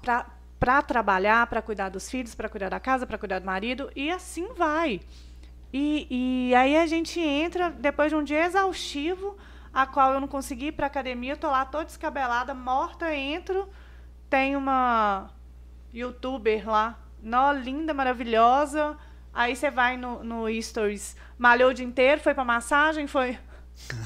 para 0.59 0.83
trabalhar, 0.83 1.47
para 1.47 1.63
cuidar 1.63 1.89
dos 1.89 2.11
filhos, 2.11 2.35
para 2.35 2.49
cuidar 2.49 2.69
da 2.69 2.81
casa, 2.81 3.07
para 3.07 3.19
cuidar 3.19 3.39
do 3.39 3.47
marido 3.47 3.91
e 3.97 4.11
assim 4.11 4.53
vai. 4.55 5.01
E, 5.73 6.07
e 6.11 6.55
aí 6.55 6.77
a 6.77 6.87
gente 6.87 7.19
entra, 7.19 7.71
depois 7.71 8.11
de 8.11 8.17
um 8.17 8.23
dia 8.23 8.45
exaustivo, 8.45 9.37
a 9.73 9.87
qual 9.87 10.13
eu 10.13 10.21
não 10.21 10.29
consegui 10.29 10.67
ir 10.67 10.73
para 10.73 10.87
academia, 10.87 11.33
estou 11.33 11.51
lá 11.51 11.65
toda 11.65 11.87
descabelada, 11.87 12.53
morta, 12.53 13.15
entro, 13.15 13.69
tem 14.29 14.55
uma 14.55 15.31
youtuber 15.93 16.69
lá, 16.69 16.99
nó, 17.23 17.53
linda, 17.53 17.95
maravilhosa. 17.95 18.99
Aí 19.33 19.57
você 19.57 19.71
vai 19.71 19.97
no, 19.97 20.23
no 20.23 20.63
Stories, 20.63 21.17
malhou 21.39 21.71
o 21.71 21.75
dia 21.75 21.87
inteiro, 21.87 22.21
foi 22.21 22.35
para 22.35 22.45
massagem, 22.45 23.07
foi. 23.07 23.39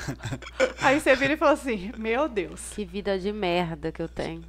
Aí 0.81 1.01
você 1.01 1.17
vira 1.17 1.33
e 1.33 1.37
fala 1.37 1.53
assim: 1.53 1.91
Meu 1.99 2.29
Deus. 2.29 2.73
Que 2.75 2.85
vida 2.85 3.19
de 3.19 3.33
merda 3.33 3.91
que 3.91 4.01
eu 4.01 4.09
tenho. 4.09 4.45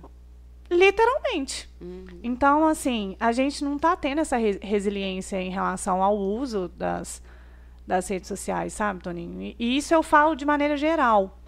Literalmente. 0.70 1.70
Uhum. 1.80 2.06
Então, 2.22 2.68
assim, 2.68 3.16
a 3.20 3.32
gente 3.32 3.64
não 3.64 3.78
está 3.78 3.96
tendo 3.96 4.20
essa 4.20 4.38
re 4.38 4.60
resiliência 4.62 5.42
em 5.42 5.50
relação 5.50 6.04
ao 6.04 6.18
uso 6.18 6.68
das, 6.68 7.22
das 7.86 8.08
redes 8.08 8.28
sociais, 8.28 8.74
sabe, 8.74 9.02
Toninho? 9.02 9.56
E 9.58 9.78
isso 9.78 9.94
eu 9.94 10.04
falo 10.04 10.36
de 10.36 10.46
maneira 10.46 10.76
geral. 10.76 11.40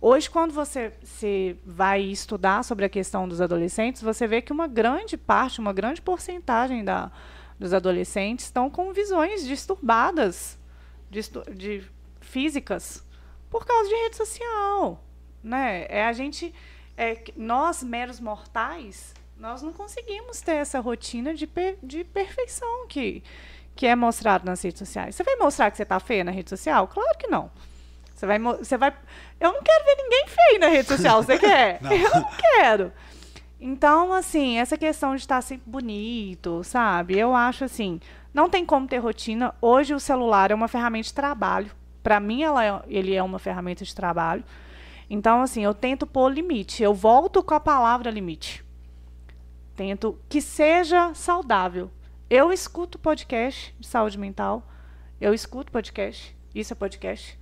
Hoje, 0.00 0.30
quando 0.30 0.52
você 0.52 0.92
se 1.04 1.56
vai 1.64 2.00
estudar 2.00 2.64
sobre 2.64 2.84
a 2.84 2.88
questão 2.88 3.28
dos 3.28 3.40
adolescentes, 3.40 4.02
você 4.02 4.26
vê 4.26 4.40
que 4.40 4.52
uma 4.52 4.66
grande 4.66 5.16
parte, 5.16 5.60
uma 5.60 5.72
grande 5.72 6.00
porcentagem 6.00 6.84
da, 6.84 7.10
dos 7.62 7.72
adolescentes 7.72 8.46
estão 8.46 8.68
com 8.68 8.92
visões 8.92 9.46
disturbadas, 9.46 10.58
de, 11.10 11.20
de 11.54 11.84
físicas, 12.20 13.04
por 13.48 13.64
causa 13.64 13.88
de 13.88 13.94
rede 13.94 14.16
social. 14.16 15.02
Né? 15.42 15.86
É 15.88 16.04
a 16.04 16.12
gente 16.12 16.54
é, 16.96 17.18
nós, 17.36 17.82
meros 17.82 18.20
mortais, 18.20 19.14
nós 19.36 19.62
não 19.62 19.72
conseguimos 19.72 20.40
ter 20.40 20.56
essa 20.56 20.80
rotina 20.80 21.34
de, 21.34 21.46
per, 21.46 21.78
de 21.82 22.04
perfeição 22.04 22.86
que, 22.86 23.22
que 23.74 23.86
é 23.86 23.96
mostrado 23.96 24.44
nas 24.44 24.62
redes 24.62 24.78
sociais. 24.78 25.14
Você 25.14 25.22
vai 25.22 25.36
mostrar 25.36 25.70
que 25.70 25.76
você 25.76 25.82
está 25.82 25.98
feia 25.98 26.24
na 26.24 26.30
rede 26.30 26.50
social? 26.50 26.86
Claro 26.88 27.18
que 27.18 27.26
não. 27.26 27.50
Você 28.14 28.26
vai, 28.26 28.38
você 28.38 28.76
vai. 28.76 28.94
Eu 29.40 29.52
não 29.52 29.62
quero 29.62 29.84
ver 29.84 29.96
ninguém 29.96 30.26
feio 30.28 30.60
na 30.60 30.68
rede 30.68 30.86
social. 30.86 31.22
Você 31.22 31.38
quer? 31.40 31.82
Não. 31.82 31.92
Eu 31.92 32.10
não 32.10 32.30
quero. 32.36 32.92
Então, 33.64 34.12
assim, 34.12 34.58
essa 34.58 34.76
questão 34.76 35.14
de 35.14 35.20
estar 35.20 35.40
sempre 35.40 35.70
bonito, 35.70 36.64
sabe? 36.64 37.16
Eu 37.16 37.32
acho 37.32 37.62
assim, 37.62 38.00
não 38.34 38.50
tem 38.50 38.66
como 38.66 38.88
ter 38.88 38.98
rotina. 38.98 39.54
Hoje 39.62 39.94
o 39.94 40.00
celular 40.00 40.50
é 40.50 40.54
uma 40.54 40.66
ferramenta 40.66 41.04
de 41.04 41.14
trabalho. 41.14 41.70
Para 42.02 42.18
mim, 42.18 42.42
ela 42.42 42.64
é, 42.64 42.82
ele 42.88 43.14
é 43.14 43.22
uma 43.22 43.38
ferramenta 43.38 43.84
de 43.84 43.94
trabalho. 43.94 44.42
Então, 45.08 45.42
assim, 45.42 45.62
eu 45.62 45.72
tento 45.72 46.08
pôr 46.08 46.28
limite. 46.32 46.82
Eu 46.82 46.92
volto 46.92 47.40
com 47.40 47.54
a 47.54 47.60
palavra 47.60 48.10
limite. 48.10 48.64
Tento 49.76 50.18
que 50.28 50.42
seja 50.42 51.14
saudável. 51.14 51.88
Eu 52.28 52.52
escuto 52.52 52.98
podcast 52.98 53.72
de 53.78 53.86
saúde 53.86 54.18
mental. 54.18 54.66
Eu 55.20 55.32
escuto 55.32 55.70
podcast. 55.70 56.36
Isso 56.52 56.72
é 56.72 56.74
podcast. 56.74 57.38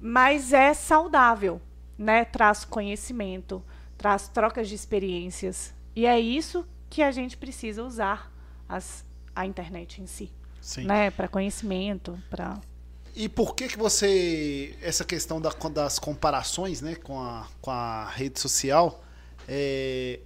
Mas 0.00 0.54
é 0.54 0.72
saudável, 0.72 1.60
né? 1.98 2.24
Traz 2.24 2.64
conhecimento, 2.64 3.62
traz 4.02 4.26
trocas 4.26 4.68
de 4.68 4.74
experiências. 4.74 5.72
E 5.94 6.06
é 6.06 6.18
isso 6.18 6.66
que 6.90 7.02
a 7.02 7.12
gente 7.12 7.36
precisa 7.36 7.84
usar 7.84 8.32
as, 8.68 9.04
a 9.34 9.46
internet 9.46 10.02
em 10.02 10.06
si. 10.08 10.28
Sim. 10.60 10.84
Né? 10.86 11.10
Para 11.12 11.28
conhecimento, 11.28 12.20
para 12.28 12.60
e 13.14 13.28
por 13.28 13.54
que 13.54 13.68
que 13.68 13.76
você 13.76 14.74
essa 14.80 15.04
questão 15.04 15.38
da, 15.38 15.50
das 15.70 15.98
comparações, 15.98 16.80
né, 16.80 16.94
com 16.94 17.20
a, 17.20 17.46
com 17.60 17.70
a 17.70 18.08
rede 18.08 18.40
social, 18.40 19.04
é, 19.46 20.18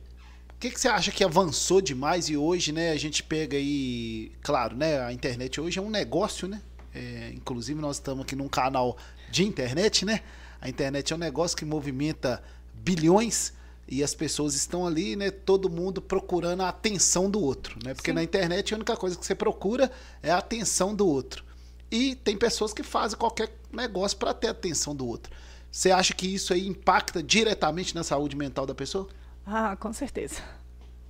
o 0.54 0.58
que 0.60 0.70
que 0.70 0.80
você 0.80 0.86
acha 0.86 1.10
que 1.10 1.24
avançou 1.24 1.80
demais 1.80 2.28
e 2.28 2.36
hoje, 2.36 2.70
né, 2.70 2.92
a 2.92 2.96
gente 2.96 3.24
pega 3.24 3.56
aí, 3.56 4.30
claro, 4.40 4.76
né, 4.76 5.00
a 5.00 5.12
internet 5.12 5.60
hoje 5.60 5.80
é 5.80 5.82
um 5.82 5.90
negócio, 5.90 6.46
né? 6.46 6.62
É, 6.94 7.32
inclusive 7.34 7.80
nós 7.80 7.96
estamos 7.96 8.24
aqui 8.24 8.36
num 8.36 8.48
canal 8.48 8.96
de 9.32 9.44
internet, 9.44 10.04
né? 10.04 10.20
A 10.60 10.68
internet 10.68 11.12
é 11.12 11.16
um 11.16 11.18
negócio 11.18 11.56
que 11.56 11.64
movimenta 11.64 12.40
bilhões 12.72 13.52
e 13.88 14.02
as 14.02 14.14
pessoas 14.14 14.54
estão 14.54 14.86
ali, 14.86 15.14
né? 15.14 15.30
Todo 15.30 15.70
mundo 15.70 16.02
procurando 16.02 16.62
a 16.62 16.68
atenção 16.68 17.30
do 17.30 17.40
outro, 17.40 17.78
né? 17.84 17.94
Porque 17.94 18.10
Sim. 18.10 18.14
na 18.14 18.22
internet 18.22 18.74
a 18.74 18.76
única 18.76 18.96
coisa 18.96 19.16
que 19.16 19.24
você 19.24 19.34
procura 19.34 19.90
é 20.22 20.30
a 20.30 20.38
atenção 20.38 20.94
do 20.94 21.06
outro. 21.06 21.44
E 21.90 22.16
tem 22.16 22.36
pessoas 22.36 22.72
que 22.72 22.82
fazem 22.82 23.18
qualquer 23.18 23.54
negócio 23.72 24.18
para 24.18 24.34
ter 24.34 24.48
a 24.48 24.50
atenção 24.50 24.94
do 24.94 25.06
outro. 25.06 25.32
Você 25.70 25.90
acha 25.90 26.14
que 26.14 26.26
isso 26.26 26.52
aí 26.52 26.66
impacta 26.66 27.22
diretamente 27.22 27.94
na 27.94 28.02
saúde 28.02 28.34
mental 28.34 28.66
da 28.66 28.74
pessoa? 28.74 29.08
Ah, 29.46 29.76
com 29.76 29.92
certeza. 29.92 30.42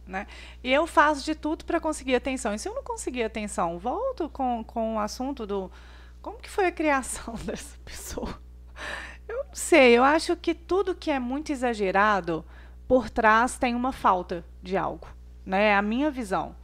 Né? 0.06 0.26
E 0.62 0.72
eu 0.72 0.86
faço 0.86 1.24
de 1.24 1.34
tudo 1.34 1.64
para 1.64 1.80
conseguir 1.80 2.14
atenção. 2.14 2.54
E 2.54 2.58
se 2.58 2.68
eu 2.68 2.74
não 2.74 2.82
conseguir 2.82 3.24
atenção, 3.24 3.78
volto 3.78 4.28
com, 4.28 4.62
com 4.64 4.96
o 4.96 4.98
assunto 4.98 5.46
do 5.46 5.70
como 6.20 6.38
que 6.38 6.50
foi 6.50 6.66
a 6.66 6.72
criação 6.72 7.34
dessa 7.44 7.76
pessoa. 7.84 8.38
Eu 9.26 9.44
não 9.44 9.54
sei, 9.54 9.96
eu 9.96 10.04
acho 10.04 10.36
que 10.36 10.54
tudo 10.54 10.94
que 10.94 11.10
é 11.10 11.18
muito 11.18 11.50
exagerado, 11.50 12.44
por 12.86 13.10
trás 13.10 13.58
tem 13.58 13.74
uma 13.74 13.92
falta 13.92 14.44
de 14.62 14.76
algo. 14.76 15.08
Né? 15.44 15.68
É 15.68 15.74
a 15.74 15.82
minha 15.82 16.10
visão. 16.10 16.54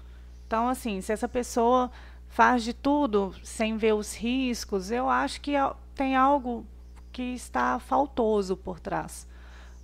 Então, 0.46 0.68
assim, 0.68 1.00
se 1.00 1.12
essa 1.12 1.28
pessoa 1.28 1.90
faz 2.28 2.62
de 2.62 2.72
tudo 2.72 3.34
sem 3.42 3.76
ver 3.76 3.94
os 3.94 4.14
riscos, 4.14 4.90
eu 4.90 5.08
acho 5.08 5.40
que 5.40 5.52
tem 5.94 6.16
algo 6.16 6.66
que 7.12 7.34
está 7.34 7.78
faltoso 7.78 8.56
por 8.56 8.80
trás. 8.80 9.26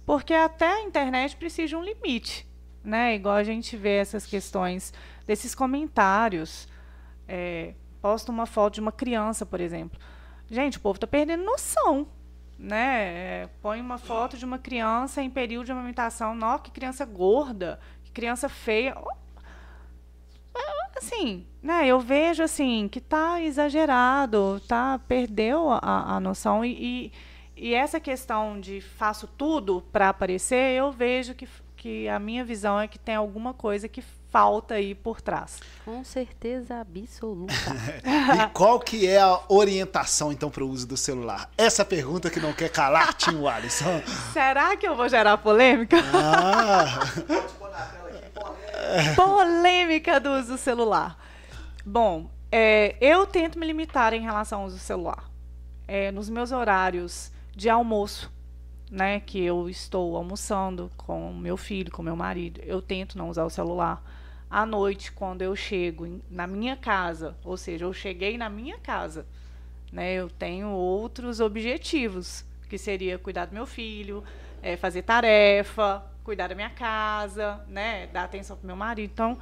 Porque 0.06 0.32
até 0.32 0.66
a 0.66 0.82
internet 0.82 1.36
precisa 1.36 1.68
de 1.68 1.76
um 1.76 1.82
limite, 1.82 2.46
né? 2.82 3.14
Igual 3.14 3.36
a 3.36 3.44
gente 3.44 3.76
vê 3.76 3.96
essas 3.96 4.24
questões 4.24 4.92
desses 5.26 5.54
comentários. 5.54 6.66
É, 7.26 7.74
posta 8.00 8.32
uma 8.32 8.46
foto 8.46 8.74
de 8.74 8.80
uma 8.80 8.92
criança, 8.92 9.44
por 9.44 9.60
exemplo. 9.60 9.98
Gente, 10.50 10.78
o 10.78 10.80
povo 10.80 10.96
está 10.96 11.06
perdendo 11.06 11.44
noção, 11.44 12.06
né? 12.58 13.46
Põe 13.62 13.80
uma 13.80 13.98
foto 13.98 14.36
de 14.36 14.44
uma 14.44 14.58
criança 14.58 15.22
em 15.22 15.30
período 15.30 15.66
de 15.66 15.72
amamentação. 15.72 16.34
Nossa, 16.34 16.64
que 16.64 16.70
criança 16.70 17.04
gorda, 17.04 17.78
que 18.04 18.10
criança 18.10 18.48
feia 18.48 18.94
assim, 20.98 21.46
né, 21.62 21.86
eu 21.86 22.00
vejo 22.00 22.42
assim 22.42 22.88
que 22.88 22.98
está 22.98 23.40
exagerado, 23.40 24.60
tá 24.66 25.00
perdeu 25.06 25.70
a, 25.70 26.16
a 26.16 26.20
noção 26.20 26.64
e, 26.64 27.12
e, 27.56 27.68
e, 27.68 27.74
essa 27.74 28.00
questão 28.00 28.60
de 28.60 28.80
faço 28.80 29.26
tudo 29.26 29.82
para 29.92 30.08
aparecer, 30.08 30.76
eu 30.76 30.90
vejo 30.92 31.34
que, 31.34 31.48
que 31.76 32.08
a 32.08 32.18
minha 32.18 32.44
visão 32.44 32.78
é 32.80 32.88
que 32.88 32.98
tem 32.98 33.14
alguma 33.14 33.54
coisa 33.54 33.88
que 33.88 34.02
falta 34.30 34.74
aí 34.74 34.94
por 34.94 35.20
trás. 35.20 35.60
Com 35.84 36.04
certeza 36.04 36.80
absoluta. 36.80 37.52
e 38.04 38.46
qual 38.52 38.78
que 38.78 39.06
é 39.06 39.20
a 39.20 39.40
orientação 39.48 40.30
então 40.32 40.50
para 40.50 40.64
o 40.64 40.68
uso 40.68 40.86
do 40.86 40.96
celular? 40.96 41.50
Essa 41.56 41.84
pergunta 41.84 42.30
que 42.30 42.40
não 42.40 42.52
quer 42.52 42.68
calar, 42.68 43.14
Tim 43.18 43.46
Alisson. 43.46 44.02
Será 44.32 44.76
que 44.76 44.86
eu 44.86 44.94
vou 44.94 45.08
gerar 45.08 45.38
polêmica? 45.38 45.96
Ah. 46.14 47.00
Polêmica 49.14 50.18
do 50.18 50.30
uso 50.30 50.52
do 50.52 50.58
celular. 50.58 51.18
Bom, 51.84 52.30
é, 52.50 52.96
eu 53.00 53.26
tento 53.26 53.58
me 53.58 53.66
limitar 53.66 54.14
em 54.14 54.22
relação 54.22 54.60
ao 54.60 54.66
uso 54.66 54.76
do 54.76 54.80
celular. 54.80 55.30
É, 55.86 56.10
nos 56.10 56.28
meus 56.28 56.52
horários 56.52 57.30
de 57.54 57.68
almoço, 57.68 58.32
né, 58.90 59.20
que 59.20 59.42
eu 59.42 59.68
estou 59.68 60.16
almoçando 60.16 60.90
com 60.96 61.32
meu 61.34 61.56
filho, 61.56 61.90
com 61.90 62.02
meu 62.02 62.16
marido, 62.16 62.60
eu 62.64 62.80
tento 62.80 63.18
não 63.18 63.28
usar 63.28 63.44
o 63.44 63.50
celular. 63.50 64.02
À 64.50 64.64
noite, 64.64 65.12
quando 65.12 65.42
eu 65.42 65.54
chego 65.54 66.20
na 66.30 66.46
minha 66.46 66.76
casa, 66.76 67.36
ou 67.44 67.56
seja, 67.56 67.84
eu 67.84 67.92
cheguei 67.92 68.38
na 68.38 68.48
minha 68.48 68.78
casa, 68.78 69.26
né, 69.92 70.14
eu 70.14 70.30
tenho 70.30 70.68
outros 70.68 71.40
objetivos, 71.40 72.44
que 72.68 72.78
seria 72.78 73.18
cuidar 73.18 73.46
do 73.46 73.54
meu 73.54 73.66
filho, 73.66 74.24
é, 74.62 74.76
fazer 74.76 75.02
tarefa, 75.02 76.02
cuidar 76.24 76.48
da 76.48 76.54
minha 76.54 76.70
casa, 76.70 77.60
né? 77.68 78.06
Dar 78.08 78.24
atenção 78.24 78.56
pro 78.56 78.66
meu 78.66 78.76
marido. 78.76 79.10
Então, 79.10 79.38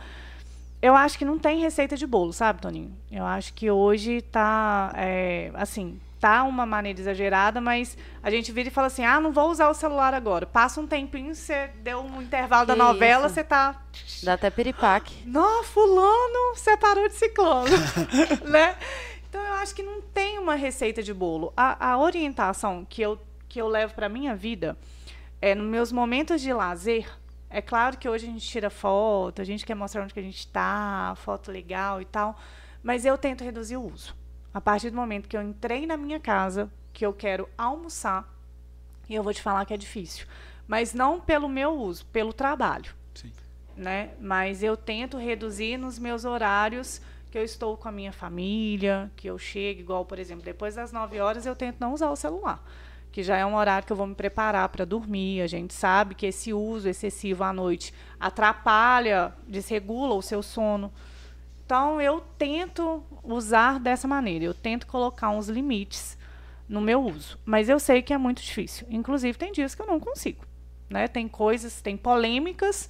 eu 0.80 0.94
acho 0.94 1.18
que 1.18 1.24
não 1.24 1.38
tem 1.38 1.60
receita 1.60 1.96
de 1.96 2.06
bolo, 2.06 2.32
sabe, 2.32 2.60
Toninho? 2.60 2.96
Eu 3.10 3.24
acho 3.24 3.52
que 3.54 3.68
hoje 3.70 4.22
tá, 4.22 4.92
é, 4.94 5.50
assim, 5.54 6.00
tá 6.20 6.44
uma 6.44 6.64
maneira 6.64 7.00
exagerada, 7.00 7.60
mas 7.60 7.96
a 8.22 8.30
gente 8.30 8.50
vira 8.52 8.68
e 8.68 8.72
fala 8.72 8.86
assim, 8.86 9.04
ah, 9.04 9.20
não 9.20 9.32
vou 9.32 9.50
usar 9.50 9.68
o 9.68 9.74
celular 9.74 10.14
agora. 10.14 10.46
Passa 10.46 10.80
um 10.80 10.86
tempinho, 10.86 11.34
você 11.34 11.68
deu 11.82 12.00
um 12.00 12.22
intervalo 12.22 12.62
que 12.62 12.68
da 12.68 12.76
novela, 12.76 13.28
você 13.28 13.44
tá... 13.44 13.82
Dá 14.22 14.34
até 14.34 14.50
piripaque. 14.50 15.14
Não, 15.26 15.62
fulano 15.64 16.56
separou 16.56 17.08
de 17.08 17.14
ciclone, 17.14 17.70
né? 18.44 18.76
Então, 19.28 19.42
eu 19.44 19.54
acho 19.54 19.74
que 19.74 19.82
não 19.82 20.00
tem 20.00 20.38
uma 20.38 20.54
receita 20.54 21.02
de 21.02 21.12
bolo. 21.12 21.52
A, 21.56 21.92
a 21.92 21.98
orientação 21.98 22.86
que 22.88 23.02
eu, 23.02 23.18
que 23.48 23.60
eu 23.60 23.68
levo 23.68 23.94
para 23.94 24.08
minha 24.08 24.34
vida 24.34 24.76
é, 25.40 25.54
nos 25.54 25.66
meus 25.66 25.92
momentos 25.92 26.40
de 26.40 26.52
lazer, 26.52 27.06
é 27.50 27.60
claro 27.60 27.96
que 27.98 28.08
hoje 28.08 28.26
a 28.26 28.30
gente 28.30 28.46
tira 28.46 28.70
foto, 28.70 29.40
a 29.40 29.44
gente 29.44 29.64
quer 29.64 29.74
mostrar 29.74 30.02
onde 30.02 30.14
que 30.14 30.20
a 30.20 30.22
gente 30.22 30.38
está, 30.38 31.14
foto 31.16 31.52
legal 31.52 32.00
e 32.00 32.04
tal, 32.04 32.38
mas 32.82 33.04
eu 33.04 33.16
tento 33.16 33.44
reduzir 33.44 33.76
o 33.76 33.82
uso. 33.82 34.14
A 34.56 34.60
partir 34.62 34.88
do 34.88 34.96
momento 34.96 35.28
que 35.28 35.36
eu 35.36 35.42
entrei 35.42 35.84
na 35.84 35.98
minha 35.98 36.18
casa, 36.18 36.72
que 36.90 37.04
eu 37.04 37.12
quero 37.12 37.46
almoçar, 37.58 38.26
e 39.06 39.14
eu 39.14 39.22
vou 39.22 39.34
te 39.34 39.42
falar 39.42 39.66
que 39.66 39.74
é 39.74 39.76
difícil, 39.76 40.26
mas 40.66 40.94
não 40.94 41.20
pelo 41.20 41.46
meu 41.46 41.78
uso, 41.78 42.06
pelo 42.06 42.32
trabalho. 42.32 42.94
Sim. 43.14 43.30
Né? 43.76 44.12
Mas 44.18 44.62
eu 44.62 44.74
tento 44.74 45.18
reduzir 45.18 45.76
nos 45.76 45.98
meus 45.98 46.24
horários 46.24 47.02
que 47.30 47.36
eu 47.36 47.44
estou 47.44 47.76
com 47.76 47.86
a 47.86 47.92
minha 47.92 48.14
família, 48.14 49.10
que 49.14 49.28
eu 49.28 49.36
chego, 49.36 49.80
igual, 49.80 50.06
por 50.06 50.18
exemplo, 50.18 50.42
depois 50.42 50.74
das 50.74 50.90
9 50.90 51.20
horas 51.20 51.44
eu 51.44 51.54
tento 51.54 51.76
não 51.78 51.92
usar 51.92 52.08
o 52.08 52.16
celular, 52.16 52.64
que 53.12 53.22
já 53.22 53.36
é 53.36 53.44
um 53.44 53.56
horário 53.56 53.86
que 53.86 53.92
eu 53.92 53.96
vou 53.96 54.06
me 54.06 54.14
preparar 54.14 54.70
para 54.70 54.86
dormir. 54.86 55.42
A 55.42 55.46
gente 55.46 55.74
sabe 55.74 56.14
que 56.14 56.24
esse 56.24 56.54
uso 56.54 56.88
excessivo 56.88 57.44
à 57.44 57.52
noite 57.52 57.92
atrapalha, 58.18 59.34
desregula 59.46 60.14
o 60.14 60.22
seu 60.22 60.42
sono. 60.42 60.90
Então 61.66 62.00
eu 62.00 62.20
tento 62.38 63.02
usar 63.24 63.80
dessa 63.80 64.06
maneira, 64.06 64.44
eu 64.44 64.54
tento 64.54 64.86
colocar 64.86 65.30
uns 65.30 65.48
limites 65.48 66.16
no 66.68 66.80
meu 66.80 67.02
uso, 67.02 67.36
mas 67.44 67.68
eu 67.68 67.80
sei 67.80 68.02
que 68.02 68.14
é 68.14 68.18
muito 68.18 68.40
difícil. 68.40 68.86
Inclusive 68.88 69.36
tem 69.36 69.50
dias 69.50 69.74
que 69.74 69.82
eu 69.82 69.86
não 69.86 69.98
consigo, 69.98 70.44
né? 70.88 71.08
Tem 71.08 71.26
coisas, 71.26 71.80
tem 71.80 71.96
polêmicas 71.96 72.88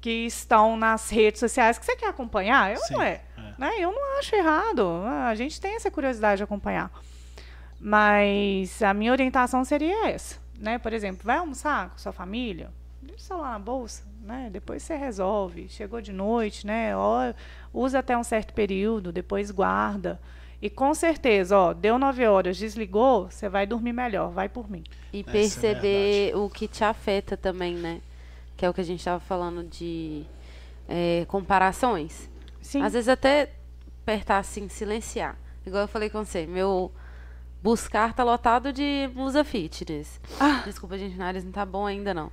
que 0.00 0.24
estão 0.24 0.74
nas 0.74 1.10
redes 1.10 1.38
sociais 1.38 1.78
que 1.78 1.84
você 1.84 1.96
quer 1.96 2.08
acompanhar, 2.08 2.72
eu 2.72 2.78
Sim, 2.78 2.94
não 2.94 3.02
é, 3.02 3.20
é. 3.36 3.54
Né? 3.58 3.72
Eu 3.78 3.92
não 3.92 4.18
acho 4.18 4.34
errado. 4.34 5.02
A 5.26 5.34
gente 5.34 5.60
tem 5.60 5.76
essa 5.76 5.90
curiosidade 5.90 6.38
de 6.38 6.44
acompanhar. 6.44 6.90
Mas 7.78 8.82
a 8.82 8.94
minha 8.94 9.12
orientação 9.12 9.62
seria 9.66 10.08
essa, 10.08 10.38
né? 10.58 10.78
Por 10.78 10.94
exemplo, 10.94 11.24
vai 11.24 11.36
almoçar 11.36 11.90
com 11.90 11.98
sua 11.98 12.12
família, 12.12 12.70
deixa 13.02 13.22
o 13.22 13.26
celular 13.26 13.52
na 13.52 13.58
bolsa, 13.58 14.02
né? 14.24 14.48
Depois 14.50 14.82
você 14.82 14.96
resolve. 14.96 15.68
Chegou 15.68 16.00
de 16.00 16.12
noite, 16.12 16.66
né? 16.66 16.92
usa 17.72 17.98
até 17.98 18.16
um 18.16 18.24
certo 18.24 18.52
período, 18.54 19.12
depois 19.12 19.50
guarda. 19.50 20.20
E 20.60 20.70
com 20.70 20.94
certeza, 20.94 21.58
ó, 21.58 21.74
deu 21.74 21.98
nove 21.98 22.26
horas, 22.26 22.56
desligou, 22.56 23.30
você 23.30 23.48
vai 23.48 23.66
dormir 23.66 23.92
melhor, 23.92 24.30
vai 24.30 24.48
por 24.48 24.70
mim. 24.70 24.82
E 25.12 25.20
Essa 25.20 25.28
é 25.28 25.32
perceber 25.32 26.30
é 26.30 26.36
o 26.36 26.48
que 26.48 26.66
te 26.66 26.82
afeta 26.82 27.36
também, 27.36 27.74
né? 27.74 28.00
Que 28.56 28.64
é 28.64 28.70
o 28.70 28.72
que 28.72 28.80
a 28.80 28.84
gente 28.84 29.00
estava 29.00 29.20
falando 29.20 29.62
de 29.62 30.24
é, 30.88 31.26
comparações. 31.28 32.30
Sim. 32.62 32.80
Às 32.82 32.94
vezes 32.94 33.08
até 33.08 33.52
apertar 34.02 34.38
assim, 34.38 34.68
silenciar. 34.68 35.36
Igual 35.66 35.82
eu 35.82 35.88
falei 35.88 36.08
com 36.08 36.24
você, 36.24 36.46
meu 36.46 36.90
buscar 37.62 38.12
tá 38.12 38.22
lotado 38.22 38.72
de 38.72 39.10
musa 39.14 39.42
fitness. 39.42 40.20
Ah. 40.38 40.62
Desculpa, 40.64 40.98
gente, 40.98 41.16
nariz 41.16 41.44
não 41.44 41.52
tá 41.52 41.64
bom 41.64 41.86
ainda 41.86 42.12
não. 42.12 42.30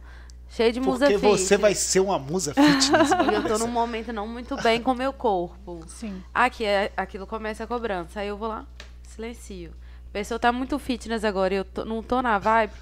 Cheio 0.52 0.74
de 0.74 0.82
musa 0.82 1.06
Porque 1.06 1.14
fitness. 1.14 1.42
você 1.42 1.58
vai 1.58 1.74
ser 1.74 2.02
uma 2.02 2.20
musa 2.20 2.54
fitness. 2.54 2.92
e 3.32 3.34
eu 3.34 3.44
tô 3.48 3.58
num 3.58 3.72
momento 3.72 4.12
não 4.12 4.28
muito 4.28 4.62
bem 4.62 4.82
com 4.82 4.92
o 4.92 4.96
meu 4.96 5.14
corpo. 5.14 5.80
Sim. 5.88 6.22
Aqui, 6.34 6.66
é, 6.66 6.92
aquilo 6.98 7.26
começa 7.26 7.64
a 7.64 7.68
cobrança. 7.68 8.20
Aí 8.20 8.28
eu 8.28 8.36
vou 8.36 8.50
lá, 8.50 8.66
silencio. 9.08 9.72
A 10.10 10.12
pessoa 10.12 10.38
tá 10.38 10.52
muito 10.52 10.78
fitness 10.78 11.24
agora 11.24 11.54
e 11.54 11.58
eu 11.58 11.64
tô, 11.64 11.86
não 11.86 12.04
tô 12.04 12.22
na 12.22 12.38
vibe. 12.38 12.74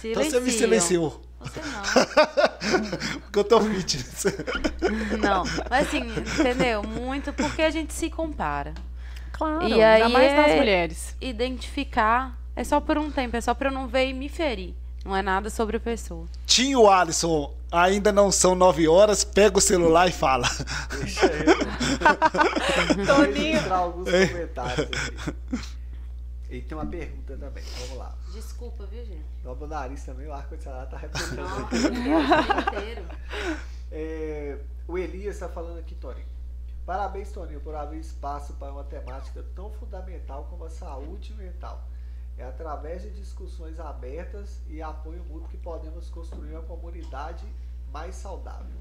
Silencio. 0.00 0.22
Então 0.22 0.24
você 0.24 0.40
me 0.40 0.50
silenciou. 0.50 1.22
Você 1.38 1.60
não. 1.60 3.20
porque 3.22 3.38
eu 3.38 3.44
tô 3.44 3.60
fitness. 3.60 4.24
não, 5.20 5.44
mas 5.70 5.86
assim, 5.86 6.00
entendeu? 6.00 6.82
Muito 6.82 7.32
porque 7.32 7.62
a 7.62 7.70
gente 7.70 7.92
se 7.92 8.10
compara. 8.10 8.74
Claro, 9.30 9.68
e 9.68 9.80
aí 9.80 10.12
mais 10.12 10.34
nas 10.34 10.50
é 10.50 10.56
mulheres. 10.56 11.16
Identificar 11.20 12.36
é 12.56 12.64
só 12.64 12.80
por 12.80 12.98
um 12.98 13.08
tempo, 13.08 13.36
é 13.36 13.40
só 13.40 13.54
pra 13.54 13.68
eu 13.68 13.72
não 13.72 13.86
ver 13.86 14.08
e 14.08 14.12
me 14.12 14.28
ferir. 14.28 14.74
Não 15.04 15.16
é 15.16 15.22
nada 15.22 15.48
sobre 15.48 15.76
a 15.76 15.80
pessoa. 15.80 16.26
Tio 16.46 16.88
Alisson, 16.88 17.54
ainda 17.70 18.12
não 18.12 18.30
são 18.30 18.54
nove 18.54 18.88
horas, 18.88 19.24
pega 19.24 19.58
o 19.58 19.60
celular 19.60 20.08
e 20.08 20.12
fala. 20.12 20.48
Deixa 20.98 21.26
eu. 21.26 21.56
Toninho. 23.06 23.58
alguns 23.72 24.10
comentários 24.10 24.80
aqui. 24.80 25.68
E 26.50 26.62
tem 26.62 26.78
uma 26.78 26.86
pergunta 26.86 27.36
também, 27.36 27.62
vamos 27.80 27.98
lá. 27.98 28.16
Desculpa, 28.32 28.86
viu, 28.86 29.04
gente? 29.04 29.24
No 29.44 29.66
nariz 29.66 30.02
também, 30.04 30.26
o 30.26 30.32
ar-condicionado 30.32 30.90
tá. 30.90 31.00
Nossa, 31.00 32.76
inteiro. 32.76 33.04
É, 33.90 34.58
o 34.86 34.96
Elias 34.96 35.34
está 35.34 35.48
falando 35.48 35.78
aqui, 35.78 35.94
Toninho. 35.94 36.26
Parabéns, 36.86 37.30
Toninho, 37.32 37.60
por 37.60 37.74
abrir 37.74 37.98
espaço 38.00 38.54
para 38.54 38.72
uma 38.72 38.84
temática 38.84 39.44
tão 39.54 39.70
fundamental 39.72 40.46
como 40.48 40.64
a 40.64 40.70
saúde 40.70 41.34
mental. 41.34 41.86
É 42.38 42.44
através 42.44 43.02
de 43.02 43.10
discussões 43.10 43.80
abertas 43.80 44.60
e 44.68 44.80
apoio 44.80 45.24
mútuo 45.28 45.48
que 45.48 45.56
podemos 45.56 46.08
construir 46.08 46.52
uma 46.52 46.62
comunidade 46.62 47.44
mais 47.92 48.14
saudável. 48.14 48.78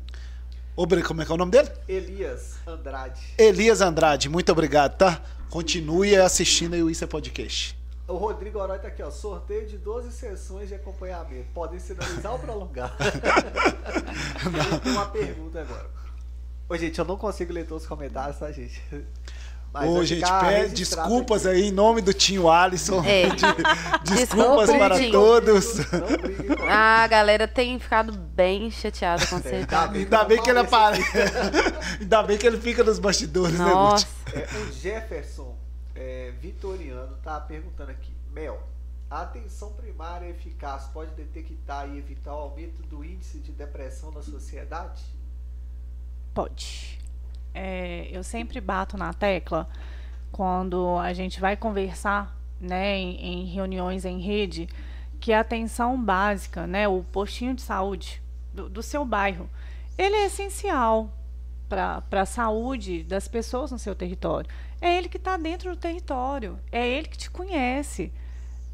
Obrigado. 0.75 1.07
Como 1.07 1.21
é 1.23 1.25
que 1.25 1.31
é 1.31 1.33
o 1.33 1.37
nome 1.37 1.51
dele? 1.51 1.71
Elias 1.87 2.59
Andrade. 2.67 3.33
Elias 3.35 3.81
Andrade, 3.81 4.29
muito 4.29 4.51
obrigado, 4.51 4.95
tá? 4.95 5.23
Continue 5.49 6.15
assistindo 6.15 6.75
aí 6.75 6.83
o 6.83 6.89
Isso 6.89 7.03
é 7.03 7.07
Podcast. 7.07 7.75
O 8.07 8.15
Rodrigo 8.15 8.59
Orói 8.59 8.77
tá 8.77 8.89
aqui, 8.89 9.01
ó. 9.01 9.09
Sorteio 9.09 9.67
de 9.67 9.77
12 9.77 10.11
sessões 10.11 10.69
de 10.69 10.75
acompanhamento. 10.75 11.49
Podem 11.53 11.79
sinalizar 11.79 12.31
ou 12.31 12.39
prolongar? 12.39 12.95
Tem 14.83 14.91
uma 14.91 15.07
pergunta 15.07 15.61
agora. 15.61 15.89
Ô, 16.69 16.77
gente, 16.77 16.99
eu 16.99 17.05
não 17.05 17.17
consigo 17.17 17.51
ler 17.51 17.65
todos 17.65 17.83
os 17.83 17.89
comentários, 17.89 18.37
tá, 18.37 18.51
gente? 18.51 18.81
Mas 19.73 19.89
Ô, 19.89 20.03
gente, 20.03 20.25
pede 20.41 20.73
desculpas 20.73 21.45
aqui. 21.45 21.57
aí 21.57 21.67
em 21.67 21.71
nome 21.71 22.01
do 22.01 22.13
Tinho 22.13 22.49
Alisson. 22.49 23.03
É. 23.03 23.29
De, 23.35 24.15
desculpas 24.15 24.69
Desculpa, 24.69 24.77
para 24.77 25.11
todos. 25.11 25.77
Ah, 26.69 27.03
a 27.03 27.07
galera 27.07 27.47
tem 27.47 27.77
ficado 27.77 28.11
bem 28.11 28.71
chateada 28.71 29.25
com 29.27 29.37
você. 29.37 29.55
Ainda, 29.55 29.91
ainda 29.91 30.23
bem 30.23 30.41
que 30.41 30.49
ele 30.49 30.59
aparece. 30.59 31.03
ainda 31.99 32.23
bem 32.23 32.37
que 32.37 32.47
ele 32.47 32.59
fica 32.59 32.83
nos 32.83 32.97
bastidores, 32.97 33.57
né, 33.57 33.65
Nossa. 33.65 34.07
né, 34.33 34.41
é, 34.41 34.57
O 34.57 34.71
Jefferson 34.73 35.55
é, 35.95 36.31
Vitoriano 36.41 37.17
tá 37.23 37.39
perguntando 37.39 37.91
aqui. 37.91 38.15
Mel, 38.31 38.61
a 39.09 39.21
atenção 39.21 39.73
primária 39.73 40.29
eficaz 40.29 40.85
pode 40.93 41.11
detectar 41.11 41.89
e 41.89 41.97
evitar 41.97 42.33
o 42.33 42.37
aumento 42.37 42.81
do 42.83 43.03
índice 43.03 43.39
de 43.39 43.51
depressão 43.51 44.11
na 44.11 44.21
sociedade? 44.21 45.03
Pode 46.33 46.96
é, 47.57 48.07
eu 48.11 48.23
sempre 48.23 48.61
bato 48.61 48.95
na 48.95 49.11
tecla 49.13 49.67
quando 50.31 50.97
a 50.99 51.11
gente 51.11 51.39
vai 51.39 51.57
conversar 51.57 52.37
né, 52.61 52.95
em, 52.95 53.41
em 53.41 53.45
reuniões 53.45 54.05
em 54.05 54.19
rede 54.19 54.69
que 55.19 55.33
a 55.33 55.39
atenção 55.39 55.99
básica, 55.99 56.67
né, 56.67 56.87
o 56.87 57.03
postinho 57.11 57.55
de 57.55 57.63
saúde 57.63 58.21
do, 58.53 58.69
do 58.69 58.83
seu 58.83 59.03
bairro, 59.03 59.49
ele 59.97 60.15
é 60.15 60.25
essencial 60.25 61.11
para 61.67 62.03
a 62.11 62.25
saúde 62.25 63.01
das 63.03 63.27
pessoas 63.27 63.71
no 63.71 63.79
seu 63.79 63.95
território. 63.95 64.49
É 64.79 64.95
ele 64.95 65.09
que 65.09 65.17
está 65.17 65.35
dentro 65.35 65.71
do 65.71 65.77
território, 65.77 66.59
é 66.71 66.87
ele 66.87 67.07
que 67.07 67.17
te 67.17 67.31
conhece, 67.31 68.13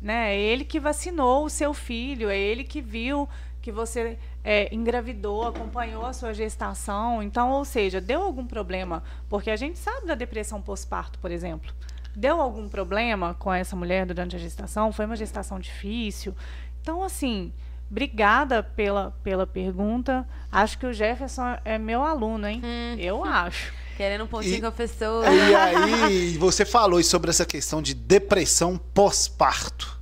né? 0.01 0.35
É 0.35 0.37
ele 0.37 0.65
que 0.65 0.81
vacinou 0.81 1.45
o 1.45 1.49
seu 1.49 1.73
filho, 1.73 2.29
é 2.29 2.37
ele 2.37 2.65
que 2.65 2.81
viu 2.81 3.29
que 3.63 3.71
você 3.71 4.19
é, 4.43 4.75
engravidou, 4.75 5.47
acompanhou 5.47 6.05
a 6.05 6.11
sua 6.11 6.33
gestação. 6.33 7.23
Então, 7.23 7.49
ou 7.49 7.63
seja, 7.63 8.01
deu 8.01 8.21
algum 8.21 8.45
problema, 8.45 9.01
porque 9.29 9.49
a 9.49 9.55
gente 9.55 9.79
sabe 9.79 10.05
da 10.05 10.15
depressão 10.15 10.61
pós-parto, 10.61 11.17
por 11.17 11.31
exemplo. 11.31 11.73
Deu 12.13 12.41
algum 12.41 12.67
problema 12.67 13.33
com 13.35 13.51
essa 13.53 13.73
mulher 13.73 14.05
durante 14.05 14.35
a 14.35 14.39
gestação? 14.39 14.91
Foi 14.91 15.05
uma 15.05 15.15
gestação 15.15 15.57
difícil? 15.61 16.35
Então, 16.81 17.01
assim, 17.01 17.53
obrigada 17.89 18.61
pela, 18.61 19.11
pela 19.23 19.47
pergunta. 19.47 20.27
Acho 20.51 20.77
que 20.77 20.85
o 20.85 20.91
Jefferson 20.91 21.57
é 21.63 21.77
meu 21.77 22.03
aluno, 22.03 22.45
hein? 22.45 22.61
Hum. 22.61 22.99
Eu 22.99 23.23
acho. 23.25 23.73
Querendo 23.95 24.25
um 24.25 24.27
pontinho 24.27 24.57
e, 24.57 24.61
com 24.61 24.67
a 24.67 24.71
pessoa. 24.73 25.25
E 25.29 25.55
aí, 25.55 26.37
você 26.37 26.65
falou 26.65 27.01
sobre 27.01 27.29
essa 27.29 27.45
questão 27.45 27.81
de 27.81 27.93
depressão 27.93 28.77
pós-parto. 28.93 30.01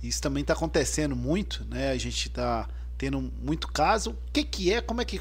Isso 0.00 0.22
também 0.22 0.42
está 0.42 0.52
acontecendo 0.52 1.16
muito, 1.16 1.66
né? 1.68 1.90
A 1.90 1.98
gente 1.98 2.28
está 2.28 2.68
tendo 3.02 3.32
muito 3.42 3.66
caso. 3.66 4.10
O 4.10 4.16
que, 4.32 4.44
que 4.44 4.72
é? 4.72 4.80
Como 4.80 5.00
é 5.00 5.04
que, 5.04 5.20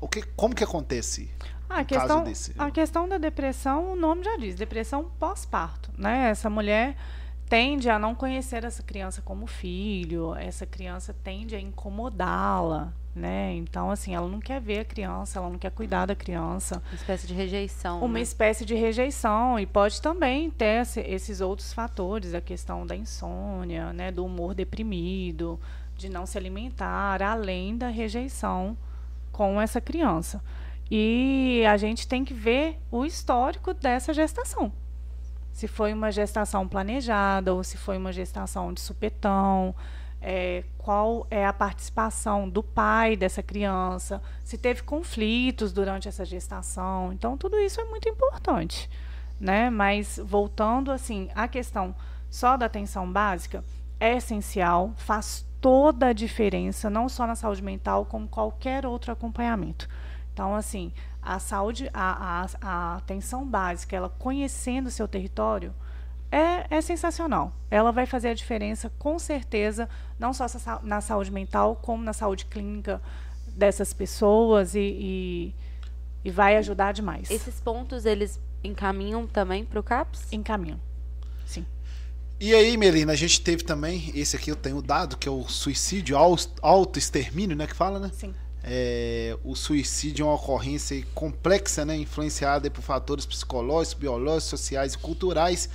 o 0.00 0.08
que, 0.08 0.22
como 0.34 0.54
que 0.54 0.64
acontece? 0.64 1.30
Ah, 1.68 1.80
a, 1.80 1.84
questão, 1.84 2.24
desse... 2.24 2.54
a 2.56 2.70
questão 2.70 3.06
da 3.06 3.18
depressão, 3.18 3.92
o 3.92 3.96
nome 3.96 4.24
já 4.24 4.38
diz, 4.38 4.54
depressão 4.54 5.10
pós-parto, 5.18 5.90
né? 5.98 6.30
Essa 6.30 6.48
mulher 6.48 6.96
tende 7.46 7.90
a 7.90 7.98
não 7.98 8.14
conhecer 8.14 8.64
essa 8.64 8.82
criança 8.82 9.20
como 9.20 9.46
filho, 9.46 10.34
essa 10.36 10.64
criança 10.64 11.14
tende 11.22 11.54
a 11.54 11.60
incomodá-la, 11.60 12.94
né? 13.14 13.52
Então, 13.56 13.90
assim, 13.90 14.14
ela 14.14 14.26
não 14.26 14.40
quer 14.40 14.58
ver 14.58 14.78
a 14.78 14.84
criança, 14.86 15.38
ela 15.38 15.50
não 15.50 15.58
quer 15.58 15.70
cuidar 15.70 16.06
da 16.06 16.14
criança. 16.14 16.82
Uma 16.90 16.94
espécie 16.94 17.26
de 17.26 17.34
rejeição. 17.34 17.98
Uma 17.98 18.14
né? 18.14 18.20
espécie 18.22 18.64
de 18.64 18.74
rejeição. 18.74 19.60
E 19.60 19.66
pode 19.66 20.00
também 20.00 20.50
ter 20.50 20.86
esses 21.04 21.42
outros 21.42 21.74
fatores, 21.74 22.32
a 22.32 22.40
questão 22.40 22.86
da 22.86 22.96
insônia, 22.96 23.92
né? 23.92 24.10
Do 24.10 24.24
humor 24.24 24.54
deprimido, 24.54 25.60
de 25.98 26.08
não 26.08 26.24
se 26.24 26.38
alimentar, 26.38 27.20
além 27.22 27.76
da 27.76 27.88
rejeição 27.88 28.78
com 29.32 29.60
essa 29.60 29.80
criança. 29.80 30.42
E 30.90 31.62
a 31.68 31.76
gente 31.76 32.08
tem 32.08 32.24
que 32.24 32.32
ver 32.32 32.78
o 32.90 33.04
histórico 33.04 33.74
dessa 33.74 34.14
gestação. 34.14 34.72
Se 35.52 35.66
foi 35.66 35.92
uma 35.92 36.10
gestação 36.10 36.66
planejada 36.66 37.52
ou 37.52 37.64
se 37.64 37.76
foi 37.76 37.98
uma 37.98 38.12
gestação 38.12 38.72
de 38.72 38.80
supetão, 38.80 39.74
é, 40.20 40.64
qual 40.78 41.26
é 41.30 41.44
a 41.44 41.52
participação 41.52 42.48
do 42.48 42.62
pai 42.62 43.16
dessa 43.16 43.42
criança, 43.42 44.22
se 44.44 44.56
teve 44.56 44.82
conflitos 44.84 45.72
durante 45.72 46.08
essa 46.08 46.24
gestação. 46.24 47.12
Então, 47.12 47.36
tudo 47.36 47.58
isso 47.58 47.80
é 47.80 47.84
muito 47.84 48.08
importante. 48.08 48.88
Né? 49.40 49.68
Mas, 49.68 50.18
voltando 50.24 50.92
assim, 50.92 51.28
à 51.34 51.48
questão 51.48 51.94
só 52.30 52.56
da 52.56 52.66
atenção 52.66 53.10
básica, 53.10 53.64
é 54.00 54.16
essencial, 54.16 54.92
faz 54.96 55.47
toda 55.60 56.08
a 56.08 56.12
diferença, 56.12 56.88
não 56.88 57.08
só 57.08 57.26
na 57.26 57.34
saúde 57.34 57.62
mental, 57.62 58.04
como 58.04 58.28
qualquer 58.28 58.86
outro 58.86 59.12
acompanhamento. 59.12 59.88
Então, 60.32 60.54
assim, 60.54 60.92
a 61.22 61.38
saúde, 61.38 61.90
a, 61.92 62.42
a, 62.42 62.46
a 62.62 62.96
atenção 62.96 63.46
básica, 63.46 63.96
ela 63.96 64.08
conhecendo 64.08 64.86
o 64.86 64.90
seu 64.90 65.08
território, 65.08 65.74
é, 66.30 66.76
é, 66.76 66.80
sensacional. 66.80 67.52
Ela 67.70 67.90
vai 67.90 68.06
fazer 68.06 68.28
a 68.28 68.34
diferença, 68.34 68.90
com 68.98 69.18
certeza, 69.18 69.88
não 70.18 70.32
só 70.32 70.46
na 70.82 71.00
saúde 71.00 71.30
mental, 71.30 71.76
como 71.76 72.02
na 72.02 72.12
saúde 72.12 72.44
clínica 72.46 73.00
dessas 73.46 73.92
pessoas 73.92 74.74
e, 74.74 74.78
e, 74.80 75.54
e 76.24 76.30
vai 76.30 76.56
ajudar 76.56 76.92
demais. 76.92 77.30
Esses 77.30 77.60
pontos, 77.60 78.04
eles 78.04 78.38
encaminham 78.62 79.26
também 79.26 79.64
para 79.64 79.80
o 79.80 79.82
CAPS? 79.82 80.32
Encaminham. 80.32 80.78
E 82.40 82.54
aí, 82.54 82.76
Melina, 82.76 83.12
a 83.12 83.16
gente 83.16 83.40
teve 83.40 83.64
também, 83.64 84.12
esse 84.14 84.36
aqui 84.36 84.48
eu 84.48 84.54
tenho 84.54 84.80
dado, 84.80 85.16
que 85.16 85.28
é 85.28 85.30
o 85.30 85.48
suicídio 85.48 86.16
auto-extermínio, 86.62 87.56
né, 87.56 87.66
que 87.66 87.74
fala, 87.74 87.98
né? 87.98 88.12
Sim. 88.14 88.32
É, 88.62 89.36
o 89.42 89.56
suicídio 89.56 90.22
é 90.22 90.26
uma 90.26 90.36
ocorrência 90.36 91.04
complexa, 91.14 91.84
né, 91.84 91.96
influenciada 91.96 92.70
por 92.70 92.80
fatores 92.80 93.26
psicológicos, 93.26 93.98
biológicos, 93.98 94.44
sociais 94.44 94.94
e 94.94 94.98
culturais. 94.98 95.68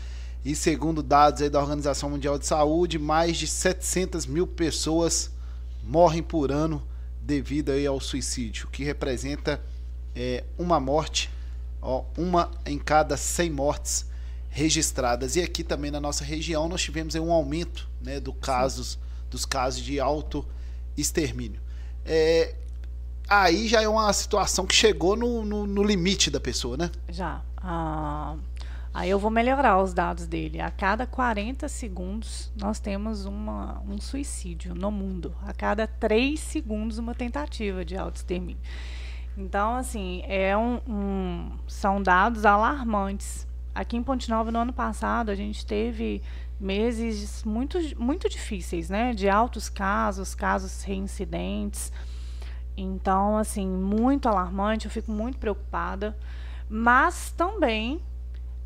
E 0.45 0.56
segundo 0.56 1.03
dados 1.03 1.41
aí 1.41 1.49
da 1.49 1.60
Organização 1.60 2.10
Mundial 2.10 2.40
de 2.40 2.45
Saúde, 2.45 2.98
mais 2.98 3.35
de 3.35 3.45
700 3.45 4.26
mil 4.26 4.48
pessoas 4.48 5.31
morrem 5.84 6.23
por 6.23 6.49
ano 6.49 6.81
devido 7.22 7.72
aí 7.72 7.85
ao 7.85 7.99
suicídio, 7.99 8.69
que 8.69 8.85
representa 8.85 9.61
é, 10.15 10.45
uma 10.57 10.80
morte, 10.80 11.30
ó, 11.81 12.06
uma 12.18 12.52
em 12.65 12.80
cada 12.80 13.18
100 13.18 13.49
mortes 13.49 14.12
registradas. 14.53 15.35
E 15.35 15.41
aqui 15.41 15.63
também 15.63 15.89
na 15.91 15.99
nossa 15.99 16.23
região 16.23 16.69
nós 16.69 16.81
tivemos 16.81 17.15
um 17.15 17.31
aumento 17.31 17.89
né, 17.99 18.19
do 18.19 18.31
casos, 18.31 18.99
dos 19.30 19.45
casos 19.45 19.81
de 19.81 19.99
alto 19.99 20.45
extermínio. 20.95 21.59
É, 22.05 22.53
aí 23.27 23.67
já 23.67 23.81
é 23.81 23.88
uma 23.88 24.13
situação 24.13 24.65
que 24.65 24.75
chegou 24.75 25.15
no, 25.15 25.43
no, 25.43 25.65
no 25.65 25.84
limite 25.84 26.30
da 26.30 26.39
pessoa, 26.39 26.77
né? 26.77 26.91
Já. 27.09 27.41
Ah, 27.57 28.35
aí 28.93 29.09
eu 29.09 29.17
vou 29.17 29.31
melhorar 29.31 29.81
os 29.81 29.91
dados 29.91 30.27
dele. 30.27 30.61
A 30.61 30.69
cada 30.69 31.07
40 31.07 31.67
segundos 31.67 32.51
nós 32.55 32.80
temos 32.80 33.25
uma, 33.25 33.81
um 33.88 33.99
suicídio 33.99 34.75
no 34.75 34.91
mundo. 34.91 35.35
A 35.41 35.51
cada 35.51 35.88
3 35.88 36.39
segundos 36.39 36.99
uma 36.99 37.15
tentativa 37.15 37.84
de 37.84 37.97
autoextermínio. 37.97 38.61
Então, 39.35 39.77
assim, 39.77 40.21
é 40.27 40.55
um, 40.55 40.80
um, 40.88 41.51
são 41.67 42.03
dados 42.03 42.45
alarmantes. 42.45 43.47
Aqui 43.73 43.97
em 43.97 44.03
Ponte 44.03 44.29
Nova, 44.29 44.51
no 44.51 44.59
ano 44.59 44.73
passado, 44.73 45.31
a 45.31 45.35
gente 45.35 45.65
teve 45.65 46.21
meses 46.59 47.43
muito, 47.43 47.77
muito 47.99 48.29
difíceis, 48.29 48.89
né? 48.89 49.13
De 49.13 49.27
altos 49.27 49.67
casos, 49.67 50.35
casos 50.35 50.83
reincidentes. 50.83 51.91
Então, 52.77 53.37
assim, 53.37 53.67
muito 53.67 54.27
alarmante, 54.27 54.85
eu 54.85 54.91
fico 54.91 55.11
muito 55.11 55.37
preocupada. 55.37 56.15
Mas 56.69 57.31
também 57.31 57.99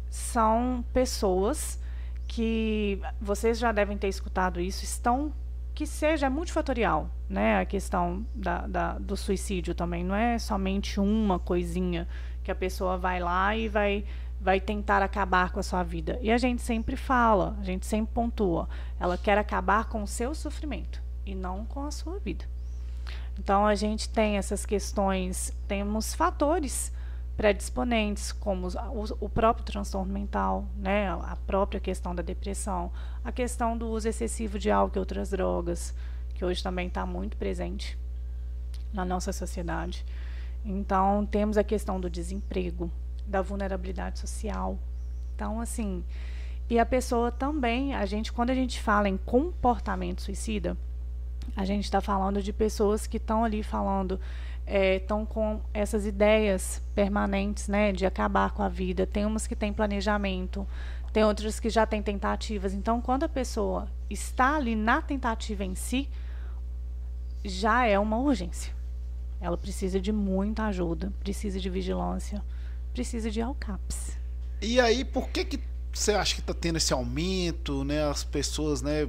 são 0.09 0.83
pessoas 0.93 1.79
que 2.27 2.99
vocês 3.21 3.57
já 3.57 3.71
devem 3.71 3.97
ter 3.97 4.07
escutado 4.07 4.59
isso, 4.59 4.83
estão 4.83 5.33
que 5.73 5.85
seja 5.85 6.27
multifatorial, 6.27 7.07
né? 7.29 7.59
A 7.59 7.65
questão 7.65 8.25
da, 8.33 8.65
da, 8.65 8.93
do 8.97 9.15
suicídio 9.15 9.75
também 9.75 10.03
não 10.03 10.15
é 10.15 10.39
somente 10.39 10.99
uma 10.99 11.37
coisinha 11.37 12.07
que 12.43 12.49
a 12.49 12.55
pessoa 12.55 12.97
vai 12.97 13.19
lá 13.19 13.55
e 13.55 13.69
vai 13.69 14.03
vai 14.39 14.59
tentar 14.59 15.01
acabar 15.01 15.51
com 15.51 15.59
a 15.59 15.63
sua 15.63 15.83
vida. 15.83 16.19
E 16.21 16.31
a 16.31 16.37
gente 16.37 16.61
sempre 16.61 16.95
fala, 16.95 17.57
a 17.59 17.63
gente 17.63 17.85
sempre 17.85 18.13
pontua, 18.13 18.69
ela 18.99 19.17
quer 19.17 19.37
acabar 19.37 19.85
com 19.85 20.03
o 20.03 20.07
seu 20.07 20.33
sofrimento 20.35 21.01
e 21.25 21.35
não 21.35 21.65
com 21.65 21.85
a 21.85 21.91
sua 21.91 22.19
vida. 22.19 22.45
Então 23.39 23.65
a 23.65 23.75
gente 23.75 24.09
tem 24.09 24.37
essas 24.37 24.65
questões, 24.65 25.53
temos 25.67 26.13
fatores 26.13 26.91
predisponentes, 27.35 28.31
como 28.31 28.67
o 29.19 29.29
próprio 29.29 29.63
transtorno 29.63 30.11
mental, 30.11 30.65
né, 30.75 31.07
a 31.09 31.37
própria 31.45 31.79
questão 31.79 32.15
da 32.15 32.23
depressão, 32.23 32.91
a 33.23 33.31
questão 33.31 33.77
do 33.77 33.87
uso 33.89 34.07
excessivo 34.09 34.57
de 34.57 34.71
álcool 34.71 34.97
e 34.97 34.99
outras 34.99 35.29
drogas, 35.29 35.93
que 36.33 36.43
hoje 36.43 36.63
também 36.63 36.87
está 36.87 37.05
muito 37.05 37.37
presente 37.37 37.95
na 38.91 39.05
nossa 39.05 39.31
sociedade. 39.31 40.03
Então, 40.65 41.27
temos 41.27 41.57
a 41.57 41.63
questão 41.63 41.99
do 41.99 42.09
desemprego, 42.09 42.91
da 43.27 43.41
vulnerabilidade 43.41 44.19
social. 44.19 44.79
Então, 45.35 45.59
assim, 45.61 46.03
e 46.69 46.79
a 46.79 46.85
pessoa 46.85 47.31
também, 47.31 47.93
a 47.93 48.05
gente, 48.05 48.33
quando 48.33 48.49
a 48.49 48.55
gente 48.55 48.81
fala 48.81 49.07
em 49.07 49.17
comportamento 49.17 50.21
suicida, 50.21 50.75
a 51.55 51.63
gente 51.63 51.85
está 51.85 52.01
falando 52.01 52.41
de 52.41 52.51
pessoas 52.51 53.07
que 53.07 53.17
estão 53.17 53.43
ali 53.43 53.63
falando, 53.63 54.19
estão 54.65 55.21
é, 55.21 55.25
com 55.25 55.61
essas 55.73 56.05
ideias 56.05 56.81
permanentes, 56.93 57.67
né, 57.67 57.93
de 57.93 58.05
acabar 58.05 58.51
com 58.51 58.63
a 58.63 58.69
vida. 58.69 59.07
Tem 59.07 59.25
umas 59.25 59.47
que 59.47 59.55
têm 59.55 59.71
planejamento, 59.71 60.67
tem 61.13 61.23
outras 61.23 61.59
que 61.59 61.69
já 61.69 61.85
têm 61.85 62.01
tentativas. 62.01 62.73
Então, 62.73 63.01
quando 63.01 63.23
a 63.23 63.29
pessoa 63.29 63.87
está 64.09 64.55
ali 64.55 64.75
na 64.75 65.01
tentativa 65.01 65.63
em 65.63 65.73
si, 65.73 66.09
já 67.45 67.85
é 67.85 67.97
uma 67.97 68.17
urgência. 68.17 68.73
Ela 69.39 69.57
precisa 69.57 70.01
de 70.01 70.11
muita 70.11 70.65
ajuda, 70.65 71.13
precisa 71.21 71.59
de 71.59 71.69
vigilância, 71.69 72.43
precisa 72.97 73.29
de 73.29 73.39
ALCAPS. 73.39 74.17
E 74.59 74.79
aí, 74.79 75.05
por 75.05 75.29
que 75.29 75.45
que 75.45 75.59
você 75.93 76.13
acha 76.13 76.33
que 76.33 76.41
está 76.41 76.53
tendo 76.53 76.77
esse 76.77 76.91
aumento, 76.91 77.83
né? 77.83 78.03
As 78.09 78.23
pessoas, 78.23 78.81
né, 78.81 79.07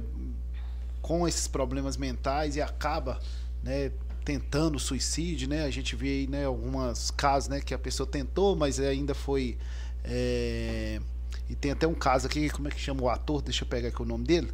com 1.01 1.27
esses 1.27 1.47
problemas 1.47 1.97
mentais 1.97 2.55
e 2.55 2.61
acaba, 2.61 3.19
né, 3.63 3.91
tentando 4.23 4.77
suicídio, 4.77 5.49
né? 5.49 5.63
A 5.63 5.71
gente 5.71 5.95
vê 5.95 6.07
aí, 6.07 6.27
né, 6.27 6.45
alguns 6.45 7.09
casos, 7.09 7.49
né, 7.49 7.61
que 7.61 7.73
a 7.73 7.79
pessoa 7.79 8.05
tentou, 8.05 8.55
mas 8.55 8.79
ainda 8.79 9.15
foi 9.15 9.57
é... 10.03 11.01
e 11.49 11.55
tem 11.55 11.71
até 11.71 11.87
um 11.87 11.95
caso 11.95 12.27
aqui, 12.27 12.47
como 12.51 12.67
é 12.67 12.71
que 12.71 12.79
chama 12.79 13.01
o 13.01 13.09
ator? 13.09 13.41
Deixa 13.41 13.63
eu 13.63 13.67
pegar 13.67 13.87
aqui 13.87 14.01
o 14.03 14.05
nome 14.05 14.25
dele, 14.25 14.51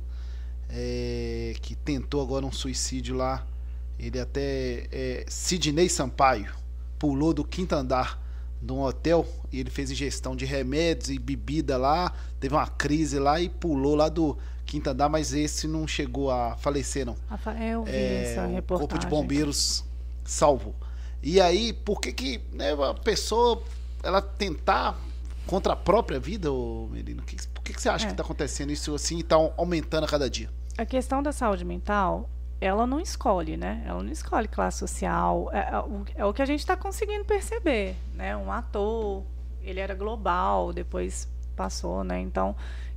é... 0.69 1.55
que 1.61 1.75
tentou 1.75 2.21
agora 2.21 2.45
um 2.45 2.53
suicídio 2.53 3.17
lá. 3.17 3.45
Ele 3.99 4.17
até 4.17 4.87
é 4.91 5.25
Sidney 5.27 5.89
Sampaio 5.89 6.53
pulou 6.97 7.33
do 7.33 7.43
quinto 7.43 7.75
andar 7.75 8.24
de 8.65 8.73
um 8.73 8.81
hotel 8.81 9.25
e 9.51 9.59
ele 9.59 9.69
fez 9.69 9.91
ingestão 9.91 10.35
de 10.35 10.45
remédios 10.45 11.09
e 11.09 11.19
bebida 11.19 11.77
lá, 11.77 12.11
teve 12.39 12.55
uma 12.55 12.67
crise 12.67 13.19
lá 13.19 13.39
e 13.39 13.47
pulou 13.47 13.95
lá 13.95 14.09
do 14.09 14.37
quinto 14.65 14.89
andar, 14.89 15.07
mas 15.07 15.33
esse 15.33 15.67
não 15.67 15.87
chegou 15.87 16.31
a 16.31 16.57
falecer, 16.57 17.05
não. 17.05 17.15
Vi 17.83 17.91
é, 17.91 18.31
essa 18.31 18.45
reportagem. 18.47 18.63
O 18.63 18.79
Corpo 18.79 18.97
de 18.97 19.07
Bombeiros 19.07 19.85
salvou. 20.23 20.75
E 21.21 21.39
aí, 21.39 21.73
por 21.73 22.01
que 22.01 22.11
que 22.11 22.41
né, 22.51 22.73
a 22.73 22.93
pessoa, 22.93 23.63
ela 24.03 24.21
tentar 24.21 24.99
contra 25.47 25.73
a 25.73 25.75
própria 25.75 26.19
vida, 26.19 26.51
ô 26.51 26.87
Melina? 26.91 27.23
Por 27.53 27.63
que, 27.63 27.73
que 27.73 27.81
você 27.81 27.89
acha 27.89 28.05
é. 28.05 28.07
que 28.07 28.13
está 28.13 28.23
acontecendo 28.23 28.71
isso 28.71 28.93
assim 28.93 29.17
e 29.17 29.21
está 29.21 29.35
aumentando 29.35 30.03
a 30.03 30.07
cada 30.07 30.29
dia? 30.29 30.49
A 30.77 30.85
questão 30.85 31.23
da 31.23 31.31
saúde 31.31 31.63
mental, 31.63 32.29
ela 32.59 32.87
não 32.87 32.99
escolhe, 32.99 33.57
né? 33.57 33.83
Ela 33.85 34.01
não 34.01 34.11
escolhe 34.11 34.47
classe 34.47 34.79
social. 34.79 35.49
É, 35.51 35.69
é, 35.71 35.79
o, 36.23 36.29
é 36.29 36.33
que 36.33 36.41
a 36.41 36.45
gente 36.45 36.59
está 36.59 36.75
conseguindo 36.75 37.25
perceber, 37.25 37.95
né? 38.13 38.35
Um 38.35 38.51
ator, 38.51 39.23
ele 39.61 39.79
era 39.79 39.93
global, 39.93 40.73
depois 40.73 41.27
passou, 41.55 42.03
né? 42.03 42.19
Então, 42.19 42.55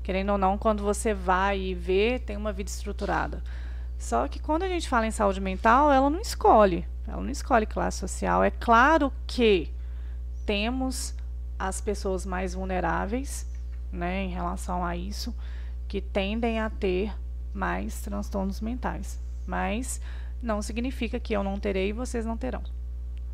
Querendo 0.09 0.33
ou 0.33 0.39
não, 0.39 0.57
quando 0.57 0.83
você 0.83 1.13
vai 1.13 1.61
e 1.61 1.75
vê, 1.75 2.19
tem 2.19 2.35
uma 2.35 2.51
vida 2.51 2.71
estruturada. 2.71 3.43
Só 3.99 4.27
que 4.27 4.39
quando 4.39 4.63
a 4.63 4.67
gente 4.67 4.89
fala 4.89 5.07
em 5.07 5.11
saúde 5.11 5.39
mental, 5.39 5.93
ela 5.93 6.09
não 6.09 6.19
escolhe. 6.19 6.87
Ela 7.07 7.21
não 7.21 7.29
escolhe 7.29 7.67
classe 7.67 7.99
social. 7.99 8.43
É 8.43 8.51
claro 8.51 9.13
que 9.27 9.71
temos 10.47 11.15
as 11.59 11.83
pessoas 11.83 12.25
mais 12.25 12.55
vulneráveis, 12.55 13.47
né, 13.93 14.23
em 14.23 14.31
relação 14.31 14.83
a 14.83 14.97
isso, 14.97 15.37
que 15.87 16.01
tendem 16.01 16.59
a 16.59 16.71
ter 16.71 17.13
mais 17.53 18.01
transtornos 18.01 18.63
mentais. 18.63 19.21
Mas 19.49 19.99
não 20.43 20.61
significa 20.61 21.19
que 21.19 21.33
eu 21.33 21.43
não 21.43 21.59
terei 21.59 21.89
e 21.89 21.93
vocês 21.93 22.27
não 22.27 22.37
terão. 22.37 22.63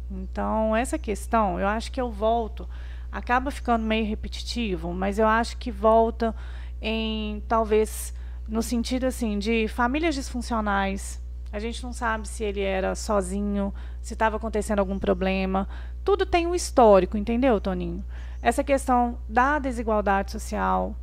Então, 0.09 0.77
essa 0.77 0.97
questão, 0.97 1.59
eu 1.59 1.67
acho 1.67 1.91
que 1.91 2.01
eu 2.01 2.09
volto, 2.09 2.69
acaba 3.11 3.51
ficando 3.51 3.85
meio 3.85 4.07
repetitivo, 4.07 4.95
mas 4.95 5.19
eu 5.19 5.27
acho 5.27 5.57
que 5.57 5.73
volta 5.73 6.33
em 6.81 7.43
talvez 7.49 8.15
no 8.47 8.63
sentido 8.63 9.07
assim 9.07 9.39
de 9.39 9.67
famílias 9.67 10.15
disfuncionais. 10.15 11.21
A 11.53 11.59
gente 11.59 11.83
não 11.83 11.93
sabe 11.93 12.29
se 12.29 12.45
ele 12.45 12.61
era 12.61 12.95
sozinho, 12.95 13.75
se 14.01 14.13
estava 14.13 14.37
acontecendo 14.37 14.79
algum 14.79 14.99
problema. 14.99 15.69
Tudo 16.05 16.27
tem 16.27 16.47
um 16.47 16.55
histórico, 16.55 17.17
entendeu, 17.17 17.61
Toninho? 17.61 18.05
Essa 18.43 18.63
questão 18.63 19.19
da 19.29 19.59
desigualdade 19.59 20.31
social, 20.31 20.95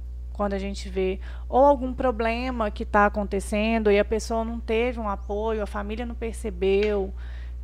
quando 0.41 0.53
a 0.53 0.57
gente 0.57 0.89
vê, 0.89 1.19
ou 1.47 1.63
algum 1.63 1.93
problema 1.93 2.71
que 2.71 2.81
está 2.81 3.05
acontecendo 3.05 3.91
e 3.91 3.99
a 3.99 4.03
pessoa 4.03 4.43
não 4.43 4.59
teve 4.59 4.99
um 4.99 5.07
apoio, 5.07 5.61
a 5.61 5.67
família 5.67 6.03
não 6.03 6.15
percebeu. 6.15 7.13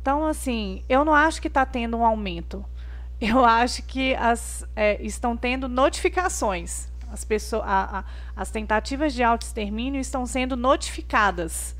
Então, 0.00 0.24
assim, 0.24 0.84
eu 0.88 1.04
não 1.04 1.12
acho 1.12 1.42
que 1.42 1.48
está 1.48 1.66
tendo 1.66 1.96
um 1.96 2.04
aumento. 2.04 2.64
Eu 3.20 3.44
acho 3.44 3.82
que 3.82 4.14
as, 4.14 4.64
é, 4.76 4.96
estão 5.02 5.36
tendo 5.36 5.68
notificações. 5.68 6.86
As, 7.10 7.24
pessoas, 7.24 7.64
a, 7.66 7.98
a, 7.98 8.04
as 8.36 8.48
tentativas 8.48 9.12
de 9.12 9.24
autoextermínio 9.24 10.00
estão 10.00 10.24
sendo 10.24 10.56
notificadas, 10.56 11.74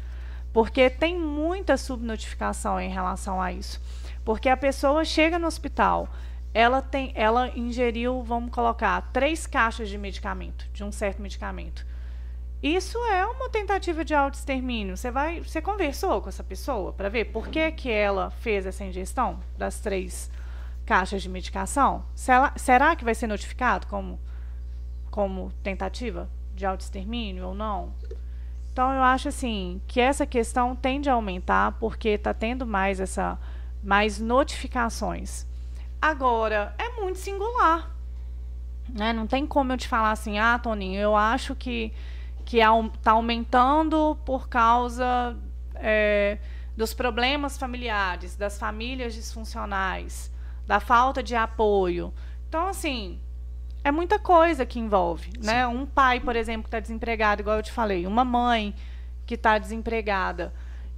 porque 0.52 0.90
tem 0.90 1.16
muita 1.16 1.76
subnotificação 1.76 2.80
em 2.80 2.90
relação 2.90 3.40
a 3.40 3.52
isso. 3.52 3.80
Porque 4.24 4.48
a 4.48 4.56
pessoa 4.56 5.04
chega 5.04 5.38
no 5.38 5.46
hospital, 5.46 6.08
ela 6.52 6.80
tem, 6.82 7.12
ela 7.14 7.48
ingeriu, 7.56 8.22
vamos 8.22 8.50
colocar, 8.50 9.00
três 9.12 9.46
caixas 9.46 9.88
de 9.88 9.98
medicamento, 9.98 10.66
de 10.72 10.82
um 10.82 10.90
certo 10.90 11.20
medicamento. 11.20 11.86
Isso 12.62 12.98
é 13.04 13.24
uma 13.24 13.48
tentativa 13.48 14.04
de 14.04 14.14
autoextermínio. 14.14 14.96
Você 14.96 15.10
vai, 15.10 15.40
você 15.40 15.62
conversou 15.62 16.20
com 16.20 16.28
essa 16.28 16.42
pessoa 16.42 16.92
para 16.92 17.08
ver 17.08 17.26
por 17.26 17.48
que, 17.48 17.70
que 17.70 17.90
ela 17.90 18.30
fez 18.30 18.66
essa 18.66 18.84
ingestão 18.84 19.38
das 19.56 19.78
três 19.78 20.28
caixas 20.84 21.22
de 21.22 21.28
medicação? 21.28 22.04
Será, 22.16 22.52
será 22.56 22.96
que 22.96 23.04
vai 23.04 23.14
ser 23.14 23.28
notificado 23.28 23.86
como, 23.86 24.18
como 25.10 25.52
tentativa 25.62 26.28
de 26.54 26.66
autoextermínio 26.66 27.46
ou 27.46 27.54
não? 27.54 27.92
Então 28.72 28.92
eu 28.92 29.02
acho 29.02 29.28
assim 29.28 29.80
que 29.86 30.00
essa 30.00 30.26
questão 30.26 30.74
tende 30.74 31.08
a 31.08 31.12
aumentar 31.12 31.72
porque 31.78 32.08
está 32.10 32.34
tendo 32.34 32.66
mais 32.66 32.98
essa 32.98 33.38
mais 33.82 34.18
notificações. 34.18 35.46
Agora 36.00 36.74
é 36.78 37.00
muito 37.00 37.18
singular, 37.18 37.90
né? 38.88 39.12
Não 39.12 39.26
tem 39.26 39.46
como 39.46 39.72
eu 39.72 39.76
te 39.76 39.88
falar 39.88 40.12
assim, 40.12 40.38
ah, 40.38 40.58
Toninho, 40.58 41.00
eu 41.00 41.16
acho 41.16 41.54
que 41.54 41.92
que 42.48 42.60
está 42.60 43.10
aumentando 43.10 44.16
por 44.24 44.48
causa 44.48 45.36
é, 45.74 46.38
dos 46.74 46.94
problemas 46.94 47.58
familiares, 47.58 48.36
das 48.36 48.58
famílias 48.58 49.12
disfuncionais, 49.12 50.32
da 50.66 50.80
falta 50.80 51.22
de 51.22 51.36
apoio. 51.36 52.10
Então, 52.48 52.66
assim, 52.66 53.20
é 53.84 53.90
muita 53.90 54.18
coisa 54.18 54.64
que 54.64 54.78
envolve, 54.78 55.30
né? 55.42 55.66
Um 55.66 55.84
pai, 55.84 56.20
por 56.20 56.36
exemplo, 56.36 56.62
que 56.62 56.68
está 56.68 56.80
desempregado, 56.80 57.42
igual 57.42 57.58
eu 57.58 57.62
te 57.62 57.70
falei, 57.70 58.06
uma 58.06 58.24
mãe 58.24 58.74
que 59.26 59.34
está 59.34 59.58
desempregada 59.58 60.50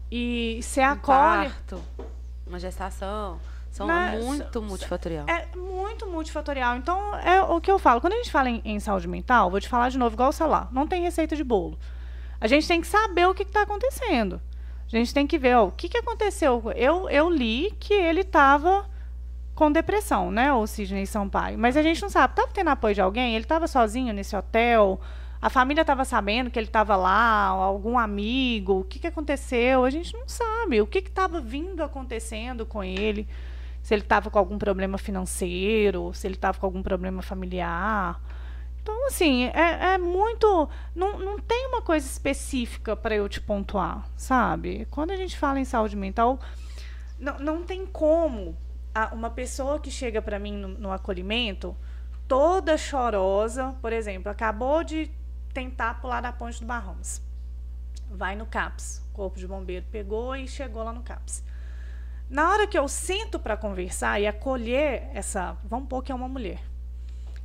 e 0.08 0.60
se 0.62 0.80
acolhe, 0.80 1.48
um 1.48 1.50
parto, 1.50 1.82
uma 2.46 2.60
gestação, 2.60 3.40
são 3.70 3.86
né? 3.86 4.18
muito 4.20 4.60
multifatorial. 4.60 5.26
É 5.28 5.46
muito 5.56 6.06
multifatorial. 6.06 6.76
Então, 6.76 7.16
é 7.16 7.40
o 7.42 7.60
que 7.60 7.70
eu 7.70 7.78
falo. 7.78 8.00
Quando 8.00 8.14
a 8.14 8.16
gente 8.16 8.30
fala 8.30 8.50
em, 8.50 8.60
em 8.64 8.80
saúde 8.80 9.06
mental, 9.06 9.50
vou 9.50 9.60
te 9.60 9.68
falar 9.68 9.88
de 9.88 9.98
novo, 9.98 10.14
igual 10.14 10.30
o 10.30 10.32
celular. 10.32 10.68
Não 10.72 10.86
tem 10.86 11.02
receita 11.02 11.36
de 11.36 11.44
bolo. 11.44 11.78
A 12.40 12.46
gente 12.46 12.66
tem 12.66 12.80
que 12.80 12.86
saber 12.86 13.26
o 13.26 13.34
que 13.34 13.42
está 13.44 13.62
acontecendo. 13.62 14.40
A 14.92 14.96
gente 14.96 15.14
tem 15.14 15.26
que 15.26 15.38
ver 15.38 15.56
ó, 15.56 15.66
o 15.66 15.72
que, 15.72 15.88
que 15.88 15.98
aconteceu. 15.98 16.72
Eu, 16.74 17.08
eu 17.08 17.30
li 17.30 17.72
que 17.78 17.94
ele 17.94 18.22
estava 18.22 18.90
com 19.54 19.70
depressão, 19.70 20.32
né? 20.32 20.52
O 20.52 20.66
Sidney 20.66 21.06
Sampaio. 21.06 21.56
Mas 21.56 21.76
a 21.76 21.82
gente 21.82 22.02
não 22.02 22.08
sabe. 22.08 22.32
Estava 22.32 22.50
tendo 22.52 22.70
apoio 22.70 22.94
de 22.94 23.00
alguém? 23.00 23.34
Ele 23.34 23.44
estava 23.44 23.68
sozinho 23.68 24.12
nesse 24.12 24.34
hotel? 24.34 25.00
A 25.40 25.48
família 25.48 25.82
estava 25.82 26.04
sabendo 26.04 26.50
que 26.50 26.58
ele 26.58 26.66
estava 26.66 26.96
lá? 26.96 27.44
Algum 27.46 27.96
amigo? 27.98 28.80
O 28.80 28.84
que, 28.84 28.98
que 28.98 29.06
aconteceu? 29.06 29.84
A 29.84 29.90
gente 29.90 30.12
não 30.14 30.26
sabe. 30.26 30.80
O 30.80 30.86
que 30.88 30.98
estava 30.98 31.40
vindo 31.40 31.84
acontecendo 31.84 32.66
com 32.66 32.82
ele? 32.82 33.28
Se 33.82 33.94
ele 33.94 34.02
estava 34.02 34.30
com 34.30 34.38
algum 34.38 34.58
problema 34.58 34.98
financeiro, 34.98 36.12
se 36.14 36.26
ele 36.26 36.34
estava 36.34 36.58
com 36.58 36.66
algum 36.66 36.82
problema 36.82 37.22
familiar. 37.22 38.20
Então, 38.82 39.06
assim, 39.06 39.44
é, 39.46 39.94
é 39.94 39.98
muito. 39.98 40.68
Não, 40.94 41.18
não 41.18 41.38
tem 41.38 41.66
uma 41.66 41.82
coisa 41.82 42.06
específica 42.06 42.96
para 42.96 43.14
eu 43.14 43.28
te 43.28 43.40
pontuar, 43.40 44.08
sabe? 44.16 44.86
Quando 44.90 45.10
a 45.10 45.16
gente 45.16 45.38
fala 45.38 45.60
em 45.60 45.64
saúde 45.64 45.96
mental, 45.96 46.38
não, 47.18 47.38
não 47.38 47.62
tem 47.62 47.86
como 47.86 48.56
uma 49.12 49.30
pessoa 49.30 49.78
que 49.78 49.90
chega 49.90 50.20
para 50.20 50.38
mim 50.38 50.52
no, 50.52 50.68
no 50.68 50.92
acolhimento, 50.92 51.76
toda 52.26 52.76
chorosa, 52.76 53.74
por 53.80 53.92
exemplo, 53.92 54.30
acabou 54.30 54.82
de 54.82 55.10
tentar 55.52 56.00
pular 56.00 56.20
da 56.20 56.32
ponte 56.32 56.60
do 56.60 56.66
Barramos. 56.66 57.20
Vai 58.10 58.34
no 58.34 58.46
CAPS, 58.46 59.04
Corpo 59.12 59.38
de 59.38 59.46
Bombeiro 59.46 59.86
pegou 59.90 60.34
e 60.34 60.48
chegou 60.48 60.82
lá 60.82 60.92
no 60.92 61.02
CAPS. 61.02 61.44
Na 62.30 62.48
hora 62.48 62.64
que 62.64 62.78
eu 62.78 62.86
sinto 62.86 63.40
para 63.40 63.56
conversar 63.56 64.20
e 64.20 64.26
acolher 64.28 65.10
essa, 65.12 65.56
vamos 65.64 65.88
pôr 65.88 66.00
que 66.00 66.12
é 66.12 66.14
uma 66.14 66.28
mulher. 66.28 66.60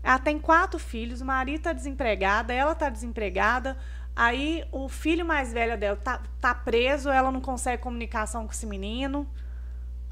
Ela 0.03 0.19
tem 0.19 0.37
quatro 0.37 0.77
filhos, 0.77 1.21
o 1.21 1.25
marido 1.25 1.57
está 1.57 1.73
desempregado, 1.73 2.51
ela 2.51 2.73
está 2.73 2.87
desempregada, 2.87 3.75
aí 4.15 4.63
o 4.71 4.87
filho 4.87 5.25
mais 5.25 5.51
velho 5.51 5.75
dela 5.75 5.97
tá, 5.97 6.21
tá 6.39 6.53
preso, 6.53 7.09
ela 7.09 7.31
não 7.31 7.41
consegue 7.41 7.81
comunicação 7.81 8.45
com 8.45 8.53
esse 8.53 8.67
menino. 8.67 9.27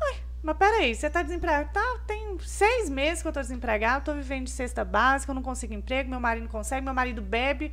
Ai, 0.02 0.16
mas 0.42 0.58
peraí, 0.58 0.96
você 0.96 1.06
está 1.06 1.22
desempregado? 1.22 1.70
Tá, 1.72 2.00
tem 2.08 2.36
seis 2.40 2.90
meses 2.90 3.22
que 3.22 3.28
eu 3.28 3.30
estou 3.30 3.44
desempregado, 3.44 4.00
estou 4.00 4.16
vivendo 4.16 4.46
de 4.46 4.52
cesta 4.52 4.84
básica, 4.84 5.30
eu 5.30 5.36
não 5.36 5.44
consigo 5.44 5.76
emprego, 5.76 6.10
meu 6.10 6.20
marido 6.20 6.46
não 6.46 6.52
consegue, 6.52 6.84
meu 6.84 6.96
marido 6.96 7.22
bebe. 7.22 7.72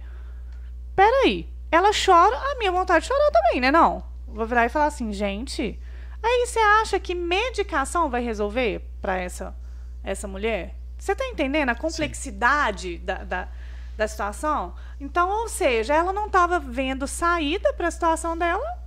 Peraí, 0.94 1.48
ela 1.72 1.92
chora, 1.92 2.36
a 2.36 2.58
minha 2.58 2.70
vontade 2.70 3.06
de 3.06 3.08
chorar 3.08 3.30
também, 3.30 3.58
né 3.58 3.70
não? 3.70 4.04
Vou 4.26 4.44
virar 4.44 4.66
e 4.66 4.68
falar 4.68 4.84
assim, 4.84 5.14
gente, 5.14 5.80
Aí 6.22 6.46
você 6.46 6.58
acha 6.58 7.00
que 7.00 7.14
medicação 7.14 8.10
vai 8.10 8.22
resolver 8.22 8.82
para 9.00 9.16
essa, 9.16 9.54
essa 10.02 10.28
mulher? 10.28 10.74
Você 10.98 11.12
está 11.12 11.26
entendendo 11.26 11.70
a 11.70 11.74
complexidade 11.74 12.98
da, 12.98 13.24
da, 13.24 13.48
da, 13.96 14.06
situação? 14.06 14.74
Então, 15.00 15.30
ou 15.30 15.48
seja, 15.48 15.94
ela 15.94 16.12
não 16.12 16.26
estava 16.26 16.60
vendo 16.60 17.06
saída 17.06 17.72
para 17.72 17.88
a 17.88 17.90
situação 17.90 18.36
dela, 18.36 18.78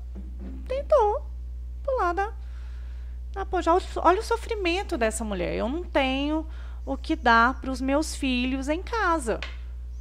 tentou 0.67 1.25
pular 1.83 2.13
da. 2.13 2.31
Ah, 3.35 3.45
pô, 3.45 3.61
já, 3.63 3.73
olha 3.97 4.19
o 4.19 4.23
sofrimento 4.23 4.95
dessa 4.95 5.23
mulher. 5.23 5.55
Eu 5.55 5.67
não 5.67 5.83
tenho 5.83 6.47
o 6.85 6.95
que 6.95 7.15
dar 7.15 7.59
para 7.59 7.71
os 7.71 7.81
meus 7.81 8.15
filhos 8.15 8.69
em 8.69 8.83
casa. 8.83 9.39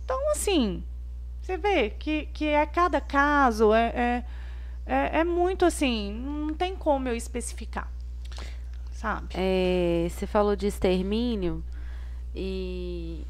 Então, 0.05 0.33
assim, 0.33 0.85
você 1.41 1.57
vê 1.57 1.91
que, 1.91 2.27
que 2.27 2.47
é 2.47 2.67
cada 2.67 3.01
caso, 3.01 3.73
é, 3.73 3.87
é 3.87 4.25
é, 4.87 5.21
é 5.21 5.25
muito 5.25 5.65
assim, 5.65 6.13
não 6.13 6.55
tem 6.55 6.75
como 6.77 7.09
eu 7.09 7.15
especificar. 7.17 7.91
Sabe? 8.93 9.29
É, 9.35 10.07
você 10.09 10.27
falou 10.27 10.55
de 10.55 10.67
extermínio 10.67 11.65
e 12.35 13.27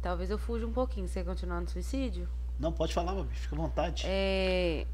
talvez 0.00 0.30
eu 0.30 0.38
fuja 0.38 0.66
um 0.66 0.72
pouquinho. 0.72 1.08
Você 1.08 1.24
continuar 1.24 1.60
no 1.60 1.68
suicídio? 1.68 2.28
Não, 2.60 2.70
pode 2.70 2.94
falar, 2.94 3.12
Babi, 3.12 3.34
fica 3.34 3.56
à 3.56 3.58
vontade. 3.58 4.04
É, 4.06 4.86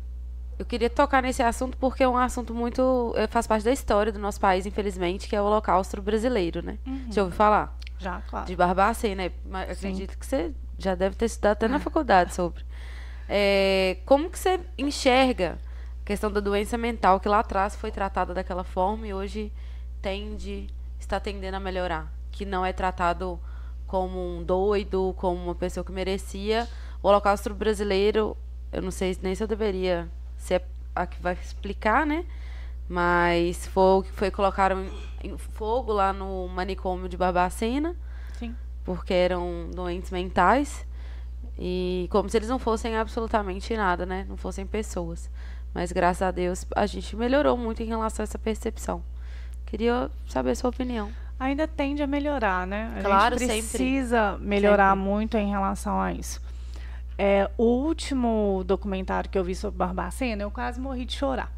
eu 0.59 0.65
queria 0.65 0.89
tocar 0.89 1.23
nesse 1.23 1.43
assunto 1.43 1.77
porque 1.77 2.03
é 2.03 2.09
um 2.09 2.17
assunto 2.17 2.55
muito. 2.55 3.13
É, 3.17 3.27
faz 3.27 3.47
parte 3.47 3.65
da 3.65 3.73
história 3.73 4.11
do 4.11 4.19
nosso 4.19 4.41
país, 4.41 4.65
infelizmente, 4.65 5.29
que 5.29 5.37
é 5.37 5.43
o 5.43 5.45
Holocausto 5.45 6.01
brasileiro, 6.01 6.63
né? 6.63 6.79
Uhum. 6.87 7.07
Já 7.11 7.23
ouviu 7.23 7.37
falar? 7.37 7.79
Já, 7.99 8.21
claro. 8.23 8.47
De 8.47 8.57
Barbacena, 8.57 9.25
né? 9.45 9.63
Acredito 9.71 10.13
Sim. 10.13 10.19
que 10.19 10.27
você 10.27 10.53
já 10.79 10.95
deve 10.95 11.15
ter 11.15 11.27
estudado 11.27 11.53
até 11.53 11.69
na 11.69 11.79
faculdade 11.81 12.35
sobre. 12.35 12.65
É, 13.29 13.99
como 14.07 14.31
que 14.31 14.39
você 14.39 14.61
enxerga 14.79 15.59
questão 16.05 16.31
da 16.31 16.41
doença 16.41 16.77
mental 16.77 17.21
que 17.21 17.29
lá 17.29 17.41
atrás 17.41 17.77
foi 17.77 17.91
tratada 17.91 18.35
daquela 18.35 18.65
forma 18.65 19.07
e 19.07 19.15
hoje 19.15 19.53
tende 20.01 20.69
está 20.99 21.19
tendendo 21.21 21.55
a 21.55 21.61
melhorar, 21.61 22.13
que 22.31 22.45
não 22.45 22.65
é 22.65 22.73
tratado 22.73 23.39
como 23.87 24.19
um 24.19 24.43
doido, 24.43 25.15
como 25.19 25.43
uma 25.43 25.55
pessoa 25.55 25.85
que 25.85 25.93
merecia. 25.93 26.69
O 27.03 27.09
Holocausto 27.09 27.53
brasileiro, 27.53 28.37
eu 28.73 28.81
não 28.81 28.91
sei 28.91 29.17
nem 29.21 29.35
se 29.35 29.43
eu 29.43 29.49
deveria 29.49 30.09
ser 30.37 30.63
a 30.95 31.07
que 31.07 31.21
vai 31.21 31.35
explicar, 31.35 32.07
né? 32.07 32.25
Mas 32.89 33.67
foi 33.67 34.05
foi 34.15 34.31
colocaram 34.31 34.87
em 35.23 35.37
fogo 35.37 35.93
lá 35.93 36.13
no 36.13 36.49
manicômio 36.49 37.09
de 37.09 37.17
Barbacena. 37.17 37.95
Sim. 38.39 38.55
Porque 38.85 39.13
eram 39.13 39.71
doentes 39.75 40.11
mentais. 40.11 40.87
E 41.59 42.09
como 42.11 42.29
se 42.29 42.37
eles 42.39 42.49
não 42.49 42.59
fossem 42.59 42.97
absolutamente 42.97 43.77
nada, 43.77 44.07
né? 44.07 44.25
Não 44.29 44.37
fossem 44.37 44.67
pessoas. 44.67 45.31
Mas 45.75 45.93
graças 45.93 46.23
a 46.23 46.31
Deus 46.31 46.67
a 46.75 46.87
gente 46.87 47.17
melhorou 47.17 47.57
muito 47.57 47.83
em 47.83 47.87
relação 47.87 48.23
a 48.23 48.25
essa 48.25 48.39
percepção. 48.39 49.03
Queria 49.67 50.11
saber 50.29 50.51
a 50.51 50.55
sua 50.55 50.71
opinião. 50.71 51.11
Ainda 51.41 51.67
tende 51.67 52.03
a 52.03 52.07
melhorar, 52.07 52.67
né? 52.67 52.95
A 52.99 53.03
claro, 53.03 53.39
gente 53.39 53.49
precisa 53.49 54.33
sempre. 54.33 54.47
melhorar 54.47 54.95
sempre. 54.95 55.11
muito 55.11 55.37
em 55.37 55.51
relação 55.51 56.01
a 56.01 56.13
isso. 56.13 56.41
É, 57.19 57.51
o 57.57 57.65
último 57.65 58.63
documentário 58.67 59.31
que 59.31 59.39
eu 59.39 59.45
vi 59.45 59.55
sobre 59.55 59.79
Barbacena, 59.79 60.43
eu 60.43 60.51
quase 60.51 60.81
morri 60.81 61.05
de 61.05 61.15
chorar. 61.15 61.51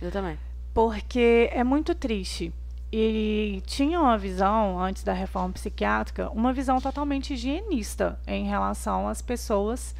Eu 0.00 0.10
também. 0.10 0.38
Porque 0.74 1.50
é 1.52 1.64
muito 1.64 1.94
triste. 1.94 2.52
E 2.92 3.62
tinha 3.66 3.98
uma 3.98 4.18
visão, 4.18 4.78
antes 4.78 5.02
da 5.02 5.12
reforma 5.12 5.54
psiquiátrica, 5.54 6.28
uma 6.30 6.52
visão 6.52 6.80
totalmente 6.80 7.32
higienista 7.32 8.18
em 8.26 8.44
relação 8.44 9.08
às 9.08 9.22
pessoas 9.22 9.94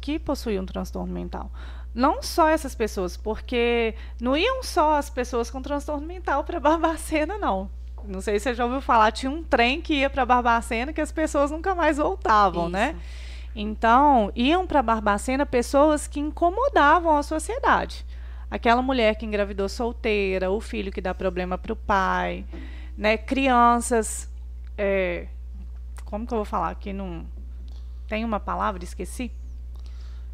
que 0.00 0.18
possuíam 0.18 0.62
um 0.62 0.66
transtorno 0.66 1.12
mental 1.12 1.50
não 1.98 2.22
só 2.22 2.48
essas 2.48 2.76
pessoas, 2.76 3.16
porque 3.16 3.92
não 4.20 4.36
iam 4.36 4.62
só 4.62 4.98
as 4.98 5.10
pessoas 5.10 5.50
com 5.50 5.60
transtorno 5.60 6.06
mental 6.06 6.44
para 6.44 6.60
Barbacena, 6.60 7.36
não. 7.36 7.68
Não 8.04 8.20
sei 8.20 8.38
se 8.38 8.44
você 8.44 8.54
já 8.54 8.64
ouviu 8.64 8.80
falar, 8.80 9.10
tinha 9.10 9.28
um 9.28 9.42
trem 9.42 9.82
que 9.82 9.94
ia 9.94 10.08
para 10.08 10.24
Barbacena 10.24 10.92
que 10.92 11.00
as 11.00 11.10
pessoas 11.10 11.50
nunca 11.50 11.74
mais 11.74 11.96
voltavam, 11.96 12.68
né? 12.68 12.90
Isso. 12.90 12.96
né? 12.96 13.02
Então, 13.56 14.30
iam 14.36 14.64
para 14.64 14.80
Barbacena 14.80 15.44
pessoas 15.44 16.06
que 16.06 16.20
incomodavam 16.20 17.16
a 17.16 17.22
sociedade. 17.24 18.06
Aquela 18.48 18.80
mulher 18.80 19.16
que 19.16 19.26
engravidou 19.26 19.68
solteira, 19.68 20.52
o 20.52 20.60
filho 20.60 20.92
que 20.92 21.00
dá 21.00 21.12
problema 21.12 21.58
para 21.58 21.72
o 21.72 21.76
pai, 21.76 22.44
né? 22.96 23.18
Crianças. 23.18 24.30
É, 24.76 25.26
como 26.04 26.24
que 26.24 26.32
eu 26.32 26.38
vou 26.38 26.44
falar 26.44 26.70
aqui? 26.70 26.92
Não 26.92 27.26
tem 28.06 28.24
uma 28.24 28.38
palavra, 28.38 28.84
esqueci. 28.84 29.32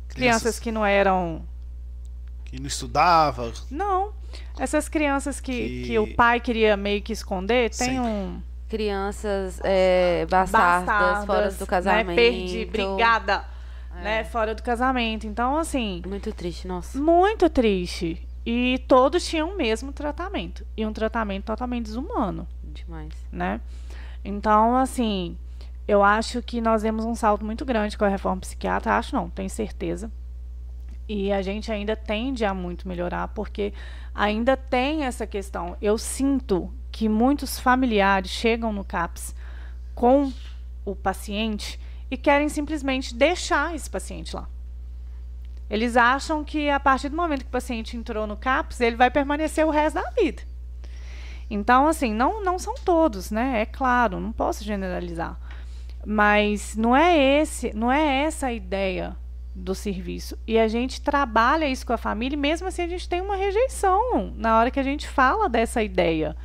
Crianças, 0.09 0.43
Crianças 0.43 0.61
que 0.61 0.71
não 0.71 0.85
eram 0.85 1.43
que 2.55 2.61
não 2.61 2.69
estudava? 2.69 3.53
Não. 3.69 4.13
Essas 4.59 4.89
crianças 4.89 5.41
que, 5.41 5.53
que... 5.53 5.83
que 5.87 5.99
o 5.99 6.15
pai 6.15 6.39
queria 6.39 6.77
meio 6.77 7.03
que 7.03 7.13
esconder, 7.13 7.71
tem 7.71 7.91
Sim. 7.91 8.01
um 8.01 8.43
crianças 8.69 9.61
é, 9.63 10.27
bastardas, 10.27 10.87
bastardas, 10.87 11.27
fora 11.27 11.51
do 11.53 11.67
casamento. 11.67 12.07
Né? 12.09 12.15
Perdi, 12.15 12.65
brigada, 12.65 13.45
é. 13.97 14.03
né? 14.03 14.25
Fora 14.25 14.55
do 14.55 14.63
casamento. 14.63 15.27
Então, 15.27 15.59
assim. 15.59 16.03
Muito 16.07 16.33
triste, 16.33 16.67
nossa. 16.67 16.99
Muito 16.99 17.51
triste. 17.51 18.27
E 18.47 18.83
todos 18.87 19.27
tinham 19.27 19.51
o 19.51 19.57
mesmo 19.57 19.93
tratamento. 19.93 20.67
E 20.77 20.87
um 20.87 20.93
tratamento 20.93 21.45
totalmente 21.45 21.87
desumano. 21.87 22.47
Demais. 22.63 23.13
Né? 23.33 23.61
Então, 24.25 24.77
assim, 24.77 25.37
eu 25.87 26.03
acho 26.03 26.43
que 26.43 26.61
nós 26.61 26.83
demos 26.83 27.05
um 27.05 27.15
salto 27.15 27.45
muito 27.45 27.65
grande 27.65 27.97
com 27.99 28.05
a 28.05 28.09
reforma 28.09 28.41
psiquiátrica. 28.41 28.97
Acho 28.97 29.15
não, 29.15 29.31
tenho 29.31 29.51
certeza. 29.51 30.11
E 31.09 31.33
a 31.33 31.43
gente 31.43 31.71
ainda 31.71 31.95
tende 31.95 32.45
a 32.45 32.55
muito 32.55 32.89
melhorar, 32.89 33.29
porque 33.29 33.73
ainda 34.15 34.57
tem 34.57 35.05
essa 35.05 35.27
questão. 35.27 35.77
Eu 35.81 35.99
sinto 35.99 36.73
que 36.91 37.09
muitos 37.09 37.59
familiares 37.59 38.31
chegam 38.31 38.73
no 38.73 38.85
CAPS 38.85 39.35
com 39.95 40.33
o 40.85 40.95
paciente 40.95 41.79
e 42.11 42.17
querem 42.17 42.49
simplesmente 42.49 43.15
deixar 43.15 43.75
esse 43.75 43.89
paciente 43.89 44.35
lá. 44.35 44.49
Eles 45.69 45.97
acham 45.97 46.45
que 46.45 46.71
a 46.71 46.79
partir 46.79 47.09
do 47.09 47.17
momento 47.17 47.41
que 47.41 47.49
o 47.49 47.51
paciente 47.51 47.97
entrou 47.97 48.27
no 48.27 48.37
CAPS, 48.37 48.81
ele 48.81 48.97
vai 48.97 49.11
permanecer 49.11 49.67
o 49.67 49.71
resto 49.71 49.97
da 49.97 50.11
vida. 50.11 50.43
Então, 51.51 51.87
assim, 51.87 52.15
não, 52.15 52.43
não 52.43 52.59
são 52.59 52.75
todos, 52.75 53.31
né? 53.31 53.61
É 53.61 53.67
claro, 53.67 54.21
não 54.21 54.33
posso 54.33 54.65
generalizar. 54.65 55.39
Mas 56.07 56.77
não 56.77 56.95
é 56.95 57.41
esse, 57.41 57.75
não 57.75 57.91
é 57.91 58.25
essa 58.25 58.47
a 58.47 58.53
ideia 58.53 59.17
do 59.55 59.75
serviço. 59.75 60.37
E 60.47 60.59
a 60.59 60.67
gente 60.67 61.01
trabalha 61.01 61.67
isso 61.67 61.87
com 61.87 61.93
a 61.93 61.99
família, 61.99 62.35
e 62.35 62.39
mesmo 62.39 62.67
assim 62.67 62.83
a 62.83 62.89
gente 62.89 63.09
tem 63.09 63.21
uma 63.21 63.37
rejeição 63.37 64.33
na 64.37 64.59
hora 64.59 64.71
que 64.71 64.81
a 64.81 64.83
gente 64.83 65.09
fala 65.09 65.49
dessa 65.49 65.83
ideia 65.83 66.37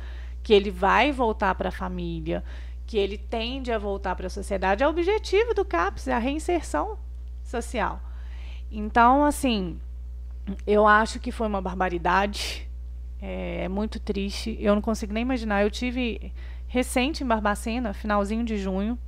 que 0.42 0.54
ele 0.54 0.70
vai 0.70 1.12
voltar 1.12 1.54
para 1.54 1.68
a 1.68 1.72
família, 1.72 2.42
que 2.86 2.96
ele 2.96 3.18
tende 3.18 3.70
a 3.70 3.78
voltar 3.78 4.16
para 4.16 4.26
a 4.26 4.30
sociedade. 4.30 4.82
É 4.82 4.86
o 4.86 4.90
objetivo 4.90 5.54
do 5.54 5.64
CAPS, 5.64 6.08
é 6.08 6.12
a 6.12 6.18
reinserção 6.18 6.98
social. 7.42 8.00
Então, 8.70 9.24
assim, 9.24 9.78
eu 10.66 10.86
acho 10.86 11.20
que 11.20 11.30
foi 11.30 11.46
uma 11.46 11.60
barbaridade. 11.60 12.68
É, 13.20 13.64
é 13.64 13.68
muito 13.68 14.00
triste. 14.00 14.56
Eu 14.60 14.74
não 14.74 14.82
consigo 14.82 15.12
nem 15.12 15.22
imaginar. 15.22 15.62
Eu 15.62 15.70
tive 15.70 16.32
recente 16.66 17.22
em 17.22 17.26
Barbacena, 17.26 17.92
finalzinho 17.92 18.44
de 18.44 18.56
junho, 18.56 18.98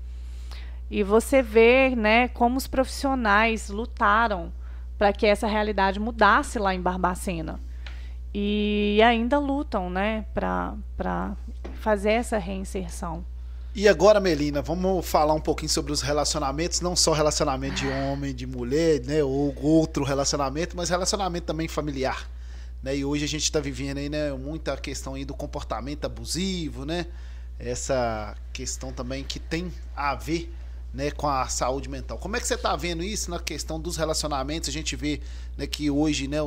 e 0.92 1.02
você 1.02 1.40
vê, 1.40 1.96
né, 1.96 2.28
como 2.28 2.58
os 2.58 2.66
profissionais 2.66 3.70
lutaram 3.70 4.52
para 4.98 5.10
que 5.10 5.24
essa 5.24 5.46
realidade 5.46 5.98
mudasse 5.98 6.58
lá 6.58 6.74
em 6.74 6.82
Barbacena 6.82 7.58
e 8.34 9.00
ainda 9.02 9.38
lutam, 9.38 9.88
né, 9.88 10.26
para 10.34 11.34
fazer 11.80 12.10
essa 12.10 12.36
reinserção. 12.36 13.24
E 13.74 13.88
agora, 13.88 14.20
Melina, 14.20 14.60
vamos 14.60 15.08
falar 15.08 15.32
um 15.32 15.40
pouquinho 15.40 15.70
sobre 15.70 15.92
os 15.92 16.02
relacionamentos, 16.02 16.82
não 16.82 16.94
só 16.94 17.14
relacionamento 17.14 17.76
de 17.76 17.88
homem, 17.88 18.34
de 18.34 18.46
mulher, 18.46 19.00
né, 19.06 19.24
ou 19.24 19.54
outro 19.62 20.04
relacionamento, 20.04 20.76
mas 20.76 20.90
relacionamento 20.90 21.46
também 21.46 21.68
familiar, 21.68 22.28
né? 22.82 22.94
E 22.94 23.02
hoje 23.02 23.24
a 23.24 23.28
gente 23.28 23.44
está 23.44 23.60
vivendo 23.60 23.96
aí, 23.96 24.10
né, 24.10 24.30
muita 24.34 24.76
questão 24.76 25.14
aí 25.14 25.24
do 25.24 25.32
comportamento 25.32 26.04
abusivo, 26.04 26.84
né? 26.84 27.06
Essa 27.58 28.36
questão 28.52 28.92
também 28.92 29.24
que 29.24 29.38
tem 29.38 29.72
a 29.96 30.14
ver 30.14 30.52
né, 30.92 31.10
com 31.10 31.28
a 31.28 31.46
saúde 31.48 31.88
mental. 31.88 32.18
Como 32.18 32.36
é 32.36 32.40
que 32.40 32.46
você 32.46 32.54
está 32.54 32.76
vendo 32.76 33.02
isso 33.02 33.30
na 33.30 33.38
questão 33.38 33.80
dos 33.80 33.96
relacionamentos? 33.96 34.68
A 34.68 34.72
gente 34.72 34.94
vê 34.94 35.20
né, 35.56 35.66
que 35.66 35.90
hoje, 35.90 36.28
né, 36.28 36.38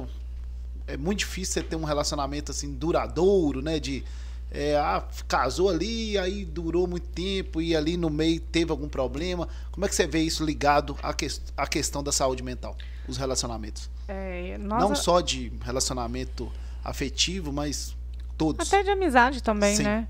é 0.87 0.97
muito 0.97 1.19
difícil 1.19 1.53
você 1.53 1.63
ter 1.63 1.75
um 1.75 1.83
relacionamento 1.83 2.51
assim 2.51 2.73
duradouro, 2.73 3.61
né? 3.61 3.79
De 3.79 4.03
é, 4.51 4.77
ah, 4.77 5.03
casou 5.27 5.69
ali, 5.69 6.17
aí 6.17 6.45
durou 6.45 6.87
muito 6.87 7.07
tempo 7.07 7.61
e 7.61 7.75
ali 7.75 7.97
no 7.97 8.09
meio 8.09 8.39
teve 8.39 8.71
algum 8.71 8.87
problema. 8.87 9.49
Como 9.71 9.85
é 9.85 9.89
que 9.89 9.95
você 9.95 10.07
vê 10.07 10.21
isso 10.21 10.45
ligado 10.45 10.97
à, 11.01 11.13
que, 11.13 11.27
à 11.57 11.67
questão 11.67 12.03
da 12.03 12.11
saúde 12.11 12.43
mental, 12.43 12.77
os 13.07 13.17
relacionamentos? 13.17 13.89
É, 14.07 14.57
Não 14.59 14.95
só 14.95 15.19
de 15.19 15.51
relacionamento 15.63 16.51
afetivo, 16.83 17.51
mas 17.51 17.95
todos. 18.37 18.67
Até 18.67 18.83
de 18.83 18.91
amizade 18.91 19.41
também, 19.41 19.75
Sim. 19.75 19.83
né? 19.83 20.07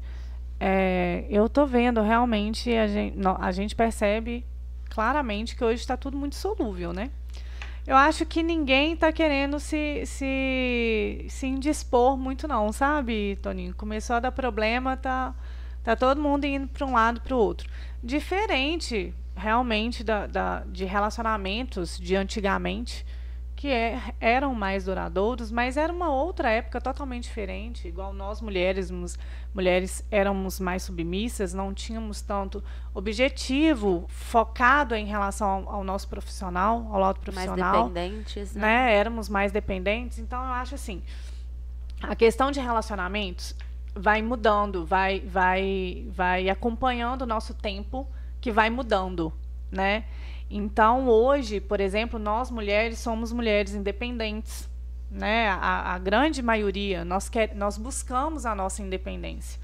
É, 0.59 1.25
eu 1.29 1.49
tô 1.49 1.65
vendo 1.65 2.01
realmente, 2.01 2.71
a 2.75 2.87
gente, 2.87 3.17
a 3.39 3.51
gente 3.51 3.75
percebe 3.75 4.45
claramente 4.89 5.55
que 5.55 5.63
hoje 5.63 5.81
está 5.81 5.97
tudo 5.97 6.17
muito 6.17 6.35
solúvel, 6.35 6.93
né? 6.93 7.11
Eu 7.85 7.95
acho 7.95 8.25
que 8.25 8.41
ninguém 8.41 8.93
está 8.93 9.11
querendo 9.11 9.59
se, 9.59 10.03
se, 10.07 11.25
se 11.29 11.45
indispor 11.45 12.17
muito, 12.17 12.47
não, 12.47 12.71
sabe, 12.71 13.37
Toninho? 13.43 13.75
Começou 13.75 14.15
a 14.15 14.19
dar 14.19 14.31
problema, 14.31 14.97
tá, 14.97 15.35
tá 15.83 15.95
todo 15.95 16.19
mundo 16.19 16.45
indo 16.45 16.67
para 16.67 16.85
um 16.85 16.93
lado 16.93 17.21
para 17.21 17.35
o 17.35 17.37
outro. 17.37 17.69
Diferente, 18.03 19.13
realmente, 19.35 20.03
da, 20.03 20.25
da, 20.25 20.59
de 20.61 20.83
relacionamentos 20.83 21.99
de 21.99 22.15
antigamente, 22.15 23.05
que 23.55 23.69
é, 23.69 24.01
eram 24.19 24.53
mais 24.53 24.85
duradouros, 24.85 25.49
mas 25.49 25.77
era 25.77 25.91
uma 25.91 26.11
outra 26.11 26.49
época 26.49 26.81
totalmente 26.81 27.23
diferente. 27.23 27.87
Igual 27.87 28.13
nós 28.13 28.41
mulheres, 28.41 28.91
mulheres 29.53 30.05
éramos 30.11 30.59
mais 30.59 30.83
submissas, 30.83 31.53
não 31.53 31.73
tínhamos 31.73 32.21
tanto 32.21 32.61
objetivo 32.93 34.05
focado 34.09 34.93
em 34.93 35.05
relação 35.05 35.47
ao, 35.67 35.75
ao 35.75 35.83
nosso 35.83 36.07
profissional, 36.09 36.87
ao 36.91 36.99
lado 36.99 37.19
profissional. 37.19 37.83
Mais 37.83 37.93
dependentes, 37.93 38.53
né? 38.53 38.61
né? 38.61 38.93
Éramos 38.93 39.29
mais 39.29 39.51
dependentes. 39.53 40.19
Então 40.19 40.43
eu 40.43 40.53
acho 40.53 40.75
assim, 40.75 41.01
a 42.01 42.15
questão 42.15 42.51
de 42.51 42.59
relacionamentos 42.59 43.55
vai 43.95 44.21
mudando, 44.21 44.85
vai, 44.85 45.21
vai, 45.21 46.05
vai 46.09 46.49
acompanhando 46.49 47.21
o 47.21 47.25
nosso 47.25 47.53
tempo 47.53 48.05
que 48.41 48.51
vai 48.51 48.69
mudando, 48.69 49.31
né? 49.71 50.03
Então, 50.49 51.07
hoje, 51.07 51.59
por 51.59 51.79
exemplo, 51.79 52.19
nós 52.19 52.51
mulheres 52.51 52.99
somos 52.99 53.31
mulheres 53.31 53.73
independentes. 53.73 54.69
Né? 55.09 55.49
A, 55.49 55.93
a 55.93 55.97
grande 55.97 56.41
maioria, 56.41 57.05
nós, 57.05 57.29
quer, 57.29 57.55
nós 57.55 57.77
buscamos 57.77 58.45
a 58.45 58.53
nossa 58.53 58.81
independência. 58.81 59.59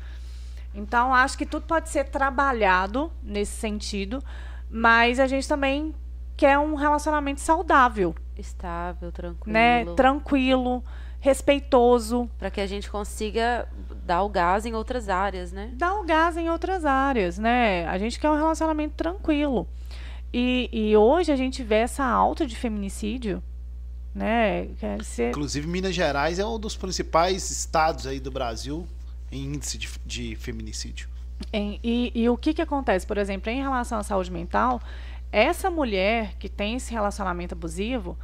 Então, 0.74 1.14
acho 1.14 1.38
que 1.38 1.46
tudo 1.46 1.66
pode 1.66 1.90
ser 1.90 2.06
trabalhado 2.06 3.12
nesse 3.22 3.54
sentido, 3.54 4.24
mas 4.70 5.20
a 5.20 5.28
gente 5.28 5.48
também 5.48 5.94
quer 6.38 6.58
um 6.58 6.76
relacionamento 6.76 7.42
saudável. 7.42 8.16
Estável, 8.38 9.12
tranquilo. 9.12 9.54
Né? 9.54 9.86
Tranquilo, 9.96 10.84
respeitoso. 11.20 12.30
Para 12.40 12.50
que 12.50 12.62
a 12.62 12.68
gente 12.68 12.90
consiga 12.90 13.68
dar 14.06 14.24
o 14.24 14.30
gás 14.30 14.66
em 14.66 14.74
outras 14.74 15.10
áreas, 15.10 15.52
né? 15.52 15.72
Dar 15.74 15.94
o 15.96 16.04
gás 16.04 16.38
em 16.38 16.50
outras 16.50 16.86
áreas, 16.86 17.38
né? 17.38 17.86
A 17.88 17.98
gente 17.98 18.20
quer 18.20 18.30
um 18.30 18.36
relacionamento 18.36 18.96
tranquilo. 18.96 19.68
E, 20.34 20.70
e 20.72 20.96
hoje 20.96 21.32
a 21.32 21.36
gente 21.36 21.64
vê 21.64 21.76
essa 21.76 22.06
alta 22.06 22.46
de 22.46 22.56
feminicídio. 22.56 23.44
Né? 24.14 24.70
Ser... 25.04 25.30
Inclusive, 25.30 25.68
Minas 25.68 25.96
Gerais 25.96 26.40
é 26.40 26.46
um 26.46 26.60
dos 26.60 26.76
principais 26.76 27.50
estados 27.50 28.06
aí 28.06 28.20
do 28.20 28.32
Brasil 28.32 28.88
em 29.32 29.46
índice 29.46 29.78
de, 29.78 29.90
de 30.06 30.36
feminicídio. 30.36 31.10
Em, 31.52 31.80
e, 31.84 32.12
e 32.14 32.30
o 32.30 32.38
que, 32.38 32.54
que 32.54 32.62
acontece, 32.62 33.08
por 33.08 33.18
exemplo, 33.18 33.50
em 33.50 33.62
relação 33.62 33.98
à 33.98 34.04
saúde 34.04 34.32
mental, 34.32 34.82
essa 35.32 35.70
mulher 35.70 36.36
que 36.38 36.50
tem 36.50 36.76
esse 36.76 36.92
relacionamento 36.92 37.56
abusivo, 37.56 38.18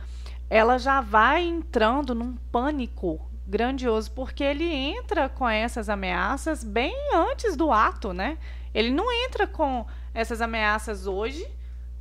ela 0.50 0.78
já 0.78 1.02
vai 1.02 1.46
entrando 1.46 2.14
num 2.14 2.36
pânico 2.52 3.20
grandioso, 3.48 4.12
porque 4.12 4.44
ele 4.44 4.66
entra 4.66 5.30
com 5.30 5.48
essas 5.48 5.88
ameaças 5.88 6.64
bem 6.64 6.94
antes 7.16 7.56
do 7.56 7.72
ato, 7.72 8.12
né? 8.12 8.38
Ele 8.74 8.92
não 8.92 9.10
entra 9.26 9.48
com 9.48 9.86
essas 10.14 10.42
ameaças 10.42 11.08
hoje 11.08 11.48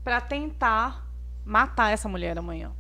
para 0.07 0.21
tentar 0.21 1.05
matar 1.45 1.91
essa 1.91 2.09
mulher 2.09 2.39
amanhã. 2.39 2.71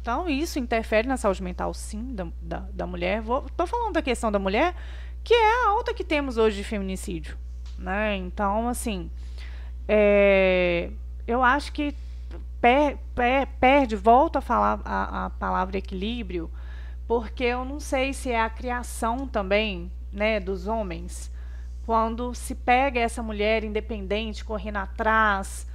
Então, 0.00 0.26
isso 0.26 0.58
interfere 0.58 1.06
na 1.06 1.18
saúde 1.18 1.42
mental, 1.42 1.74
sim, 1.74 2.14
da, 2.14 2.26
da, 2.40 2.60
da 2.72 2.86
mulher. 2.86 3.22
Estou 3.46 3.66
falando 3.66 3.92
da 3.92 4.00
questão 4.00 4.32
da 4.32 4.38
mulher, 4.38 4.74
que 5.22 5.34
é 5.34 5.66
a 5.66 5.68
alta 5.68 5.92
que 5.92 6.02
temos 6.02 6.38
hoje 6.38 6.56
de 6.56 6.64
feminicídio. 6.64 7.36
Né? 7.76 8.16
Então, 8.16 8.66
assim, 8.66 9.10
é, 9.86 10.90
eu 11.26 11.44
acho 11.44 11.70
que 11.70 11.94
per, 12.62 12.96
per, 13.14 13.46
perde, 13.60 13.94
volto 13.94 14.36
a 14.36 14.40
falar 14.40 14.80
a, 14.86 15.26
a 15.26 15.30
palavra 15.30 15.76
equilíbrio, 15.76 16.50
porque 17.06 17.44
eu 17.44 17.62
não 17.66 17.78
sei 17.78 18.14
se 18.14 18.30
é 18.30 18.40
a 18.40 18.48
criação 18.48 19.28
também 19.28 19.92
né, 20.10 20.40
dos 20.40 20.66
homens, 20.66 21.30
quando 21.84 22.34
se 22.34 22.54
pega 22.54 22.98
essa 22.98 23.22
mulher 23.22 23.64
independente, 23.64 24.42
correndo 24.42 24.78
atrás, 24.78 25.68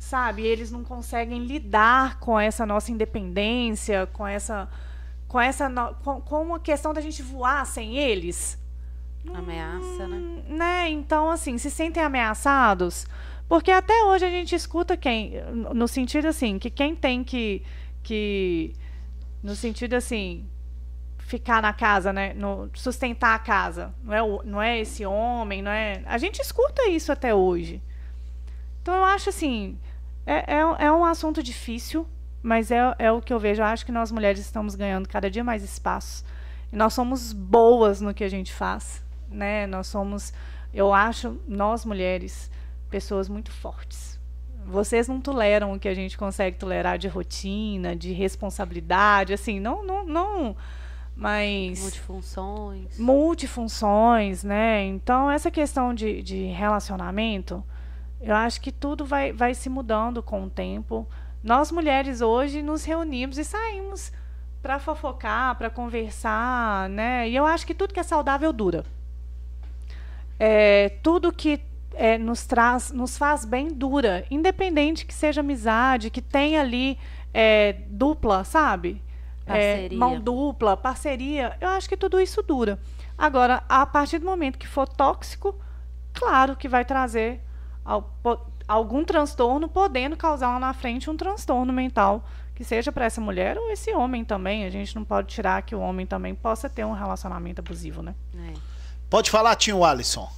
sabe? 0.00 0.42
Eles 0.42 0.72
não 0.72 0.82
conseguem 0.82 1.44
lidar 1.44 2.18
com 2.18 2.40
essa 2.40 2.64
nossa 2.64 2.90
independência, 2.90 4.08
com 4.12 4.26
essa 4.26 4.68
com 5.28 5.38
essa 5.38 5.70
com, 6.02 6.20
com 6.22 6.54
a 6.54 6.58
questão 6.58 6.92
da 6.92 7.00
gente 7.00 7.22
voar 7.22 7.64
sem 7.66 7.96
eles. 7.98 8.58
Ameaça, 9.32 10.08
né? 10.08 10.16
hum, 10.16 10.42
né? 10.48 10.56
né? 10.56 10.88
Então, 10.88 11.30
assim, 11.30 11.58
se 11.58 11.70
sentem 11.70 12.02
ameaçados, 12.02 13.06
porque 13.46 13.70
até 13.70 14.02
hoje 14.04 14.24
a 14.24 14.30
gente 14.30 14.54
escuta 14.54 14.96
quem, 14.96 15.34
no 15.52 15.86
sentido 15.86 16.26
assim, 16.26 16.58
que 16.58 16.70
quem 16.70 16.96
tem 16.96 17.22
que 17.22 17.62
que 18.02 18.72
no 19.42 19.54
sentido 19.54 19.94
assim, 19.94 20.48
ficar 21.18 21.60
na 21.60 21.72
casa, 21.74 22.12
né? 22.12 22.32
No, 22.34 22.70
sustentar 22.74 23.34
a 23.34 23.38
casa. 23.38 23.94
Não 24.02 24.14
é, 24.14 24.22
o, 24.22 24.42
não 24.42 24.62
é 24.62 24.80
esse 24.80 25.04
homem, 25.04 25.60
não 25.60 25.70
é. 25.70 26.02
A 26.06 26.16
gente 26.16 26.40
escuta 26.40 26.88
isso 26.88 27.12
até 27.12 27.34
hoje. 27.34 27.82
Então 28.80 28.94
eu 28.94 29.04
acho 29.04 29.28
assim. 29.28 29.78
É, 30.26 30.54
é, 30.54 30.86
é 30.86 30.92
um 30.92 31.04
assunto 31.04 31.42
difícil, 31.42 32.06
mas 32.42 32.70
é, 32.70 32.94
é 32.98 33.12
o 33.12 33.20
que 33.20 33.32
eu 33.32 33.38
vejo. 33.38 33.62
Eu 33.62 33.66
acho 33.66 33.84
que 33.84 33.92
nós 33.92 34.10
mulheres 34.10 34.40
estamos 34.40 34.74
ganhando 34.74 35.08
cada 35.08 35.30
dia 35.30 35.44
mais 35.44 35.62
espaço. 35.62 36.24
E 36.72 36.76
nós 36.76 36.94
somos 36.94 37.32
boas 37.32 38.00
no 38.00 38.14
que 38.14 38.24
a 38.24 38.28
gente 38.28 38.52
faz. 38.52 39.02
Né? 39.30 39.66
Nós 39.66 39.86
somos, 39.86 40.32
eu 40.72 40.92
acho, 40.92 41.40
nós 41.46 41.84
mulheres, 41.84 42.50
pessoas 42.88 43.28
muito 43.28 43.50
fortes. 43.50 44.18
Vocês 44.66 45.08
não 45.08 45.20
toleram 45.20 45.72
o 45.72 45.80
que 45.80 45.88
a 45.88 45.94
gente 45.94 46.16
consegue 46.16 46.56
tolerar 46.56 46.98
de 46.98 47.08
rotina, 47.08 47.96
de 47.96 48.12
responsabilidade, 48.12 49.32
assim, 49.32 49.58
não, 49.58 49.84
não, 49.84 50.04
não 50.04 50.56
mas 51.20 51.80
multifunções 51.80 52.98
multifunções 52.98 54.42
né 54.42 54.84
então 54.84 55.30
essa 55.30 55.50
questão 55.50 55.92
de, 55.92 56.22
de 56.22 56.44
relacionamento 56.46 57.62
eu 58.20 58.34
acho 58.34 58.60
que 58.60 58.70
tudo 58.70 59.04
vai, 59.04 59.32
vai 59.32 59.54
se 59.54 59.68
mudando 59.68 60.22
com 60.22 60.44
o 60.44 60.50
tempo. 60.50 61.06
Nós 61.42 61.72
mulheres 61.72 62.20
hoje 62.20 62.62
nos 62.62 62.84
reunimos 62.84 63.38
e 63.38 63.44
saímos 63.44 64.12
para 64.60 64.78
fofocar 64.78 65.56
para 65.56 65.70
conversar 65.70 66.88
né? 66.90 67.28
E 67.28 67.34
eu 67.34 67.46
acho 67.46 67.66
que 67.66 67.74
tudo 67.74 67.94
que 67.94 68.00
é 68.00 68.02
saudável 68.02 68.52
dura. 68.52 68.84
É, 70.38 70.90
tudo 71.02 71.32
que 71.32 71.60
é, 71.94 72.18
nos 72.18 72.46
traz 72.46 72.90
nos 72.92 73.16
faz 73.16 73.44
bem 73.44 73.68
dura 73.68 74.24
independente 74.30 75.04
que 75.04 75.12
seja 75.12 75.40
amizade 75.40 76.08
que 76.08 76.22
tenha 76.22 76.60
ali 76.60 76.98
é, 77.32 77.74
dupla 77.88 78.44
sabe? 78.44 79.02
É, 79.46 79.88
mão 79.94 80.20
dupla, 80.20 80.76
parceria, 80.76 81.56
eu 81.60 81.70
acho 81.70 81.88
que 81.88 81.96
tudo 81.96 82.20
isso 82.20 82.40
dura. 82.40 82.78
Agora, 83.18 83.64
a 83.68 83.84
partir 83.84 84.18
do 84.18 84.26
momento 84.26 84.58
que 84.58 84.68
for 84.68 84.86
tóxico, 84.86 85.58
claro 86.14 86.54
que 86.54 86.68
vai 86.68 86.84
trazer 86.84 87.40
algum 88.68 89.04
transtorno, 89.04 89.68
podendo 89.68 90.16
causar 90.16 90.48
lá 90.48 90.58
na 90.58 90.74
frente 90.74 91.10
um 91.10 91.16
transtorno 91.16 91.72
mental, 91.72 92.24
que 92.54 92.64
seja 92.64 92.92
para 92.92 93.06
essa 93.06 93.20
mulher 93.20 93.56
ou 93.58 93.70
esse 93.70 93.92
homem 93.94 94.24
também. 94.24 94.64
A 94.64 94.70
gente 94.70 94.94
não 94.94 95.04
pode 95.04 95.28
tirar 95.28 95.62
que 95.62 95.74
o 95.74 95.80
homem 95.80 96.06
também 96.06 96.34
possa 96.34 96.68
ter 96.68 96.84
um 96.84 96.92
relacionamento 96.92 97.60
abusivo, 97.60 98.02
né? 98.02 98.14
É. 98.34 98.54
Pode 99.08 99.30
falar, 99.30 99.56
Tio 99.56 99.84
Alisson. 99.84 100.30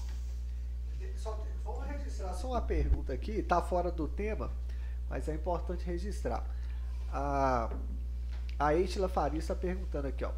Só, 1.17 1.39
vamos 1.65 1.87
registrar 1.87 2.33
só 2.35 2.49
uma 2.49 2.61
pergunta 2.61 3.13
aqui, 3.13 3.33
está 3.33 3.61
fora 3.61 3.91
do 3.91 4.09
tema, 4.09 4.51
mas 5.11 5.29
é 5.29 5.35
importante 5.35 5.85
registrar. 5.85 6.45
Ah, 7.13 7.69
a 8.59 8.75
Eitila 8.75 9.09
Faria 9.09 9.39
está 9.39 9.55
perguntando 9.55 10.09
aqui, 10.09 10.25
ó. 10.25 10.31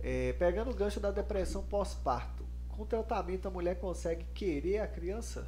É, 0.00 0.32
pegando 0.38 0.70
o 0.70 0.74
gancho 0.74 1.00
da 1.00 1.10
depressão 1.10 1.62
pós-parto, 1.62 2.44
com 2.68 2.84
tratamento 2.84 3.48
a 3.48 3.50
mulher 3.50 3.80
consegue 3.80 4.24
querer 4.34 4.78
a 4.78 4.86
criança? 4.86 5.46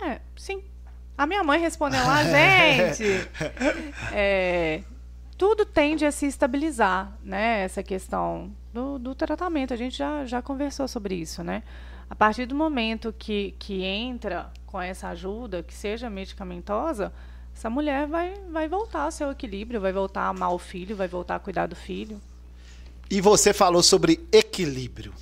É, 0.00 0.20
sim. 0.36 0.62
A 1.16 1.26
minha 1.26 1.42
mãe 1.42 1.60
respondeu 1.60 2.04
lá, 2.04 2.22
gente. 2.24 3.04
É, 4.12 4.82
tudo 5.38 5.64
tende 5.64 6.04
a 6.04 6.12
se 6.12 6.26
estabilizar, 6.26 7.16
né? 7.22 7.62
Essa 7.62 7.82
questão 7.82 8.52
do, 8.72 8.98
do 8.98 9.14
tratamento. 9.14 9.72
A 9.72 9.76
gente 9.76 9.96
já, 9.96 10.24
já 10.26 10.42
conversou 10.42 10.86
sobre 10.86 11.14
isso, 11.14 11.42
né? 11.42 11.62
A 12.08 12.14
partir 12.14 12.46
do 12.46 12.54
momento 12.54 13.14
que, 13.18 13.54
que 13.58 13.82
entra 13.82 14.50
com 14.66 14.80
essa 14.80 15.08
ajuda, 15.08 15.62
que 15.62 15.74
seja 15.74 16.08
medicamentosa, 16.08 17.12
essa 17.54 17.70
mulher 17.70 18.06
vai, 18.06 18.34
vai 18.50 18.68
voltar 18.68 19.02
ao 19.02 19.10
seu 19.10 19.30
equilíbrio, 19.30 19.80
vai 19.80 19.92
voltar 19.92 20.22
a 20.22 20.28
amar 20.28 20.52
o 20.52 20.58
filho, 20.58 20.94
vai 20.94 21.08
voltar 21.08 21.36
a 21.36 21.38
cuidar 21.38 21.66
do 21.66 21.74
filho. 21.74 22.20
E 23.10 23.20
você 23.20 23.52
falou 23.52 23.82
sobre 23.82 24.26
equilíbrio. 24.30 25.14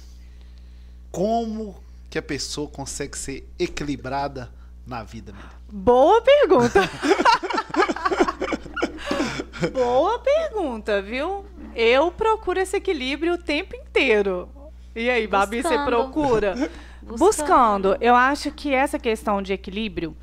Como 1.13 1.77
que 2.11 2.19
a 2.19 2.23
pessoa 2.23 2.69
consegue 2.69 3.17
ser 3.17 3.49
equilibrada 3.59 4.53
na 4.86 5.02
vida? 5.02 5.35
Boa 5.73 6.20
pergunta. 6.23 6.81
Boa 9.73 10.19
pergunta, 10.19 11.01
viu? 11.01 11.47
Eu 11.74 12.11
procuro 12.11 12.61
esse 12.61 12.77
equilíbrio 12.77 13.35
o 13.35 13.39
tempo 13.39 13.74
inteiro. 13.74 14.48
E 14.94 15.09
aí, 15.09 15.27
Babi, 15.27 15.62
Buscando. 15.62 15.78
você 15.78 15.85
procura? 15.85 16.55
Buscando. 17.02 17.19
Buscando. 17.19 17.97
Eu 18.01 18.15
acho 18.15 18.51
que 18.51 18.73
essa 18.73 18.98
questão 18.98 19.43
de 19.43 19.52
equilíbrio 19.52 20.16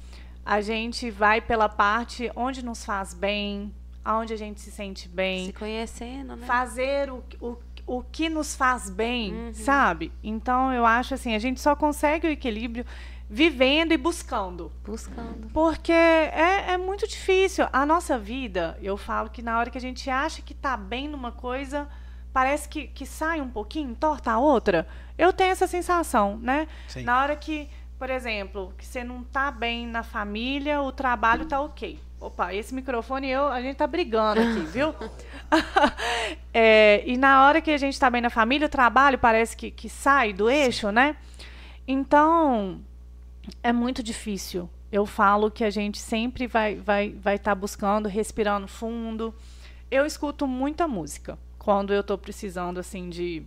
a 0.46 0.62
gente 0.62 1.12
vai 1.12 1.40
pela 1.40 1.70
parte 1.70 2.32
onde 2.36 2.64
nos 2.64 2.84
faz 2.84 3.14
bem, 3.14 3.74
aonde 4.04 4.34
a 4.34 4.38
gente 4.38 4.60
se 4.60 4.72
sente 4.72 5.08
bem. 5.08 5.48
Se 5.48 5.54
conhecendo, 5.54 6.36
né? 6.36 6.46
Fazer 6.48 7.12
o, 7.12 7.24
o, 7.40 7.58
o 7.86 8.04
que 8.04 8.30
nos 8.30 8.56
faz 8.56 8.90
bem, 8.90 9.34
uhum. 9.34 9.54
sabe? 9.54 10.12
Então, 10.24 10.74
eu 10.74 10.86
acho 10.86 11.14
assim, 11.14 11.36
a 11.36 11.40
gente 11.40 11.60
só 11.60 11.76
consegue 11.76 12.28
o 12.28 12.32
equilíbrio 12.32 12.86
vivendo 13.32 13.94
e 13.94 13.98
buscando. 13.98 14.70
Buscando. 14.86 15.48
Porque 15.54 15.92
é, 15.92 16.74
é 16.74 16.78
muito 16.78 17.08
difícil. 17.08 17.66
A 17.72 17.86
nossa 17.86 18.20
vida, 18.20 18.78
eu 18.82 18.98
falo 18.98 19.30
que 19.30 19.42
na 19.42 19.58
hora 19.58 19.70
que 19.70 19.78
a 19.78 19.82
gente 19.82 20.10
acha 20.10 20.42
que 20.42 20.52
está 20.52 20.76
bem 20.76 21.08
numa 21.08 21.32
coisa, 21.32 21.88
parece 22.34 22.68
que, 22.68 22.88
que 22.88 23.06
sai 23.06 23.40
um 23.40 23.50
pouquinho, 23.50 23.96
torta 23.96 24.34
a 24.34 24.40
outra. 24.40 24.86
Eu 25.18 25.32
tenho 25.32 25.52
essa 25.52 25.66
sensação, 25.66 26.38
né? 26.38 26.68
Sim. 26.90 27.04
Na 27.04 27.22
hora 27.22 27.36
que 27.38 27.70
por 28.02 28.10
exemplo, 28.10 28.74
que 28.80 28.84
você 28.84 29.04
não 29.04 29.22
está 29.22 29.52
bem 29.52 29.86
na 29.86 30.02
família, 30.02 30.82
o 30.82 30.92
trabalho 30.92 31.44
está 31.44 31.62
ok. 31.62 32.00
Opa, 32.20 32.52
esse 32.52 32.74
microfone 32.74 33.30
eu, 33.30 33.48
a 33.48 33.62
gente 33.62 33.76
tá 33.76 33.86
brigando 33.86 34.42
aqui, 34.42 34.60
viu? 34.66 34.96
é, 36.52 37.04
e 37.06 37.16
na 37.16 37.46
hora 37.46 37.62
que 37.62 37.70
a 37.70 37.78
gente 37.78 37.94
está 37.94 38.10
bem 38.10 38.20
na 38.20 38.32
família, 38.32 38.66
o 38.66 38.70
trabalho 38.72 39.20
parece 39.20 39.56
que, 39.56 39.70
que 39.70 39.88
sai 39.88 40.34
do 40.34 40.50
eixo, 40.50 40.92
né? 40.92 41.16
Então, 41.88 42.82
é 43.64 43.72
muito 43.72 44.02
difícil. 44.04 44.70
Eu 44.92 45.06
falo 45.06 45.50
que 45.50 45.64
a 45.64 45.70
gente 45.70 46.00
sempre 46.00 46.48
vai 46.48 46.76
vai 46.76 47.12
vai 47.12 47.36
estar 47.36 47.52
tá 47.52 47.56
buscando, 47.56 48.08
respirando 48.08 48.68
fundo. 48.68 49.34
Eu 49.90 50.06
escuto 50.06 50.48
muita 50.48 50.88
música 50.88 51.38
quando 51.58 51.94
eu 51.94 52.02
estou 52.02 52.18
precisando 52.18 52.80
assim 52.80 53.10
de 53.10 53.44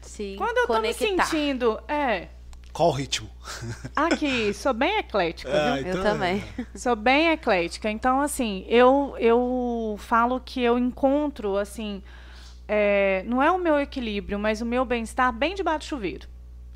Sim, 0.00 0.36
quando 0.36 0.56
eu 0.56 0.64
estou 0.64 0.80
me 0.80 0.94
sentindo, 0.94 1.80
é, 1.86 2.28
qual 2.72 2.90
o 2.90 2.92
ritmo? 2.92 3.28
Aqui, 3.96 4.54
sou 4.54 4.72
bem 4.72 4.98
eclética, 4.98 5.50
ah, 5.52 5.76
viu? 5.76 5.88
Então... 5.88 5.96
Eu 5.96 6.02
também. 6.02 6.44
Sou 6.74 6.94
bem 6.94 7.30
eclética. 7.30 7.90
Então, 7.90 8.20
assim, 8.20 8.64
eu, 8.68 9.14
eu 9.18 9.96
falo 9.98 10.40
que 10.40 10.62
eu 10.62 10.78
encontro, 10.78 11.56
assim, 11.56 12.02
é, 12.68 13.24
não 13.26 13.42
é 13.42 13.50
o 13.50 13.58
meu 13.58 13.78
equilíbrio, 13.78 14.38
mas 14.38 14.60
o 14.60 14.66
meu 14.66 14.84
bem-estar 14.84 15.32
bem 15.32 15.54
debaixo 15.54 15.80
do 15.80 15.84
chuveiro. 15.84 16.28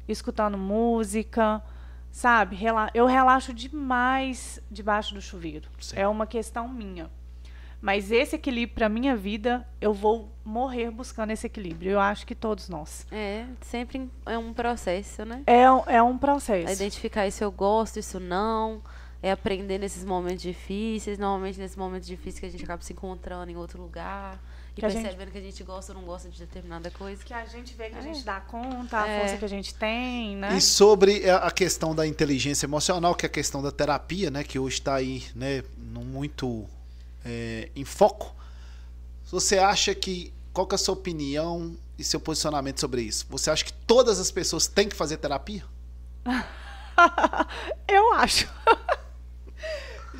Escutando 0.08 0.58
música, 0.58 1.62
sabe? 2.14 2.56
Eu 2.94 3.06
relaxo 3.06 3.52
demais 3.52 4.60
debaixo 4.70 5.12
do 5.14 5.20
chuveiro. 5.20 5.68
Sim. 5.80 5.96
É 5.98 6.06
uma 6.06 6.28
questão 6.28 6.68
minha. 6.68 7.10
Mas 7.82 8.12
esse 8.12 8.36
equilíbrio 8.36 8.74
para 8.74 8.88
minha 8.88 9.16
vida, 9.16 9.66
eu 9.80 9.92
vou 9.92 10.32
morrer 10.44 10.90
buscando 10.92 11.32
esse 11.32 11.48
equilíbrio. 11.48 11.90
Eu 11.90 12.00
acho 12.00 12.24
que 12.24 12.34
todos 12.34 12.68
nós. 12.68 13.04
É, 13.10 13.44
sempre 13.60 14.08
é 14.24 14.38
um 14.38 14.54
processo, 14.54 15.24
né? 15.24 15.42
É, 15.44 15.64
é 15.96 16.02
um 16.02 16.16
processo. 16.16 16.68
É 16.68 16.72
identificar 16.72 17.26
isso 17.26 17.42
eu 17.42 17.50
gosto, 17.50 17.98
isso 17.98 18.20
não. 18.20 18.80
É 19.20 19.32
aprender 19.32 19.78
nesses 19.78 20.04
momentos 20.04 20.42
difíceis. 20.42 21.18
Normalmente, 21.18 21.58
nesses 21.58 21.76
momentos 21.76 22.06
difíceis 22.06 22.38
que 22.38 22.46
a 22.46 22.48
gente 22.48 22.64
acaba 22.64 22.80
se 22.80 22.92
encontrando 22.92 23.50
em 23.50 23.56
outro 23.56 23.82
lugar. 23.82 24.38
E 24.76 24.80
que 24.80 24.80
percebendo 24.80 25.18
gente... 25.18 25.30
que 25.30 25.38
a 25.38 25.40
gente 25.40 25.62
gosta 25.62 25.92
ou 25.92 26.00
não 26.00 26.04
gosta 26.04 26.28
de 26.28 26.36
determinada 26.36 26.90
coisa. 26.90 27.24
Que 27.24 27.32
a 27.32 27.44
gente 27.44 27.74
vê 27.74 27.90
que 27.90 27.94
é. 27.94 27.98
a 27.98 28.02
gente 28.02 28.24
dá 28.24 28.40
conta, 28.40 29.02
a 29.02 29.08
é. 29.08 29.20
força 29.20 29.36
que 29.36 29.44
a 29.44 29.48
gente 29.48 29.72
tem, 29.74 30.36
né? 30.36 30.56
E 30.56 30.60
sobre 30.60 31.30
a 31.30 31.50
questão 31.50 31.94
da 31.94 32.04
inteligência 32.04 32.66
emocional, 32.66 33.14
que 33.14 33.24
é 33.24 33.28
a 33.28 33.30
questão 33.30 33.62
da 33.62 33.70
terapia, 33.70 34.30
né? 34.30 34.42
Que 34.42 34.58
hoje 34.58 34.74
está 34.74 34.96
aí, 34.96 35.24
né? 35.34 35.62
Muito 35.76 36.66
é, 37.24 37.70
em 37.74 37.84
foco. 37.84 38.34
Você 39.30 39.58
acha 39.58 39.94
que. 39.94 40.32
Qual 40.52 40.66
que 40.66 40.74
é 40.74 40.76
a 40.76 40.78
sua 40.78 40.94
opinião 40.94 41.76
e 41.98 42.04
seu 42.04 42.20
posicionamento 42.20 42.80
sobre 42.80 43.02
isso? 43.02 43.26
Você 43.28 43.50
acha 43.50 43.64
que 43.64 43.72
todas 43.72 44.20
as 44.20 44.30
pessoas 44.30 44.66
têm 44.68 44.88
que 44.88 44.94
fazer 44.94 45.16
terapia? 45.16 45.64
eu 47.88 48.12
acho. 48.14 48.48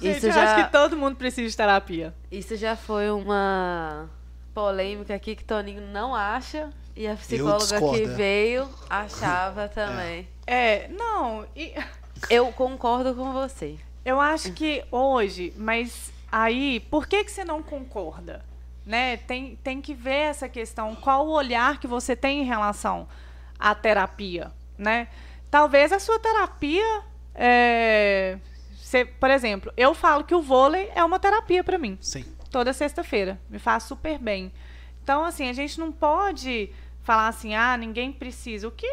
Gente, 0.01 0.17
isso 0.17 0.27
eu 0.27 0.33
já... 0.33 0.45
acho 0.45 0.65
que 0.65 0.73
todo 0.73 0.97
mundo 0.97 1.17
precisa 1.17 1.49
de 1.49 1.57
terapia. 1.57 2.13
Isso 2.31 2.57
já 2.57 2.77
foi 2.77 3.11
uma 3.11 4.09
polêmica 4.55 5.15
aqui 5.15 5.35
que 5.35 5.45
Toninho 5.45 5.83
não 5.83 6.15
acha. 6.15 6.71
E 6.97 7.09
a 7.09 7.17
psicóloga 7.17 7.81
que 7.81 8.07
né? 8.07 8.15
veio 8.15 8.69
achava 8.89 9.67
também. 9.75 10.29
É, 10.47 10.85
é 10.85 10.89
não. 10.89 11.45
E... 11.57 11.75
Eu 12.31 12.51
concordo 12.53 13.15
com 13.15 13.33
você. 13.33 13.77
Eu 14.05 14.19
acho 14.21 14.53
que 14.53 14.83
hoje, 14.91 15.53
mas 15.57 16.15
Aí, 16.37 16.81
por 16.91 17.07
que, 17.07 17.23
que 17.23 17.31
você 17.31 17.45
não 17.45 17.63
concorda? 17.63 18.45
Né? 18.85 19.19
Tem, 19.19 19.55
tem 19.63 19.81
que 19.81 19.95
ver 19.95 20.31
essa 20.31 20.49
questão. 20.49 20.93
Qual 20.97 21.29
o 21.29 21.31
olhar 21.31 21.79
que 21.79 21.87
você 21.87 22.17
tem 22.17 22.43
em 22.43 22.45
relação 22.45 23.07
à 23.57 23.73
terapia? 23.73 24.51
Né? 24.77 25.07
Talvez 25.49 25.93
a 25.93 26.01
sua 26.01 26.19
terapia. 26.19 27.03
É, 27.37 28.37
você, 28.77 29.05
por 29.05 29.31
exemplo, 29.31 29.73
eu 29.77 29.95
falo 29.95 30.25
que 30.25 30.35
o 30.35 30.43
vôlei 30.43 30.91
é 30.93 31.05
uma 31.05 31.21
terapia 31.21 31.63
para 31.63 31.79
mim. 31.79 31.97
Sim. 32.01 32.25
Toda 32.55 32.73
sexta-feira. 32.73 33.37
Me 33.51 33.59
faz 33.59 33.83
super 33.83 34.17
bem. 34.17 34.53
Então, 35.03 35.25
assim, 35.25 35.49
a 35.49 35.53
gente 35.53 35.81
não 35.81 35.91
pode 35.91 36.71
falar 37.03 37.27
assim, 37.27 37.53
ah, 37.53 37.77
ninguém 37.77 38.13
precisa. 38.13 38.69
O 38.69 38.71
que 38.71 38.87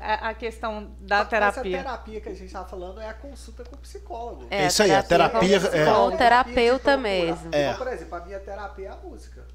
a, 0.00 0.34
questão 0.34 0.90
da 0.98 1.18
mas, 1.20 1.28
terapia. 1.28 1.62
Mas 1.62 1.80
a 1.80 1.82
terapia 1.84 2.20
que 2.20 2.28
a 2.28 2.34
gente 2.34 2.46
está 2.46 2.64
falando 2.64 3.00
é 3.00 3.08
a 3.08 3.14
consulta 3.14 3.62
com 3.62 3.76
o 3.76 3.78
psicólogo. 3.78 4.48
É, 4.50 4.66
isso 4.66 4.82
aí, 4.82 4.92
a 4.92 5.04
terapia. 5.04 5.56
É, 5.72 5.92
o 5.92 6.10
terapeuta 6.10 6.96
mesmo. 6.96 7.48
É. 7.52 7.66
Então, 7.66 7.78
por 7.78 7.92
exemplo, 7.92 8.16
a 8.16 8.24
minha 8.24 8.40
terapia 8.40 8.88
é 8.88 8.90
a 8.90 8.96
música. 8.96 9.46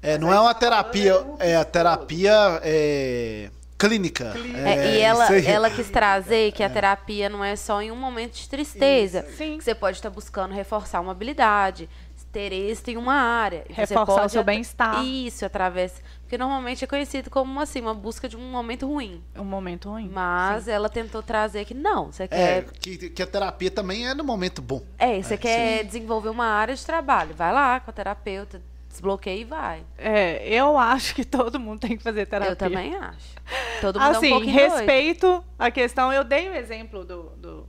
É, 0.00 0.16
não 0.16 0.32
é 0.32 0.38
uma 0.38 0.54
terapia, 0.54 1.14
é 1.40 1.56
a 1.56 1.64
terapia 1.64 2.60
é, 2.62 3.50
clínica. 3.76 4.30
clínica. 4.30 4.68
É, 4.68 4.92
e 4.92 5.00
ela, 5.00 5.36
ela 5.36 5.70
quis 5.70 5.90
trazer 5.90 6.52
que 6.52 6.62
a 6.62 6.70
terapia 6.70 7.28
não 7.28 7.42
é 7.42 7.56
só 7.56 7.82
em 7.82 7.90
um 7.90 7.96
momento 7.96 8.34
de 8.34 8.48
tristeza. 8.48 9.26
Sim. 9.36 9.58
Que 9.58 9.64
você 9.64 9.74
pode 9.74 9.98
estar 9.98 10.10
buscando 10.10 10.54
reforçar 10.54 11.00
uma 11.00 11.10
habilidade, 11.10 11.88
ter 12.34 12.52
êxito 12.52 12.90
em 12.90 12.96
uma 12.96 13.14
área. 13.14 13.64
Reforçar 13.70 14.04
você 14.04 14.12
pode 14.12 14.26
o 14.26 14.28
seu 14.28 14.44
bem-estar. 14.44 15.04
Isso, 15.04 15.46
através 15.46 16.02
porque 16.34 16.38
normalmente 16.38 16.82
é 16.82 16.86
conhecido 16.86 17.30
como 17.30 17.60
assim, 17.60 17.80
uma 17.80 17.94
busca 17.94 18.28
de 18.28 18.36
um 18.36 18.50
momento 18.50 18.88
ruim. 18.88 19.22
Um 19.36 19.44
momento 19.44 19.90
ruim. 19.90 20.10
Mas 20.12 20.64
sim. 20.64 20.72
ela 20.72 20.88
tentou 20.88 21.22
trazer 21.22 21.64
que 21.64 21.74
não, 21.74 22.10
você 22.10 22.24
é, 22.24 22.28
quer. 22.28 22.64
Que, 22.72 23.10
que 23.10 23.22
a 23.22 23.26
terapia 23.26 23.70
também 23.70 24.08
é 24.08 24.14
no 24.14 24.24
momento 24.24 24.60
bom. 24.60 24.82
É, 24.98 25.22
você 25.22 25.34
é, 25.34 25.36
quer 25.36 25.78
sim. 25.80 25.86
desenvolver 25.86 26.30
uma 26.30 26.46
área 26.46 26.74
de 26.74 26.84
trabalho. 26.84 27.34
Vai 27.36 27.52
lá 27.52 27.78
com 27.78 27.90
a 27.90 27.94
terapeuta, 27.94 28.60
desbloqueia 28.88 29.40
e 29.40 29.44
vai. 29.44 29.84
É, 29.96 30.44
eu 30.48 30.76
acho 30.76 31.14
que 31.14 31.24
todo 31.24 31.60
mundo 31.60 31.80
tem 31.80 31.96
que 31.96 32.02
fazer 32.02 32.26
terapia. 32.26 32.52
Eu 32.52 32.56
também 32.56 32.96
acho. 32.96 33.34
Todo 33.80 34.00
mundo 34.00 34.16
assim, 34.16 34.26
é 34.26 34.34
um 34.34 34.38
pouquinho 34.38 34.56
respeito 34.56 35.26
doido. 35.28 35.44
a 35.56 35.70
questão. 35.70 36.12
Eu 36.12 36.24
dei 36.24 36.48
o 36.48 36.54
exemplo 36.54 37.04
do, 37.04 37.22
do, 37.36 37.68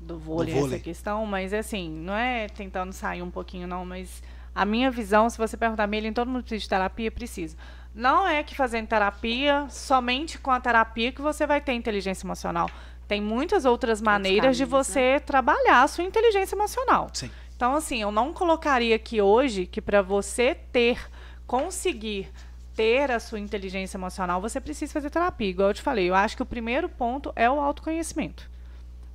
do 0.00 0.18
vôlei, 0.18 0.54
do 0.54 0.60
vôlei, 0.60 0.76
essa 0.76 0.84
questão, 0.84 1.26
mas 1.26 1.52
assim, 1.52 1.90
não 1.90 2.14
é 2.14 2.48
tentando 2.48 2.92
sair 2.92 3.22
um 3.22 3.30
pouquinho, 3.30 3.68
não, 3.68 3.84
mas 3.84 4.22
a 4.54 4.64
minha 4.64 4.90
visão, 4.90 5.28
se 5.28 5.36
você 5.36 5.56
perguntar, 5.56 5.86
Melin, 5.86 6.12
todo 6.12 6.28
mundo 6.28 6.42
precisa 6.42 6.62
de 6.62 6.68
terapia? 6.68 7.10
Precisa. 7.10 7.56
Não 7.94 8.26
é 8.26 8.42
que 8.42 8.54
fazendo 8.54 8.88
terapia, 8.88 9.66
somente 9.68 10.38
com 10.38 10.50
a 10.50 10.60
terapia 10.60 11.12
que 11.12 11.20
você 11.20 11.46
vai 11.46 11.60
ter 11.60 11.72
inteligência 11.72 12.26
emocional. 12.26 12.70
Tem 13.06 13.20
muitas 13.20 13.64
outras 13.64 14.00
maneiras 14.00 14.40
caminhos, 14.40 14.56
de 14.56 14.64
você 14.64 15.00
né? 15.14 15.20
trabalhar 15.20 15.82
a 15.82 15.88
sua 15.88 16.04
inteligência 16.04 16.54
emocional. 16.54 17.10
Sim. 17.12 17.30
Então, 17.54 17.74
assim, 17.74 18.00
eu 18.00 18.10
não 18.10 18.32
colocaria 18.32 18.96
aqui 18.96 19.20
hoje 19.20 19.66
que 19.66 19.82
para 19.82 20.00
você 20.00 20.54
ter, 20.54 20.98
conseguir 21.46 22.30
ter 22.74 23.10
a 23.10 23.20
sua 23.20 23.38
inteligência 23.38 23.98
emocional, 23.98 24.40
você 24.40 24.60
precisa 24.60 24.92
fazer 24.92 25.10
terapia. 25.10 25.48
Igual 25.48 25.68
eu 25.68 25.74
te 25.74 25.82
falei, 25.82 26.08
eu 26.08 26.14
acho 26.14 26.36
que 26.36 26.42
o 26.42 26.46
primeiro 26.46 26.88
ponto 26.88 27.32
é 27.36 27.50
o 27.50 27.60
autoconhecimento 27.60 28.48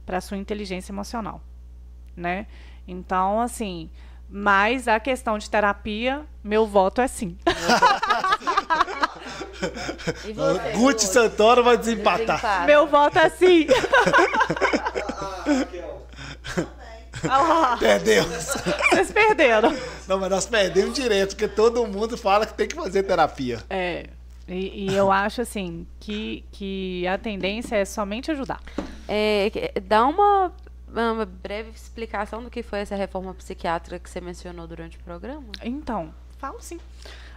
para 0.06 0.18
a 0.18 0.22
sua 0.22 0.38
inteligência 0.38 0.92
emocional, 0.92 1.42
né? 2.16 2.48
Então, 2.88 3.42
assim, 3.42 3.90
mas 4.30 4.88
a 4.88 5.00
questão 5.00 5.38
de 5.38 5.50
terapia, 5.50 6.26
meu 6.44 6.66
voto 6.68 7.02
é 7.02 7.08
sim. 7.08 7.38
E 10.26 10.34
você, 10.34 10.72
Guti 10.74 11.06
Santoro 11.06 11.64
vai 11.64 11.78
desempatar. 11.78 12.38
Desempata. 12.38 12.66
Meu 12.66 12.88
voto 12.88 13.18
é 13.18 13.30
sim. 13.30 13.68
Ah, 17.30 17.78
Perdemos. 17.80 18.48
Vocês 18.90 19.12
perderam. 19.12 19.76
Não, 20.08 20.20
mas 20.20 20.30
nós 20.30 20.46
perdemos 20.46 20.94
direto, 20.94 21.30
porque 21.36 21.48
todo 21.48 21.86
mundo 21.88 22.18
fala 22.18 22.46
que 22.46 22.54
tem 22.54 22.68
que 22.68 22.76
fazer 22.76 23.04
terapia. 23.04 23.60
É. 23.70 24.08
E, 24.48 24.86
e 24.92 24.96
eu 24.96 25.12
acho 25.12 25.42
assim 25.42 25.88
que, 26.00 26.46
que 26.52 27.08
a 27.08 27.18
tendência 27.18 27.76
é 27.76 27.86
somente 27.86 28.32
ajudar. 28.32 28.62
É, 29.08 29.52
dá 29.82 30.06
uma 30.06 30.54
uma 31.02 31.26
breve 31.26 31.72
explicação 31.72 32.42
do 32.42 32.50
que 32.50 32.64
foi 32.64 32.80
essa 32.80 32.96
reforma 32.96 33.34
psiquiátrica 33.34 34.00
que 34.00 34.10
você 34.10 34.22
mencionou 34.22 34.66
durante 34.66 34.98
o 34.98 35.04
programa? 35.04 35.48
Então, 35.62 36.14
falo 36.38 36.62
sim. 36.62 36.80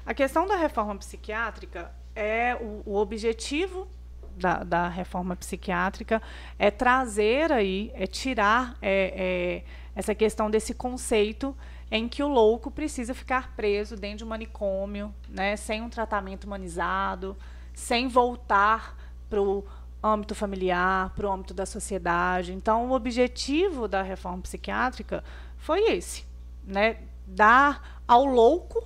A 0.06 0.14
questão 0.14 0.46
da 0.46 0.56
reforma 0.56 0.94
psiquiátrica 0.96 1.90
é 2.14 2.56
o, 2.60 2.82
o 2.86 2.96
objetivo 2.96 3.88
da, 4.36 4.62
da, 4.62 4.88
reforma 4.88 5.34
psiquiátrica 5.34 6.22
é 6.58 6.70
trazer 6.70 7.50
aí, 7.50 7.90
é 7.94 8.06
tirar 8.06 8.76
é, 8.80 9.12
é, 9.16 9.64
essa 9.96 10.14
questão 10.14 10.48
desse 10.48 10.72
conceito 10.72 11.56
em 11.90 12.08
que 12.08 12.22
o 12.22 12.28
louco 12.28 12.70
precisa 12.70 13.14
ficar 13.14 13.54
preso 13.56 13.96
dentro 13.96 14.18
de 14.18 14.24
um 14.24 14.28
manicômio, 14.28 15.14
né, 15.28 15.56
sem 15.56 15.80
um 15.82 15.88
tratamento 15.88 16.44
humanizado, 16.44 17.36
sem 17.74 18.08
voltar 18.08 18.96
para 19.30 19.40
o 19.40 19.64
âmbito 20.02 20.34
familiar, 20.34 21.12
para 21.14 21.26
o 21.26 21.32
âmbito 21.32 21.54
da 21.54 21.66
sociedade. 21.66 22.52
Então, 22.52 22.88
o 22.88 22.92
objetivo 22.92 23.88
da 23.88 24.02
reforma 24.02 24.42
psiquiátrica 24.42 25.24
foi 25.56 25.80
esse, 25.90 26.24
né? 26.64 26.98
Dar 27.26 28.00
ao 28.06 28.24
louco 28.24 28.82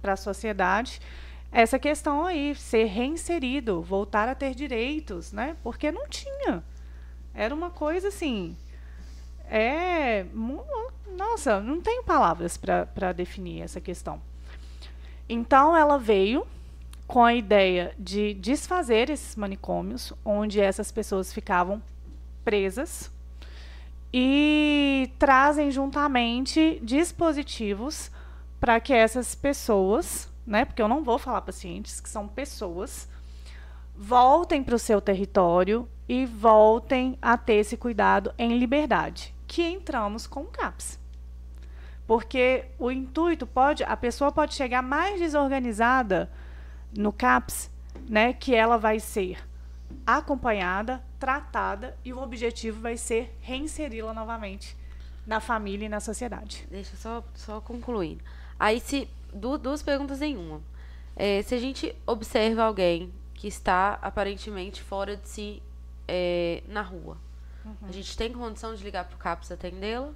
para 0.00 0.14
a 0.14 0.16
sociedade 0.16 1.00
essa 1.52 1.78
questão 1.78 2.24
aí, 2.24 2.54
ser 2.54 2.84
reinserido, 2.84 3.82
voltar 3.82 4.26
a 4.26 4.34
ter 4.34 4.54
direitos, 4.54 5.32
né? 5.32 5.54
Porque 5.62 5.92
não 5.92 6.08
tinha. 6.08 6.64
Era 7.34 7.54
uma 7.54 7.70
coisa 7.70 8.08
assim. 8.08 8.56
É. 9.54 10.24
Nossa, 11.14 11.60
não 11.60 11.82
tenho 11.82 12.02
palavras 12.02 12.56
para 12.56 13.12
definir 13.12 13.60
essa 13.60 13.82
questão. 13.82 14.18
Então, 15.28 15.76
ela 15.76 15.98
veio 15.98 16.46
com 17.06 17.22
a 17.22 17.34
ideia 17.34 17.94
de 17.98 18.32
desfazer 18.32 19.10
esses 19.10 19.36
manicômios, 19.36 20.14
onde 20.24 20.58
essas 20.58 20.90
pessoas 20.90 21.34
ficavam 21.34 21.82
presas, 22.42 23.10
e 24.10 25.10
trazem 25.18 25.70
juntamente 25.70 26.80
dispositivos 26.82 28.10
para 28.58 28.80
que 28.80 28.94
essas 28.94 29.34
pessoas, 29.34 30.30
né, 30.46 30.64
porque 30.64 30.80
eu 30.80 30.88
não 30.88 31.04
vou 31.04 31.18
falar 31.18 31.42
pacientes, 31.42 32.00
que 32.00 32.08
são 32.08 32.26
pessoas, 32.26 33.06
voltem 33.94 34.62
para 34.62 34.74
o 34.74 34.78
seu 34.78 35.00
território 35.00 35.86
e 36.08 36.24
voltem 36.24 37.18
a 37.20 37.36
ter 37.36 37.54
esse 37.54 37.76
cuidado 37.76 38.32
em 38.38 38.58
liberdade, 38.58 39.34
que 39.52 39.62
entramos 39.62 40.26
com 40.26 40.40
o 40.40 40.46
CAPS. 40.46 40.98
Porque 42.06 42.64
o 42.78 42.90
intuito 42.90 43.46
pode, 43.46 43.84
a 43.84 43.94
pessoa 43.94 44.32
pode 44.32 44.54
chegar 44.54 44.80
mais 44.80 45.20
desorganizada 45.20 46.32
no 46.96 47.12
CAPS, 47.12 47.70
né, 48.08 48.32
que 48.32 48.54
ela 48.54 48.78
vai 48.78 48.98
ser 48.98 49.46
acompanhada, 50.06 51.04
tratada 51.18 51.94
e 52.02 52.14
o 52.14 52.18
objetivo 52.22 52.80
vai 52.80 52.96
ser 52.96 53.36
reinseri-la 53.42 54.14
novamente 54.14 54.74
na 55.26 55.38
família 55.38 55.84
e 55.84 55.88
na 55.90 56.00
sociedade. 56.00 56.66
Deixa 56.70 56.94
eu 56.94 56.98
só, 56.98 57.24
só 57.34 57.60
concluir. 57.60 58.22
Aí, 58.58 58.80
se 58.80 59.06
duas 59.34 59.82
perguntas 59.82 60.22
em 60.22 60.34
uma. 60.34 60.62
É, 61.14 61.42
se 61.42 61.54
a 61.54 61.58
gente 61.58 61.94
observa 62.06 62.62
alguém 62.62 63.12
que 63.34 63.48
está 63.48 63.98
aparentemente 64.00 64.82
fora 64.82 65.14
de 65.14 65.28
si 65.28 65.62
é, 66.08 66.62
na 66.66 66.80
rua, 66.80 67.18
uhum. 67.64 67.88
a 67.88 67.92
gente 67.92 68.16
tem 68.16 68.32
condição 68.32 68.74
de 68.74 68.82
ligar 68.82 69.04
para 69.04 69.14
o 69.14 69.18
CAPS 69.18 69.52
atendê-la? 69.52 70.10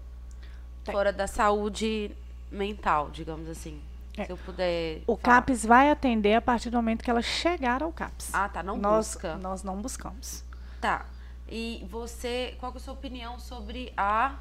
Fora 0.84 1.12
da 1.12 1.26
saúde 1.26 2.16
mental, 2.50 3.10
digamos 3.10 3.48
assim. 3.48 3.80
É. 4.16 4.24
Se 4.24 4.32
eu 4.32 4.36
puder. 4.36 5.02
O 5.06 5.16
falar. 5.16 5.42
CAPS 5.42 5.66
vai 5.66 5.90
atender 5.90 6.34
a 6.34 6.40
partir 6.40 6.70
do 6.70 6.76
momento 6.76 7.02
que 7.02 7.10
ela 7.10 7.22
chegar 7.22 7.82
ao 7.82 7.92
CAPS. 7.92 8.30
Ah, 8.32 8.48
tá. 8.48 8.62
Não 8.62 8.76
nós, 8.76 9.08
busca. 9.08 9.36
Nós 9.36 9.62
não 9.62 9.80
buscamos. 9.80 10.44
Tá. 10.80 11.06
E 11.48 11.86
você, 11.90 12.56
qual 12.58 12.72
é 12.72 12.76
a 12.76 12.80
sua 12.80 12.94
opinião 12.94 13.38
sobre 13.38 13.92
a. 13.96 14.36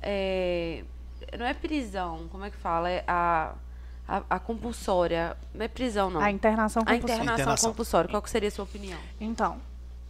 É, 0.00 0.84
não 1.38 1.44
é 1.44 1.52
prisão, 1.52 2.28
como 2.30 2.44
é 2.44 2.50
que 2.50 2.56
fala? 2.56 2.88
É 2.88 3.04
a, 3.06 3.54
a, 4.08 4.22
a, 4.30 4.38
compulsória. 4.38 5.36
Não 5.52 5.64
é 5.64 5.68
prisão, 5.68 6.08
não. 6.10 6.20
A 6.20 6.30
internação 6.30 6.82
compulsória. 6.82 7.12
A 7.12 7.16
internação, 7.16 7.34
internação. 7.34 7.70
compulsória. 7.70 8.10
Qual 8.10 8.26
seria 8.26 8.48
a 8.48 8.52
sua 8.52 8.64
opinião? 8.64 8.98
Então, 9.20 9.60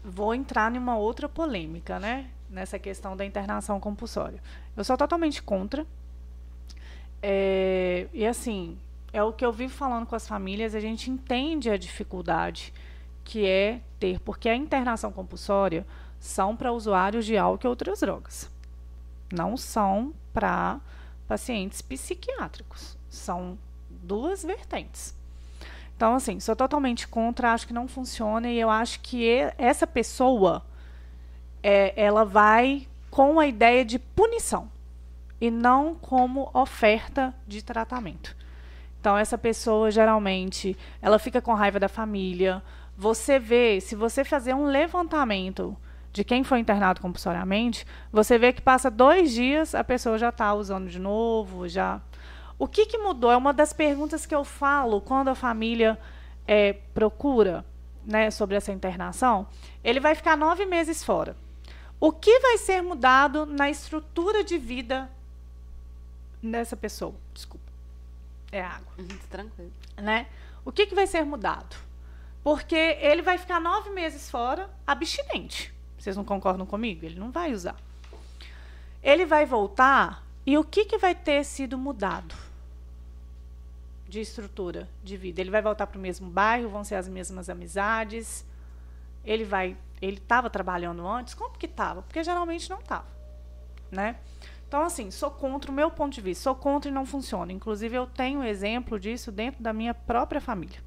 vou 0.05 0.35
entrar 0.35 0.71
numa 0.71 0.97
outra 0.97 1.29
polêmica, 1.29 1.99
né? 1.99 2.31
Nessa 2.49 2.79
questão 2.79 3.17
da 3.17 3.25
internação 3.25 3.79
compulsória. 3.79 4.43
Eu 4.77 4.85
sou 4.85 4.97
totalmente 4.97 5.43
contra. 5.43 5.87
É, 7.23 8.09
e 8.13 8.27
assim, 8.27 8.79
é 9.13 9.23
o 9.23 9.33
que 9.33 9.45
eu 9.45 9.53
vivo 9.53 9.73
falando 9.73 10.07
com 10.07 10.17
as 10.17 10.27
famílias, 10.27 10.75
a 10.75 10.81
gente 10.81 11.11
entende 11.11 11.71
a 11.71 11.77
dificuldade 11.77 12.73
que 13.25 13.47
é 13.47 13.81
ter, 13.99 14.19
porque 14.21 14.49
a 14.49 14.57
internação 14.57 15.13
compulsória 15.13 15.87
são 16.19 16.57
para 16.57 16.73
usuários 16.73 17.25
de 17.25 17.37
álcool 17.37 17.67
e 17.67 17.69
outras 17.69 18.01
drogas. 18.01 18.51
Não 19.33 19.57
são 19.57 20.13
para 20.33 20.81
pacientes 21.29 21.81
psiquiátricos. 21.81 22.97
São 23.09 23.59
duas 23.89 24.43
vertentes. 24.43 25.15
Então, 26.01 26.15
assim, 26.15 26.41
sou 26.41 26.57
totalmente 26.57 27.07
contra, 27.07 27.53
acho 27.53 27.67
que 27.67 27.75
não 27.75 27.87
funciona 27.87 28.49
e 28.49 28.59
eu 28.59 28.71
acho 28.71 29.01
que 29.01 29.23
essa 29.59 29.87
pessoa 29.87 30.65
é, 31.63 31.93
ela 31.95 32.25
vai 32.25 32.89
com 33.11 33.39
a 33.39 33.47
ideia 33.47 33.85
de 33.85 33.99
punição 33.99 34.71
e 35.39 35.51
não 35.51 35.95
como 35.95 36.49
oferta 36.55 37.35
de 37.47 37.63
tratamento. 37.63 38.35
Então 38.99 39.15
essa 39.15 39.37
pessoa 39.37 39.91
geralmente, 39.91 40.75
ela 41.03 41.19
fica 41.19 41.39
com 41.43 41.53
raiva 41.53 41.79
da 41.79 41.87
família. 41.87 42.63
Você 42.97 43.39
vê, 43.39 43.79
se 43.79 43.95
você 43.95 44.25
fazer 44.25 44.55
um 44.55 44.65
levantamento 44.65 45.77
de 46.15 46.25
quem 46.25 46.43
foi 46.43 46.61
internado 46.61 47.03
compulsoriamente, 47.03 47.87
você 48.11 48.39
vê 48.39 48.55
que 48.55 48.63
passa 48.63 48.91
dois 48.91 49.33
dias 49.33 49.75
a 49.75 49.85
pessoa 49.85 50.17
já 50.17 50.31
está 50.31 50.55
usando 50.55 50.89
de 50.89 50.99
novo, 50.99 51.69
já 51.69 52.01
O 52.61 52.69
que, 52.69 52.85
que 52.85 52.99
mudou? 52.99 53.32
É 53.32 53.37
uma 53.39 53.55
das 53.55 53.73
perguntas 53.73 54.27
que 54.27 54.35
eu 54.35 54.45
falo 54.45 55.01
quando 55.01 55.28
a 55.28 55.35
família 55.35 55.99
é, 56.47 56.74
procura 56.93 57.65
né, 58.05 58.31
sobre 58.31 58.55
essa 58.55 58.70
internação. 58.70 59.47
Ele 59.82 59.99
vai 59.99 60.15
ficar 60.15 60.37
nove 60.37 60.66
meses 60.66 61.03
fora. 61.03 61.35
O 61.99 62.12
que 62.12 62.39
vai 62.41 62.59
ser 62.59 62.82
mudado 62.82 63.47
na 63.47 63.70
estrutura 63.70 64.45
de 64.45 64.59
vida 64.59 65.11
dessa 66.43 66.77
pessoa? 66.77 67.15
Desculpa. 67.32 67.65
É 68.53 68.61
água. 68.61 68.93
Uhum, 68.99 69.09
tranquilo. 69.31 69.73
Né? 69.97 70.27
O 70.62 70.70
que, 70.70 70.85
que 70.85 70.95
vai 70.95 71.07
ser 71.07 71.24
mudado? 71.24 71.77
Porque 72.45 72.77
ele 73.01 73.23
vai 73.23 73.39
ficar 73.39 73.59
nove 73.59 73.89
meses 73.89 74.31
fora, 74.31 74.69
abstinente. 74.87 75.73
Vocês 75.99 76.15
não 76.15 76.24
concordam 76.24 76.66
comigo? 76.66 77.07
Ele 77.07 77.19
não 77.19 77.31
vai 77.31 77.55
usar. 77.55 77.77
Ele 79.03 79.24
vai 79.24 79.47
voltar 79.47 80.23
e 80.45 80.59
o 80.59 80.65
que, 80.65 80.85
que 80.85 80.99
vai 80.99 81.15
ter 81.15 81.43
sido 81.43 81.78
mudado? 81.78 82.50
De 84.11 84.20
estrutura 84.20 84.89
de 85.03 85.16
vida. 85.16 85.41
Ele 85.41 85.51
vai 85.51 85.62
voltar 85.62 85.87
para 85.87 85.97
o 85.97 86.01
mesmo 86.01 86.28
bairro, 86.28 86.69
vão 86.69 86.82
ser 86.82 86.97
as 86.97 87.09
mesmas 87.09 87.49
amizades. 87.49 88.45
Ele 89.24 89.45
vai, 89.45 89.77
ele 90.03 90.16
estava 90.16 90.51
trabalhando 90.51 91.07
antes, 91.07 91.32
como 91.32 91.57
que 91.57 91.66
estava? 91.66 92.03
Porque 92.03 92.24
geralmente 92.24 92.69
não 92.69 92.81
estava, 92.81 93.07
né? 93.91 94.16
Então 94.66 94.82
assim, 94.82 95.11
sou 95.11 95.31
contra 95.31 95.70
o 95.70 95.74
meu 95.74 95.91
ponto 95.91 96.12
de 96.15 96.20
vista, 96.20 96.45
sou 96.45 96.55
contra 96.55 96.91
e 96.91 96.95
não 96.95 97.07
funciona. 97.07 97.53
Inclusive 97.53 97.97
eu 97.97 98.07
tenho 98.07 98.43
exemplo 98.43 98.99
disso 98.99 99.31
dentro 99.31 99.62
da 99.62 99.73
minha 99.73 99.95
própria 99.95 100.41
família, 100.41 100.81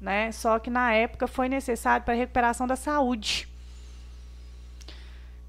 né? 0.00 0.32
Só 0.32 0.58
que 0.58 0.70
na 0.70 0.92
época 0.92 1.28
foi 1.28 1.48
necessário 1.48 2.04
para 2.04 2.14
a 2.14 2.16
recuperação 2.16 2.66
da 2.66 2.76
saúde. 2.76 3.48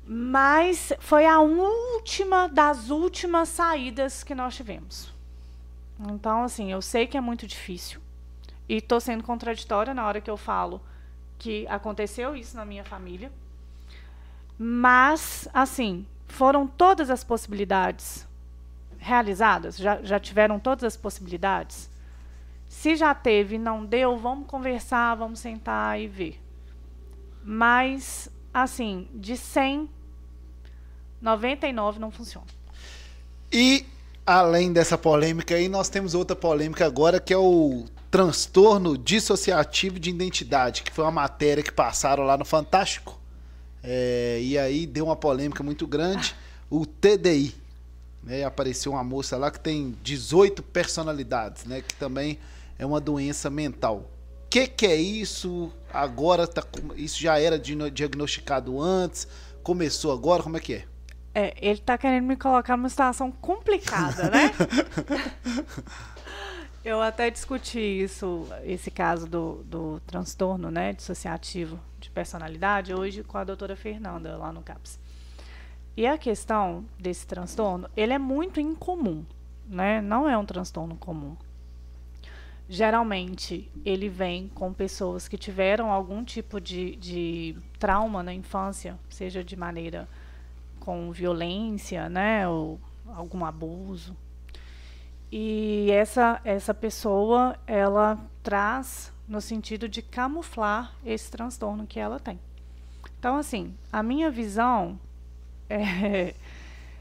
Mas 0.08 0.94
foi 1.00 1.26
a 1.26 1.40
última 1.40 2.48
das 2.48 2.92
últimas 2.92 3.50
saídas 3.50 4.24
que 4.24 4.36
nós 4.36 4.56
tivemos. 4.56 5.15
Então, 6.00 6.44
assim, 6.44 6.72
eu 6.72 6.82
sei 6.82 7.08
que 7.08 7.18
é 7.18 7.22
muito 7.22 7.48
difícil. 7.48 8.02
E 8.68 8.78
estou 8.78 9.00
sendo 9.00 9.24
contraditória 9.24 9.94
na 9.94 10.06
hora 10.06 10.20
que 10.20 10.30
eu 10.30 10.38
falo 10.38 10.82
que 11.38 11.68
aconteceu 11.68 12.36
isso 12.36 12.56
na 12.56 12.66
minha 12.66 12.84
família. 12.84 13.32
Mas, 14.58 15.48
assim, 15.54 16.06
foram 16.28 16.66
todas 16.66 17.10
as 17.10 17.24
possibilidades 17.24 18.28
realizadas? 18.98 19.78
Já, 19.78 20.02
já 20.02 20.20
tiveram 20.20 20.60
todas 20.60 20.84
as 20.84 20.98
possibilidades? 20.98 21.90
Se 22.68 22.96
já 22.96 23.14
teve 23.14 23.58
não 23.58 23.86
deu, 23.86 24.18
vamos 24.18 24.48
conversar, 24.48 25.16
vamos 25.16 25.40
sentar 25.40 26.00
e 26.00 26.08
ver. 26.08 26.42
Mas, 27.44 28.30
assim, 28.54 29.08
de 29.14 29.38
100, 29.38 29.90
99 31.22 32.00
não 32.00 32.10
funciona. 32.10 32.48
E 33.52 33.86
além 34.26 34.74
dessa 34.74 34.98
polêmica 34.98 35.56
aí, 35.56 35.70
nós 35.70 35.90
temos 35.90 36.16
outra 36.16 36.36
polêmica 36.36 36.86
agora 36.86 37.20
que 37.20 37.34
é 37.34 37.38
o 37.38 37.86
transtorno 38.10 38.98
dissociativo 38.98 40.00
de 40.00 40.10
identidade, 40.10 40.84
que 40.84 40.92
foi 40.92 41.04
uma 41.04 41.12
matéria 41.12 41.62
que 41.62 41.72
passaram 41.72 42.24
lá 42.24 42.38
no 42.38 42.46
Fantástico. 42.46 43.20
É, 43.84 44.40
e 44.42 44.58
aí 44.58 44.88
deu 44.88 45.06
uma 45.06 45.16
polêmica 45.16 45.62
muito 45.62 45.86
grande. 45.86 46.36
O 46.70 46.86
TDI. 46.86 47.54
Né, 48.24 48.44
apareceu 48.44 48.94
uma 48.94 49.04
moça 49.04 49.38
lá 49.38 49.52
que 49.52 49.60
tem 49.60 49.96
18 50.02 50.64
personalidades, 50.64 51.66
né? 51.66 51.84
Que 51.88 51.94
também 51.94 52.40
é 52.80 52.86
uma 52.86 53.00
doença 53.00 53.52
mental. 53.52 54.10
O 54.46 54.50
que, 54.50 54.66
que 54.66 54.88
é 54.88 54.96
isso? 54.96 55.72
Agora 55.94 56.48
tá, 56.48 56.64
isso 56.96 57.22
já 57.22 57.38
era 57.40 57.60
diagnosticado 57.60 58.82
antes? 58.82 59.28
Começou 59.62 60.12
agora? 60.12 60.42
Como 60.42 60.58
é 60.58 60.60
que 60.60 60.74
é? 60.74 60.86
É, 61.38 61.54
ele 61.60 61.80
tá 61.80 61.98
querendo 61.98 62.24
me 62.24 62.38
colocar 62.38 62.78
numa 62.78 62.88
situação 62.88 63.30
complicada, 63.30 64.30
né? 64.30 64.54
Eu 66.82 67.02
até 67.02 67.30
discuti 67.30 67.80
isso, 67.80 68.48
esse 68.64 68.90
caso 68.90 69.28
do, 69.28 69.62
do 69.66 70.00
transtorno 70.08 70.72
né, 70.72 70.94
dissociativo 70.94 71.78
de 72.00 72.10
personalidade, 72.10 72.94
hoje 72.94 73.22
com 73.22 73.38
a 73.38 73.44
doutora 73.44 73.76
Fernanda, 73.76 74.38
lá 74.38 74.54
no 74.54 74.62
CAPS. 74.62 74.98
E 75.98 76.08
a 76.08 76.18
questão 76.18 76.86
desse 76.98 77.28
transtorno, 77.28 77.90
ele 77.98 78.14
é 78.14 78.20
muito 78.20 78.62
incomum, 78.62 79.26
né? 79.68 80.00
Não 80.00 80.30
é 80.30 80.38
um 80.38 80.46
transtorno 80.46 80.96
comum. 80.96 81.36
Geralmente, 82.70 83.70
ele 83.84 84.08
vem 84.08 84.48
com 84.50 84.72
pessoas 84.72 85.28
que 85.28 85.38
tiveram 85.38 85.92
algum 85.92 86.24
tipo 86.24 86.62
de, 86.62 86.96
de 86.96 87.58
trauma 87.78 88.24
na 88.24 88.34
infância, 88.34 88.98
seja 89.10 89.44
de 89.44 89.56
maneira 89.56 90.08
com 90.86 91.12
violência, 91.12 92.08
né, 92.08 92.48
ou 92.48 92.80
algum 93.08 93.44
abuso. 93.44 94.16
E 95.32 95.90
essa 95.92 96.40
essa 96.46 96.74
pessoa, 96.74 97.58
ela 97.66 98.20
traz 98.44 99.12
no 99.28 99.42
sentido 99.42 99.90
de 99.90 100.04
camuflar 100.04 100.94
esse 101.04 101.32
transtorno 101.32 101.88
que 101.88 102.00
ela 102.00 102.20
tem. 102.20 102.40
Então, 103.18 103.38
assim, 103.38 103.74
a 103.92 104.04
minha 104.04 104.30
visão 104.30 105.00
é 105.68 106.36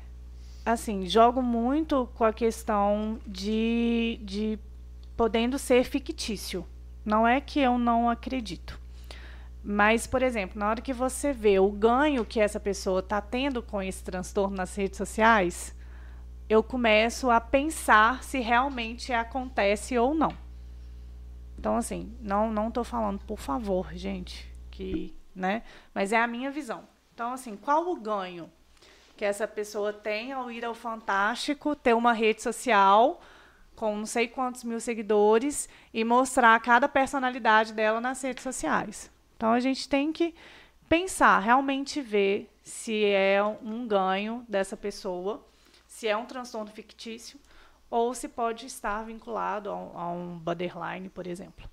assim, 0.65 1.07
jogo 1.07 1.43
muito 1.43 2.09
com 2.15 2.25
a 2.25 2.33
questão 2.33 3.21
de, 3.27 4.19
de 4.23 4.59
podendo 5.15 5.59
ser 5.59 5.85
fictício. 5.85 6.67
Não 7.05 7.29
é 7.29 7.39
que 7.39 7.61
eu 7.61 7.77
não 7.77 8.09
acredito. 8.09 8.81
Mas, 9.67 10.07
por 10.07 10.23
exemplo, 10.23 10.59
na 10.61 10.69
hora 10.69 10.83
que 10.83 10.93
você 10.93 11.33
vê 11.33 11.59
o 11.59 11.71
ganho 11.71 12.27
que 12.27 12.39
essa 12.39 12.61
pessoa 12.61 13.01
está 13.01 13.19
tendo 13.19 13.63
com 13.63 13.81
esse 13.81 14.05
transtorno 14.05 14.55
nas 14.55 14.77
redes 14.77 14.99
sociais, 14.99 15.75
eu 16.51 16.63
começo 16.63 17.31
a 17.31 17.41
pensar 17.41 18.23
se 18.23 18.41
realmente 18.41 19.11
acontece 19.11 19.97
ou 19.97 20.15
não. 20.15 20.37
Então, 21.59 21.77
assim, 21.77 22.15
não 22.21 22.53
não 22.53 22.69
estou 22.69 22.85
falando, 22.85 23.21
por 23.21 23.39
favor, 23.39 23.91
gente, 23.95 24.53
que, 24.71 25.17
né? 25.35 25.63
Mas 25.95 26.13
é 26.13 26.21
a 26.21 26.27
minha 26.27 26.51
visão. 26.51 26.87
Então, 27.15 27.33
assim, 27.33 27.57
qual 27.57 27.89
o 27.89 27.97
ganho 27.97 28.53
que 29.17 29.25
essa 29.25 29.49
pessoa 29.49 29.95
tem 29.95 30.31
ao 30.31 30.51
ir 30.51 30.63
ao 30.63 30.75
Fantástico, 30.75 31.75
ter 31.75 31.95
uma 31.95 32.13
rede 32.13 32.43
social 32.43 33.19
com 33.75 33.97
não 33.97 34.07
sei 34.07 34.29
quantos 34.29 34.63
mil 34.63 34.79
seguidores 34.79 35.71
e 35.93 36.05
mostrar 36.05 36.61
cada 36.61 36.87
personalidade 36.87 37.73
dela 37.73 37.99
nas 37.99 38.21
redes 38.21 38.43
sociais? 38.43 39.14
Então 39.37 39.53
a 39.53 39.61
gente 39.61 39.89
tem 39.89 40.13
que 40.13 40.35
pensar, 40.89 41.39
realmente 41.39 42.01
ver 42.01 42.51
se 42.63 43.05
é 43.05 43.43
um 43.43 43.87
ganho 43.87 44.45
dessa 44.49 44.77
pessoa, 44.77 45.45
se 45.87 46.09
é 46.09 46.17
um 46.17 46.25
transtorno 46.25 46.71
fictício 46.71 47.39
ou 47.91 48.15
se 48.15 48.29
pode 48.29 48.67
estar 48.67 49.05
vinculado 49.05 49.71
a 49.71 49.77
um, 49.77 49.99
a 49.99 50.11
um 50.11 50.39
borderline, 50.39 51.09
por 51.09 51.27
exemplo. 51.27 51.69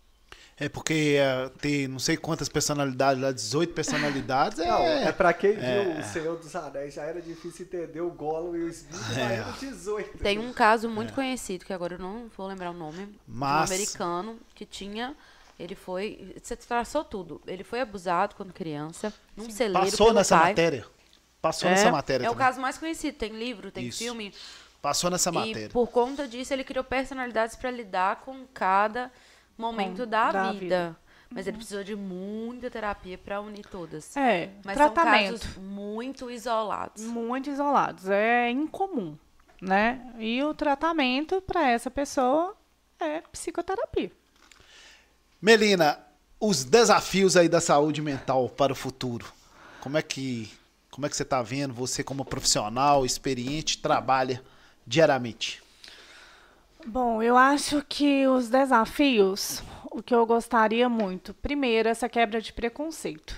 É 0.57 0.69
porque 0.69 1.17
é, 1.17 1.49
ter 1.59 1.87
não 1.87 1.97
sei 1.97 2.15
quantas 2.15 2.47
personalidades 2.47 3.23
lá, 3.23 3.31
18 3.31 3.73
personalidades 3.73 4.59
é. 4.59 4.67
Não, 4.67 4.85
é 4.85 5.11
pra 5.11 5.33
quem 5.33 5.55
é, 5.55 5.83
viu 5.83 5.99
O 5.99 6.03
Senhor 6.03 6.37
dos 6.37 6.55
Anéis, 6.55 6.93
já 6.93 7.03
era 7.03 7.19
difícil 7.19 7.65
entender 7.65 8.01
o 8.01 8.11
Gollum 8.11 8.55
e 8.55 8.63
o 8.65 8.67
Smith, 8.67 9.17
é. 9.17 9.43
18. 9.59 10.19
Tem 10.19 10.37
um 10.37 10.53
caso 10.53 10.87
muito 10.87 11.13
é. 11.13 11.15
conhecido, 11.15 11.65
que 11.65 11.73
agora 11.73 11.95
eu 11.95 11.99
não 11.99 12.29
vou 12.37 12.45
lembrar 12.45 12.69
o 12.69 12.73
nome, 12.73 13.09
Mas... 13.27 13.71
um 13.71 13.73
americano 13.73 14.39
que 14.53 14.65
tinha 14.65 15.15
ele 15.61 15.75
foi. 15.75 16.33
Você 16.41 16.55
traçou 16.55 17.03
tudo. 17.03 17.41
Ele 17.45 17.63
foi 17.63 17.81
abusado 17.81 18.35
quando 18.35 18.53
criança, 18.53 19.13
num 19.35 19.45
Sim. 19.45 19.51
celeiro. 19.51 19.89
Passou 19.89 20.13
nessa 20.13 20.37
pai. 20.37 20.49
matéria. 20.49 20.85
Passou 21.41 21.69
é, 21.69 21.71
nessa 21.71 21.91
matéria. 21.91 22.23
É 22.23 22.27
também. 22.27 22.35
o 22.35 22.39
caso 22.39 22.61
mais 22.61 22.77
conhecido. 22.77 23.17
Tem 23.17 23.31
livro, 23.31 23.71
tem 23.71 23.87
Isso. 23.87 23.99
filme. 23.99 24.33
Passou 24.81 25.09
nessa 25.09 25.31
matéria. 25.31 25.65
E 25.65 25.69
por 25.69 25.87
conta 25.87 26.27
disso, 26.27 26.53
ele 26.53 26.63
criou 26.63 26.83
personalidades 26.83 27.55
para 27.55 27.69
lidar 27.69 28.17
com 28.17 28.45
cada 28.53 29.11
momento 29.57 30.05
da, 30.05 30.31
da, 30.31 30.51
vida. 30.51 30.59
vida. 30.59 30.97
Mas 31.29 31.47
ele 31.47 31.55
uhum. 31.55 31.59
precisou 31.59 31.83
de 31.83 31.95
muita 31.95 32.69
terapia 32.69 33.17
para 33.17 33.39
unir 33.39 33.65
todas. 33.65 34.15
É, 34.17 34.49
Mas 34.65 34.75
tratamento. 34.75 35.37
são 35.37 35.47
casos 35.47 35.57
muito 35.57 36.29
isolados. 36.29 37.03
Muito 37.03 37.49
isolados. 37.49 38.09
É 38.09 38.49
incomum, 38.49 39.17
né? 39.61 40.13
E 40.19 40.43
o 40.43 40.53
tratamento 40.53 41.41
para 41.41 41.69
essa 41.69 41.89
pessoa 41.89 42.55
é 42.99 43.21
psicoterapia. 43.31 44.11
Melina, 45.41 45.97
os 46.39 46.63
desafios 46.63 47.35
aí 47.35 47.49
da 47.49 47.59
saúde 47.59 47.99
mental 47.99 48.47
para 48.47 48.73
o 48.73 48.75
futuro. 48.75 49.25
Como 49.79 49.97
é 49.97 50.01
que, 50.03 50.51
como 50.91 51.07
é 51.07 51.09
que 51.09 51.15
você 51.15 51.23
está 51.23 51.41
vendo? 51.41 51.73
Você 51.73 52.03
como 52.03 52.23
profissional, 52.23 53.03
experiente, 53.03 53.79
trabalha 53.79 54.43
diariamente. 54.85 55.63
Bom, 56.85 57.23
eu 57.23 57.35
acho 57.35 57.83
que 57.89 58.27
os 58.27 58.49
desafios, 58.49 59.63
o 59.89 60.03
que 60.03 60.13
eu 60.13 60.27
gostaria 60.27 60.87
muito, 60.87 61.33
primeiro, 61.33 61.89
essa 61.89 62.07
quebra 62.07 62.39
de 62.39 62.53
preconceito. 62.53 63.35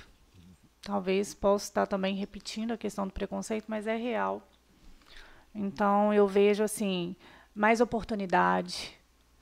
Talvez 0.82 1.34
possa 1.34 1.66
estar 1.66 1.88
também 1.88 2.16
repetindo 2.16 2.72
a 2.72 2.78
questão 2.78 3.08
do 3.08 3.14
preconceito, 3.14 3.64
mas 3.70 3.88
é 3.88 3.96
real. 3.96 4.46
Então 5.56 6.14
eu 6.14 6.28
vejo 6.28 6.64
assim 6.66 7.16
mais 7.56 7.80
oportunidade, 7.80 8.94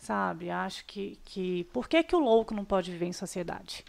sabe? 0.02 0.50
Acho 0.50 0.84
que, 0.86 1.18
que 1.24 1.64
por 1.66 1.88
que, 1.88 2.04
que 2.04 2.16
o 2.16 2.20
louco 2.20 2.54
não 2.54 2.66
pode 2.66 2.92
viver 2.92 3.06
em 3.06 3.14
sociedade? 3.14 3.86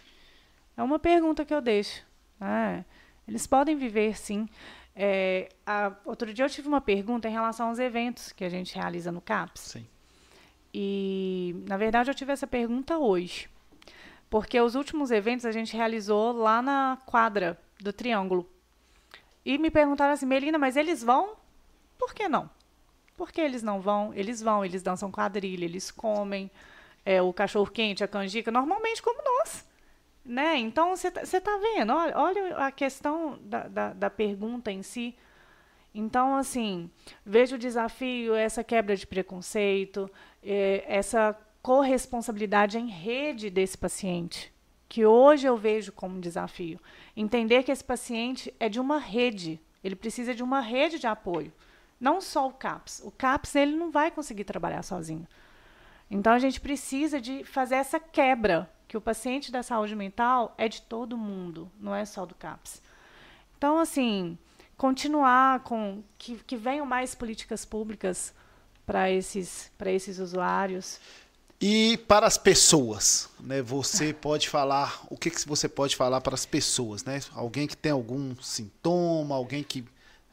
É 0.77 0.83
uma 0.83 0.99
pergunta 0.99 1.43
que 1.43 1.53
eu 1.53 1.59
deixo. 1.59 2.05
Né? 2.39 2.85
Eles 3.27 3.47
podem 3.47 3.75
viver, 3.75 4.15
sim. 4.15 4.47
É, 4.95 5.49
a, 5.65 5.91
outro 6.05 6.31
dia 6.31 6.45
eu 6.45 6.49
tive 6.49 6.67
uma 6.67 6.79
pergunta 6.79 7.27
em 7.27 7.31
relação 7.31 7.69
aos 7.69 7.79
eventos 7.79 8.31
que 8.31 8.43
a 8.43 8.49
gente 8.49 8.75
realiza 8.75 9.11
no 9.11 9.21
CAPS. 9.21 9.61
Sim. 9.61 9.87
E, 10.71 11.55
na 11.67 11.77
verdade, 11.77 12.11
eu 12.11 12.15
tive 12.15 12.31
essa 12.31 12.47
pergunta 12.47 12.97
hoje. 12.97 13.49
Porque 14.29 14.59
os 14.59 14.75
últimos 14.75 15.09
eventos 15.09 15.45
a 15.45 15.51
gente 15.51 15.75
realizou 15.75 16.31
lá 16.31 16.61
na 16.61 16.99
quadra 17.05 17.59
do 17.79 17.91
Triângulo. 17.91 18.47
E 19.43 19.57
me 19.57 19.71
perguntaram 19.71 20.13
assim, 20.13 20.25
Melina, 20.27 20.57
mas 20.59 20.77
eles 20.77 21.03
vão? 21.03 21.35
Por 21.97 22.13
que 22.13 22.29
não? 22.29 22.49
Por 23.15 23.31
que 23.31 23.41
eles 23.41 23.63
não 23.63 23.79
vão? 23.79 24.13
Eles 24.13 24.41
vão, 24.41 24.65
eles 24.65 24.81
dançam 24.81 25.11
quadrilha, 25.11 25.65
eles 25.65 25.91
comem 25.91 26.49
é, 27.05 27.21
o 27.21 27.31
cachorro 27.31 27.69
quente, 27.69 28.03
a 28.03 28.07
canjica, 28.07 28.51
normalmente 28.51 29.01
como 29.01 29.21
nós. 29.23 29.65
Né? 30.25 30.57
Então, 30.57 30.95
você 30.95 31.09
está 31.09 31.41
tá 31.41 31.57
vendo? 31.57 31.91
Olha, 31.91 32.17
olha 32.17 32.57
a 32.57 32.71
questão 32.71 33.37
da, 33.41 33.67
da, 33.67 33.93
da 33.93 34.09
pergunta 34.09 34.71
em 34.71 34.81
si. 34.81 35.15
Então, 35.93 36.35
assim, 36.35 36.89
vejo 37.25 37.55
o 37.55 37.59
desafio, 37.59 38.33
essa 38.33 38.63
quebra 38.63 38.95
de 38.95 39.05
preconceito, 39.05 40.09
é, 40.41 40.83
essa 40.87 41.37
corresponsabilidade 41.61 42.77
em 42.77 42.87
rede 42.87 43.49
desse 43.49 43.77
paciente, 43.77 44.51
que 44.89 45.05
hoje 45.05 45.45
eu 45.45 45.55
vejo 45.55 45.91
como 45.91 46.17
um 46.17 46.19
desafio. 46.19 46.79
Entender 47.15 47.63
que 47.63 47.71
esse 47.71 47.83
paciente 47.83 48.53
é 48.59 48.67
de 48.67 48.79
uma 48.79 48.97
rede, 48.97 49.59
ele 49.83 49.95
precisa 49.95 50.33
de 50.33 50.41
uma 50.41 50.61
rede 50.61 50.97
de 50.97 51.05
apoio. 51.07 51.53
Não 52.03 52.19
só 52.19 52.49
o 52.49 52.51
CAPS. 52.51 53.01
O 53.05 53.09
CAPS 53.11 53.55
ele 53.55 53.77
não 53.77 53.89
vai 53.89 54.11
conseguir 54.11 54.43
trabalhar 54.43 54.83
sozinho. 54.83 55.25
Então 56.11 56.33
a 56.33 56.37
gente 56.37 56.59
precisa 56.59 57.21
de 57.21 57.45
fazer 57.45 57.75
essa 57.75 57.97
quebra, 57.97 58.69
que 58.89 58.97
o 58.97 59.01
paciente 59.01 59.49
da 59.49 59.63
saúde 59.63 59.95
mental 59.95 60.53
é 60.57 60.67
de 60.67 60.81
todo 60.81 61.17
mundo, 61.17 61.71
não 61.79 61.95
é 61.95 62.03
só 62.03 62.25
do 62.25 62.35
CAPS. 62.35 62.81
Então, 63.57 63.79
assim, 63.79 64.37
continuar 64.75 65.61
com 65.61 66.03
que, 66.17 66.35
que 66.45 66.57
venham 66.57 66.85
mais 66.85 67.15
políticas 67.15 67.63
públicas 67.63 68.33
para 68.85 69.09
esses, 69.09 69.71
esses 69.85 70.19
usuários. 70.19 70.99
E 71.61 71.97
para 71.99 72.27
as 72.27 72.37
pessoas, 72.37 73.29
né? 73.39 73.61
Você 73.61 74.13
pode 74.13 74.49
falar, 74.49 75.05
o 75.09 75.15
que, 75.15 75.29
que 75.29 75.47
você 75.47 75.69
pode 75.69 75.95
falar 75.95 76.19
para 76.19 76.33
as 76.33 76.45
pessoas, 76.45 77.05
né? 77.05 77.21
Alguém 77.33 77.65
que 77.65 77.77
tem 77.77 77.93
algum 77.93 78.35
sintoma, 78.41 79.35
alguém 79.35 79.63
que 79.63 79.85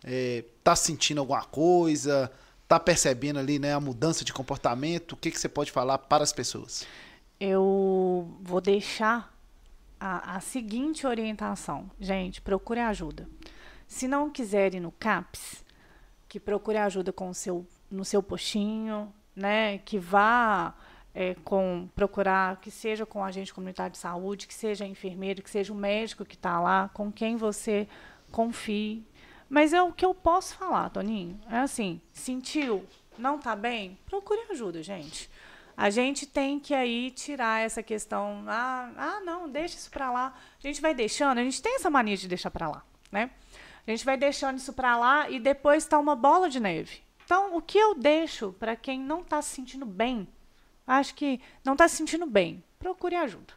é, 0.05 0.45
sentindo 0.77 1.21
alguma 1.21 1.45
coisa, 1.45 2.31
está 2.63 2.79
percebendo 2.79 3.39
ali 3.39 3.59
né, 3.59 3.75
a 3.75 3.81
mudança 3.81 4.25
de 4.25 4.33
comportamento, 4.33 5.13
o 5.13 5.17
que, 5.17 5.31
que 5.31 5.41
você 5.41 5.49
pode 5.49 5.73
falar 5.73 5.99
para 5.99 6.23
as 6.23 6.33
pessoas? 6.33 6.87
Eu 7.41 8.37
vou 8.43 8.61
deixar 8.61 9.35
a, 9.99 10.37
a 10.37 10.41
seguinte 10.41 11.07
orientação. 11.07 11.91
Gente, 11.99 12.41
procure 12.41 12.81
ajuda. 12.81 13.29
Se 13.87 14.07
não 14.07 14.31
quiser 14.31 14.75
ir 14.75 14.81
no 14.81 14.93
CAPS, 14.93 15.65
que 16.29 16.39
procure 16.39 16.79
ajuda 16.79 17.13
com 17.13 17.29
o 17.29 17.35
seu, 17.35 17.67
no 17.91 18.05
seu 18.05 18.23
postinho, 18.23 19.13
né? 19.35 19.79
Que 19.79 19.99
vá 19.99 20.75
é, 21.13 21.35
com 21.45 21.89
procurar, 21.95 22.61
que 22.61 22.71
seja 22.71 23.05
com 23.05 23.19
o 23.19 23.25
agente 23.25 23.53
comunitário 23.53 23.91
de 23.93 23.99
saúde, 23.99 24.47
que 24.47 24.55
seja 24.55 24.87
enfermeiro, 24.87 25.43
que 25.43 25.51
seja 25.51 25.73
o 25.73 25.77
médico 25.77 26.25
que 26.25 26.37
está 26.37 26.61
lá, 26.61 26.89
com 26.95 27.11
quem 27.11 27.37
você 27.37 27.89
confie. 28.31 29.05
Mas 29.51 29.73
é 29.73 29.83
o 29.83 29.93
que 29.93 30.05
eu 30.05 30.15
posso 30.15 30.55
falar, 30.55 30.89
Toninho. 30.91 31.39
É 31.51 31.59
assim, 31.59 32.01
sentiu, 32.13 32.87
não 33.19 33.35
está 33.35 33.57
bem? 33.57 33.99
Procure 34.07 34.41
ajuda, 34.49 34.81
gente. 34.81 35.29
A 35.77 35.91
gente 35.91 36.25
tem 36.25 36.61
que 36.61 36.73
aí 36.73 37.11
tirar 37.11 37.61
essa 37.61 37.83
questão, 37.83 38.45
ah, 38.47 38.93
ah 38.97 39.21
não, 39.21 39.49
deixa 39.49 39.77
isso 39.77 39.91
para 39.91 40.11
lá. 40.13 40.35
A 40.63 40.67
gente 40.67 40.81
vai 40.81 40.95
deixando, 40.95 41.39
a 41.39 41.43
gente 41.43 41.61
tem 41.61 41.75
essa 41.75 41.91
mania 41.91 42.17
de 42.17 42.29
deixar 42.29 42.51
para 42.51 42.69
lá, 42.69 42.85
né? 43.11 43.31
A 43.87 43.91
gente 43.91 44.05
vai 44.05 44.17
deixando 44.17 44.59
isso 44.59 44.73
para 44.73 44.97
lá 44.97 45.29
e 45.29 45.41
depois 45.41 45.83
está 45.83 45.99
uma 45.99 46.15
bola 46.15 46.49
de 46.49 46.61
neve. 46.61 47.01
Então, 47.25 47.57
o 47.57 47.63
que 47.63 47.79
eu 47.79 47.95
deixo 47.95 48.53
para 48.53 48.77
quem 48.77 49.01
não 49.01 49.23
está 49.23 49.43
se 49.43 49.55
sentindo 49.55 49.87
bem, 49.87 50.29
acho 50.87 51.15
que 51.15 51.41
não 51.65 51.73
está 51.73 51.89
se 51.89 51.97
sentindo 51.97 52.27
bem, 52.27 52.63
procure 52.79 53.17
ajuda. 53.17 53.55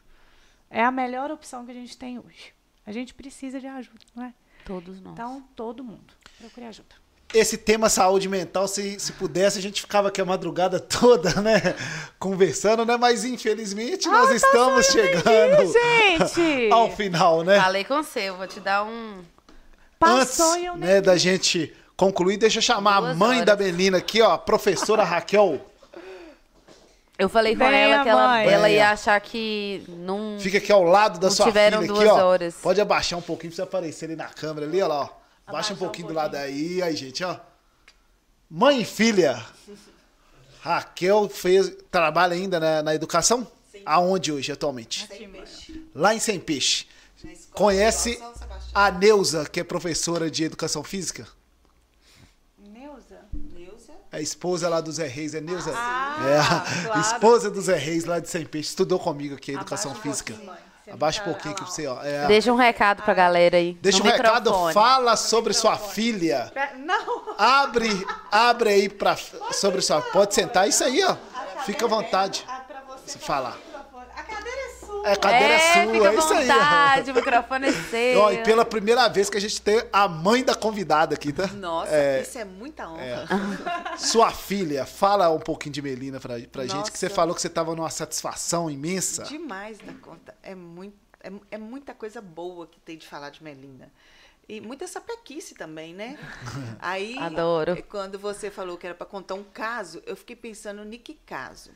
É 0.70 0.82
a 0.82 0.90
melhor 0.90 1.30
opção 1.30 1.64
que 1.64 1.70
a 1.70 1.74
gente 1.74 1.96
tem 1.96 2.18
hoje. 2.18 2.52
A 2.84 2.90
gente 2.90 3.14
precisa 3.14 3.60
de 3.60 3.66
ajuda, 3.66 4.00
não 4.14 4.24
é? 4.24 4.34
Todos 4.64 5.00
nós. 5.00 5.12
Então, 5.12 5.44
todo 5.54 5.84
mundo, 5.84 6.14
procure 6.38 6.66
ajuda. 6.66 7.04
Esse 7.32 7.56
tema 7.58 7.88
saúde 7.88 8.28
mental, 8.28 8.68
se, 8.68 8.98
se 9.00 9.12
pudesse, 9.12 9.58
a 9.58 9.62
gente 9.62 9.80
ficava 9.80 10.08
aqui 10.08 10.20
a 10.20 10.24
madrugada 10.24 10.78
toda, 10.78 11.40
né? 11.40 11.74
Conversando, 12.18 12.84
né? 12.84 12.96
Mas 12.96 13.24
infelizmente 13.24 14.06
nós 14.06 14.28
tá 14.28 14.36
estamos 14.36 14.86
chegando 14.86 15.72
gente. 15.72 16.68
ao 16.70 16.94
final, 16.94 17.42
né? 17.42 17.60
Falei 17.60 17.82
com 17.84 18.02
você, 18.02 18.20
eu 18.20 18.36
vou 18.36 18.46
te 18.46 18.60
dar 18.60 18.84
um 18.84 19.24
Passou 19.98 20.52
Antes, 20.52 20.64
eu 20.64 20.76
né, 20.76 21.00
da 21.00 21.16
gente 21.16 21.72
concluir, 21.96 22.36
deixa 22.36 22.58
eu 22.58 22.62
chamar 22.62 23.00
Duas 23.00 23.12
a 23.12 23.14
mãe 23.14 23.40
horas. 23.40 23.46
da 23.46 23.56
menina 23.56 23.98
aqui, 23.98 24.20
ó, 24.20 24.32
a 24.32 24.38
professora 24.38 25.02
Raquel. 25.04 25.60
Eu 27.16 27.28
falei 27.28 27.54
com 27.54 27.64
ela 27.64 28.02
que 28.02 28.08
ela, 28.08 28.42
ela 28.42 28.70
ia 28.70 28.90
achar 28.90 29.20
que 29.20 29.84
não. 29.88 30.36
Fica 30.40 30.58
aqui 30.58 30.72
ao 30.72 30.82
lado 30.82 31.20
da 31.20 31.30
sua 31.30 31.46
filha 31.46 31.78
aqui, 31.78 31.86
duas 31.86 32.08
ó. 32.08 32.26
Horas. 32.26 32.56
Pode 32.60 32.80
abaixar 32.80 33.18
um 33.18 33.22
pouquinho 33.22 33.52
pra 33.52 33.56
você 33.56 33.62
aparecer 33.62 34.06
ali 34.06 34.16
na 34.16 34.26
câmera 34.26 34.66
ali, 34.66 34.82
ó 34.82 34.88
lá, 34.88 35.02
ó. 35.02 35.08
Abaixa 35.46 35.74
um 35.74 35.76
pouquinho, 35.76 36.06
um 36.06 36.08
pouquinho 36.08 36.08
do 36.08 36.14
lado 36.14 36.34
aí, 36.36 36.82
aí, 36.82 36.96
gente, 36.96 37.22
ó. 37.22 37.36
Mãe 38.50 38.80
e 38.80 38.84
filha. 38.84 39.44
Raquel 40.60 41.28
fez, 41.28 41.72
trabalha 41.90 42.34
ainda 42.34 42.58
na, 42.58 42.82
na 42.82 42.94
educação? 42.94 43.46
Sim. 43.70 43.82
Aonde 43.84 44.32
hoje, 44.32 44.50
atualmente? 44.50 45.06
Sem 45.06 45.28
peixe. 45.28 45.86
Lá 45.94 46.14
em 46.14 46.18
Sem 46.18 46.40
Peixe. 46.40 46.86
Conhece 47.52 48.20
a 48.74 48.90
Neuza, 48.90 49.48
que 49.48 49.60
é 49.60 49.64
professora 49.64 50.30
de 50.30 50.44
educação 50.44 50.82
física? 50.82 51.28
É 54.14 54.18
a 54.18 54.20
esposa 54.20 54.68
lá 54.68 54.80
do 54.80 54.92
Zé 54.92 55.08
Reis, 55.08 55.34
é 55.34 55.40
Neuza? 55.40 55.72
Ah, 55.74 56.16
é 56.24 56.38
a 56.38 56.84
claro. 56.86 57.00
esposa 57.02 57.50
do 57.50 57.60
Zé 57.60 57.74
Reis 57.76 58.04
lá 58.04 58.20
de 58.20 58.28
Sem 58.28 58.46
Peixe. 58.46 58.68
Estudou 58.68 58.96
comigo 58.96 59.34
aqui 59.34 59.50
a 59.50 59.54
educação 59.54 59.90
Abaixa 59.90 60.08
física. 60.08 60.34
Um 60.86 60.92
Abaixa 60.92 61.20
um 61.22 61.24
pouquinho 61.24 61.52
aqui 61.52 61.64
pra 61.64 61.72
você, 61.72 61.86
ó. 61.88 62.00
É. 62.00 62.26
Deixa 62.28 62.52
um 62.52 62.56
recado 62.56 63.02
pra 63.02 63.12
galera 63.12 63.56
aí. 63.56 63.76
Deixa 63.82 64.00
um 64.00 64.06
microfone. 64.06 64.38
recado, 64.38 64.72
fala 64.72 65.16
sobre 65.16 65.52
sua 65.52 65.76
filha. 65.76 66.52
Não. 66.78 67.34
Abre, 67.36 68.06
abre 68.30 68.68
aí 68.68 68.88
pra, 68.88 69.16
sobre 69.50 69.80
sua. 69.80 70.00
Pode 70.00 70.32
sentar, 70.32 70.68
isso 70.68 70.84
aí, 70.84 71.02
ó. 71.02 71.16
Fica 71.64 71.84
à 71.84 71.88
vontade. 71.88 72.46
Você 73.04 73.18
falar. 73.18 73.63
É, 75.04 75.16
cadeira 75.16 75.52
é, 75.52 75.56
é 75.56 75.72
sua, 75.72 75.92
fica 75.92 76.08
é 76.08 76.14
isso 76.14 76.28
vontade, 76.28 77.10
aí. 77.10 77.12
o 77.12 77.14
microfone 77.20 77.66
é 77.66 77.72
seu. 77.72 78.20
Ó, 78.20 78.32
e 78.32 78.42
pela 78.42 78.64
primeira 78.64 79.06
vez 79.08 79.28
que 79.28 79.36
a 79.36 79.40
gente 79.40 79.60
tem 79.60 79.82
a 79.92 80.08
mãe 80.08 80.42
da 80.42 80.54
convidada 80.54 81.14
aqui, 81.14 81.32
tá? 81.32 81.46
Nossa, 81.48 81.94
é, 81.94 82.22
isso 82.22 82.38
é 82.38 82.44
muita 82.44 82.88
honra. 82.88 83.02
É. 83.02 83.96
Sua 83.98 84.30
filha, 84.30 84.86
fala 84.86 85.28
um 85.30 85.38
pouquinho 85.38 85.74
de 85.74 85.82
Melina 85.82 86.18
pra, 86.18 86.40
pra 86.50 86.66
gente, 86.66 86.90
que 86.90 86.98
você 86.98 87.10
falou 87.10 87.34
que 87.34 87.42
você 87.42 87.50
tava 87.50 87.74
numa 87.76 87.90
satisfação 87.90 88.70
imensa. 88.70 89.24
Demais 89.24 89.78
da 89.78 89.92
conta. 89.94 90.34
É, 90.42 90.54
muito, 90.54 90.96
é, 91.20 91.30
é 91.50 91.58
muita 91.58 91.92
coisa 91.92 92.22
boa 92.22 92.66
que 92.66 92.80
tem 92.80 92.96
de 92.96 93.06
falar 93.06 93.28
de 93.28 93.42
Melina. 93.44 93.92
E 94.48 94.60
muita 94.60 94.86
sapequice 94.86 95.54
também, 95.54 95.94
né? 95.94 96.18
Aí, 96.80 97.16
Adoro. 97.18 97.82
quando 97.88 98.18
você 98.18 98.50
falou 98.50 98.76
que 98.76 98.86
era 98.86 98.94
para 98.94 99.06
contar 99.06 99.34
um 99.34 99.44
caso, 99.44 100.02
eu 100.06 100.16
fiquei 100.16 100.36
pensando, 100.36 100.82
em 100.82 100.98
que 100.98 101.14
caso? 101.26 101.70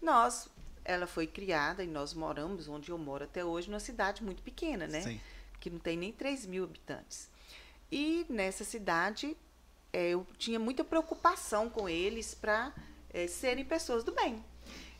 Nós 0.00 0.48
ela 0.84 1.06
foi 1.06 1.26
criada 1.26 1.82
e 1.82 1.86
nós 1.86 2.14
moramos 2.14 2.68
onde 2.68 2.90
eu 2.90 2.98
moro 2.98 3.24
até 3.24 3.44
hoje, 3.44 3.70
numa 3.70 3.80
cidade 3.80 4.22
muito 4.22 4.42
pequena, 4.42 4.86
né? 4.86 5.02
Sim. 5.02 5.20
Que 5.60 5.70
não 5.70 5.78
tem 5.78 5.96
nem 5.96 6.12
3 6.12 6.46
mil 6.46 6.64
habitantes. 6.64 7.30
E 7.90 8.26
nessa 8.28 8.64
cidade 8.64 9.36
é, 9.92 10.10
eu 10.10 10.26
tinha 10.38 10.58
muita 10.58 10.82
preocupação 10.82 11.68
com 11.68 11.88
eles 11.88 12.34
para 12.34 12.72
é, 13.10 13.26
serem 13.26 13.64
pessoas 13.64 14.02
do 14.02 14.12
bem 14.12 14.42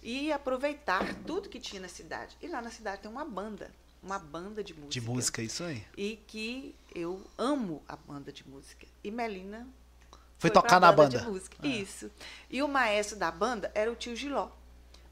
e 0.02 0.32
aproveitar 0.32 1.14
tudo 1.26 1.48
que 1.48 1.58
tinha 1.58 1.80
na 1.80 1.88
cidade. 1.88 2.36
E 2.40 2.48
lá 2.48 2.60
na 2.60 2.70
cidade 2.70 3.02
tem 3.02 3.10
uma 3.10 3.24
banda, 3.24 3.70
uma 4.02 4.18
banda 4.18 4.62
de 4.62 4.74
música. 4.74 4.90
De 4.90 5.00
música, 5.00 5.42
isso 5.42 5.64
aí. 5.64 5.84
E 5.96 6.16
que 6.26 6.74
eu 6.94 7.24
amo 7.38 7.82
a 7.88 7.96
banda 7.96 8.32
de 8.32 8.46
música. 8.48 8.86
E 9.02 9.10
Melina 9.10 9.66
foi, 10.38 10.50
foi 10.50 10.50
tocar 10.50 10.80
na 10.80 10.92
banda. 10.92 11.18
De 11.18 11.24
música. 11.24 11.56
Ah. 11.60 11.66
Isso. 11.66 12.10
E 12.50 12.62
o 12.62 12.68
maestro 12.68 13.16
da 13.16 13.30
banda 13.30 13.70
era 13.74 13.90
o 13.90 13.96
tio 13.96 14.14
Giló 14.14 14.50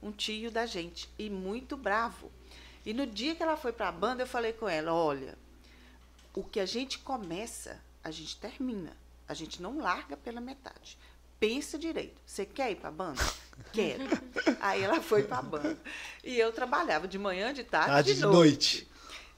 um 0.02 0.10
tio 0.10 0.50
da 0.50 0.66
gente 0.66 1.08
e 1.18 1.28
muito 1.28 1.76
bravo. 1.76 2.30
E 2.84 2.94
no 2.94 3.06
dia 3.06 3.34
que 3.34 3.42
ela 3.42 3.56
foi 3.56 3.72
para 3.72 3.88
a 3.88 3.92
banda, 3.92 4.22
eu 4.22 4.26
falei 4.26 4.52
com 4.52 4.68
ela: 4.68 4.92
olha, 4.92 5.36
o 6.34 6.42
que 6.42 6.60
a 6.60 6.66
gente 6.66 6.98
começa, 6.98 7.80
a 8.02 8.10
gente 8.10 8.36
termina. 8.36 8.96
A 9.28 9.34
gente 9.34 9.62
não 9.62 9.78
larga 9.78 10.16
pela 10.16 10.40
metade. 10.40 10.98
Pensa 11.38 11.78
direito. 11.78 12.20
Você 12.26 12.44
quer 12.44 12.72
ir 12.72 12.76
para 12.76 12.88
a 12.88 12.92
banda? 12.92 13.22
Quero. 13.72 14.02
Aí 14.60 14.82
ela 14.82 15.00
foi 15.00 15.22
para 15.22 15.38
a 15.38 15.42
banda. 15.42 15.78
E 16.24 16.38
eu 16.38 16.52
trabalhava 16.52 17.06
de 17.06 17.18
manhã, 17.18 17.54
de 17.54 17.62
tarde, 17.62 17.90
tarde 17.90 18.14
de, 18.14 18.20
noite. 18.22 18.34
noite. 18.34 18.90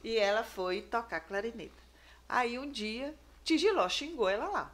E 0.03 0.17
ela 0.17 0.43
foi 0.43 0.83
tocar 0.83 1.21
clarineta. 1.21 1.83
Aí 2.29 2.59
um 2.59 2.71
dia, 2.71 3.15
Tigiló 3.45 3.89
xingou 3.89 4.29
ela 4.29 4.49
lá. 4.49 4.73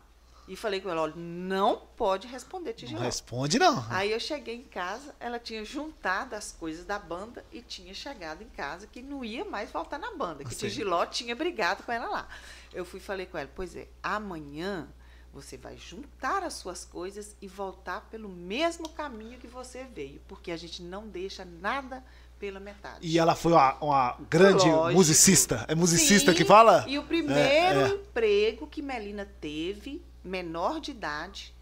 E 0.49 0.57
falei 0.57 0.81
com 0.81 0.89
ela, 0.89 1.03
olha, 1.03 1.15
não 1.15 1.77
pode 1.95 2.27
responder 2.27 2.73
Tigiló. 2.73 2.99
Não 2.99 3.07
responde, 3.07 3.59
não. 3.59 3.85
Aí 3.91 4.11
eu 4.11 4.19
cheguei 4.19 4.57
em 4.57 4.65
casa, 4.65 5.15
ela 5.21 5.39
tinha 5.39 5.63
juntado 5.63 6.35
as 6.35 6.51
coisas 6.53 6.87
da 6.87 6.99
banda 6.99 7.45
e 7.53 7.61
tinha 7.61 7.93
chegado 7.93 8.43
em 8.43 8.49
casa 8.49 8.87
que 8.87 9.03
não 9.03 9.23
ia 9.23 9.45
mais 9.45 9.71
voltar 9.71 9.99
na 9.99 10.15
banda, 10.15 10.45
que 10.45 10.55
Tigiló 10.55 11.05
tinha 11.05 11.37
brigado 11.37 11.83
com 11.83 11.93
ela 11.93 12.09
lá. 12.09 12.29
Eu 12.73 12.87
fui 12.87 12.99
e 12.99 13.03
falei 13.03 13.27
com 13.27 13.37
ela, 13.37 13.51
pois 13.55 13.77
é, 13.77 13.89
amanhã 14.03 14.89
você 15.33 15.59
vai 15.59 15.77
juntar 15.77 16.43
as 16.43 16.55
suas 16.55 16.85
coisas 16.85 17.37
e 17.43 17.47
voltar 17.47 18.09
pelo 18.11 18.29
mesmo 18.29 18.89
caminho 18.89 19.39
que 19.39 19.47
você 19.47 19.85
veio, 19.85 20.21
porque 20.27 20.51
a 20.51 20.57
gente 20.57 20.83
não 20.83 21.07
deixa 21.07 21.45
nada 21.45 22.03
pela 22.39 22.59
metade. 22.59 23.07
E 23.07 23.19
ela 23.19 23.35
foi 23.35 23.53
uma, 23.53 23.75
uma 23.81 24.17
grande 24.31 24.69
Lógico. 24.69 24.97
musicista. 24.97 25.67
É 25.69 25.75
musicista 25.75 26.31
Sim, 26.31 26.37
que 26.37 26.45
fala? 26.45 26.85
E 26.89 26.99
o 26.99 27.03
primeiro 27.03 27.81
é, 27.81 27.83
é. 27.83 27.89
emprego 27.89 28.67
que 28.67 28.81
Melina 28.81 29.29
teve 29.41 30.08
menor 30.29 30.81
de 30.81 30.91
idade. 30.91 31.55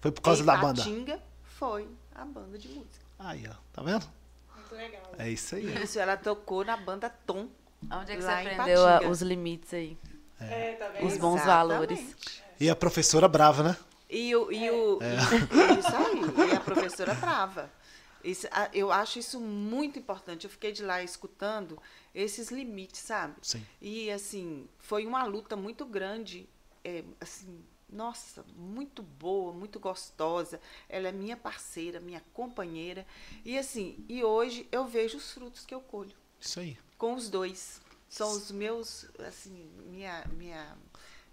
Foi 0.00 0.12
por 0.12 0.20
causa 0.20 0.44
da 0.44 0.56
banda? 0.56 0.82
foi 1.44 1.88
a 2.14 2.24
banda 2.24 2.58
de 2.58 2.68
música. 2.68 3.04
Aí, 3.18 3.44
ó, 3.48 3.54
tá 3.72 3.82
vendo? 3.82 4.04
Muito 4.56 4.74
legal. 4.74 5.14
É 5.16 5.30
isso 5.30 5.54
aí. 5.54 5.82
Isso, 5.82 5.98
ela 5.98 6.16
tocou 6.16 6.64
na 6.64 6.76
banda 6.76 7.08
Tom. 7.08 7.48
Onde 7.90 8.12
é 8.12 8.16
que 8.16 8.22
você 8.22 8.30
aprendeu 8.30 8.86
a, 8.86 9.08
os 9.08 9.22
limites 9.22 9.72
aí? 9.72 9.96
É. 10.40 10.70
É, 10.70 10.72
tá 10.74 11.04
os 11.04 11.16
bons 11.18 11.40
Exatamente. 11.40 11.46
valores. 11.46 12.16
E 12.58 12.68
a 12.68 12.76
professora 12.76 13.28
brava, 13.28 13.62
né? 13.62 13.76
E 14.10 14.34
o, 14.36 14.52
e 14.52 14.70
o, 14.70 14.98
é. 15.00 15.14
e, 15.14 15.78
isso 15.78 15.96
aí, 15.96 16.50
e 16.50 16.56
a 16.56 16.60
professora 16.60 17.14
brava. 17.14 17.70
Isso, 18.22 18.46
eu 18.72 18.92
acho 18.92 19.18
isso 19.18 19.40
muito 19.40 19.98
importante. 19.98 20.44
Eu 20.44 20.50
fiquei 20.50 20.70
de 20.70 20.82
lá 20.82 21.02
escutando 21.02 21.80
esses 22.14 22.50
limites, 22.50 23.00
sabe? 23.00 23.34
Sim. 23.42 23.64
E 23.80 24.10
assim, 24.10 24.68
foi 24.78 25.06
uma 25.06 25.24
luta 25.24 25.56
muito 25.56 25.84
grande, 25.84 26.48
é, 26.84 27.02
assim, 27.20 27.64
nossa, 27.92 28.44
muito 28.56 29.02
boa, 29.02 29.52
muito 29.52 29.78
gostosa. 29.78 30.60
Ela 30.88 31.08
é 31.08 31.12
minha 31.12 31.36
parceira, 31.36 32.00
minha 32.00 32.22
companheira. 32.32 33.06
E 33.44 33.58
assim, 33.58 34.04
e 34.08 34.24
hoje 34.24 34.66
eu 34.72 34.86
vejo 34.86 35.18
os 35.18 35.30
frutos 35.32 35.66
que 35.66 35.74
eu 35.74 35.80
colho. 35.80 36.16
Isso 36.40 36.58
aí. 36.58 36.78
Com 36.96 37.14
os 37.14 37.28
dois. 37.28 37.80
São 38.08 38.30
os 38.30 38.50
meus, 38.50 39.06
assim, 39.26 39.70
minha, 39.90 40.24
minha. 40.36 40.76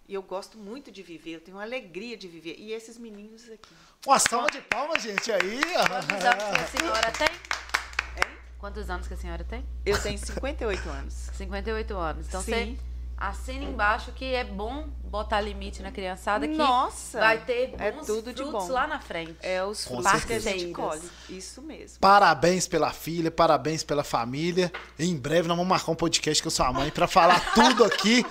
E 0.08 0.14
eu 0.14 0.22
gosto 0.22 0.58
muito 0.58 0.92
de 0.92 1.04
viver, 1.04 1.36
eu 1.36 1.42
tenho 1.42 1.58
uma 1.58 1.64
alegria 1.64 2.18
de 2.18 2.28
viver. 2.28 2.56
E 2.58 2.74
esses 2.74 2.98
meninos 2.98 3.50
aqui. 3.50 3.74
Uma 4.06 4.20
salva 4.20 4.50
de 4.50 4.62
palmas, 4.62 5.04
gente, 5.04 5.32
aí. 5.32 5.62
Quantos 5.62 6.26
anos 6.26 6.44
que 6.44 6.62
a 6.62 6.68
senhora 6.68 7.12
tem? 7.12 7.28
Hein? 7.28 8.38
Quantos 8.58 8.90
anos 8.90 9.08
que 9.08 9.14
a 9.14 9.18
senhora 9.18 9.44
tem? 9.44 9.66
Eu 9.86 10.02
tenho 10.02 10.18
58 10.18 10.90
anos. 10.90 11.14
58 11.14 11.98
anos. 11.98 12.28
Então 12.28 12.42
Sim. 12.42 12.52
você 12.52 12.89
assina 13.20 13.66
embaixo 13.66 14.12
que 14.14 14.34
é 14.34 14.44
bom 14.44 14.88
botar 15.04 15.42
limite 15.42 15.82
na 15.82 15.92
criançada 15.92 16.48
que 16.48 16.56
Nossa, 16.56 17.20
vai 17.20 17.40
ter 17.40 17.74
é 17.78 17.92
bons 17.92 18.04
é 18.04 18.06
tudo 18.06 18.34
de 18.34 18.44
bom. 18.44 18.68
lá 18.70 18.88
na 18.88 19.00
frente. 19.00 19.36
É 19.42 19.64
os 19.64 19.86
frutos 19.86 20.24
que 20.24 20.34
a 20.34 20.40
gente 20.40 20.72
colhe. 20.72 21.02
Isso 21.28 21.62
mesmo. 21.62 22.00
Parabéns 22.00 22.68
pela 22.68 22.92
filha, 22.92 23.30
parabéns 23.30 23.84
pela 23.84 24.04
família. 24.04 24.72
Em 24.98 25.16
breve 25.18 25.48
nós 25.48 25.58
vamos 25.58 25.70
marcar 25.70 25.92
um 25.92 25.96
podcast 25.96 26.42
com 26.42 26.50
sua 26.50 26.72
mãe 26.72 26.90
para 26.92 27.08
falar 27.08 27.40
tudo 27.54 27.84
aqui 27.84 28.26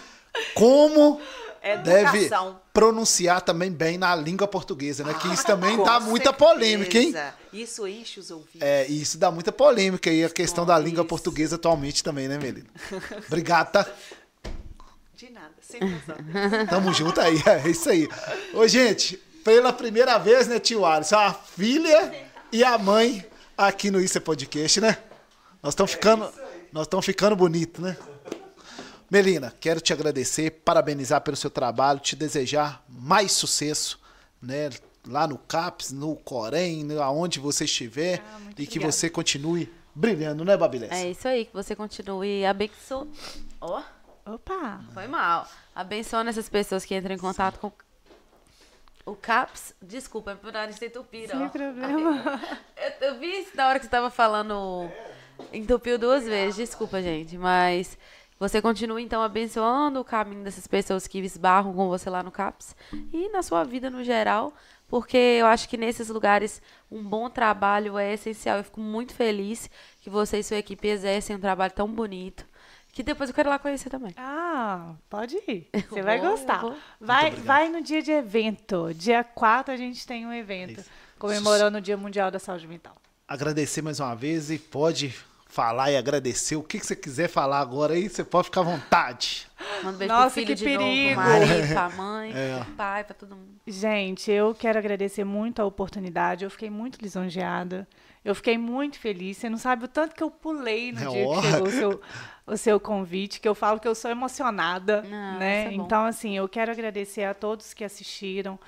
como 0.54 1.20
deve 1.82 2.30
pronunciar 2.72 3.42
também 3.42 3.70
bem 3.70 3.98
na 3.98 4.14
língua 4.14 4.46
portuguesa, 4.46 5.04
né? 5.04 5.12
Que 5.14 5.28
isso 5.28 5.44
também 5.46 5.76
dá 5.76 5.84
certeza. 5.84 6.10
muita 6.10 6.32
polêmica, 6.32 6.96
hein? 6.96 7.12
Isso 7.52 7.86
enche 7.86 8.20
os 8.20 8.30
ouvidos. 8.30 8.62
É, 8.62 8.86
isso 8.86 9.18
dá 9.18 9.30
muita 9.30 9.50
polêmica 9.50 10.08
aí 10.08 10.24
a 10.24 10.30
questão 10.30 10.64
da 10.64 10.78
língua 10.78 11.04
portuguesa 11.04 11.56
atualmente 11.56 12.02
também, 12.04 12.28
né, 12.28 12.38
Melina? 12.38 12.68
Obrigado, 13.26 13.72
tá? 13.72 13.86
De 15.18 15.30
nada, 15.30 15.52
sempre 15.60 16.00
Tamo 16.70 16.94
junto 16.94 17.20
aí, 17.20 17.42
é 17.44 17.68
isso 17.68 17.90
aí. 17.90 18.06
Ô, 18.54 18.68
gente, 18.68 19.16
pela 19.42 19.72
primeira 19.72 20.16
vez, 20.16 20.46
né, 20.46 20.60
tio 20.60 20.86
Alisson, 20.86 21.16
a 21.16 21.34
filha 21.34 22.14
e 22.52 22.62
a 22.62 22.78
mãe 22.78 23.26
aqui 23.56 23.90
no 23.90 24.00
Isso 24.00 24.16
é 24.16 24.20
Podcast, 24.20 24.80
né? 24.80 24.96
Nós 25.60 25.72
estamos 25.72 25.90
ficando, 25.90 26.24
é 26.24 26.32
nós 26.72 26.86
estamos 26.86 27.04
ficando 27.04 27.34
bonito, 27.34 27.82
né? 27.82 27.96
Melina, 29.10 29.52
quero 29.58 29.80
te 29.80 29.92
agradecer, 29.92 30.52
parabenizar 30.64 31.20
pelo 31.22 31.36
seu 31.36 31.50
trabalho, 31.50 31.98
te 31.98 32.14
desejar 32.14 32.84
mais 32.88 33.32
sucesso, 33.32 33.98
né? 34.40 34.70
Lá 35.04 35.26
no 35.26 35.36
CAPS, 35.36 35.90
no 35.90 36.14
Corém, 36.14 36.84
né, 36.84 36.96
aonde 37.02 37.40
você 37.40 37.64
estiver, 37.64 38.22
ah, 38.24 38.38
e 38.56 38.68
que 38.68 38.78
você 38.78 39.10
continue 39.10 39.68
brilhando, 39.92 40.44
né, 40.44 40.56
Babilés? 40.56 40.92
É 40.92 41.10
isso 41.10 41.26
aí, 41.26 41.44
que 41.46 41.52
você 41.52 41.74
continue 41.74 42.46
abençoando. 42.46 43.10
Ó. 43.60 43.80
Oh. 43.80 43.97
Opa! 44.28 44.80
Foi 44.92 45.06
mal. 45.06 45.48
Abençoando 45.74 46.28
essas 46.28 46.50
pessoas 46.50 46.84
que 46.84 46.94
entram 46.94 47.14
em 47.14 47.18
contato 47.18 47.58
com 47.58 47.72
o 49.06 49.16
CAPS. 49.16 49.74
Desculpa, 49.80 50.32
é 50.32 50.34
por 50.34 50.52
nariz 50.52 50.80
entupido. 50.82 51.32
Sem 51.32 51.46
ó. 51.46 51.48
problema. 51.48 52.40
Eu, 52.76 53.08
eu, 53.08 53.18
vi 53.18 53.40
isso 53.40 53.56
na 53.56 53.68
hora 53.68 53.78
que 53.78 53.84
você 53.84 53.88
estava 53.88 54.10
falando. 54.10 54.90
Entupiu 55.52 55.98
duas 55.98 56.24
vezes. 56.24 56.56
Desculpa, 56.56 57.02
gente. 57.02 57.36
Mas 57.36 57.98
você 58.38 58.62
continua, 58.62 59.00
então, 59.00 59.22
abençoando 59.22 60.00
o 60.00 60.04
caminho 60.04 60.44
dessas 60.44 60.66
pessoas 60.66 61.06
que 61.06 61.18
esbarram 61.18 61.72
com 61.72 61.88
você 61.88 62.08
lá 62.08 62.22
no 62.22 62.30
CAPS. 62.30 62.76
E 63.12 63.28
na 63.30 63.42
sua 63.42 63.64
vida 63.64 63.90
no 63.90 64.04
geral. 64.04 64.52
Porque 64.88 65.16
eu 65.16 65.46
acho 65.46 65.68
que 65.68 65.76
nesses 65.76 66.08
lugares 66.08 66.62
um 66.90 67.02
bom 67.02 67.28
trabalho 67.28 67.98
é 67.98 68.12
essencial. 68.14 68.58
Eu 68.58 68.64
fico 68.64 68.80
muito 68.80 69.14
feliz 69.14 69.68
que 70.00 70.08
você 70.08 70.38
e 70.38 70.44
sua 70.44 70.58
equipe 70.58 70.86
exercem 70.86 71.36
um 71.36 71.40
trabalho 71.40 71.72
tão 71.72 71.88
bonito 71.88 72.46
que 72.92 73.02
depois 73.02 73.30
eu 73.30 73.34
quero 73.34 73.48
ir 73.48 73.50
lá 73.50 73.58
conhecer 73.58 73.90
também. 73.90 74.12
Ah, 74.16 74.94
pode 75.08 75.36
ir. 75.46 75.68
Você 75.88 76.02
vai 76.02 76.18
gostar. 76.20 76.64
Vai, 77.00 77.30
vai 77.30 77.68
no 77.68 77.82
dia 77.82 78.02
de 78.02 78.10
evento. 78.10 78.92
Dia 78.94 79.22
4 79.22 79.72
a 79.72 79.76
gente 79.76 80.06
tem 80.06 80.26
um 80.26 80.32
evento 80.32 80.84
comemorando 81.18 81.78
o 81.78 81.80
Dia 81.80 81.96
Mundial 81.96 82.30
da 82.30 82.38
Saúde 82.38 82.66
Mental. 82.66 82.94
Agradecer 83.26 83.82
mais 83.82 84.00
uma 84.00 84.14
vez 84.14 84.50
e 84.50 84.58
pode 84.58 85.14
falar 85.48 85.90
e 85.90 85.96
agradecer. 85.96 86.56
O 86.56 86.62
que, 86.62 86.78
que 86.78 86.86
você 86.86 86.94
quiser 86.94 87.28
falar 87.28 87.60
agora 87.60 87.94
aí, 87.94 88.08
você 88.08 88.22
pode 88.22 88.44
ficar 88.44 88.60
à 88.60 88.64
vontade. 88.64 89.46
Manda 89.82 89.96
um 89.96 89.98
beijo 89.98 90.14
Nossa, 90.14 90.24
pro 90.24 90.34
filho 90.34 90.46
que 90.46 90.54
de 90.54 90.64
perigo. 90.64 91.20
novo, 91.20 91.28
marido, 91.28 91.68
pra 91.72 91.90
mãe, 91.90 92.32
é. 92.34 92.60
pro 92.64 92.72
pai, 92.74 93.04
pra 93.04 93.14
todo 93.14 93.34
mundo. 93.34 93.48
Gente, 93.66 94.30
eu 94.30 94.54
quero 94.54 94.78
agradecer 94.78 95.24
muito 95.24 95.60
a 95.60 95.64
oportunidade. 95.64 96.44
Eu 96.44 96.50
fiquei 96.50 96.70
muito 96.70 97.00
lisonjeada. 97.00 97.88
Eu 98.28 98.34
fiquei 98.34 98.58
muito 98.58 98.98
feliz. 98.98 99.38
Você 99.38 99.48
não 99.48 99.56
sabe 99.56 99.86
o 99.86 99.88
tanto 99.88 100.14
que 100.14 100.22
eu 100.22 100.30
pulei 100.30 100.92
no 100.92 100.98
é 100.98 101.08
dia 101.08 101.26
que 101.26 101.46
chegou 101.46 101.66
o 101.66 101.70
seu, 101.70 102.00
o 102.46 102.56
seu 102.58 102.78
convite, 102.78 103.40
que 103.40 103.48
eu 103.48 103.54
falo 103.54 103.80
que 103.80 103.88
eu 103.88 103.94
sou 103.94 104.10
emocionada, 104.10 105.02
ah, 105.10 105.38
né? 105.38 105.68
É 105.68 105.72
então, 105.72 106.04
assim, 106.04 106.36
eu 106.36 106.46
quero 106.46 106.70
agradecer 106.70 107.24
a 107.24 107.32
todos 107.32 107.72
que 107.72 107.82
assistiram. 107.82 108.58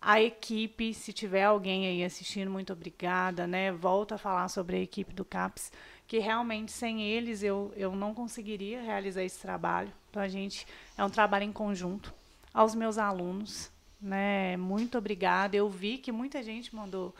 A 0.00 0.22
equipe, 0.22 0.94
se 0.94 1.12
tiver 1.12 1.42
alguém 1.42 1.88
aí 1.88 2.04
assistindo, 2.04 2.48
muito 2.48 2.72
obrigada, 2.72 3.44
né? 3.44 3.72
Volto 3.72 4.14
a 4.14 4.18
falar 4.18 4.46
sobre 4.46 4.76
a 4.76 4.80
equipe 4.80 5.12
do 5.12 5.24
CAPS, 5.24 5.72
que 6.06 6.20
realmente 6.20 6.70
sem 6.70 7.02
eles 7.02 7.42
eu, 7.42 7.72
eu 7.76 7.96
não 7.96 8.14
conseguiria 8.14 8.80
realizar 8.80 9.24
esse 9.24 9.40
trabalho. 9.40 9.90
Então, 10.10 10.22
a 10.22 10.28
gente 10.28 10.64
é 10.96 11.02
um 11.02 11.10
trabalho 11.10 11.42
em 11.42 11.52
conjunto. 11.52 12.14
Aos 12.54 12.72
meus 12.72 12.98
alunos, 12.98 13.68
né? 14.00 14.56
Muito 14.56 14.96
obrigada. 14.96 15.56
Eu 15.56 15.68
vi 15.68 15.98
que 15.98 16.12
muita 16.12 16.40
gente 16.40 16.72
mandou 16.72 17.12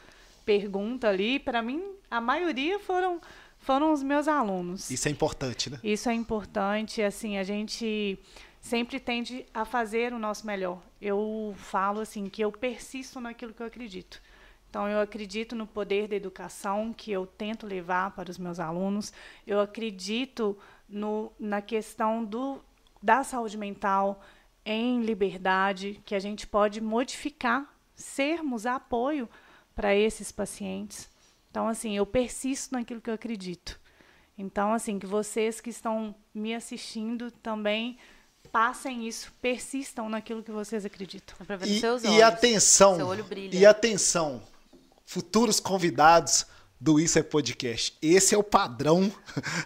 pergunta 0.48 1.10
ali, 1.10 1.38
para 1.38 1.60
mim, 1.60 1.92
a 2.10 2.22
maioria 2.22 2.78
foram 2.78 3.20
foram 3.58 3.92
os 3.92 4.02
meus 4.02 4.26
alunos. 4.26 4.90
Isso 4.90 5.06
é 5.06 5.10
importante, 5.10 5.68
né? 5.68 5.78
Isso 5.84 6.08
é 6.08 6.14
importante, 6.14 7.02
assim, 7.02 7.36
a 7.36 7.42
gente 7.42 8.18
sempre 8.58 8.98
tende 8.98 9.44
a 9.52 9.66
fazer 9.66 10.14
o 10.14 10.18
nosso 10.18 10.46
melhor. 10.46 10.80
Eu 11.02 11.54
falo 11.58 12.00
assim 12.00 12.30
que 12.30 12.42
eu 12.42 12.50
persisto 12.50 13.20
naquilo 13.20 13.52
que 13.52 13.62
eu 13.62 13.66
acredito. 13.66 14.22
Então 14.70 14.88
eu 14.88 15.00
acredito 15.00 15.54
no 15.54 15.66
poder 15.66 16.08
da 16.08 16.16
educação 16.16 16.94
que 16.94 17.10
eu 17.12 17.26
tento 17.26 17.66
levar 17.66 18.12
para 18.12 18.30
os 18.30 18.38
meus 18.38 18.58
alunos. 18.58 19.12
Eu 19.46 19.60
acredito 19.60 20.56
no, 20.88 21.30
na 21.38 21.60
questão 21.60 22.24
do, 22.24 22.58
da 23.02 23.22
saúde 23.22 23.58
mental 23.58 24.22
em 24.64 25.02
liberdade, 25.02 26.00
que 26.06 26.14
a 26.14 26.18
gente 26.18 26.46
pode 26.46 26.80
modificar, 26.80 27.66
sermos 27.94 28.64
apoio 28.64 29.28
para 29.78 29.94
esses 29.94 30.32
pacientes. 30.32 31.08
Então, 31.48 31.68
assim, 31.68 31.96
eu 31.96 32.04
persisto 32.04 32.72
naquilo 32.72 33.00
que 33.00 33.08
eu 33.08 33.14
acredito. 33.14 33.78
Então, 34.36 34.74
assim, 34.74 34.98
que 34.98 35.06
vocês 35.06 35.60
que 35.60 35.70
estão 35.70 36.12
me 36.34 36.52
assistindo 36.52 37.30
também 37.30 37.96
passem 38.50 39.06
isso, 39.06 39.32
persistam 39.40 40.08
naquilo 40.08 40.42
que 40.42 40.50
vocês 40.50 40.84
acreditam. 40.84 41.36
E, 42.08 42.16
e 42.16 42.22
atenção, 42.24 42.98
e 43.52 43.64
atenção, 43.64 44.42
futuros 45.06 45.60
convidados 45.60 46.44
do 46.80 47.00
Isso 47.00 47.18
é 47.18 47.22
Podcast. 47.22 47.96
Esse 48.00 48.34
é 48.34 48.38
o 48.38 48.42
padrão 48.42 49.10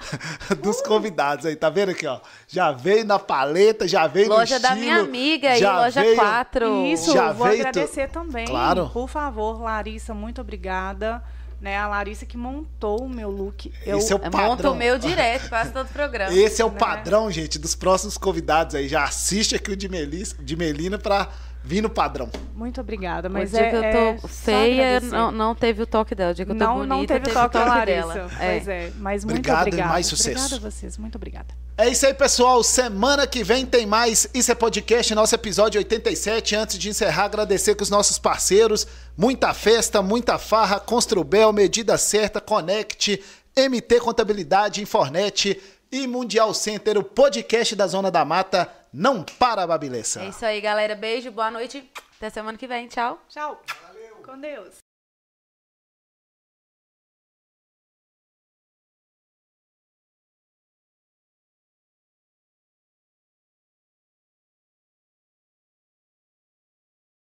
dos 0.63 0.81
convidados 0.81 1.45
aí, 1.45 1.55
tá 1.55 1.69
vendo 1.69 1.91
aqui, 1.91 2.07
ó? 2.07 2.21
Já 2.49 2.73
veio 2.73 3.05
na 3.05 3.19
paleta, 3.19 3.87
já 3.87 4.07
veio 4.07 4.29
loja 4.29 4.39
no 4.39 4.45
estilo. 4.45 4.63
Loja 4.63 4.75
da 4.75 4.81
minha 4.81 4.97
amiga 5.01 5.51
aí, 5.51 5.63
loja 5.63 6.01
veio, 6.01 6.17
4. 6.17 6.87
Isso, 6.87 7.13
já 7.13 7.33
vou 7.33 7.47
agradecer 7.47 8.09
também. 8.09 8.47
Claro. 8.47 8.89
Por 8.89 9.09
favor, 9.09 9.61
Larissa, 9.61 10.15
muito 10.15 10.41
obrigada. 10.41 11.23
Né, 11.61 11.79
a 11.79 11.87
Larissa 11.87 12.27
que 12.27 12.37
montou 12.37 13.05
o 13.05 13.09
meu 13.09 13.31
look. 13.31 13.73
Eu, 13.87 13.99
Esse 13.99 14.13
é 14.13 14.17
o 14.17 14.19
padrão. 14.19 14.49
Monta 14.49 14.71
o 14.73 14.75
meu 14.75 14.99
direto, 14.99 15.49
quase 15.49 15.73
todo 15.73 15.87
o 15.87 15.93
programa. 15.93 16.35
Esse 16.37 16.61
é 16.61 16.65
o 16.65 16.71
né? 16.73 16.77
padrão, 16.77 17.31
gente, 17.31 17.57
dos 17.57 17.77
próximos 17.77 18.19
convidados 18.19 18.75
aí. 18.75 18.89
Já 18.89 19.05
assiste 19.05 19.55
aqui 19.55 19.71
o 19.71 19.77
de, 19.77 19.89
Melis, 19.89 20.35
de 20.41 20.57
Melina 20.57 20.99
pra 20.99 21.29
Vindo 21.65 21.89
padrão. 21.89 22.29
Muito 22.55 22.81
obrigada, 22.81 23.29
mas 23.29 23.51
o 23.53 23.57
dia 23.57 23.67
é, 23.67 23.71
que 23.71 23.77
eu 23.77 23.81
tô 23.81 24.27
é 24.27 24.29
feia, 24.29 25.01
não, 25.01 25.31
não 25.31 25.55
teve 25.55 25.83
o 25.83 25.87
toque 25.87 26.15
dela. 26.15 26.33
O 26.33 26.35
dia 26.35 26.45
que 26.45 26.51
eu 26.51 26.59
tô 26.59 26.65
não, 26.65 26.75
bonita, 26.75 26.95
não 26.95 27.07
teve, 27.07 27.21
teve 27.21 27.31
o 27.31 27.41
toque, 27.41 27.59
toque 27.59 27.87
dela. 27.87 28.31
Pois 28.37 28.69
é. 28.69 28.87
é, 28.87 28.93
mas 28.99 29.25
muito 29.25 29.39
obrigado 29.39 29.61
obrigada. 29.61 29.89
e 29.89 29.93
mais 29.93 30.07
sucesso. 30.07 30.39
Obrigada 30.39 30.57
a 30.57 30.71
vocês, 30.71 30.99
muito 30.99 31.17
obrigada. 31.17 31.55
É 31.79 31.89
isso 31.89 32.05
aí, 32.05 32.13
pessoal. 32.13 32.63
Semana 32.63 33.27
que 33.27 33.43
vem 33.43 33.65
tem 33.65 33.87
mais 33.87 34.29
Isso 34.35 34.53
é 34.53 34.55
Podcast, 34.55 35.15
nosso 35.15 35.35
episódio 35.35 35.79
87. 35.79 36.55
Antes 36.55 36.79
de 36.79 36.89
encerrar, 36.89 37.25
agradecer 37.25 37.75
com 37.75 37.83
os 37.83 37.91
nossos 37.91 38.19
parceiros. 38.19 38.87
Muita 39.17 39.55
festa, 39.55 40.03
muita 40.03 40.39
farra, 40.39 40.79
Construbel, 40.79 41.53
Medida 41.53 41.97
Certa, 41.97 42.41
Conect, 42.41 43.23
MT 43.57 44.01
Contabilidade, 44.01 44.83
Infornet 44.83 45.61
e 45.91 46.07
Mundial 46.07 46.53
Center, 46.55 46.99
o 46.99 47.03
podcast 47.03 47.77
da 47.77 47.87
Zona 47.87 48.11
da 48.11 48.25
Mata. 48.25 48.69
Não 48.93 49.23
para, 49.25 49.67
Babilessa. 49.67 50.23
É 50.23 50.29
isso 50.29 50.45
aí, 50.45 50.61
galera. 50.61 50.95
Beijo, 50.95 51.31
boa 51.31 51.51
noite. 51.51 51.91
Até 52.17 52.29
semana 52.29 52.59
que 52.59 52.67
vem. 52.67 52.89
Tchau. 52.89 53.19
Tchau. 53.29 53.61
Valeu. 53.87 54.17
Com 54.17 54.39
Deus. 54.39 54.77